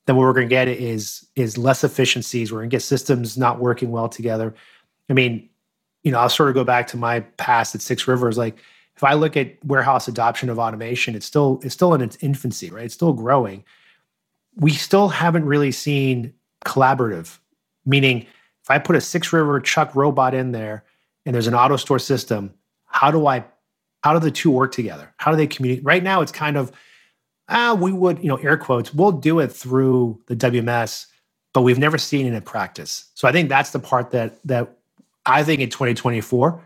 then 0.06 0.16
what 0.16 0.22
we're 0.22 0.32
going 0.32 0.48
to 0.48 0.54
get 0.54 0.68
is 0.68 1.26
is 1.36 1.58
less 1.58 1.84
efficiencies. 1.84 2.52
We're 2.52 2.60
going 2.60 2.70
to 2.70 2.74
get 2.74 2.82
systems 2.82 3.36
not 3.36 3.58
working 3.60 3.90
well 3.90 4.08
together. 4.08 4.54
I 5.10 5.12
mean, 5.12 5.48
you 6.02 6.12
know, 6.12 6.18
I'll 6.18 6.28
sort 6.28 6.48
of 6.48 6.54
go 6.54 6.64
back 6.64 6.86
to 6.88 6.96
my 6.96 7.20
past 7.20 7.74
at 7.74 7.82
Six 7.82 8.08
Rivers. 8.08 8.38
Like, 8.38 8.58
if 8.96 9.04
I 9.04 9.14
look 9.14 9.36
at 9.36 9.62
warehouse 9.64 10.08
adoption 10.08 10.48
of 10.48 10.58
automation, 10.58 11.14
it's 11.14 11.26
still 11.26 11.60
it's 11.62 11.74
still 11.74 11.92
in 11.94 12.00
its 12.00 12.16
infancy, 12.20 12.70
right? 12.70 12.84
It's 12.84 12.94
still 12.94 13.12
growing. 13.12 13.64
We 14.54 14.70
still 14.70 15.08
haven't 15.08 15.44
really 15.44 15.72
seen 15.72 16.32
collaborative, 16.64 17.38
meaning 17.84 18.22
if 18.22 18.70
I 18.70 18.78
put 18.78 18.96
a 18.96 19.00
six 19.00 19.32
river 19.32 19.60
chuck 19.60 19.94
robot 19.94 20.34
in 20.34 20.52
there 20.52 20.84
and 21.26 21.34
there's 21.34 21.46
an 21.46 21.54
AutoStore 21.54 22.00
system, 22.00 22.54
how 22.86 23.10
do 23.10 23.26
I 23.26 23.44
how 24.02 24.12
do 24.12 24.20
the 24.20 24.30
two 24.30 24.50
work 24.52 24.72
together? 24.72 25.12
How 25.18 25.32
do 25.32 25.36
they 25.36 25.48
communicate? 25.48 25.84
Right 25.84 26.02
now, 26.02 26.20
it's 26.20 26.32
kind 26.32 26.56
of 26.56 26.70
ah, 27.48 27.74
we 27.74 27.92
would, 27.92 28.18
you 28.18 28.28
know, 28.28 28.36
air 28.36 28.56
quotes, 28.56 28.92
we'll 28.92 29.12
do 29.12 29.40
it 29.40 29.52
through 29.52 30.20
the 30.26 30.36
WMS, 30.36 31.06
but 31.52 31.62
we've 31.62 31.78
never 31.78 31.98
seen 31.98 32.26
it 32.26 32.34
in 32.34 32.42
practice. 32.42 33.10
So 33.14 33.28
I 33.28 33.32
think 33.32 33.48
that's 33.48 33.70
the 33.70 33.78
part 33.78 34.10
that 34.10 34.38
that 34.44 34.76
I 35.24 35.42
think 35.42 35.60
in 35.60 35.70
2024 35.70 36.62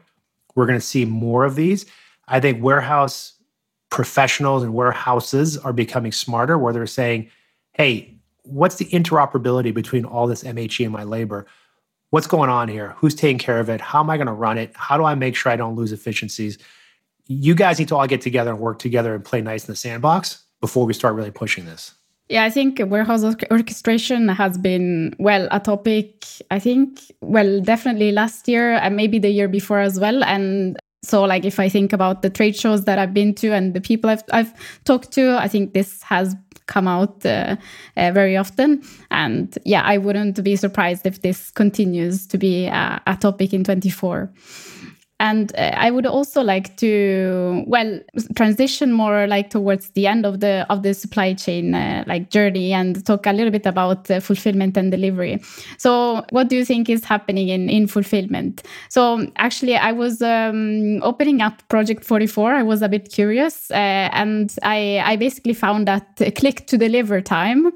we're 0.55 0.67
going 0.67 0.79
to 0.79 0.85
see 0.85 1.05
more 1.05 1.45
of 1.45 1.55
these. 1.55 1.87
I 2.29 2.41
think 2.41 2.63
warehouse 2.63 3.35
professionals 3.91 4.63
and 4.63 4.75
warehouses 4.75 5.57
are 5.59 5.73
becoming 5.73 6.13
smarter 6.13 6.59
where 6.59 6.73
they're 6.73 6.87
saying, 6.87 7.31
hey, 7.73 8.15
what's 8.43 8.77
the 8.77 8.85
interoperability 8.87 9.73
between 9.73 10.05
all 10.05 10.27
this 10.27 10.45
MHE 10.45 10.85
and 10.85 10.93
my 10.93 11.05
labor? 11.05 11.47
What's 12.11 12.27
going 12.27 12.51
on 12.51 12.69
here? 12.69 12.95
Who's 12.99 13.15
taking 13.15 13.39
care 13.39 13.61
of 13.61 13.69
it? 13.69 13.81
How 13.81 14.01
am 14.01 14.11
I 14.11 14.17
going 14.17 14.27
to 14.27 14.33
run 14.33 14.59
it? 14.59 14.73
How 14.75 14.97
do 14.97 15.05
I 15.05 15.15
make 15.15 15.37
sure 15.37 15.53
I 15.53 15.57
don't 15.57 15.77
lose 15.77 15.93
efficiencies? 15.93 16.59
You 17.27 17.55
guys 17.55 17.79
need 17.79 17.89
to 17.89 17.97
all 17.97 18.07
get 18.07 18.21
together 18.21 18.51
and 18.51 18.59
work 18.59 18.81
together 18.81 19.15
and 19.15 19.25
play 19.25 19.41
nice 19.41 19.69
in 19.69 19.73
the 19.73 19.77
sandbox 19.77 20.43
before 20.61 20.87
we 20.87 20.93
start 20.93 21.15
really 21.15 21.31
pushing 21.31 21.65
this. 21.65 21.95
Yeah, 22.29 22.45
I 22.45 22.51
think 22.51 22.81
warehouse 22.87 23.25
orchestration 23.51 24.29
has 24.29 24.57
been, 24.57 25.17
well, 25.19 25.49
a 25.51 25.59
topic, 25.59 26.25
I 26.51 26.61
think, 26.61 27.01
well, 27.21 27.61
definitely 27.61 28.13
last 28.13 28.47
year 28.47 28.75
and 28.75 28.95
maybe 28.95 29.19
the 29.19 29.31
year 29.31 29.49
before 29.49 29.81
as 29.81 29.99
well. 29.99 30.23
And 30.23 30.79
so 31.03 31.23
like 31.23 31.45
if 31.45 31.59
i 31.59 31.69
think 31.69 31.93
about 31.93 32.23
the 32.23 32.31
trade 32.31 32.57
shows 32.57 32.85
that 32.85 32.99
i've 32.99 33.15
been 33.15 33.35
to 33.35 33.53
and 33.53 33.75
the 33.75 33.81
people 33.81 34.11
i've, 34.11 34.23
I've 34.33 34.53
talked 34.85 35.13
to 35.13 35.37
i 35.39 35.49
think 35.49 35.73
this 35.73 36.03
has 36.03 36.35
come 36.67 36.87
out 36.87 37.25
uh, 37.27 37.57
uh, 37.97 38.13
very 38.13 38.37
often 38.37 38.83
and 39.11 39.57
yeah 39.65 39.83
i 39.83 39.99
wouldn't 39.99 40.43
be 40.45 40.57
surprised 40.57 41.07
if 41.07 41.23
this 41.23 41.51
continues 41.51 42.27
to 42.29 42.39
be 42.39 42.67
a, 42.67 43.03
a 43.07 43.17
topic 43.17 43.53
in 43.53 43.65
24 43.65 44.31
and 45.21 45.53
uh, 45.57 45.73
i 45.77 45.91
would 45.91 46.07
also 46.07 46.43
like 46.43 46.77
to 46.77 47.63
well 47.67 48.01
transition 48.35 48.93
more 48.93 49.27
like 49.27 49.51
towards 49.51 49.91
the 49.91 50.07
end 50.07 50.27
of 50.27 50.41
the 50.41 50.67
of 50.71 50.83
the 50.83 50.95
supply 50.95 51.35
chain 51.35 51.75
uh, 51.75 52.03
like 52.07 52.31
journey 52.31 52.73
and 52.73 53.05
talk 53.07 53.27
a 53.27 53.33
little 53.33 53.51
bit 53.51 53.67
about 53.67 54.11
uh, 54.11 54.19
fulfillment 54.19 54.77
and 54.77 54.91
delivery. 54.91 55.41
So 55.79 56.25
what 56.31 56.49
do 56.49 56.57
you 56.57 56.65
think 56.65 56.89
is 56.89 57.05
happening 57.05 57.49
in 57.49 57.69
in 57.69 57.87
fulfillment? 57.87 58.63
So 58.89 59.27
actually 59.37 59.77
i 59.77 59.93
was 59.93 60.23
um, 60.23 61.03
opening 61.03 61.43
up 61.43 61.63
project44 61.69 62.55
i 62.55 62.63
was 62.63 62.83
a 62.83 62.89
bit 62.89 63.11
curious 63.13 63.71
uh, 63.71 64.09
and 64.13 64.55
i 64.63 65.03
i 65.05 65.17
basically 65.17 65.55
found 65.55 65.87
that 65.87 66.17
click 66.37 66.67
to 66.67 66.79
deliver 66.79 67.21
time 67.21 67.71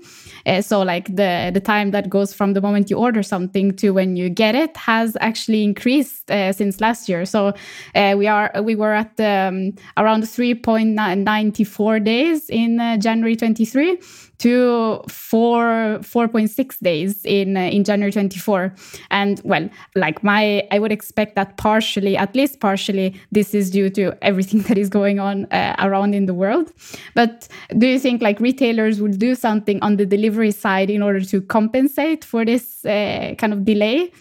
uh, 0.47 0.63
so 0.63 0.83
like 0.83 1.07
the 1.15 1.51
the 1.53 1.61
time 1.61 1.91
that 1.91 2.09
goes 2.09 2.33
from 2.33 2.55
the 2.55 2.61
moment 2.61 2.91
you 2.91 2.97
order 2.97 3.23
something 3.23 3.73
to 3.77 3.91
when 3.91 4.17
you 4.17 4.29
get 4.29 4.55
it 4.55 4.77
has 4.77 5.17
actually 5.21 5.63
increased 5.63 6.31
uh, 6.31 6.53
since 6.53 6.81
last 6.81 7.09
year. 7.09 7.25
So 7.35 7.53
uh, 7.97 8.15
we 8.17 8.29
are 8.29 8.53
we 8.63 8.77
were 8.77 8.95
at 8.95 9.19
um, 9.19 9.75
around 9.97 10.23
3.94 10.23 12.05
days 12.05 12.49
in 12.49 12.79
uh, 12.79 12.97
January 12.97 13.35
23 13.35 13.99
to 14.39 15.03
four 15.09 15.99
4.6 16.01 16.79
days 16.79 17.25
in 17.25 17.57
uh, 17.57 17.63
in 17.63 17.83
January 17.83 18.13
24 18.13 18.73
and 19.11 19.41
well 19.45 19.69
like 19.97 20.23
my 20.23 20.63
I 20.71 20.79
would 20.79 20.93
expect 20.93 21.35
that 21.35 21.57
partially 21.57 22.17
at 22.17 22.37
least 22.37 22.61
partially 22.61 23.21
this 23.33 23.53
is 23.53 23.69
due 23.69 23.91
to 23.91 24.17
everything 24.23 24.63
that 24.69 24.79
is 24.79 24.89
going 24.89 25.19
on 25.19 25.47
uh, 25.47 25.75
around 25.81 26.15
in 26.15 26.27
the 26.27 26.35
world. 26.35 26.73
But 27.15 27.49
do 27.77 27.89
you 27.89 27.99
think 27.99 28.23
like 28.23 28.39
retailers 28.39 29.01
will 29.01 29.17
do 29.29 29.35
something 29.35 29.83
on 29.83 29.97
the 29.97 30.07
delivery 30.07 30.53
side 30.53 30.89
in 30.89 31.03
order 31.03 31.25
to 31.33 31.41
compensate 31.41 32.25
for 32.25 32.45
this 32.45 32.85
uh, 32.85 33.35
kind 33.39 33.53
of 33.53 33.65
delay? 33.65 34.13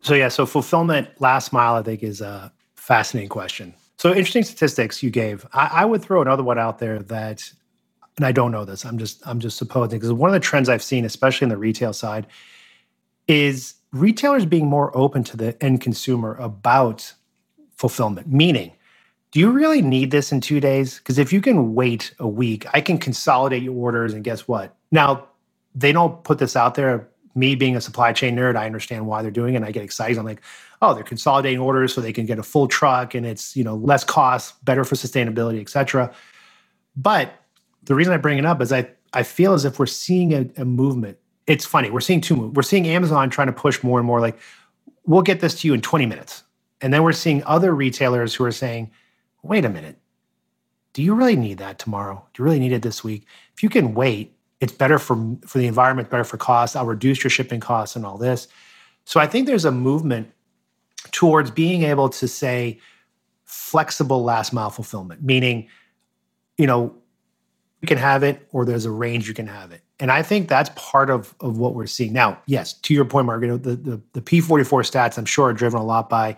So 0.00 0.14
yeah 0.14 0.28
so 0.28 0.46
fulfillment 0.46 1.08
last 1.20 1.52
mile 1.52 1.74
I 1.74 1.82
think 1.82 2.02
is 2.02 2.22
a 2.22 2.50
fascinating 2.82 3.28
question 3.28 3.74
so 3.96 4.10
interesting 4.10 4.42
statistics 4.42 5.02
you 5.02 5.10
gave 5.10 5.46
I, 5.52 5.68
I 5.72 5.84
would 5.84 6.02
throw 6.02 6.20
another 6.22 6.42
one 6.42 6.58
out 6.58 6.78
there 6.78 6.98
that 6.98 7.52
and 8.16 8.26
I 8.26 8.32
don't 8.32 8.52
know 8.52 8.64
this. 8.64 8.84
I'm 8.84 8.98
just 8.98 9.26
I'm 9.26 9.40
just 9.40 9.56
supposing 9.56 9.98
because 9.98 10.12
one 10.12 10.28
of 10.28 10.34
the 10.34 10.40
trends 10.40 10.68
I've 10.68 10.82
seen, 10.82 11.04
especially 11.04 11.46
in 11.46 11.48
the 11.48 11.56
retail 11.56 11.92
side, 11.92 12.26
is 13.26 13.74
retailers 13.90 14.44
being 14.44 14.66
more 14.66 14.96
open 14.96 15.24
to 15.24 15.36
the 15.36 15.62
end 15.62 15.80
consumer 15.80 16.34
about 16.34 17.14
fulfillment. 17.76 18.28
Meaning, 18.28 18.72
do 19.30 19.40
you 19.40 19.50
really 19.50 19.80
need 19.80 20.10
this 20.10 20.30
in 20.30 20.40
two 20.40 20.60
days? 20.60 20.98
Because 20.98 21.18
if 21.18 21.32
you 21.32 21.40
can 21.40 21.74
wait 21.74 22.14
a 22.18 22.28
week, 22.28 22.66
I 22.74 22.80
can 22.80 22.98
consolidate 22.98 23.62
your 23.62 23.74
orders 23.74 24.12
and 24.12 24.22
guess 24.22 24.46
what? 24.46 24.76
Now, 24.90 25.26
they 25.74 25.92
don't 25.92 26.22
put 26.22 26.38
this 26.38 26.54
out 26.54 26.74
there. 26.74 27.08
Me 27.34 27.54
being 27.54 27.76
a 27.76 27.80
supply 27.80 28.12
chain 28.12 28.36
nerd, 28.36 28.56
I 28.56 28.66
understand 28.66 29.06
why 29.06 29.22
they're 29.22 29.30
doing 29.30 29.54
it. 29.54 29.58
And 29.58 29.66
I 29.66 29.72
get 29.72 29.82
excited. 29.82 30.18
I'm 30.18 30.24
like, 30.24 30.42
oh, 30.82 30.94
they're 30.94 31.04
consolidating 31.04 31.60
orders 31.60 31.94
so 31.94 32.00
they 32.00 32.12
can 32.12 32.26
get 32.26 32.38
a 32.38 32.42
full 32.42 32.68
truck 32.68 33.14
and 33.14 33.24
it's, 33.24 33.56
you 33.56 33.64
know, 33.64 33.76
less 33.76 34.04
cost, 34.04 34.62
better 34.64 34.84
for 34.84 34.94
sustainability, 34.94 35.60
et 35.60 35.68
cetera. 35.68 36.12
But 36.96 37.32
the 37.84 37.94
reason 37.94 38.12
I 38.12 38.16
bring 38.18 38.38
it 38.38 38.44
up 38.44 38.60
is 38.60 38.72
I, 38.72 38.90
I 39.12 39.22
feel 39.22 39.54
as 39.54 39.64
if 39.64 39.78
we're 39.78 39.86
seeing 39.86 40.34
a, 40.34 40.46
a 40.60 40.64
movement. 40.64 41.18
It's 41.46 41.64
funny. 41.64 41.90
We're 41.90 42.00
seeing 42.00 42.20
two. 42.20 42.48
We're 42.48 42.62
seeing 42.62 42.86
Amazon 42.86 43.30
trying 43.30 43.48
to 43.48 43.52
push 43.52 43.82
more 43.82 43.98
and 43.98 44.06
more 44.06 44.20
like, 44.20 44.38
we'll 45.04 45.22
get 45.22 45.40
this 45.40 45.60
to 45.60 45.68
you 45.68 45.74
in 45.74 45.80
20 45.80 46.06
minutes. 46.06 46.44
And 46.80 46.92
then 46.92 47.02
we're 47.02 47.12
seeing 47.12 47.42
other 47.44 47.74
retailers 47.74 48.34
who 48.34 48.44
are 48.44 48.52
saying, 48.52 48.90
wait 49.42 49.64
a 49.64 49.68
minute. 49.68 49.98
Do 50.92 51.02
you 51.02 51.14
really 51.14 51.36
need 51.36 51.58
that 51.58 51.78
tomorrow? 51.78 52.26
Do 52.34 52.42
you 52.42 52.44
really 52.44 52.58
need 52.58 52.72
it 52.72 52.82
this 52.82 53.02
week? 53.02 53.26
If 53.54 53.62
you 53.62 53.68
can 53.68 53.94
wait, 53.94 54.36
it's 54.62 54.72
better 54.72 54.96
for, 54.96 55.16
for 55.44 55.58
the 55.58 55.66
environment, 55.66 56.08
better 56.08 56.24
for 56.24 56.36
costs 56.36 56.76
I'll 56.76 56.86
reduce 56.86 57.22
your 57.24 57.30
shipping 57.30 57.58
costs 57.58 57.96
and 57.96 58.06
all 58.06 58.16
this. 58.16 58.46
So 59.04 59.18
I 59.18 59.26
think 59.26 59.48
there's 59.48 59.64
a 59.64 59.72
movement 59.72 60.32
towards 61.10 61.50
being 61.50 61.82
able 61.82 62.08
to 62.08 62.28
say 62.28 62.78
flexible 63.44 64.22
last 64.22 64.52
mile 64.52 64.70
fulfillment, 64.70 65.22
meaning, 65.22 65.68
you 66.56 66.68
know, 66.68 66.94
you 67.80 67.88
can 67.88 67.98
have 67.98 68.22
it 68.22 68.46
or 68.52 68.64
there's 68.64 68.84
a 68.84 68.90
range 68.90 69.26
you 69.26 69.34
can 69.34 69.48
have 69.48 69.72
it. 69.72 69.82
And 69.98 70.12
I 70.12 70.22
think 70.22 70.48
that's 70.48 70.70
part 70.76 71.10
of, 71.10 71.34
of 71.40 71.58
what 71.58 71.74
we're 71.74 71.86
seeing. 71.86 72.12
Now, 72.12 72.40
yes, 72.46 72.72
to 72.72 72.94
your 72.94 73.04
point, 73.04 73.26
Margaret, 73.26 73.64
the, 73.64 73.74
the, 73.74 74.00
the 74.12 74.20
P44 74.20 74.88
stats, 74.88 75.18
I'm 75.18 75.24
sure, 75.24 75.48
are 75.48 75.52
driven 75.52 75.80
a 75.80 75.84
lot 75.84 76.08
by 76.08 76.36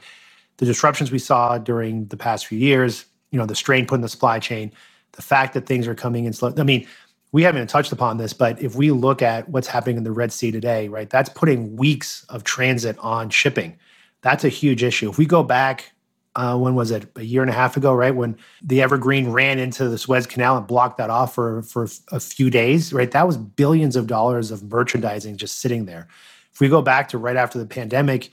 the 0.57 0.65
disruptions 0.65 1.13
we 1.13 1.19
saw 1.19 1.59
during 1.59 2.07
the 2.07 2.17
past 2.17 2.47
few 2.47 2.59
years, 2.59 3.05
you 3.31 3.39
know, 3.39 3.45
the 3.45 3.55
strain 3.55 3.85
put 3.85 3.97
in 3.97 4.01
the 4.01 4.09
supply 4.09 4.39
chain, 4.39 4.73
the 5.13 5.23
fact 5.23 5.53
that 5.55 5.67
things 5.67 5.87
are 5.87 5.95
coming 5.95 6.25
in 6.25 6.33
slow. 6.33 6.55
I 6.57 6.63
mean, 6.63 6.87
we 7.35 7.43
haven't 7.43 7.67
touched 7.67 7.91
upon 7.91 8.17
this, 8.17 8.33
but 8.33 8.63
if 8.63 8.77
we 8.77 8.93
look 8.93 9.21
at 9.21 9.49
what's 9.49 9.67
happening 9.67 9.97
in 9.97 10.05
the 10.05 10.13
Red 10.13 10.33
Sea 10.33 10.53
today, 10.53 10.87
right, 10.87 11.11
that's 11.11 11.29
putting 11.29 11.75
weeks 11.75 12.25
of 12.29 12.45
transit 12.45 12.97
on 13.01 13.29
shipping. 13.29 13.77
That's 14.21 14.45
a 14.45 14.49
huge 14.49 14.85
issue. 14.85 15.11
If 15.11 15.19
we 15.19 15.27
go 15.27 15.43
back, 15.43 15.91
uh, 16.37 16.57
when 16.57 16.77
was 16.77 16.93
it? 16.93 17.09
A 17.17 17.23
year 17.23 17.43
and 17.43 17.51
a 17.51 17.55
half 17.55 17.77
ago, 17.77 17.93
right? 17.93 18.15
When 18.15 18.37
the 18.63 18.83
Evergreen 18.83 19.33
ran 19.33 19.59
into 19.59 19.89
the 19.89 19.99
Suez 19.99 20.29
Canal 20.29 20.59
and 20.59 20.65
blocked 20.65 20.97
that 20.99 21.11
off 21.11 21.35
for, 21.35 21.63
for 21.63 21.89
a 22.13 22.21
few 22.21 22.51
days, 22.51 22.93
right? 22.93 23.11
That 23.11 23.27
was 23.27 23.37
billions 23.37 23.97
of 23.97 24.07
dollars 24.07 24.53
of 24.53 24.63
merchandising 24.71 25.37
just 25.37 25.59
sitting 25.59 25.87
there. 25.87 26.07
If 26.53 26.61
we 26.61 26.69
go 26.69 26.83
back 26.83 27.09
to 27.09 27.19
right 27.19 27.37
after 27.37 27.59
the 27.59 27.67
pandemic, 27.67 28.31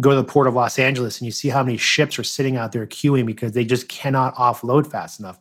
go 0.00 0.08
to 0.08 0.16
the 0.16 0.24
port 0.24 0.46
of 0.46 0.54
Los 0.54 0.78
Angeles 0.78 1.18
and 1.18 1.26
you 1.26 1.32
see 1.32 1.50
how 1.50 1.62
many 1.62 1.76
ships 1.76 2.18
are 2.18 2.24
sitting 2.24 2.56
out 2.56 2.72
there 2.72 2.86
queuing 2.86 3.26
because 3.26 3.52
they 3.52 3.66
just 3.66 3.90
cannot 3.90 4.34
offload 4.36 4.90
fast 4.90 5.20
enough. 5.20 5.38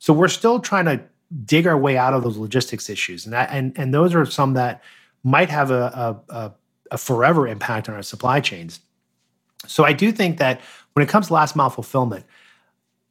So 0.00 0.12
we're 0.12 0.26
still 0.26 0.58
trying 0.58 0.86
to 0.86 1.00
dig 1.44 1.66
our 1.66 1.76
way 1.76 1.96
out 1.96 2.14
of 2.14 2.22
those 2.22 2.36
logistics 2.36 2.88
issues, 2.88 3.24
and 3.24 3.32
that, 3.32 3.48
and 3.50 3.78
and 3.78 3.92
those 3.92 4.14
are 4.14 4.24
some 4.24 4.54
that 4.54 4.82
might 5.24 5.50
have 5.50 5.70
a, 5.70 6.22
a, 6.28 6.52
a 6.90 6.98
forever 6.98 7.46
impact 7.46 7.88
on 7.88 7.94
our 7.94 8.02
supply 8.02 8.40
chains. 8.40 8.80
So 9.66 9.84
I 9.84 9.92
do 9.92 10.12
think 10.12 10.38
that 10.38 10.60
when 10.92 11.04
it 11.04 11.08
comes 11.08 11.28
to 11.28 11.34
last 11.34 11.56
mile 11.56 11.70
fulfillment, 11.70 12.24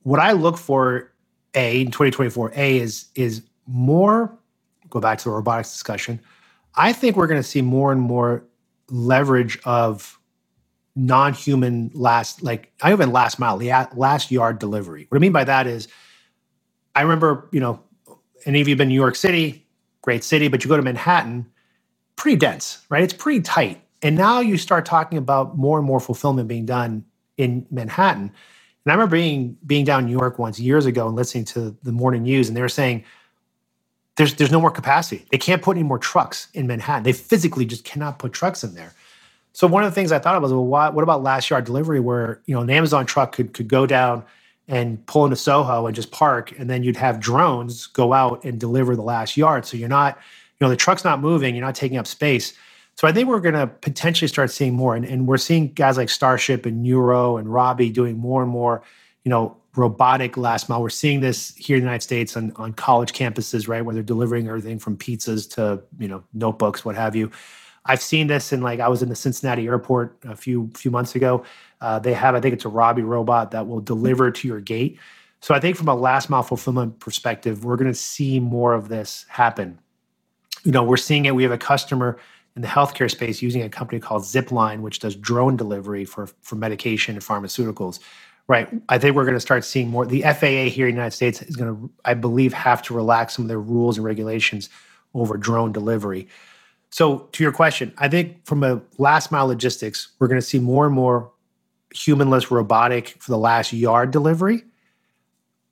what 0.03 0.19
I 0.19 0.31
look 0.31 0.57
for 0.57 1.11
a 1.53 1.81
in 1.81 1.87
2024 1.87 2.53
a 2.55 2.79
is 2.79 3.07
is 3.15 3.43
more 3.67 4.37
go 4.89 4.99
back 4.99 5.17
to 5.19 5.25
the 5.25 5.31
robotics 5.31 5.71
discussion. 5.71 6.19
I 6.75 6.93
think 6.93 7.15
we're 7.15 7.27
going 7.27 7.41
to 7.41 7.47
see 7.47 7.61
more 7.61 7.91
and 7.91 8.01
more 8.01 8.43
leverage 8.89 9.59
of 9.65 10.17
non-human 10.95 11.91
last 11.93 12.41
like 12.41 12.71
I 12.81 12.91
even 12.91 13.11
last 13.11 13.37
mile, 13.39 13.57
last 13.95 14.31
yard 14.31 14.59
delivery. 14.59 15.05
What 15.09 15.17
I 15.17 15.19
mean 15.19 15.31
by 15.31 15.43
that 15.43 15.67
is 15.67 15.87
I 16.95 17.01
remember, 17.01 17.47
you 17.51 17.59
know, 17.59 17.79
any 18.47 18.61
of 18.61 18.67
you 18.67 18.75
been 18.75 18.87
to 18.87 18.89
New 18.89 18.95
York 18.95 19.15
City, 19.15 19.65
great 20.01 20.23
city, 20.23 20.47
but 20.47 20.63
you 20.63 20.69
go 20.69 20.77
to 20.77 20.83
Manhattan, 20.83 21.45
pretty 22.15 22.37
dense, 22.37 22.85
right? 22.89 23.03
It's 23.03 23.13
pretty 23.13 23.41
tight. 23.41 23.81
And 24.01 24.15
now 24.15 24.39
you 24.39 24.57
start 24.57 24.85
talking 24.85 25.17
about 25.17 25.57
more 25.57 25.77
and 25.77 25.85
more 25.87 25.99
fulfillment 25.99 26.47
being 26.47 26.65
done 26.65 27.03
in 27.37 27.65
Manhattan. 27.71 28.23
And 28.23 28.91
I 28.91 28.93
remember 28.93 29.15
being 29.15 29.57
being 29.65 29.85
down 29.85 30.01
in 30.01 30.05
New 30.05 30.17
York 30.17 30.39
once 30.39 30.59
years 30.59 30.85
ago 30.85 31.07
and 31.07 31.15
listening 31.15 31.45
to 31.45 31.75
the 31.83 31.91
morning 31.91 32.23
news, 32.23 32.47
and 32.47 32.55
they 32.55 32.61
were 32.61 32.69
saying 32.69 33.03
there's 34.15 34.35
there's 34.35 34.51
no 34.51 34.61
more 34.61 34.71
capacity. 34.71 35.25
They 35.31 35.37
can't 35.37 35.61
put 35.61 35.77
any 35.77 35.83
more 35.83 35.99
trucks 35.99 36.47
in 36.53 36.67
Manhattan. 36.67 37.03
They 37.03 37.13
physically 37.13 37.65
just 37.65 37.83
cannot 37.83 38.19
put 38.19 38.33
trucks 38.33 38.63
in 38.63 38.75
there. 38.75 38.93
So 39.53 39.67
one 39.67 39.83
of 39.83 39.91
the 39.91 39.95
things 39.95 40.11
I 40.11 40.19
thought 40.19 40.35
of 40.35 40.43
was, 40.43 40.53
well, 40.53 40.65
what, 40.65 40.93
what 40.93 41.03
about 41.03 41.23
last 41.23 41.49
yard 41.49 41.65
delivery, 41.65 41.99
where 41.99 42.41
you 42.45 42.55
know 42.55 42.61
an 42.61 42.69
Amazon 42.69 43.05
truck 43.05 43.33
could 43.33 43.53
could 43.53 43.67
go 43.67 43.85
down 43.85 44.23
and 44.67 45.05
pull 45.05 45.25
into 45.25 45.35
Soho 45.35 45.85
and 45.85 45.95
just 45.95 46.11
park, 46.11 46.57
and 46.59 46.69
then 46.69 46.83
you'd 46.83 46.97
have 46.97 47.19
drones 47.19 47.87
go 47.87 48.13
out 48.13 48.43
and 48.43 48.59
deliver 48.59 48.95
the 48.95 49.01
last 49.01 49.37
yard. 49.37 49.65
So 49.65 49.77
you're 49.77 49.87
not, 49.87 50.17
you 50.59 50.65
know, 50.65 50.69
the 50.69 50.75
truck's 50.75 51.03
not 51.03 51.21
moving, 51.21 51.55
you're 51.55 51.65
not 51.65 51.75
taking 51.75 51.97
up 51.97 52.07
space. 52.07 52.53
So 52.95 53.07
I 53.07 53.11
think 53.11 53.29
we're 53.29 53.39
going 53.39 53.55
to 53.55 53.67
potentially 53.67 54.27
start 54.27 54.51
seeing 54.51 54.73
more, 54.73 54.95
and, 54.95 55.05
and 55.05 55.27
we're 55.27 55.37
seeing 55.37 55.69
guys 55.73 55.97
like 55.97 56.09
Starship 56.09 56.65
and 56.65 56.83
Nuro 56.83 57.37
and 57.37 57.51
Robby 57.51 57.89
doing 57.91 58.17
more 58.17 58.41
and 58.41 58.51
more, 58.51 58.81
you 59.23 59.29
know, 59.29 59.57
robotic 59.77 60.35
last 60.35 60.67
mile. 60.67 60.81
We're 60.81 60.89
seeing 60.89 61.21
this 61.21 61.53
here 61.55 61.77
in 61.77 61.83
the 61.83 61.85
United 61.85 62.03
States 62.03 62.35
on, 62.35 62.51
on 62.55 62.73
college 62.73 63.13
campuses, 63.13 63.67
right, 63.67 63.85
where 63.85 63.93
they're 63.93 64.03
delivering 64.03 64.47
everything 64.47 64.79
from 64.79 64.97
pizzas 64.97 65.49
to 65.55 65.83
you 65.99 66.07
know 66.07 66.23
notebooks, 66.33 66.83
what 66.83 66.95
have 66.95 67.15
you. 67.15 67.31
I've 67.87 68.01
seen 68.01 68.27
this 68.27 68.53
in 68.53 68.61
like 68.61 68.79
I 68.79 68.87
was 68.87 69.01
in 69.01 69.09
the 69.09 69.15
Cincinnati 69.15 69.65
airport 69.67 70.17
a 70.25 70.35
few 70.35 70.69
few 70.75 70.91
months 70.91 71.15
ago. 71.15 71.43
Uh, 71.81 71.99
they 71.99 72.13
have 72.13 72.35
I 72.35 72.39
think 72.39 72.53
it's 72.53 72.65
a 72.65 72.69
Robby 72.69 73.01
robot 73.01 73.51
that 73.51 73.67
will 73.67 73.81
deliver 73.81 74.31
to 74.31 74.47
your 74.47 74.59
gate. 74.59 74.99
So 75.39 75.53
I 75.53 75.59
think 75.59 75.77
from 75.77 75.87
a 75.87 75.95
last 75.95 76.29
mile 76.29 76.43
fulfillment 76.43 76.99
perspective, 76.99 77.63
we're 77.63 77.77
going 77.77 77.91
to 77.91 77.97
see 77.97 78.39
more 78.39 78.73
of 78.73 78.89
this 78.89 79.25
happen. 79.29 79.79
You 80.63 80.71
know, 80.71 80.83
we're 80.83 80.97
seeing 80.97 81.25
it. 81.25 81.35
We 81.35 81.43
have 81.43 81.51
a 81.51 81.57
customer 81.57 82.17
in 82.55 82.63
the 82.63 82.67
healthcare 82.67 83.09
space 83.09 83.41
using 83.41 83.61
a 83.61 83.69
company 83.69 83.99
called 83.99 84.23
Zipline, 84.23 84.81
which 84.81 84.99
does 84.99 85.15
drone 85.15 85.55
delivery 85.55 86.05
for 86.05 86.27
for 86.41 86.55
medication 86.55 87.15
and 87.15 87.23
pharmaceuticals. 87.23 87.99
Right. 88.47 88.69
I 88.87 88.97
think 88.97 89.15
we're 89.15 89.25
going 89.25 89.35
to 89.35 89.41
start 89.41 89.65
seeing 89.65 89.89
more. 89.89 90.05
The 90.05 90.21
FAA 90.21 90.69
here 90.69 90.87
in 90.87 90.95
the 90.95 90.99
United 90.99 91.11
States 91.11 91.41
is 91.41 91.57
going 91.57 91.75
to, 91.75 91.91
I 92.05 92.13
believe, 92.13 92.53
have 92.53 92.81
to 92.83 92.93
relax 92.93 93.35
some 93.35 93.43
of 93.43 93.49
their 93.49 93.59
rules 93.59 93.97
and 93.97 94.05
regulations 94.05 94.69
over 95.13 95.35
drone 95.35 95.73
delivery. 95.73 96.29
So, 96.91 97.29
to 97.33 97.43
your 97.43 97.51
question, 97.51 97.93
I 97.97 98.07
think 98.07 98.45
from 98.45 98.63
a 98.63 98.81
last 98.97 99.31
mile 99.31 99.47
logistics, 99.47 100.09
we're 100.19 100.27
going 100.27 100.39
to 100.41 100.45
see 100.45 100.59
more 100.59 100.85
and 100.85 100.95
more 100.95 101.31
humanless 101.93 102.51
robotic 102.51 103.09
for 103.21 103.31
the 103.31 103.37
last 103.37 103.73
yard 103.73 104.11
delivery. 104.11 104.63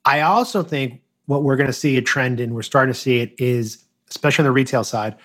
I 0.04 0.20
also 0.20 0.62
think 0.62 1.00
what 1.26 1.42
we're 1.42 1.56
going 1.56 1.68
to 1.68 1.72
see 1.72 1.96
a 1.96 2.02
trend 2.02 2.40
in, 2.40 2.54
we're 2.54 2.62
starting 2.62 2.92
to 2.92 2.98
see 2.98 3.18
it 3.20 3.34
is, 3.38 3.84
especially 4.10 4.42
on 4.42 4.46
the 4.46 4.52
retail 4.52 4.84
side, 4.84 5.16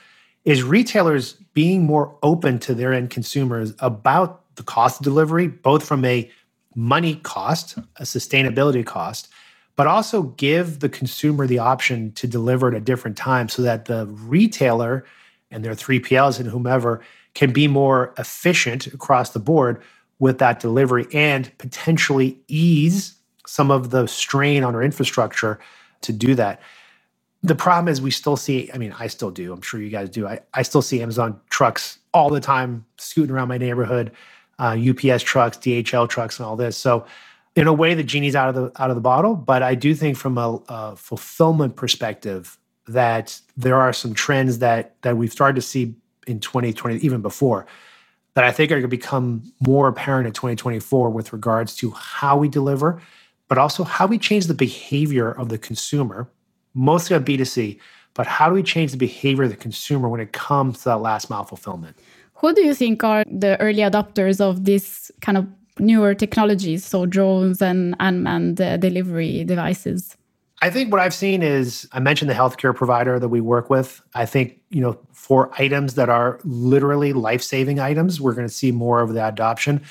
is 0.45 0.63
retailers 0.63 1.33
being 1.53 1.83
more 1.83 2.17
open 2.23 2.57
to 2.59 2.73
their 2.73 2.93
end 2.93 3.09
consumers 3.09 3.73
about 3.79 4.55
the 4.55 4.63
cost 4.63 4.99
of 4.99 5.03
delivery, 5.03 5.47
both 5.47 5.85
from 5.85 6.03
a 6.05 6.29
money 6.75 7.15
cost, 7.15 7.77
a 7.97 8.03
sustainability 8.03 8.85
cost, 8.85 9.29
but 9.75 9.87
also 9.87 10.23
give 10.23 10.79
the 10.79 10.89
consumer 10.89 11.45
the 11.45 11.59
option 11.59 12.11
to 12.13 12.27
deliver 12.27 12.69
at 12.69 12.73
a 12.73 12.79
different 12.79 13.17
time 13.17 13.49
so 13.49 13.61
that 13.61 13.85
the 13.85 14.07
retailer 14.07 15.05
and 15.51 15.63
their 15.63 15.73
3PLs 15.73 16.39
and 16.39 16.49
whomever 16.49 17.01
can 17.33 17.51
be 17.51 17.67
more 17.67 18.13
efficient 18.17 18.87
across 18.87 19.31
the 19.31 19.39
board 19.39 19.81
with 20.19 20.37
that 20.39 20.59
delivery 20.59 21.07
and 21.13 21.51
potentially 21.57 22.39
ease 22.47 23.15
some 23.47 23.71
of 23.71 23.89
the 23.89 24.07
strain 24.07 24.63
on 24.63 24.75
our 24.75 24.83
infrastructure 24.83 25.59
to 26.01 26.13
do 26.13 26.35
that. 26.35 26.61
The 27.43 27.55
problem 27.55 27.87
is 27.91 28.01
we 28.01 28.11
still 28.11 28.37
see, 28.37 28.69
I 28.73 28.77
mean, 28.77 28.93
I 28.99 29.07
still 29.07 29.31
do, 29.31 29.51
I'm 29.51 29.61
sure 29.61 29.81
you 29.81 29.89
guys 29.89 30.09
do. 30.09 30.27
I, 30.27 30.39
I 30.53 30.61
still 30.61 30.81
see 30.81 31.01
Amazon 31.01 31.39
trucks 31.49 31.99
all 32.13 32.29
the 32.29 32.39
time 32.39 32.85
scooting 32.97 33.33
around 33.33 33.47
my 33.47 33.57
neighborhood, 33.57 34.11
uh, 34.59 34.77
UPS 34.77 35.23
trucks, 35.23 35.57
DHL 35.57 36.07
trucks, 36.07 36.37
and 36.39 36.45
all 36.45 36.55
this. 36.55 36.77
So 36.77 37.05
in 37.55 37.67
a 37.67 37.73
way, 37.73 37.93
the 37.93 38.03
genie's 38.03 38.35
out 38.35 38.49
of 38.49 38.55
the 38.55 38.81
out 38.81 38.89
of 38.89 38.95
the 38.95 39.01
bottle. 39.01 39.35
But 39.35 39.63
I 39.63 39.75
do 39.75 39.93
think 39.95 40.17
from 40.17 40.37
a, 40.37 40.61
a 40.69 40.95
fulfillment 40.95 41.75
perspective, 41.75 42.57
that 42.93 43.39
there 43.57 43.75
are 43.75 43.93
some 43.93 44.13
trends 44.13 44.59
that 44.59 44.95
that 45.01 45.17
we've 45.17 45.31
started 45.31 45.55
to 45.55 45.61
see 45.61 45.95
in 46.27 46.39
2020, 46.39 46.97
even 46.97 47.21
before, 47.21 47.65
that 48.35 48.43
I 48.43 48.51
think 48.51 48.71
are 48.71 48.75
going 48.75 48.83
to 48.83 48.87
become 48.87 49.51
more 49.59 49.87
apparent 49.87 50.27
in 50.27 50.33
2024 50.33 51.09
with 51.09 51.33
regards 51.33 51.75
to 51.77 51.91
how 51.91 52.37
we 52.37 52.47
deliver, 52.47 53.01
but 53.47 53.57
also 53.57 53.83
how 53.83 54.07
we 54.07 54.17
change 54.17 54.47
the 54.47 54.53
behavior 54.53 55.31
of 55.31 55.49
the 55.49 55.57
consumer, 55.57 56.29
mostly 56.73 57.15
on 57.15 57.25
B2C, 57.25 57.79
but 58.13 58.27
how 58.27 58.47
do 58.49 58.55
we 58.55 58.63
change 58.63 58.91
the 58.91 58.97
behavior 58.97 59.43
of 59.43 59.49
the 59.49 59.57
consumer 59.57 60.07
when 60.09 60.21
it 60.21 60.33
comes 60.33 60.79
to 60.79 60.85
that 60.85 60.97
last 60.97 61.29
mile 61.29 61.43
fulfillment? 61.43 61.97
Who 62.35 62.53
do 62.53 62.61
you 62.61 62.73
think 62.73 63.03
are 63.03 63.23
the 63.27 63.59
early 63.59 63.79
adopters 63.79 64.41
of 64.41 64.65
this 64.65 65.11
kind 65.21 65.37
of 65.37 65.47
newer 65.79 66.13
technologies, 66.13 66.85
so 66.85 67.05
drones 67.05 67.61
and 67.61 67.95
unmanned 67.99 68.59
uh, 68.59 68.77
delivery 68.77 69.43
devices? 69.43 70.17
I 70.63 70.69
think 70.69 70.91
what 70.91 71.01
I've 71.01 71.13
seen 71.13 71.41
is 71.41 71.87
I 71.91 71.99
mentioned 71.99 72.29
the 72.29 72.35
healthcare 72.35 72.75
provider 72.75 73.19
that 73.19 73.29
we 73.29 73.41
work 73.41 73.69
with. 73.69 73.99
I 74.13 74.27
think, 74.27 74.59
you 74.69 74.79
know, 74.79 74.99
for 75.11 75.49
items 75.59 75.95
that 75.95 76.07
are 76.07 76.39
literally 76.43 77.13
life 77.13 77.41
saving 77.41 77.79
items, 77.79 78.21
we're 78.21 78.33
going 78.33 78.47
to 78.47 78.53
see 78.53 78.71
more 78.71 79.01
of 79.01 79.13
that 79.13 79.33
adoption. 79.33 79.81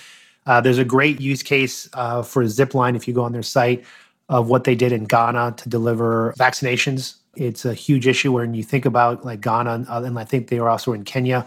Uh, 0.47 0.60
there's 0.60 0.78
a 0.78 0.84
great 0.84 1.20
use 1.20 1.42
case 1.42 1.88
uh, 1.94 2.22
for 2.22 2.44
Zipline 2.44 2.94
if 2.94 3.09
you 3.09 3.14
go 3.14 3.24
on 3.24 3.32
their 3.32 3.42
site. 3.42 3.84
of 4.30 4.48
what 4.48 4.62
they 4.62 4.76
did 4.76 4.92
in 4.92 5.05
Ghana 5.05 5.55
to 5.59 5.68
deliver 5.68 6.32
vaccinations. 6.38 7.16
It's 7.36 7.64
a 7.64 7.74
huge 7.74 8.06
issue 8.06 8.32
when 8.32 8.55
you 8.55 8.62
think 8.62 8.86
about 8.86 9.24
like 9.24 9.40
Ghana, 9.40 9.86
uh, 9.88 10.02
and 10.02 10.18
I 10.18 10.24
think 10.24 10.48
they 10.48 10.60
were 10.60 10.70
also 10.70 10.92
in 10.92 11.05
Kenya. 11.05 11.47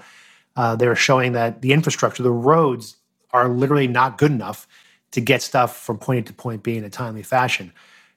Uh, 0.56 0.76
they 0.76 0.88
were 0.88 0.96
showing 0.96 1.32
that 1.32 1.62
the 1.62 1.72
infrastructure, 1.72 2.22
the 2.22 2.32
roads, 2.32 2.98
are 3.32 3.48
literally 3.48 3.88
not 3.88 4.18
good 4.18 4.32
enough 4.32 4.68
to 5.12 5.22
get 5.22 5.42
stuff 5.42 5.78
from 5.78 5.98
point 5.98 6.20
A 6.20 6.22
to 6.24 6.34
point 6.34 6.62
B 6.62 6.78
in 6.78 6.84
a 6.84 6.90
timely 6.90 7.24
fashion. 7.24 7.72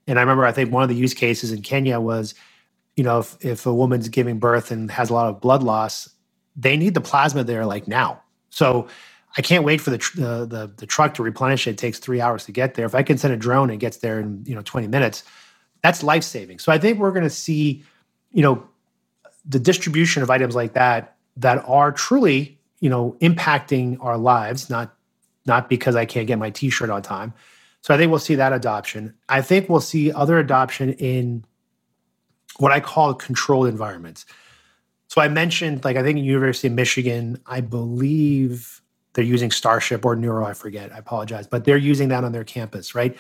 And 0.07 0.19
I 0.19 0.23
remember, 0.23 0.45
I 0.45 0.53
think 0.53 0.73
one 0.73 0.83
of 0.83 0.89
the 0.89 0.95
use 0.95 1.15
cases 1.15 1.53
in 1.53 1.63
Kenya 1.63 2.01
was, 2.01 2.35
you 2.97 3.05
know, 3.05 3.19
if, 3.19 3.37
if 3.45 3.67
a 3.67 3.75
woman's 3.75 4.09
giving 4.09 4.39
birth 4.39 4.71
and 4.71 4.91
has 4.91 5.11
a 5.11 5.15
lot 5.15 5.29
of 5.29 5.41
blood 5.41 5.63
loss, 5.63 6.09
they 6.55 6.77
need 6.77 6.95
the 6.95 7.01
plasma 7.01 7.45
there 7.45 7.67
like 7.67 7.87
now. 7.87 8.23
So 8.51 8.89
I 9.37 9.43
can't 9.43 9.65
wait 9.65 9.81
for 9.81 9.91
the, 9.91 9.99
tr- 9.99 10.25
uh, 10.25 10.45
the 10.47 10.73
the 10.77 10.87
truck 10.87 11.15
to 11.15 11.23
replenish 11.23 11.67
it. 11.67 11.73
It 11.73 11.79
takes 11.79 11.99
three 11.99 12.21
hours 12.21 12.45
to 12.47 12.53
get 12.53 12.75
there. 12.75 12.87
If 12.87 12.95
I 12.95 13.03
can 13.03 13.19
send 13.19 13.35
a 13.35 13.37
drone 13.37 13.69
and 13.71 13.79
gets 13.79 13.99
there 13.99 14.19
in 14.19 14.43
you 14.47 14.55
know 14.55 14.63
20 14.63 14.89
minutes, 14.89 15.25
that's 15.83 16.03
life 16.03 16.25
saving. 16.25 16.59
So 16.59 16.73
I 16.73 16.79
think 16.79 16.99
we're 16.99 17.11
going 17.11 17.25
to 17.25 17.31
see, 17.31 17.85
you 18.33 18.43
know, 18.43 18.67
the 19.45 19.59
distribution 19.59 20.23
of 20.23 20.31
items 20.31 20.55
like 20.55 20.73
that 20.73 21.17
that 21.37 21.63
are 21.69 21.93
truly 21.93 22.59
you 22.81 22.89
know 22.89 23.17
impacting 23.21 23.99
our 24.01 24.17
lives, 24.17 24.71
not 24.71 24.95
not 25.45 25.69
because 25.69 25.97
I 25.97 26.07
can't 26.07 26.27
get 26.27 26.39
my 26.39 26.51
T-shirt 26.51 26.91
on 26.91 27.03
time. 27.03 27.35
So 27.87 27.95
I 27.95 27.99
think 27.99 28.11
we'll 28.11 28.19
see 28.19 28.35
that 28.35 28.53
adoption. 28.53 29.15
I 29.29 29.41
think 29.43 29.69
we'll 29.69 29.81
see 29.81 30.11
other 30.11 30.41
adoption 30.41 30.95
in 30.95 31.45
what 32.57 32.73
I 32.73 32.81
call 32.81 33.15
controlled 33.15 33.69
environments. 33.69 34.27
So 35.07 35.21
I 35.21 35.29
mentioned, 35.29 35.85
like 35.85 35.97
I 35.97 36.03
think 36.03 36.19
University 36.19 36.67
of 36.67 36.75
Michigan, 36.75 37.41
I 37.47 37.61
believe 37.61 38.83
they're 39.13 39.23
using 39.23 39.53
Starship 39.53 40.05
or 40.05 40.17
Nuro, 40.17 40.45
I 40.45 40.53
forget. 40.53 40.93
I 40.93 40.99
apologize, 40.99 41.47
but 41.47 41.65
they're 41.65 41.77
using 41.77 42.09
that 42.09 42.25
on 42.25 42.33
their 42.33 42.43
campus, 42.43 42.93
right? 42.97 43.17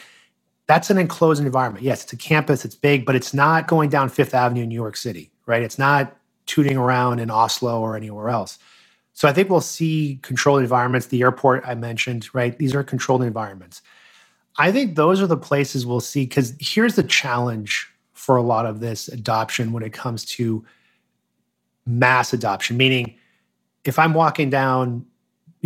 That's 0.66 0.90
an 0.90 0.98
enclosed 0.98 1.40
environment. 1.40 1.84
Yes, 1.84 2.02
it's 2.02 2.14
a 2.14 2.16
campus, 2.16 2.64
it's 2.64 2.74
big, 2.74 3.06
but 3.06 3.14
it's 3.14 3.32
not 3.32 3.68
going 3.68 3.88
down 3.88 4.08
Fifth 4.08 4.34
Avenue 4.34 4.64
in 4.64 4.68
New 4.68 4.74
York 4.74 4.96
City, 4.96 5.30
right? 5.46 5.62
It's 5.62 5.78
not 5.78 6.16
tooting 6.46 6.76
around 6.76 7.20
in 7.20 7.30
Oslo 7.30 7.80
or 7.80 7.96
anywhere 7.96 8.30
else. 8.30 8.58
So 9.12 9.28
I 9.28 9.32
think 9.32 9.48
we'll 9.48 9.60
see 9.60 10.18
controlled 10.22 10.60
environments. 10.60 11.06
The 11.06 11.22
airport 11.22 11.62
I 11.64 11.76
mentioned, 11.76 12.34
right? 12.34 12.58
These 12.58 12.74
are 12.74 12.82
controlled 12.82 13.22
environments. 13.22 13.80
I 14.58 14.72
think 14.72 14.96
those 14.96 15.20
are 15.20 15.26
the 15.26 15.36
places 15.36 15.84
we'll 15.84 16.00
see 16.00 16.24
because 16.24 16.54
here's 16.58 16.96
the 16.96 17.02
challenge 17.02 17.88
for 18.12 18.36
a 18.36 18.42
lot 18.42 18.66
of 18.66 18.80
this 18.80 19.08
adoption 19.08 19.72
when 19.72 19.82
it 19.82 19.92
comes 19.92 20.24
to 20.24 20.64
mass 21.84 22.32
adoption, 22.32 22.76
meaning 22.76 23.14
if 23.84 23.98
I'm 23.98 24.14
walking 24.14 24.50
down 24.50 25.06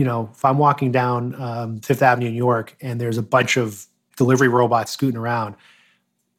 you 0.01 0.07
know, 0.07 0.31
if 0.33 0.45
I'm 0.47 0.57
walking 0.57 0.93
down 0.93 1.35
um, 1.35 1.81
Fifth 1.81 2.01
Avenue, 2.01 2.29
in 2.29 2.33
New 2.33 2.39
York, 2.39 2.75
and 2.81 2.99
there's 2.99 3.19
a 3.19 3.23
bunch 3.23 3.59
of 3.59 3.87
delivery 4.17 4.49
robots 4.49 4.93
scooting 4.93 5.19
around, 5.19 5.57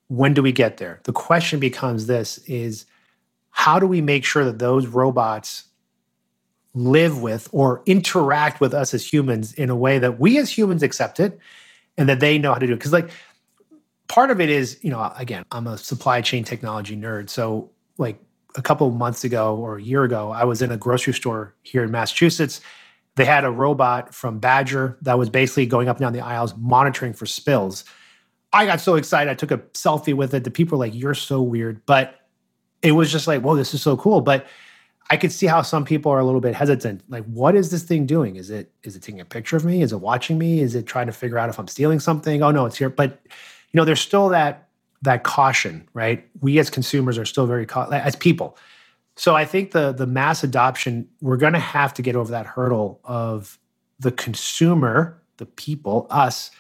when 0.08 0.34
do 0.34 0.42
we 0.42 0.52
get 0.52 0.78
there? 0.78 1.00
The 1.04 1.14
question 1.14 1.60
becomes 1.60 2.08
this 2.08 2.40
is 2.48 2.88
how 3.52 3.78
do 3.78 3.86
we 3.86 4.02
make 4.02 4.26
sure 4.26 4.44
that 4.46 4.58
those 4.58 4.88
robots 4.88 5.66
live 6.74 7.22
with 7.22 7.50
or 7.52 7.84
interact 7.86 8.62
with 8.62 8.74
us 8.74 8.96
as 8.96 9.14
humans 9.14 9.54
in 9.54 9.70
a 9.70 9.76
way 9.76 10.00
that 10.00 10.20
we 10.20 10.40
as 10.40 10.50
humans 10.50 10.82
accept 10.82 11.20
it 11.20 11.38
and 11.98 12.10
that 12.10 12.20
they 12.20 12.38
know 12.38 12.54
how 12.54 12.60
to 12.60 12.68
do 12.68 12.74
it? 12.74 12.78
Because 12.78 12.94
like 12.94 13.10
part 14.08 14.32
of 14.32 14.42
it 14.42 14.50
is, 14.50 14.80
you 14.82 14.90
know, 14.90 15.12
again, 15.18 15.44
I'm 15.52 15.68
a 15.68 15.78
supply 15.78 16.22
chain 16.22 16.44
technology 16.44 16.96
nerd. 16.96 17.30
So 17.30 17.72
like 17.98 18.20
a 18.56 18.62
couple 18.62 18.90
months 18.92 19.24
ago 19.24 19.56
or 19.56 19.78
a 19.78 19.82
year 19.82 20.04
ago, 20.04 20.32
I 20.32 20.44
was 20.44 20.62
in 20.62 20.72
a 20.72 20.78
grocery 20.78 21.14
store 21.14 21.56
here 21.64 21.84
in 21.84 21.92
Massachusetts 21.92 22.62
they 23.16 23.26
had 23.26 23.44
a 23.44 23.52
robot 23.52 24.14
from 24.14 24.40
Badger 24.40 24.98
that 25.02 25.18
was 25.18 25.30
basically 25.30 25.66
going 25.66 25.90
up 25.90 25.98
and 25.98 26.04
down 26.04 26.14
the 26.14 26.22
aisles 26.22 26.56
monitoring 26.58 27.14
for 27.14 27.26
spills. 27.26 27.84
I 28.54 28.66
got 28.66 28.80
so 28.80 28.96
excited. 28.96 29.30
I 29.30 29.34
took 29.34 29.52
a 29.52 29.58
selfie 29.74 30.14
with 30.14 30.34
it. 30.34 30.44
The 30.44 30.52
people 30.52 30.78
were 30.78 30.86
like, 30.86 30.96
You're 30.96 31.14
so 31.14 31.42
weird. 31.42 31.86
But 31.86 32.16
it 32.82 32.94
was 32.94 33.12
just 33.12 33.28
like, 33.28 33.42
Whoa, 33.42 33.56
this 33.56 33.74
is 33.74 33.82
so 33.82 33.98
cool. 33.98 34.22
But 34.22 34.46
I 35.12 35.18
could 35.18 35.32
see 35.32 35.46
how 35.46 35.62
some 35.62 35.86
people 35.86 36.12
are 36.12 36.20
a 36.20 36.26
little 36.26 36.42
bit 36.42 36.56
hesitant. 36.56 37.04
Like, 37.10 37.26
what 37.26 37.56
is 37.56 37.70
this 37.70 37.84
thing 37.84 38.06
doing? 38.06 38.38
Is 38.38 38.50
it 38.50 38.72
is 38.84 38.96
it 38.96 39.02
taking 39.02 39.22
a 39.22 39.26
picture 39.26 39.58
of 39.58 39.66
me? 39.66 39.82
Is 39.82 39.92
it 39.92 40.00
watching 40.00 40.38
me? 40.38 40.62
Is 40.62 40.74
it 40.74 40.88
trying 40.88 41.08
to 41.08 41.14
figure 41.14 41.38
out 41.38 41.50
if 41.50 41.60
I'm 41.60 41.68
stealing 41.68 42.00
something? 42.00 42.42
Oh 42.42 42.52
no, 42.52 42.66
it's 42.66 42.78
here. 42.78 42.90
But 42.90 43.20
you 43.26 43.78
know, 43.78 43.86
there's 43.86 44.02
still 44.02 44.30
that 44.30 44.70
that 45.04 45.24
caution, 45.24 45.88
right? 45.94 46.28
We 46.42 46.58
as 46.60 46.70
consumers 46.70 47.18
are 47.18 47.26
still 47.26 47.46
very 47.46 47.68
as 47.92 48.16
people 48.16 48.58
so 49.16 49.36
I 49.36 49.46
think 49.46 49.72
the 49.72 49.92
the 49.92 50.08
mass 50.08 50.44
adoption, 50.44 51.08
we're 51.22 51.38
going 51.38 51.54
to 51.54 51.60
have 51.60 51.94
to 51.96 52.02
get 52.02 52.16
over 52.16 52.32
that 52.32 52.46
hurdle 52.46 53.00
of 53.04 53.60
the 54.00 54.12
consumer, 54.12 55.22
the 55.38 55.46
people, 55.46 56.08
us 56.10 56.52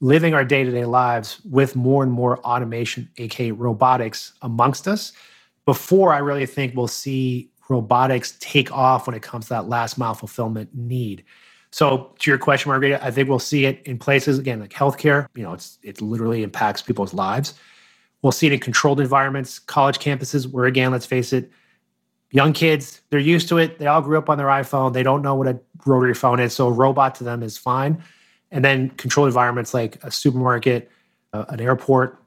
living 0.00 0.34
our 0.34 0.44
day-to-day 0.44 0.84
lives 0.84 1.40
with 1.48 1.76
more 1.76 2.02
and 2.02 2.12
more 2.12 2.38
automation, 2.40 3.08
aka 3.18 3.50
robotics 3.50 4.32
amongst 4.42 4.88
us 4.88 5.12
before 5.66 6.12
I 6.12 6.18
really 6.18 6.46
think 6.46 6.74
we'll 6.74 6.88
see 6.88 7.50
robotics 7.68 8.36
take 8.40 8.72
off 8.72 9.06
when 9.06 9.14
it 9.14 9.22
comes 9.22 9.46
to 9.46 9.50
that 9.50 9.68
last 9.68 9.98
mile 9.98 10.14
fulfillment 10.14 10.74
need. 10.74 11.24
So 11.70 12.14
to 12.18 12.30
your 12.30 12.38
question, 12.38 12.70
Margherita, 12.70 13.04
I 13.04 13.10
think 13.10 13.28
we'll 13.28 13.38
see 13.38 13.66
it 13.66 13.82
in 13.84 13.98
places 13.98 14.38
again 14.38 14.60
like 14.60 14.72
healthcare. 14.72 15.26
You 15.34 15.42
know, 15.42 15.52
it's 15.52 15.78
it 15.82 16.00
literally 16.00 16.42
impacts 16.42 16.80
people's 16.80 17.12
lives. 17.12 17.54
We'll 18.22 18.32
see 18.32 18.46
it 18.46 18.52
in 18.52 18.60
controlled 18.60 19.00
environments, 19.00 19.58
college 19.58 19.98
campuses, 19.98 20.50
where 20.50 20.64
again, 20.64 20.90
let's 20.90 21.06
face 21.06 21.32
it, 21.32 21.50
young 22.30 22.52
kids, 22.52 23.02
they're 23.10 23.20
used 23.20 23.48
to 23.48 23.58
it. 23.58 23.78
They 23.78 23.86
all 23.86 24.02
grew 24.02 24.18
up 24.18 24.28
on 24.28 24.38
their 24.38 24.48
iPhone. 24.48 24.92
They 24.92 25.02
don't 25.02 25.22
know 25.22 25.34
what 25.34 25.46
a 25.46 25.60
rotary 25.86 26.14
phone 26.14 26.40
is. 26.40 26.52
So 26.52 26.66
a 26.66 26.72
robot 26.72 27.14
to 27.16 27.24
them 27.24 27.42
is 27.42 27.56
fine. 27.56 28.02
And 28.50 28.64
then 28.64 28.90
controlled 28.90 29.28
environments 29.28 29.74
like 29.74 30.02
a 30.02 30.10
supermarket, 30.10 30.90
uh, 31.32 31.44
an 31.48 31.60
airport, 31.60 32.22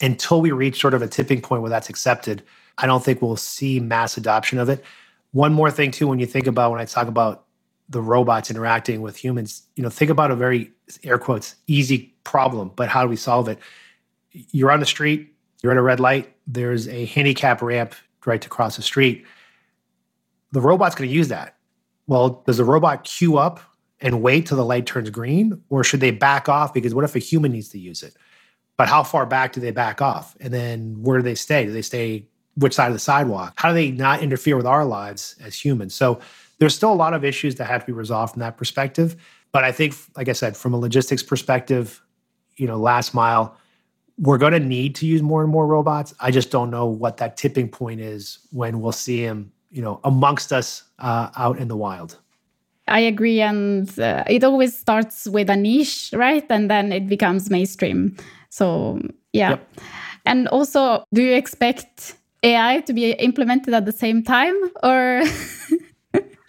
until 0.00 0.40
we 0.40 0.52
reach 0.52 0.80
sort 0.80 0.94
of 0.94 1.02
a 1.02 1.08
tipping 1.08 1.40
point 1.40 1.62
where 1.62 1.70
that's 1.70 1.88
accepted, 1.88 2.42
I 2.78 2.86
don't 2.86 3.04
think 3.04 3.20
we'll 3.20 3.36
see 3.36 3.80
mass 3.80 4.16
adoption 4.16 4.58
of 4.58 4.68
it. 4.68 4.84
One 5.32 5.52
more 5.52 5.70
thing, 5.70 5.90
too, 5.90 6.06
when 6.08 6.18
you 6.18 6.26
think 6.26 6.46
about 6.46 6.70
when 6.70 6.80
I 6.80 6.84
talk 6.84 7.08
about 7.08 7.44
the 7.88 8.00
robots 8.00 8.50
interacting 8.50 9.02
with 9.02 9.16
humans, 9.16 9.62
you 9.76 9.82
know, 9.82 9.90
think 9.90 10.10
about 10.10 10.30
a 10.30 10.36
very 10.36 10.70
air 11.04 11.18
quotes 11.18 11.56
easy 11.66 12.14
problem, 12.24 12.70
but 12.76 12.88
how 12.88 13.02
do 13.02 13.08
we 13.08 13.16
solve 13.16 13.48
it? 13.48 13.58
You're 14.32 14.70
on 14.70 14.80
the 14.80 14.86
street, 14.86 15.34
you're 15.62 15.72
at 15.72 15.78
a 15.78 15.82
red 15.82 16.00
light, 16.00 16.34
there's 16.46 16.88
a 16.88 17.06
handicap 17.06 17.60
ramp 17.60 17.94
right 18.24 18.40
to 18.40 18.48
cross 18.48 18.76
the 18.76 18.82
street. 18.82 19.24
The 20.52 20.60
robot's 20.60 20.94
going 20.94 21.08
to 21.08 21.14
use 21.14 21.28
that. 21.28 21.56
Well, 22.06 22.42
does 22.46 22.58
the 22.58 22.64
robot 22.64 23.04
queue 23.04 23.38
up 23.38 23.60
and 24.00 24.22
wait 24.22 24.46
till 24.46 24.56
the 24.56 24.64
light 24.64 24.86
turns 24.86 25.10
green, 25.10 25.60
or 25.68 25.82
should 25.82 26.00
they 26.00 26.10
back 26.10 26.48
off? 26.48 26.72
Because 26.72 26.94
what 26.94 27.04
if 27.04 27.16
a 27.16 27.18
human 27.18 27.52
needs 27.52 27.68
to 27.70 27.78
use 27.78 28.02
it? 28.02 28.14
But 28.76 28.88
how 28.88 29.02
far 29.02 29.26
back 29.26 29.52
do 29.52 29.60
they 29.60 29.72
back 29.72 30.00
off? 30.00 30.36
And 30.40 30.54
then 30.54 31.02
where 31.02 31.18
do 31.18 31.24
they 31.24 31.34
stay? 31.34 31.66
Do 31.66 31.72
they 31.72 31.82
stay 31.82 32.28
which 32.58 32.74
side 32.74 32.88
of 32.88 32.92
the 32.92 32.98
sidewalk? 32.98 33.54
How 33.56 33.68
do 33.68 33.74
they 33.74 33.90
not 33.90 34.22
interfere 34.22 34.56
with 34.56 34.66
our 34.66 34.84
lives 34.84 35.36
as 35.42 35.54
humans? 35.62 35.94
So 35.94 36.20
there's 36.58 36.74
still 36.74 36.92
a 36.92 36.94
lot 36.94 37.14
of 37.14 37.24
issues 37.24 37.54
that 37.56 37.66
have 37.66 37.82
to 37.82 37.86
be 37.86 37.92
resolved 37.92 38.34
from 38.34 38.40
that 38.40 38.56
perspective. 38.56 39.16
But 39.52 39.64
I 39.64 39.72
think, 39.72 39.94
like 40.16 40.28
I 40.28 40.32
said, 40.32 40.56
from 40.56 40.74
a 40.74 40.78
logistics 40.78 41.22
perspective, 41.22 42.02
you 42.56 42.66
know, 42.66 42.76
last 42.76 43.14
mile, 43.14 43.56
we're 44.18 44.38
going 44.38 44.52
to 44.52 44.60
need 44.60 44.94
to 44.96 45.06
use 45.06 45.22
more 45.22 45.42
and 45.42 45.50
more 45.50 45.66
robots. 45.66 46.14
I 46.20 46.30
just 46.30 46.50
don't 46.50 46.70
know 46.70 46.86
what 46.86 47.18
that 47.18 47.36
tipping 47.36 47.68
point 47.68 48.00
is 48.00 48.40
when 48.50 48.80
we'll 48.80 48.92
see 48.92 49.24
them, 49.24 49.52
you 49.70 49.80
know, 49.80 50.00
amongst 50.04 50.52
us 50.52 50.82
uh, 50.98 51.30
out 51.36 51.58
in 51.58 51.68
the 51.68 51.76
wild. 51.76 52.18
I 52.88 53.00
agree, 53.00 53.40
and 53.40 53.86
uh, 54.00 54.24
it 54.26 54.42
always 54.42 54.76
starts 54.76 55.28
with 55.28 55.50
a 55.50 55.56
niche, 55.56 56.10
right? 56.14 56.44
And 56.48 56.70
then 56.70 56.90
it 56.90 57.06
becomes 57.06 57.50
mainstream. 57.50 58.16
So 58.48 59.00
yeah, 59.32 59.50
yep. 59.50 59.70
and 60.24 60.48
also, 60.48 61.04
do 61.12 61.22
you 61.22 61.34
expect 61.34 62.16
AI 62.42 62.80
to 62.82 62.92
be 62.92 63.12
implemented 63.12 63.74
at 63.74 63.84
the 63.84 63.92
same 63.92 64.22
time, 64.22 64.54
or? 64.82 65.22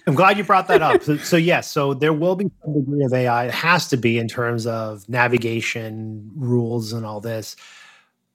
I'm 0.07 0.15
glad 0.15 0.37
you 0.37 0.43
brought 0.43 0.67
that 0.69 0.81
up. 0.81 1.03
So, 1.03 1.17
so, 1.17 1.37
yes, 1.37 1.69
so 1.69 1.93
there 1.93 2.13
will 2.13 2.35
be 2.35 2.49
some 2.63 2.73
degree 2.73 3.03
of 3.03 3.13
AI. 3.13 3.45
It 3.45 3.53
has 3.53 3.87
to 3.89 3.97
be 3.97 4.17
in 4.17 4.27
terms 4.27 4.65
of 4.65 5.07
navigation 5.07 6.31
rules 6.35 6.93
and 6.93 7.05
all 7.05 7.21
this. 7.21 7.55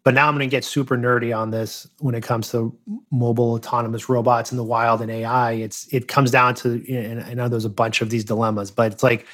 But 0.05 0.13
now 0.13 0.29
I'm 0.29 0.35
going 0.35 0.49
to 0.49 0.55
get 0.55 0.65
super 0.65 0.97
nerdy 0.97 1.37
on 1.37 1.51
this 1.51 1.89
when 1.99 2.15
it 2.15 2.23
comes 2.23 2.51
to 2.51 2.79
mobile 3.11 3.55
autonomous 3.55 4.09
robots 4.09 4.53
in 4.53 4.59
the 4.59 4.65
wild 4.65 5.01
and 5.01 5.11
AI. 5.11 5.53
It's 5.53 5.93
it 5.93 6.09
comes 6.09 6.31
down 6.31 6.55
to 6.57 6.85
and 6.95 7.23
I 7.23 7.33
know 7.33 7.49
there's 7.49 7.65
a 7.65 7.71
bunch 7.71 8.03
of 8.03 8.11
these 8.11 8.23
dilemmas, 8.23 8.71
but 8.71 8.93
it's 8.93 9.03
like 9.03 9.27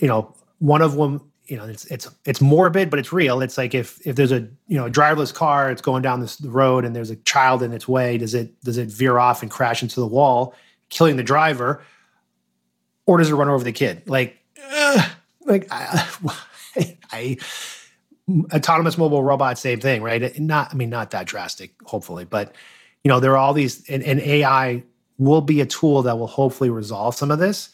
you 0.00 0.08
know 0.08 0.34
one 0.58 0.80
of 0.80 0.96
them 0.96 1.20
you 1.46 1.56
know 1.56 1.64
it's 1.64 1.84
it's 1.86 2.08
it's 2.24 2.40
morbid 2.40 2.88
but 2.88 2.98
it's 2.98 3.12
real 3.12 3.42
it's 3.42 3.58
like 3.58 3.74
if 3.74 4.04
if 4.06 4.16
there's 4.16 4.32
a 4.32 4.40
you 4.66 4.76
know 4.76 4.86
a 4.86 4.90
driverless 4.90 5.32
car 5.32 5.70
it's 5.70 5.82
going 5.82 6.02
down 6.02 6.20
this 6.20 6.40
road 6.40 6.84
and 6.84 6.96
there's 6.96 7.10
a 7.10 7.16
child 7.16 7.62
in 7.62 7.72
its 7.72 7.86
way 7.86 8.16
does 8.16 8.34
it 8.34 8.58
does 8.64 8.78
it 8.78 8.88
veer 8.88 9.18
off 9.18 9.42
and 9.42 9.50
crash 9.50 9.82
into 9.82 10.00
the 10.00 10.06
wall 10.06 10.54
killing 10.94 11.16
the 11.16 11.22
driver, 11.22 11.82
or 13.06 13.18
does 13.18 13.30
it 13.30 13.34
run 13.34 13.48
over 13.48 13.64
the 13.64 13.72
kid? 13.72 14.02
Like, 14.06 14.38
uh, 14.72 15.08
like 15.44 15.66
I, 15.70 16.08
I, 17.12 17.36
autonomous 18.54 18.96
mobile 18.96 19.22
robot, 19.22 19.58
same 19.58 19.80
thing, 19.80 20.02
right? 20.02 20.38
Not, 20.40 20.72
I 20.72 20.76
mean, 20.76 20.90
not 20.90 21.10
that 21.10 21.26
drastic, 21.26 21.74
hopefully, 21.84 22.24
but 22.24 22.54
you 23.02 23.10
know, 23.10 23.20
there 23.20 23.32
are 23.32 23.36
all 23.36 23.52
these, 23.52 23.88
and, 23.90 24.02
and 24.02 24.20
AI 24.20 24.82
will 25.18 25.42
be 25.42 25.60
a 25.60 25.66
tool 25.66 26.02
that 26.02 26.18
will 26.18 26.26
hopefully 26.26 26.70
resolve 26.70 27.14
some 27.14 27.30
of 27.30 27.38
this, 27.38 27.68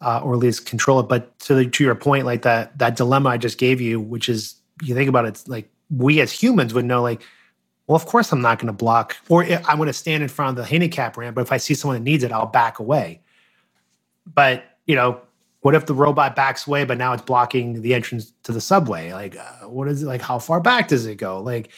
uh, 0.00 0.20
or 0.22 0.34
at 0.34 0.38
least 0.38 0.66
control 0.66 1.00
it. 1.00 1.04
But 1.04 1.38
to 1.40 1.54
the, 1.54 1.66
to 1.66 1.84
your 1.84 1.94
point, 1.94 2.26
like 2.26 2.42
that 2.42 2.78
that 2.78 2.96
dilemma 2.96 3.30
I 3.30 3.36
just 3.36 3.58
gave 3.58 3.80
you, 3.80 4.00
which 4.00 4.28
is 4.28 4.56
you 4.82 4.94
think 4.94 5.08
about 5.08 5.24
it, 5.24 5.28
it's 5.28 5.48
like 5.48 5.70
we 5.90 6.20
as 6.20 6.32
humans 6.32 6.74
would 6.74 6.84
know, 6.84 7.02
like, 7.02 7.22
well, 7.86 7.96
of 7.96 8.06
course 8.06 8.32
I'm 8.32 8.40
not 8.40 8.58
going 8.58 8.66
to 8.66 8.72
block, 8.72 9.16
or 9.28 9.44
I'm 9.44 9.76
going 9.76 9.86
to 9.86 9.92
stand 9.92 10.22
in 10.22 10.28
front 10.28 10.50
of 10.50 10.56
the 10.56 10.68
handicap 10.68 11.16
ramp. 11.16 11.34
But 11.34 11.42
if 11.42 11.52
I 11.52 11.56
see 11.56 11.74
someone 11.74 11.96
that 11.96 12.04
needs 12.04 12.24
it, 12.24 12.32
I'll 12.32 12.46
back 12.46 12.78
away. 12.78 13.20
But 14.26 14.64
you 14.86 14.94
know, 14.94 15.20
what 15.60 15.74
if 15.74 15.86
the 15.86 15.94
robot 15.94 16.36
backs 16.36 16.66
away, 16.66 16.84
but 16.84 16.98
now 16.98 17.12
it's 17.12 17.22
blocking 17.22 17.82
the 17.82 17.94
entrance 17.94 18.32
to 18.44 18.52
the 18.52 18.60
subway? 18.60 19.12
Like, 19.12 19.36
uh, 19.36 19.68
what 19.68 19.88
is 19.88 20.02
it? 20.02 20.06
Like, 20.06 20.20
how 20.20 20.38
far 20.38 20.60
back 20.60 20.88
does 20.88 21.06
it 21.06 21.16
go? 21.16 21.40
Like, 21.40 21.70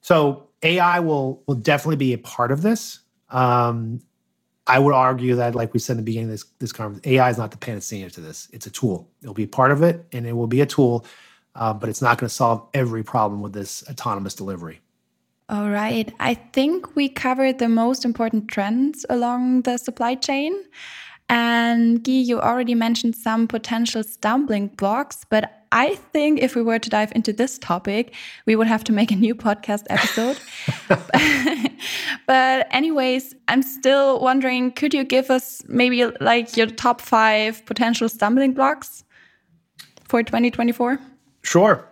so 0.00 0.48
AI 0.62 1.00
will 1.00 1.42
will 1.46 1.56
definitely 1.56 1.96
be 1.96 2.12
a 2.12 2.18
part 2.18 2.52
of 2.52 2.62
this. 2.62 3.00
Um, 3.30 4.00
I 4.66 4.78
would 4.78 4.94
argue 4.94 5.34
that, 5.36 5.54
like 5.54 5.74
we 5.74 5.80
said 5.80 5.94
in 5.94 5.96
the 5.98 6.02
beginning 6.04 6.28
of 6.28 6.32
this 6.32 6.44
this 6.58 6.72
conference, 6.72 7.06
AI 7.06 7.28
is 7.30 7.38
not 7.38 7.50
the 7.50 7.56
panacea 7.56 8.10
to 8.10 8.20
this. 8.20 8.48
It's 8.52 8.66
a 8.66 8.70
tool. 8.70 9.08
It'll 9.22 9.34
be 9.34 9.46
part 9.46 9.70
of 9.70 9.82
it, 9.82 10.06
and 10.12 10.26
it 10.26 10.32
will 10.32 10.46
be 10.46 10.60
a 10.60 10.66
tool, 10.66 11.04
uh, 11.54 11.74
but 11.74 11.88
it's 11.88 12.02
not 12.02 12.18
going 12.18 12.28
to 12.28 12.34
solve 12.34 12.68
every 12.72 13.02
problem 13.02 13.42
with 13.42 13.52
this 13.52 13.82
autonomous 13.88 14.34
delivery. 14.34 14.80
All 15.48 15.68
right. 15.68 16.12
I 16.20 16.34
think 16.34 16.94
we 16.96 17.08
covered 17.08 17.58
the 17.58 17.68
most 17.68 18.04
important 18.04 18.48
trends 18.48 19.04
along 19.10 19.62
the 19.62 19.76
supply 19.76 20.14
chain. 20.14 20.54
And 21.28 22.02
Guy, 22.02 22.12
you 22.12 22.40
already 22.40 22.74
mentioned 22.74 23.16
some 23.16 23.48
potential 23.48 24.02
stumbling 24.02 24.68
blocks, 24.68 25.24
but 25.28 25.61
I 25.72 25.94
think 26.12 26.40
if 26.40 26.54
we 26.54 26.62
were 26.62 26.78
to 26.78 26.90
dive 26.90 27.12
into 27.14 27.32
this 27.32 27.58
topic, 27.58 28.14
we 28.44 28.54
would 28.54 28.66
have 28.66 28.84
to 28.84 28.92
make 28.92 29.10
a 29.10 29.16
new 29.16 29.34
podcast 29.34 29.84
episode. 29.88 30.38
but, 32.26 32.66
anyways, 32.70 33.34
I'm 33.48 33.62
still 33.62 34.20
wondering 34.20 34.70
could 34.72 34.92
you 34.92 35.02
give 35.02 35.30
us 35.30 35.62
maybe 35.66 36.04
like 36.20 36.58
your 36.58 36.66
top 36.66 37.00
five 37.00 37.64
potential 37.64 38.10
stumbling 38.10 38.52
blocks 38.52 39.02
for 40.04 40.22
2024? 40.22 41.00
Sure. 41.42 41.88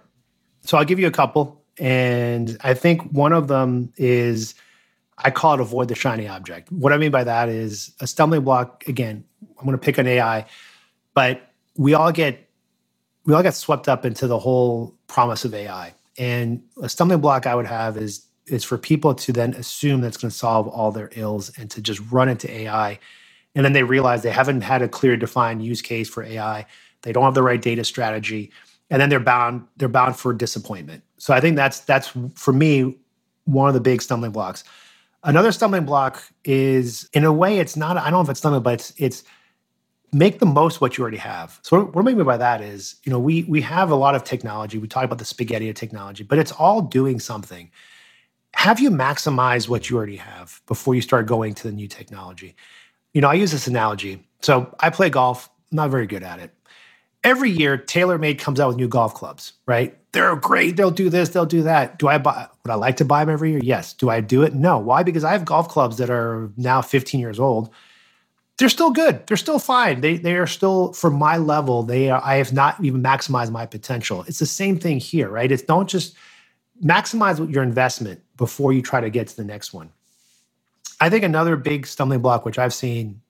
So, 0.61 0.77
I'll 0.77 0.85
give 0.85 1.01
you 1.01 1.07
a 1.07 1.11
couple. 1.13 1.65
And 1.79 2.59
I 2.61 2.75
think 2.75 3.01
one 3.13 3.33
of 3.33 3.49
them 3.49 3.91
is 3.97 4.55
I 5.17 5.31
call 5.31 5.55
it 5.55 5.61
avoid 5.61 5.89
the 5.89 5.95
shiny 5.95 6.29
object. 6.29 6.71
What 6.71 6.93
I 6.93 6.99
mean 6.99 7.11
by 7.11 7.25
that 7.25 7.49
is 7.49 7.95
a 8.01 8.07
stumbling 8.07 8.43
block, 8.43 8.87
again, 8.87 9.25
I'm 9.59 9.65
going 9.65 9.73
to 9.73 9.79
pick 9.79 9.97
an 9.97 10.07
AI, 10.07 10.45
but 11.15 11.41
we 11.77 11.95
all 11.95 12.13
get 12.13 12.50
we 13.31 13.37
all 13.37 13.45
got 13.45 13.55
swept 13.55 13.89
up 13.89 14.07
into 14.07 14.29
the 14.29 14.41
whole 14.41 14.97
promise 15.09 15.47
of 15.47 15.55
AI. 15.55 15.95
And 16.19 16.65
a 16.83 16.91
stumbling 16.91 17.23
block 17.23 17.47
I 17.47 17.57
would 17.57 17.67
have 17.69 17.99
is 17.99 18.27
is 18.49 18.65
for 18.65 18.79
people 18.79 19.15
to 19.15 19.33
then 19.33 19.55
assume 19.55 20.03
that's 20.03 20.19
going 20.19 20.31
to 20.31 20.37
solve 20.37 20.69
all 20.69 20.93
their 20.93 21.11
ills 21.15 21.57
and 21.59 21.71
to 21.73 21.83
just 21.83 22.01
run 22.13 22.29
into 22.29 22.51
AI. 22.53 23.01
And 23.55 23.65
then 23.65 23.75
they 23.75 23.85
realize 23.85 24.23
they 24.23 24.33
haven't 24.33 24.63
had 24.63 24.83
a 24.83 24.89
clear 24.89 25.17
defined 25.17 25.65
use 25.65 25.83
case 25.83 26.11
for 26.11 26.25
AI. 26.25 26.67
They 27.03 27.13
don't 27.13 27.25
have 27.25 27.35
the 27.35 27.45
right 27.45 27.63
data 27.63 27.85
strategy. 27.85 28.53
And 28.91 29.03
then 29.03 29.11
they're 29.11 29.21
bound, 29.21 29.67
they're 29.79 29.89
bound 29.89 30.17
for 30.17 30.35
disappointment. 30.35 31.05
So 31.19 31.35
I 31.35 31.41
think 31.41 31.57
that's 31.57 31.81
that's 31.81 32.13
for 32.37 32.53
me 32.53 32.99
one 33.47 33.69
of 33.69 33.75
the 33.75 33.81
big 33.81 34.03
stumbling 34.03 34.33
blocks. 34.33 34.65
Another 35.25 35.53
stumbling 35.53 35.87
block 35.87 36.23
is 36.45 37.09
in 37.15 37.25
a 37.25 37.33
way 37.33 37.59
it's 37.61 37.77
not, 37.77 37.97
I 37.99 38.05
don't 38.05 38.15
know 38.15 38.23
if 38.23 38.31
it's 38.31 38.41
stumbling, 38.41 38.65
but 38.65 38.75
it's 38.75 38.95
it's 38.99 39.25
make 40.13 40.39
the 40.39 40.47
most 40.47 40.81
what 40.81 40.97
you 40.99 41.03
already 41.03 41.19
have. 41.19 41.59
So 41.63 41.85
what, 41.85 42.03
I 42.07 42.13
mean 42.13 42.23
by 42.25 42.37
that 42.37 42.61
is, 42.61 42.97
you 43.05 43.13
know, 43.13 43.19
we 43.19 43.45
we 43.45 43.61
have 43.63 43.91
a 43.91 43.95
lot 43.95 44.15
of 44.15 44.25
technology. 44.25 44.79
We 44.79 44.89
talk 44.89 45.05
about 45.05 45.19
the 45.19 45.25
spaghetti 45.25 45.69
of 45.69 45.77
technology, 45.77 46.25
but 46.25 46.39
it's 46.39 46.53
all 46.53 46.83
doing 46.83 47.21
something. 47.21 47.71
Have 48.55 48.81
you 48.81 48.91
maximized 48.91 49.69
what 49.69 49.89
you 49.89 49.97
already 49.97 50.17
have 50.17 50.61
before 50.67 50.95
you 50.95 51.03
start 51.03 51.27
going 51.27 51.55
to 51.55 51.65
the 51.69 51.73
new 51.73 51.89
technology? 51.89 52.57
You 53.15 53.21
know, 53.21 53.29
I 53.29 53.35
use 53.35 53.53
this 53.53 53.67
analogy. 53.67 54.27
So 54.43 54.75
I 54.81 54.91
play 54.91 55.11
golf, 55.11 55.49
not 55.71 55.91
very 55.91 56.07
good 56.07 56.23
at 56.23 56.41
it. 56.41 56.53
Every 57.23 57.51
year, 57.51 57.79
TaylorMade 57.79 58.39
comes 58.39 58.61
out 58.61 58.69
with 58.69 58.77
new 58.79 58.89
golf 58.89 59.15
clubs, 59.15 59.53
right? 59.67 59.97
They're 60.13 60.37
great. 60.37 60.77
They'll 60.77 60.91
do 60.91 61.11
this, 61.11 61.31
they'll 61.31 61.47
do 61.47 61.63
that. 61.63 61.99
Do 61.99 62.09
I 62.09 62.19
buy 62.19 62.49
would 62.65 62.73
I 62.73 62.75
like 62.75 62.97
to 62.99 63.05
buy 63.05 63.25
them 63.25 63.33
every 63.33 63.53
year? 63.53 63.61
Yes. 63.63 63.93
Do 63.95 64.11
I 64.11 64.21
do 64.21 64.43
it? 64.43 64.55
No. 64.55 64.79
Why? 64.79 65.03
Because 65.03 65.25
I 65.25 65.33
have 65.33 65.45
golf 65.45 65.69
clubs 65.69 65.99
that 65.99 66.11
are 66.11 66.51
now 66.57 66.83
15 66.83 67.21
years 67.21 67.39
old 67.39 67.71
they're 68.61 68.71
still 68.71 68.93
good. 68.93 69.27
They're 69.27 69.39
still 69.39 69.59
fine. 69.59 70.03
They 70.03 70.19
they 70.19 70.37
are 70.37 70.47
still 70.47 70.93
for 70.93 71.11
my 71.11 71.39
level. 71.39 71.83
They 71.83 72.11
are. 72.11 72.23
I 72.25 72.37
have 72.37 72.53
not 72.53 72.83
even 72.85 73.03
maximized 73.03 73.51
my 73.53 73.67
potential. 73.67 74.25
It's 74.29 74.39
the 74.41 74.47
same 74.47 74.79
thing 74.79 75.01
here, 75.01 75.31
right? 75.31 75.53
It's 75.53 75.63
don't 75.65 75.89
just 75.89 76.17
maximize 76.85 77.53
your 77.53 77.65
investment 77.65 78.23
before 78.37 78.73
you 78.75 78.83
try 78.83 79.01
to 79.01 79.11
get 79.11 79.29
to 79.29 79.37
the 79.37 79.45
next 79.45 79.73
one. 79.75 79.91
I 81.01 81.11
think 81.11 81.25
another 81.25 81.57
big 81.57 81.87
stumbling 81.87 82.21
block, 82.21 82.45
which 82.45 82.59
I've 82.59 82.75
seen 82.75 83.23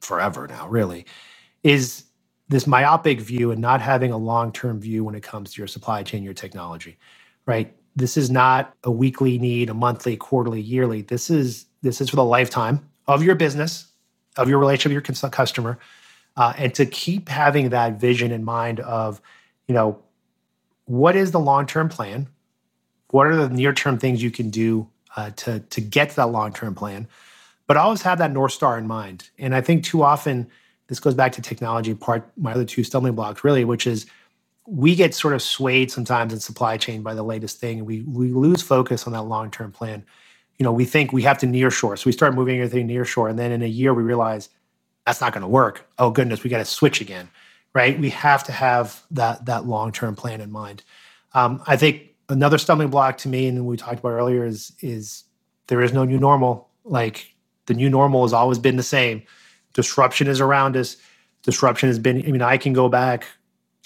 forever 0.00 0.48
now, 0.48 0.68
really, 0.68 1.06
is 1.62 2.04
this 2.48 2.66
myopic 2.66 3.20
view 3.20 3.52
and 3.52 3.60
not 3.60 3.80
having 3.80 4.12
a 4.12 4.18
long 4.18 4.52
term 4.52 4.80
view 4.80 5.04
when 5.04 5.14
it 5.14 5.22
comes 5.22 5.52
to 5.54 5.60
your 5.60 5.68
supply 5.68 6.02
chain, 6.02 6.24
your 6.24 6.34
technology, 6.34 6.98
right? 7.46 7.76
This 7.96 8.16
is 8.16 8.30
not 8.30 8.74
a 8.84 8.90
weekly 8.90 9.38
need, 9.38 9.70
a 9.70 9.74
monthly, 9.74 10.16
quarterly, 10.16 10.60
yearly. 10.60 11.02
This 11.02 11.30
is 11.30 11.66
this 11.82 12.00
is 12.00 12.10
for 12.10 12.16
the 12.16 12.24
lifetime 12.24 12.90
of 13.06 13.22
your 13.22 13.36
business 13.36 13.85
of 14.36 14.48
your 14.48 14.58
relationship 14.58 14.96
with 14.96 15.22
your 15.22 15.30
customer, 15.30 15.78
uh, 16.36 16.52
and 16.56 16.74
to 16.74 16.86
keep 16.86 17.28
having 17.28 17.70
that 17.70 17.98
vision 17.98 18.30
in 18.30 18.44
mind 18.44 18.80
of, 18.80 19.20
you 19.66 19.74
know, 19.74 19.98
what 20.84 21.16
is 21.16 21.32
the 21.32 21.40
long 21.40 21.66
term 21.66 21.88
plan? 21.88 22.28
What 23.08 23.26
are 23.26 23.36
the 23.36 23.48
near 23.48 23.72
term 23.72 23.98
things 23.98 24.22
you 24.22 24.30
can 24.30 24.50
do 24.50 24.88
uh, 25.16 25.30
to 25.30 25.60
to 25.60 25.80
get 25.80 26.10
to 26.10 26.16
that 26.16 26.28
long 26.28 26.52
term 26.52 26.74
plan? 26.74 27.08
But 27.66 27.76
always 27.76 28.02
have 28.02 28.18
that 28.18 28.32
north 28.32 28.52
star 28.52 28.78
in 28.78 28.86
mind. 28.86 29.30
And 29.38 29.54
I 29.54 29.60
think 29.60 29.84
too 29.84 30.02
often 30.02 30.48
this 30.86 31.00
goes 31.00 31.14
back 31.14 31.32
to 31.32 31.42
technology 31.42 31.94
part. 31.94 32.30
My 32.36 32.52
other 32.52 32.64
two 32.64 32.84
stumbling 32.84 33.14
blocks, 33.14 33.42
really, 33.42 33.64
which 33.64 33.86
is 33.86 34.06
we 34.66 34.94
get 34.94 35.14
sort 35.14 35.34
of 35.34 35.42
swayed 35.42 35.90
sometimes 35.90 36.32
in 36.32 36.40
supply 36.40 36.76
chain 36.76 37.02
by 37.02 37.14
the 37.14 37.22
latest 37.22 37.58
thing, 37.58 37.78
and 37.78 37.86
we 37.86 38.02
we 38.02 38.30
lose 38.30 38.62
focus 38.62 39.06
on 39.06 39.12
that 39.12 39.22
long 39.22 39.50
term 39.50 39.72
plan 39.72 40.04
you 40.58 40.64
know, 40.64 40.72
we 40.72 40.84
think 40.84 41.12
we 41.12 41.22
have 41.22 41.38
to 41.38 41.46
near 41.46 41.70
shore. 41.70 41.96
So 41.96 42.06
we 42.06 42.12
start 42.12 42.34
moving 42.34 42.60
everything 42.60 42.86
near 42.86 43.04
shore. 43.04 43.28
And 43.28 43.38
then 43.38 43.52
in 43.52 43.62
a 43.62 43.66
year, 43.66 43.92
we 43.92 44.02
realize 44.02 44.48
that's 45.04 45.20
not 45.20 45.32
going 45.32 45.42
to 45.42 45.48
work. 45.48 45.86
Oh, 45.98 46.10
goodness, 46.10 46.42
we 46.42 46.50
got 46.50 46.58
to 46.58 46.64
switch 46.64 47.00
again, 47.00 47.28
right? 47.74 47.98
We 47.98 48.10
have 48.10 48.42
to 48.44 48.52
have 48.52 49.02
that, 49.10 49.44
that 49.46 49.66
long 49.66 49.92
term 49.92 50.16
plan 50.16 50.40
in 50.40 50.50
mind. 50.50 50.82
Um, 51.34 51.62
I 51.66 51.76
think 51.76 52.14
another 52.28 52.58
stumbling 52.58 52.88
block 52.88 53.18
to 53.18 53.28
me, 53.28 53.46
and 53.46 53.66
we 53.66 53.76
talked 53.76 54.00
about 54.00 54.10
earlier, 54.10 54.44
is, 54.44 54.72
is 54.80 55.24
there 55.68 55.82
is 55.82 55.92
no 55.92 56.04
new 56.04 56.18
normal. 56.18 56.68
Like 56.84 57.34
the 57.66 57.74
new 57.74 57.90
normal 57.90 58.22
has 58.22 58.32
always 58.32 58.58
been 58.58 58.76
the 58.76 58.82
same. 58.82 59.22
Disruption 59.74 60.26
is 60.26 60.40
around 60.40 60.76
us. 60.76 60.96
Disruption 61.42 61.88
has 61.88 61.98
been, 61.98 62.24
I 62.26 62.32
mean, 62.32 62.42
I 62.42 62.56
can 62.56 62.72
go 62.72 62.88
back, 62.88 63.26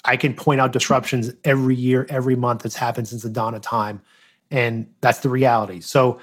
I 0.05 0.17
can 0.17 0.33
point 0.33 0.61
out 0.61 0.71
disruptions 0.71 1.31
every 1.43 1.75
year, 1.75 2.07
every 2.09 2.35
month 2.35 2.63
that's 2.63 2.75
happened 2.75 3.07
since 3.07 3.23
the 3.23 3.29
dawn 3.29 3.53
of 3.53 3.61
time. 3.61 4.01
And 4.49 4.87
that's 5.01 5.19
the 5.19 5.29
reality. 5.29 5.79
So, 5.81 6.19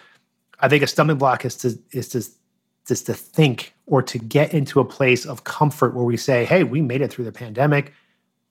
I 0.61 0.69
think 0.69 0.83
a 0.83 0.87
stumbling 0.87 1.19
block 1.19 1.45
is 1.45 1.57
to 1.57 1.79
is 1.93 2.09
to 2.11 2.25
just 2.87 3.07
to 3.07 3.15
think 3.15 3.75
or 3.87 4.03
to 4.03 4.19
get 4.19 4.55
into 4.55 4.81
a 4.81 4.85
place 4.85 5.27
of 5.27 5.45
comfort 5.45 5.95
where 5.95 6.05
we 6.05 6.17
say, 6.17 6.45
"Hey, 6.45 6.65
we 6.65 6.81
made 6.81 7.01
it 7.01 7.13
through 7.13 7.27
the 7.27 7.33
pandemic. 7.33 7.93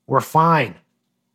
We're 0.05 0.21
fine. 0.21 0.75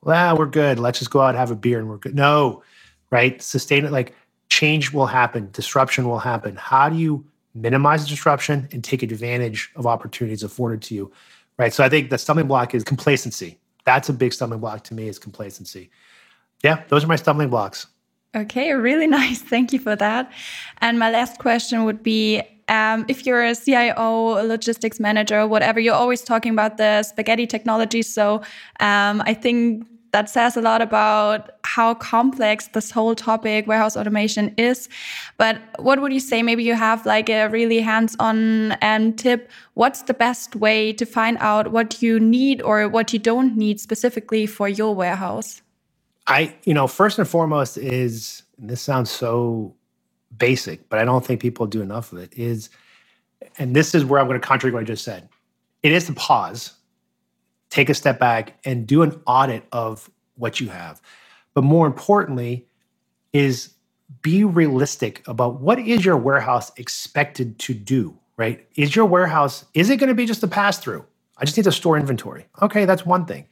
Well, 0.02 0.36
we're 0.36 0.46
good. 0.46 0.78
Let's 0.78 0.98
just 0.98 1.10
go 1.10 1.20
out 1.20 1.30
and 1.30 1.38
have 1.38 1.50
a 1.50 1.56
beer 1.56 1.78
and 1.78 1.88
we're 1.88 1.98
good." 1.98 2.14
No, 2.14 2.62
right? 3.10 3.40
Sustain 3.42 3.84
it. 3.84 3.92
Like 3.92 4.14
change 4.48 4.92
will 4.92 5.06
happen, 5.06 5.48
disruption 5.52 6.06
will 6.06 6.18
happen. 6.18 6.56
How 6.56 6.88
do 6.90 6.96
you 6.96 7.24
minimize 7.54 8.02
the 8.02 8.08
disruption 8.10 8.68
and 8.70 8.84
take 8.84 9.02
advantage 9.02 9.70
of 9.76 9.86
opportunities 9.86 10.42
afforded 10.42 10.82
to 10.82 10.94
you? 10.94 11.12
Right. 11.56 11.72
So 11.72 11.82
I 11.82 11.88
think 11.88 12.10
the 12.10 12.18
stumbling 12.18 12.48
block 12.48 12.74
is 12.74 12.84
complacency. 12.84 13.58
That's 13.84 14.08
a 14.08 14.12
big 14.12 14.32
stumbling 14.32 14.60
block 14.60 14.84
to 14.84 14.94
me 14.94 15.08
is 15.08 15.18
complacency. 15.18 15.90
Yeah, 16.62 16.84
those 16.88 17.02
are 17.02 17.08
my 17.08 17.16
stumbling 17.16 17.48
blocks. 17.48 17.86
Okay, 18.34 18.72
really 18.72 19.06
nice. 19.20 19.40
Thank 19.40 19.72
you 19.72 19.78
for 19.78 19.96
that. 19.96 20.32
And 20.78 20.98
my 20.98 21.10
last 21.10 21.38
question 21.38 21.84
would 21.84 22.02
be 22.02 22.42
um, 22.68 23.04
if 23.08 23.26
you're 23.26 23.44
a 23.44 23.54
CIO, 23.54 24.40
a 24.40 24.44
logistics 24.44 24.98
manager, 24.98 25.46
whatever, 25.46 25.80
you're 25.80 25.94
always 25.94 26.22
talking 26.22 26.52
about 26.52 26.78
the 26.78 27.02
spaghetti 27.02 27.46
technology. 27.46 28.02
So 28.02 28.36
um, 28.80 29.22
I 29.26 29.34
think 29.34 29.86
that 30.12 30.28
says 30.28 30.56
a 30.56 30.60
lot 30.60 30.82
about 30.82 31.50
how 31.64 31.94
complex 31.94 32.68
this 32.68 32.90
whole 32.90 33.14
topic, 33.14 33.66
warehouse 33.66 33.96
automation, 33.96 34.54
is. 34.58 34.88
But 35.38 35.58
what 35.78 36.00
would 36.00 36.12
you 36.12 36.20
say? 36.20 36.42
Maybe 36.42 36.62
you 36.62 36.74
have 36.74 37.04
like 37.06 37.30
a 37.30 37.48
really 37.48 37.80
hands 37.80 38.14
on 38.18 38.76
um, 38.82 39.14
tip. 39.14 39.50
What's 39.74 40.02
the 40.02 40.14
best 40.14 40.54
way 40.56 40.92
to 40.94 41.06
find 41.06 41.38
out 41.40 41.72
what 41.72 42.02
you 42.02 42.20
need 42.20 42.60
or 42.62 42.88
what 42.88 43.12
you 43.12 43.18
don't 43.18 43.56
need 43.56 43.80
specifically 43.80 44.46
for 44.46 44.68
your 44.68 44.94
warehouse? 44.94 45.62
I, 46.26 46.54
you 46.64 46.74
know, 46.74 46.86
first 46.86 47.18
and 47.18 47.26
foremost 47.26 47.76
is, 47.76 48.42
and 48.58 48.70
this 48.70 48.80
sounds 48.80 49.10
so 49.10 49.74
basic, 50.36 50.88
but 50.88 50.98
I 50.98 51.04
don't 51.04 51.24
think 51.24 51.40
people 51.40 51.66
do 51.66 51.82
enough 51.82 52.12
of 52.12 52.18
it, 52.18 52.32
is, 52.36 52.70
and 53.58 53.74
this 53.74 53.94
is 53.94 54.04
where 54.04 54.20
I'm 54.20 54.28
going 54.28 54.40
to 54.40 54.46
contradict 54.46 54.74
what 54.74 54.82
I 54.82 54.84
just 54.84 55.04
said. 55.04 55.28
It 55.82 55.92
is 55.92 56.06
to 56.06 56.12
pause, 56.12 56.74
take 57.70 57.90
a 57.90 57.94
step 57.94 58.20
back, 58.20 58.58
and 58.64 58.86
do 58.86 59.02
an 59.02 59.20
audit 59.26 59.64
of 59.72 60.08
what 60.36 60.60
you 60.60 60.68
have. 60.68 61.02
But 61.54 61.64
more 61.64 61.86
importantly, 61.86 62.66
is 63.32 63.74
be 64.20 64.44
realistic 64.44 65.26
about 65.26 65.60
what 65.60 65.78
is 65.78 66.04
your 66.04 66.16
warehouse 66.16 66.70
expected 66.76 67.58
to 67.58 67.74
do, 67.74 68.16
right? 68.36 68.66
Is 68.76 68.94
your 68.94 69.06
warehouse, 69.06 69.64
is 69.74 69.90
it 69.90 69.96
going 69.96 70.08
to 70.08 70.14
be 70.14 70.26
just 70.26 70.42
a 70.42 70.48
pass 70.48 70.78
through? 70.78 71.04
I 71.38 71.44
just 71.44 71.56
need 71.56 71.64
to 71.64 71.72
store 71.72 71.96
inventory. 71.96 72.46
Okay, 72.60 72.84
that's 72.84 73.04
one 73.04 73.24
thing. 73.24 73.46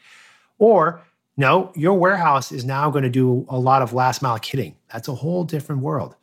Or 0.58 1.02
No, 1.36 1.72
your 1.74 1.94
warehouse 1.94 2.52
is 2.52 2.64
now 2.64 2.90
going 2.90 3.04
to 3.04 3.10
do 3.10 3.46
a 3.48 3.58
lot 3.58 3.82
of 3.82 3.92
last 3.92 4.20
mile 4.20 4.38
kitting. 4.38 4.74
That's 4.92 5.08
a 5.08 5.14
whole 5.14 5.44
different 5.44 5.82
world. 5.82 6.14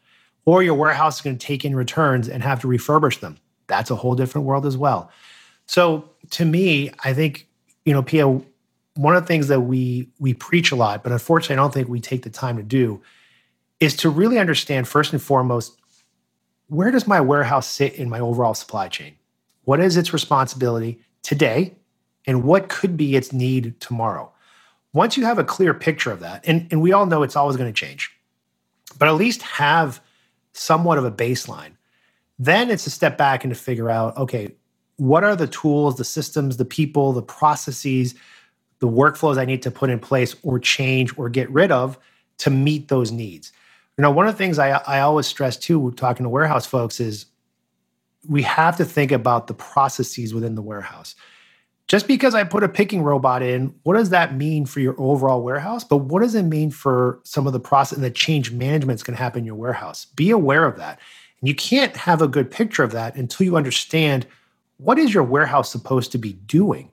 Or 0.46 0.64
your 0.64 0.76
warehouse 0.76 1.18
is 1.18 1.22
going 1.22 1.38
to 1.38 1.46
take 1.46 1.66
in 1.66 1.76
returns 1.76 2.30
and 2.30 2.44
have 2.44 2.62
to 2.62 2.68
refurbish 2.68 3.20
them. 3.20 3.38
That's 3.68 3.92
a 3.92 3.96
whole 3.96 4.16
different 4.16 4.46
world 4.46 4.66
as 4.66 4.78
well. 4.78 5.12
So 5.66 6.10
to 6.32 6.46
me, 6.46 6.92
I 7.04 7.14
think, 7.14 7.48
you 7.84 7.94
know, 7.94 8.04
Pia, 8.04 8.28
one 8.28 9.16
of 9.16 9.24
the 9.24 9.28
things 9.28 9.48
that 9.50 9.62
we 9.62 10.10
we 10.20 10.34
preach 10.34 10.72
a 10.72 10.76
lot, 10.76 11.04
but 11.04 11.12
unfortunately 11.12 11.56
I 11.56 11.58
don't 11.58 11.74
think 11.74 11.88
we 11.88 12.00
take 12.00 12.24
the 12.24 12.30
time 12.30 12.58
to 12.58 12.64
do, 12.64 13.02
is 13.80 13.96
to 13.98 14.10
really 14.10 14.40
understand 14.40 14.88
first 14.88 15.14
and 15.14 15.22
foremost, 15.22 15.80
where 16.68 16.92
does 16.92 17.08
my 17.08 17.22
warehouse 17.22 17.68
sit 17.68 17.96
in 17.96 18.10
my 18.10 18.20
overall 18.20 18.54
supply 18.54 18.88
chain? 18.88 19.16
What 19.64 19.80
is 19.80 19.98
its 19.98 20.14
responsibility 20.14 21.00
today? 21.22 21.76
And 22.26 22.44
what 22.44 22.70
could 22.70 22.98
be 22.98 23.16
its 23.16 23.32
need 23.32 23.80
tomorrow? 23.80 24.32
Once 24.94 25.18
you 25.18 25.26
have 25.26 25.38
a 25.38 25.44
clear 25.44 25.74
picture 25.74 26.12
of 26.12 26.20
that, 26.22 26.44
and, 26.48 26.68
and 26.72 26.82
we 26.82 26.92
all 26.92 27.06
know 27.06 27.24
it's 27.24 27.36
always 27.36 27.58
going 27.58 27.72
to 27.72 27.80
change, 27.80 28.12
but 28.98 29.08
at 29.08 29.16
least 29.16 29.42
have 29.42 30.02
somewhat 30.54 30.98
of 30.98 31.06
a 31.06 31.12
baseline, 31.12 31.72
then 32.40 32.70
it's 32.70 32.88
a 32.88 32.92
step 32.92 33.18
back 33.18 33.44
and 33.44 33.54
to 33.54 33.60
figure 33.60 33.90
out 33.90 34.16
okay, 34.18 34.52
what 34.98 35.24
are 35.24 35.36
the 35.36 35.48
tools, 35.48 35.98
the 35.98 36.04
systems, 36.04 36.58
the 36.58 36.66
people, 36.66 37.14
the 37.14 37.22
processes, 37.22 38.16
the 38.80 38.88
workflows 38.88 39.38
I 39.38 39.46
need 39.46 39.62
to 39.64 39.72
put 39.72 39.90
in 39.90 40.00
place 40.00 40.36
or 40.44 40.60
change 40.60 41.18
or 41.18 41.30
get 41.30 41.50
rid 41.52 41.72
of 41.72 41.98
to 42.40 42.50
meet 42.50 42.88
those 42.88 43.12
needs? 43.12 43.52
You 43.98 44.04
know, 44.04 44.12
one 44.12 44.28
of 44.28 44.34
the 44.34 44.38
things 44.38 44.60
I, 44.60 44.70
I 44.70 45.00
always 45.00 45.26
stress 45.26 45.58
too, 45.58 45.92
talking 45.98 46.24
to 46.24 46.30
warehouse 46.30 46.66
folks, 46.66 47.00
is 47.00 47.26
we 48.28 48.44
have 48.44 48.78
to 48.78 48.86
think 48.86 49.12
about 49.12 49.48
the 49.48 49.54
processes 49.54 50.34
within 50.34 50.56
the 50.56 50.62
warehouse. 50.62 51.16
Just 51.88 52.06
because 52.06 52.36
I 52.36 52.44
put 52.44 52.64
a 52.64 52.70
picking 52.70 53.02
robot 53.02 53.42
in, 53.42 53.74
what 53.84 53.96
does 53.96 54.10
that 54.10 54.36
mean 54.36 54.66
for 54.66 54.82
your 54.82 54.96
overall 55.00 55.42
warehouse? 55.42 55.86
But 55.86 55.98
what 55.98 56.22
does 56.22 56.36
it 56.36 56.44
mean 56.44 56.70
for 56.70 57.20
some 57.24 57.48
of 57.48 57.54
the 57.54 57.62
process 57.62 57.96
and 57.96 58.04
the 58.04 58.12
change 58.12 58.52
management 58.52 58.98
that's 58.98 59.04
going 59.04 59.16
to 59.16 59.24
happen 59.24 59.40
in 59.40 59.46
your 59.46 59.56
warehouse? 59.56 60.06
Be 60.06 60.30
aware 60.30 60.66
of 60.66 60.76
that. 60.78 61.00
And 61.40 61.48
you 61.48 61.56
can't 61.56 61.96
have 61.96 62.22
a 62.22 62.28
good 62.28 62.52
picture 62.52 62.84
of 62.84 62.92
that 62.92 63.16
until 63.16 63.46
you 63.46 63.56
understand 63.56 64.28
what 64.78 65.00
is 65.00 65.14
your 65.14 65.24
warehouse 65.24 65.72
supposed 65.72 66.12
to 66.12 66.18
be 66.18 66.34
doing. 66.34 66.92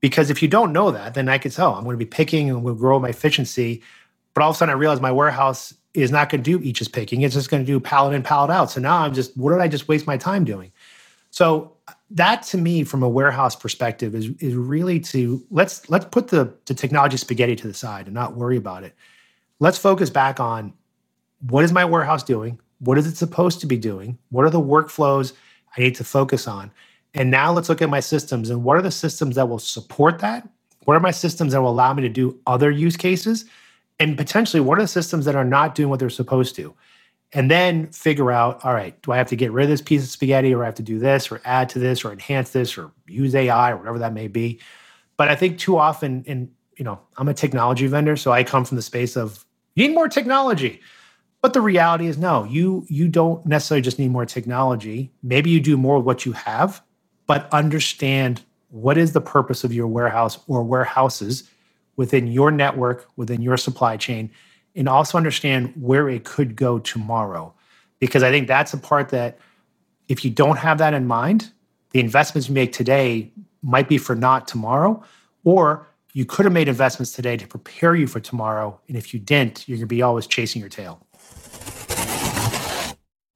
Because 0.00 0.28
if 0.28 0.42
you 0.42 0.48
don't 0.48 0.72
know 0.72 0.90
that, 0.90 1.14
then 1.14 1.28
I 1.28 1.38
could 1.38 1.52
tell 1.52 1.72
oh, 1.72 1.74
I'm 1.74 1.84
going 1.84 1.94
to 1.94 2.04
be 2.04 2.04
picking 2.04 2.50
and 2.50 2.62
we'll 2.62 2.74
grow 2.74 3.00
my 3.00 3.08
efficiency. 3.08 3.82
But 4.34 4.42
all 4.42 4.50
of 4.50 4.56
a 4.56 4.58
sudden 4.58 4.74
I 4.74 4.78
realize 4.78 5.00
my 5.00 5.10
warehouse 5.10 5.72
is 5.94 6.12
not 6.12 6.28
going 6.28 6.42
to 6.42 6.58
do 6.58 6.62
each 6.62 6.82
is 6.82 6.88
picking. 6.88 7.22
It's 7.22 7.34
just 7.34 7.50
going 7.50 7.64
to 7.64 7.66
do 7.66 7.80
pallet 7.80 8.14
in, 8.14 8.22
pallet 8.22 8.50
out. 8.50 8.70
So 8.70 8.80
now 8.80 8.98
I'm 8.98 9.14
just, 9.14 9.34
what 9.38 9.52
did 9.52 9.60
I 9.60 9.68
just 9.68 9.88
waste 9.88 10.06
my 10.06 10.18
time 10.18 10.44
doing? 10.44 10.70
So 11.30 11.72
that 12.10 12.42
to 12.44 12.58
me, 12.58 12.84
from 12.84 13.02
a 13.02 13.08
warehouse 13.08 13.56
perspective, 13.56 14.14
is 14.14 14.30
is 14.40 14.54
really 14.54 15.00
to 15.00 15.44
let's 15.50 15.88
let's 15.90 16.06
put 16.06 16.28
the, 16.28 16.54
the 16.66 16.74
technology 16.74 17.16
spaghetti 17.18 17.56
to 17.56 17.68
the 17.68 17.74
side 17.74 18.06
and 18.06 18.14
not 18.14 18.36
worry 18.36 18.56
about 18.56 18.84
it. 18.84 18.94
Let's 19.60 19.78
focus 19.78 20.10
back 20.10 20.40
on 20.40 20.74
what 21.48 21.64
is 21.64 21.72
my 21.72 21.84
warehouse 21.84 22.24
doing? 22.24 22.60
What 22.80 22.98
is 22.98 23.06
it 23.06 23.16
supposed 23.16 23.60
to 23.60 23.66
be 23.66 23.78
doing? 23.78 24.18
What 24.30 24.44
are 24.44 24.50
the 24.50 24.60
workflows 24.60 25.34
I 25.76 25.82
need 25.82 25.96
to 25.96 26.04
focus 26.04 26.48
on? 26.48 26.70
And 27.14 27.30
now 27.30 27.52
let's 27.52 27.68
look 27.68 27.82
at 27.82 27.90
my 27.90 28.00
systems 28.00 28.50
and 28.50 28.64
what 28.64 28.78
are 28.78 28.82
the 28.82 28.90
systems 28.90 29.36
that 29.36 29.48
will 29.48 29.58
support 29.60 30.20
that? 30.20 30.48
What 30.84 30.96
are 30.96 31.00
my 31.00 31.12
systems 31.12 31.52
that 31.52 31.62
will 31.62 31.70
allow 31.70 31.94
me 31.94 32.02
to 32.02 32.10
do 32.10 32.38
other 32.46 32.70
use 32.70 32.96
cases? 32.96 33.44
and 33.98 34.16
potentially 34.16 34.60
what 34.60 34.78
are 34.78 34.82
the 34.82 34.88
systems 34.88 35.24
that 35.24 35.36
are 35.36 35.44
not 35.44 35.74
doing 35.74 35.88
what 35.88 35.98
they're 36.00 36.10
supposed 36.10 36.54
to 36.56 36.74
and 37.32 37.50
then 37.50 37.86
figure 37.88 38.30
out 38.30 38.64
all 38.64 38.72
right 38.72 39.00
do 39.02 39.12
i 39.12 39.16
have 39.16 39.28
to 39.28 39.36
get 39.36 39.52
rid 39.52 39.64
of 39.64 39.70
this 39.70 39.82
piece 39.82 40.02
of 40.02 40.08
spaghetti 40.08 40.54
or 40.54 40.62
i 40.62 40.66
have 40.66 40.74
to 40.74 40.82
do 40.82 40.98
this 40.98 41.30
or 41.30 41.40
add 41.44 41.68
to 41.68 41.78
this 41.78 42.04
or 42.04 42.12
enhance 42.12 42.50
this 42.50 42.76
or 42.78 42.90
use 43.06 43.34
ai 43.34 43.70
or 43.70 43.76
whatever 43.76 43.98
that 43.98 44.12
may 44.12 44.28
be? 44.28 44.60
But 45.16 45.28
i 45.28 45.34
think 45.34 45.58
too 45.58 45.78
often 45.78 46.24
in 46.24 46.50
you 46.76 46.84
know 46.84 47.00
i'm 47.16 47.28
a 47.28 47.34
technology 47.34 47.86
vendor 47.86 48.16
so 48.16 48.32
i 48.32 48.44
come 48.44 48.64
from 48.64 48.76
the 48.76 48.82
space 48.82 49.16
of 49.16 49.44
you 49.74 49.86
need 49.86 49.94
more 49.94 50.08
technology. 50.08 50.80
But 51.40 51.52
the 51.52 51.60
reality 51.60 52.06
is 52.06 52.18
no 52.18 52.44
you 52.44 52.84
you 52.88 53.08
don't 53.08 53.44
necessarily 53.46 53.82
just 53.82 53.98
need 53.98 54.10
more 54.10 54.26
technology. 54.26 55.12
Maybe 55.22 55.50
you 55.50 55.60
do 55.60 55.76
more 55.76 55.96
of 55.96 56.04
what 56.04 56.26
you 56.26 56.32
have 56.32 56.82
but 57.28 57.52
understand 57.52 58.42
what 58.70 58.98
is 58.98 59.12
the 59.12 59.20
purpose 59.20 59.62
of 59.62 59.72
your 59.72 59.86
warehouse 59.86 60.40
or 60.48 60.64
warehouses 60.64 61.48
within 61.94 62.26
your 62.26 62.50
network, 62.50 63.06
within 63.16 63.40
your 63.40 63.56
supply 63.56 63.96
chain, 63.96 64.30
and 64.78 64.88
also 64.88 65.18
understand 65.18 65.74
where 65.76 66.08
it 66.08 66.24
could 66.24 66.54
go 66.56 66.78
tomorrow. 66.78 67.52
Because 67.98 68.22
I 68.22 68.30
think 68.30 68.46
that's 68.46 68.72
a 68.72 68.78
part 68.78 69.08
that 69.08 69.38
if 70.08 70.24
you 70.24 70.30
don't 70.30 70.56
have 70.56 70.78
that 70.78 70.94
in 70.94 71.06
mind, 71.06 71.50
the 71.90 72.00
investments 72.00 72.48
you 72.48 72.54
make 72.54 72.72
today 72.72 73.32
might 73.60 73.88
be 73.88 73.98
for 73.98 74.14
not 74.14 74.46
tomorrow, 74.46 75.02
or 75.42 75.88
you 76.12 76.24
could 76.24 76.44
have 76.44 76.52
made 76.52 76.68
investments 76.68 77.12
today 77.12 77.36
to 77.36 77.46
prepare 77.46 77.96
you 77.96 78.06
for 78.06 78.20
tomorrow. 78.20 78.80
And 78.86 78.96
if 78.96 79.12
you 79.12 79.18
didn't, 79.18 79.68
you're 79.68 79.78
going 79.78 79.88
to 79.88 79.94
be 79.94 80.00
always 80.00 80.26
chasing 80.26 80.60
your 80.60 80.68
tail. 80.68 81.04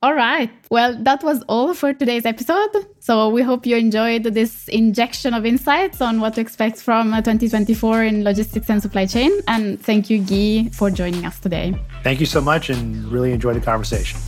All 0.02 0.14
right. 0.14 0.50
Well, 0.68 0.96
that 1.04 1.22
was 1.22 1.44
all 1.48 1.74
for 1.74 1.92
today's 1.94 2.26
episode. 2.26 2.70
So 2.98 3.28
we 3.28 3.42
hope 3.42 3.64
you 3.64 3.76
enjoyed 3.76 4.24
this 4.24 4.66
injection 4.66 5.32
of 5.32 5.46
insights 5.46 6.00
on 6.00 6.18
what 6.18 6.34
to 6.34 6.40
expect 6.40 6.78
from 6.78 7.14
uh, 7.14 7.18
2024 7.18 8.02
in 8.02 8.24
logistics 8.24 8.68
and 8.68 8.82
supply 8.82 9.06
chain. 9.06 9.30
And 9.46 9.80
thank 9.80 10.10
you, 10.10 10.18
Guy, 10.18 10.70
for 10.70 10.90
joining 10.90 11.24
us 11.24 11.38
today. 11.38 11.72
Thank 12.02 12.18
you 12.18 12.26
so 12.26 12.40
much 12.40 12.68
and 12.68 13.06
really 13.12 13.30
enjoyed 13.30 13.54
the 13.54 13.60
conversation. 13.60 14.18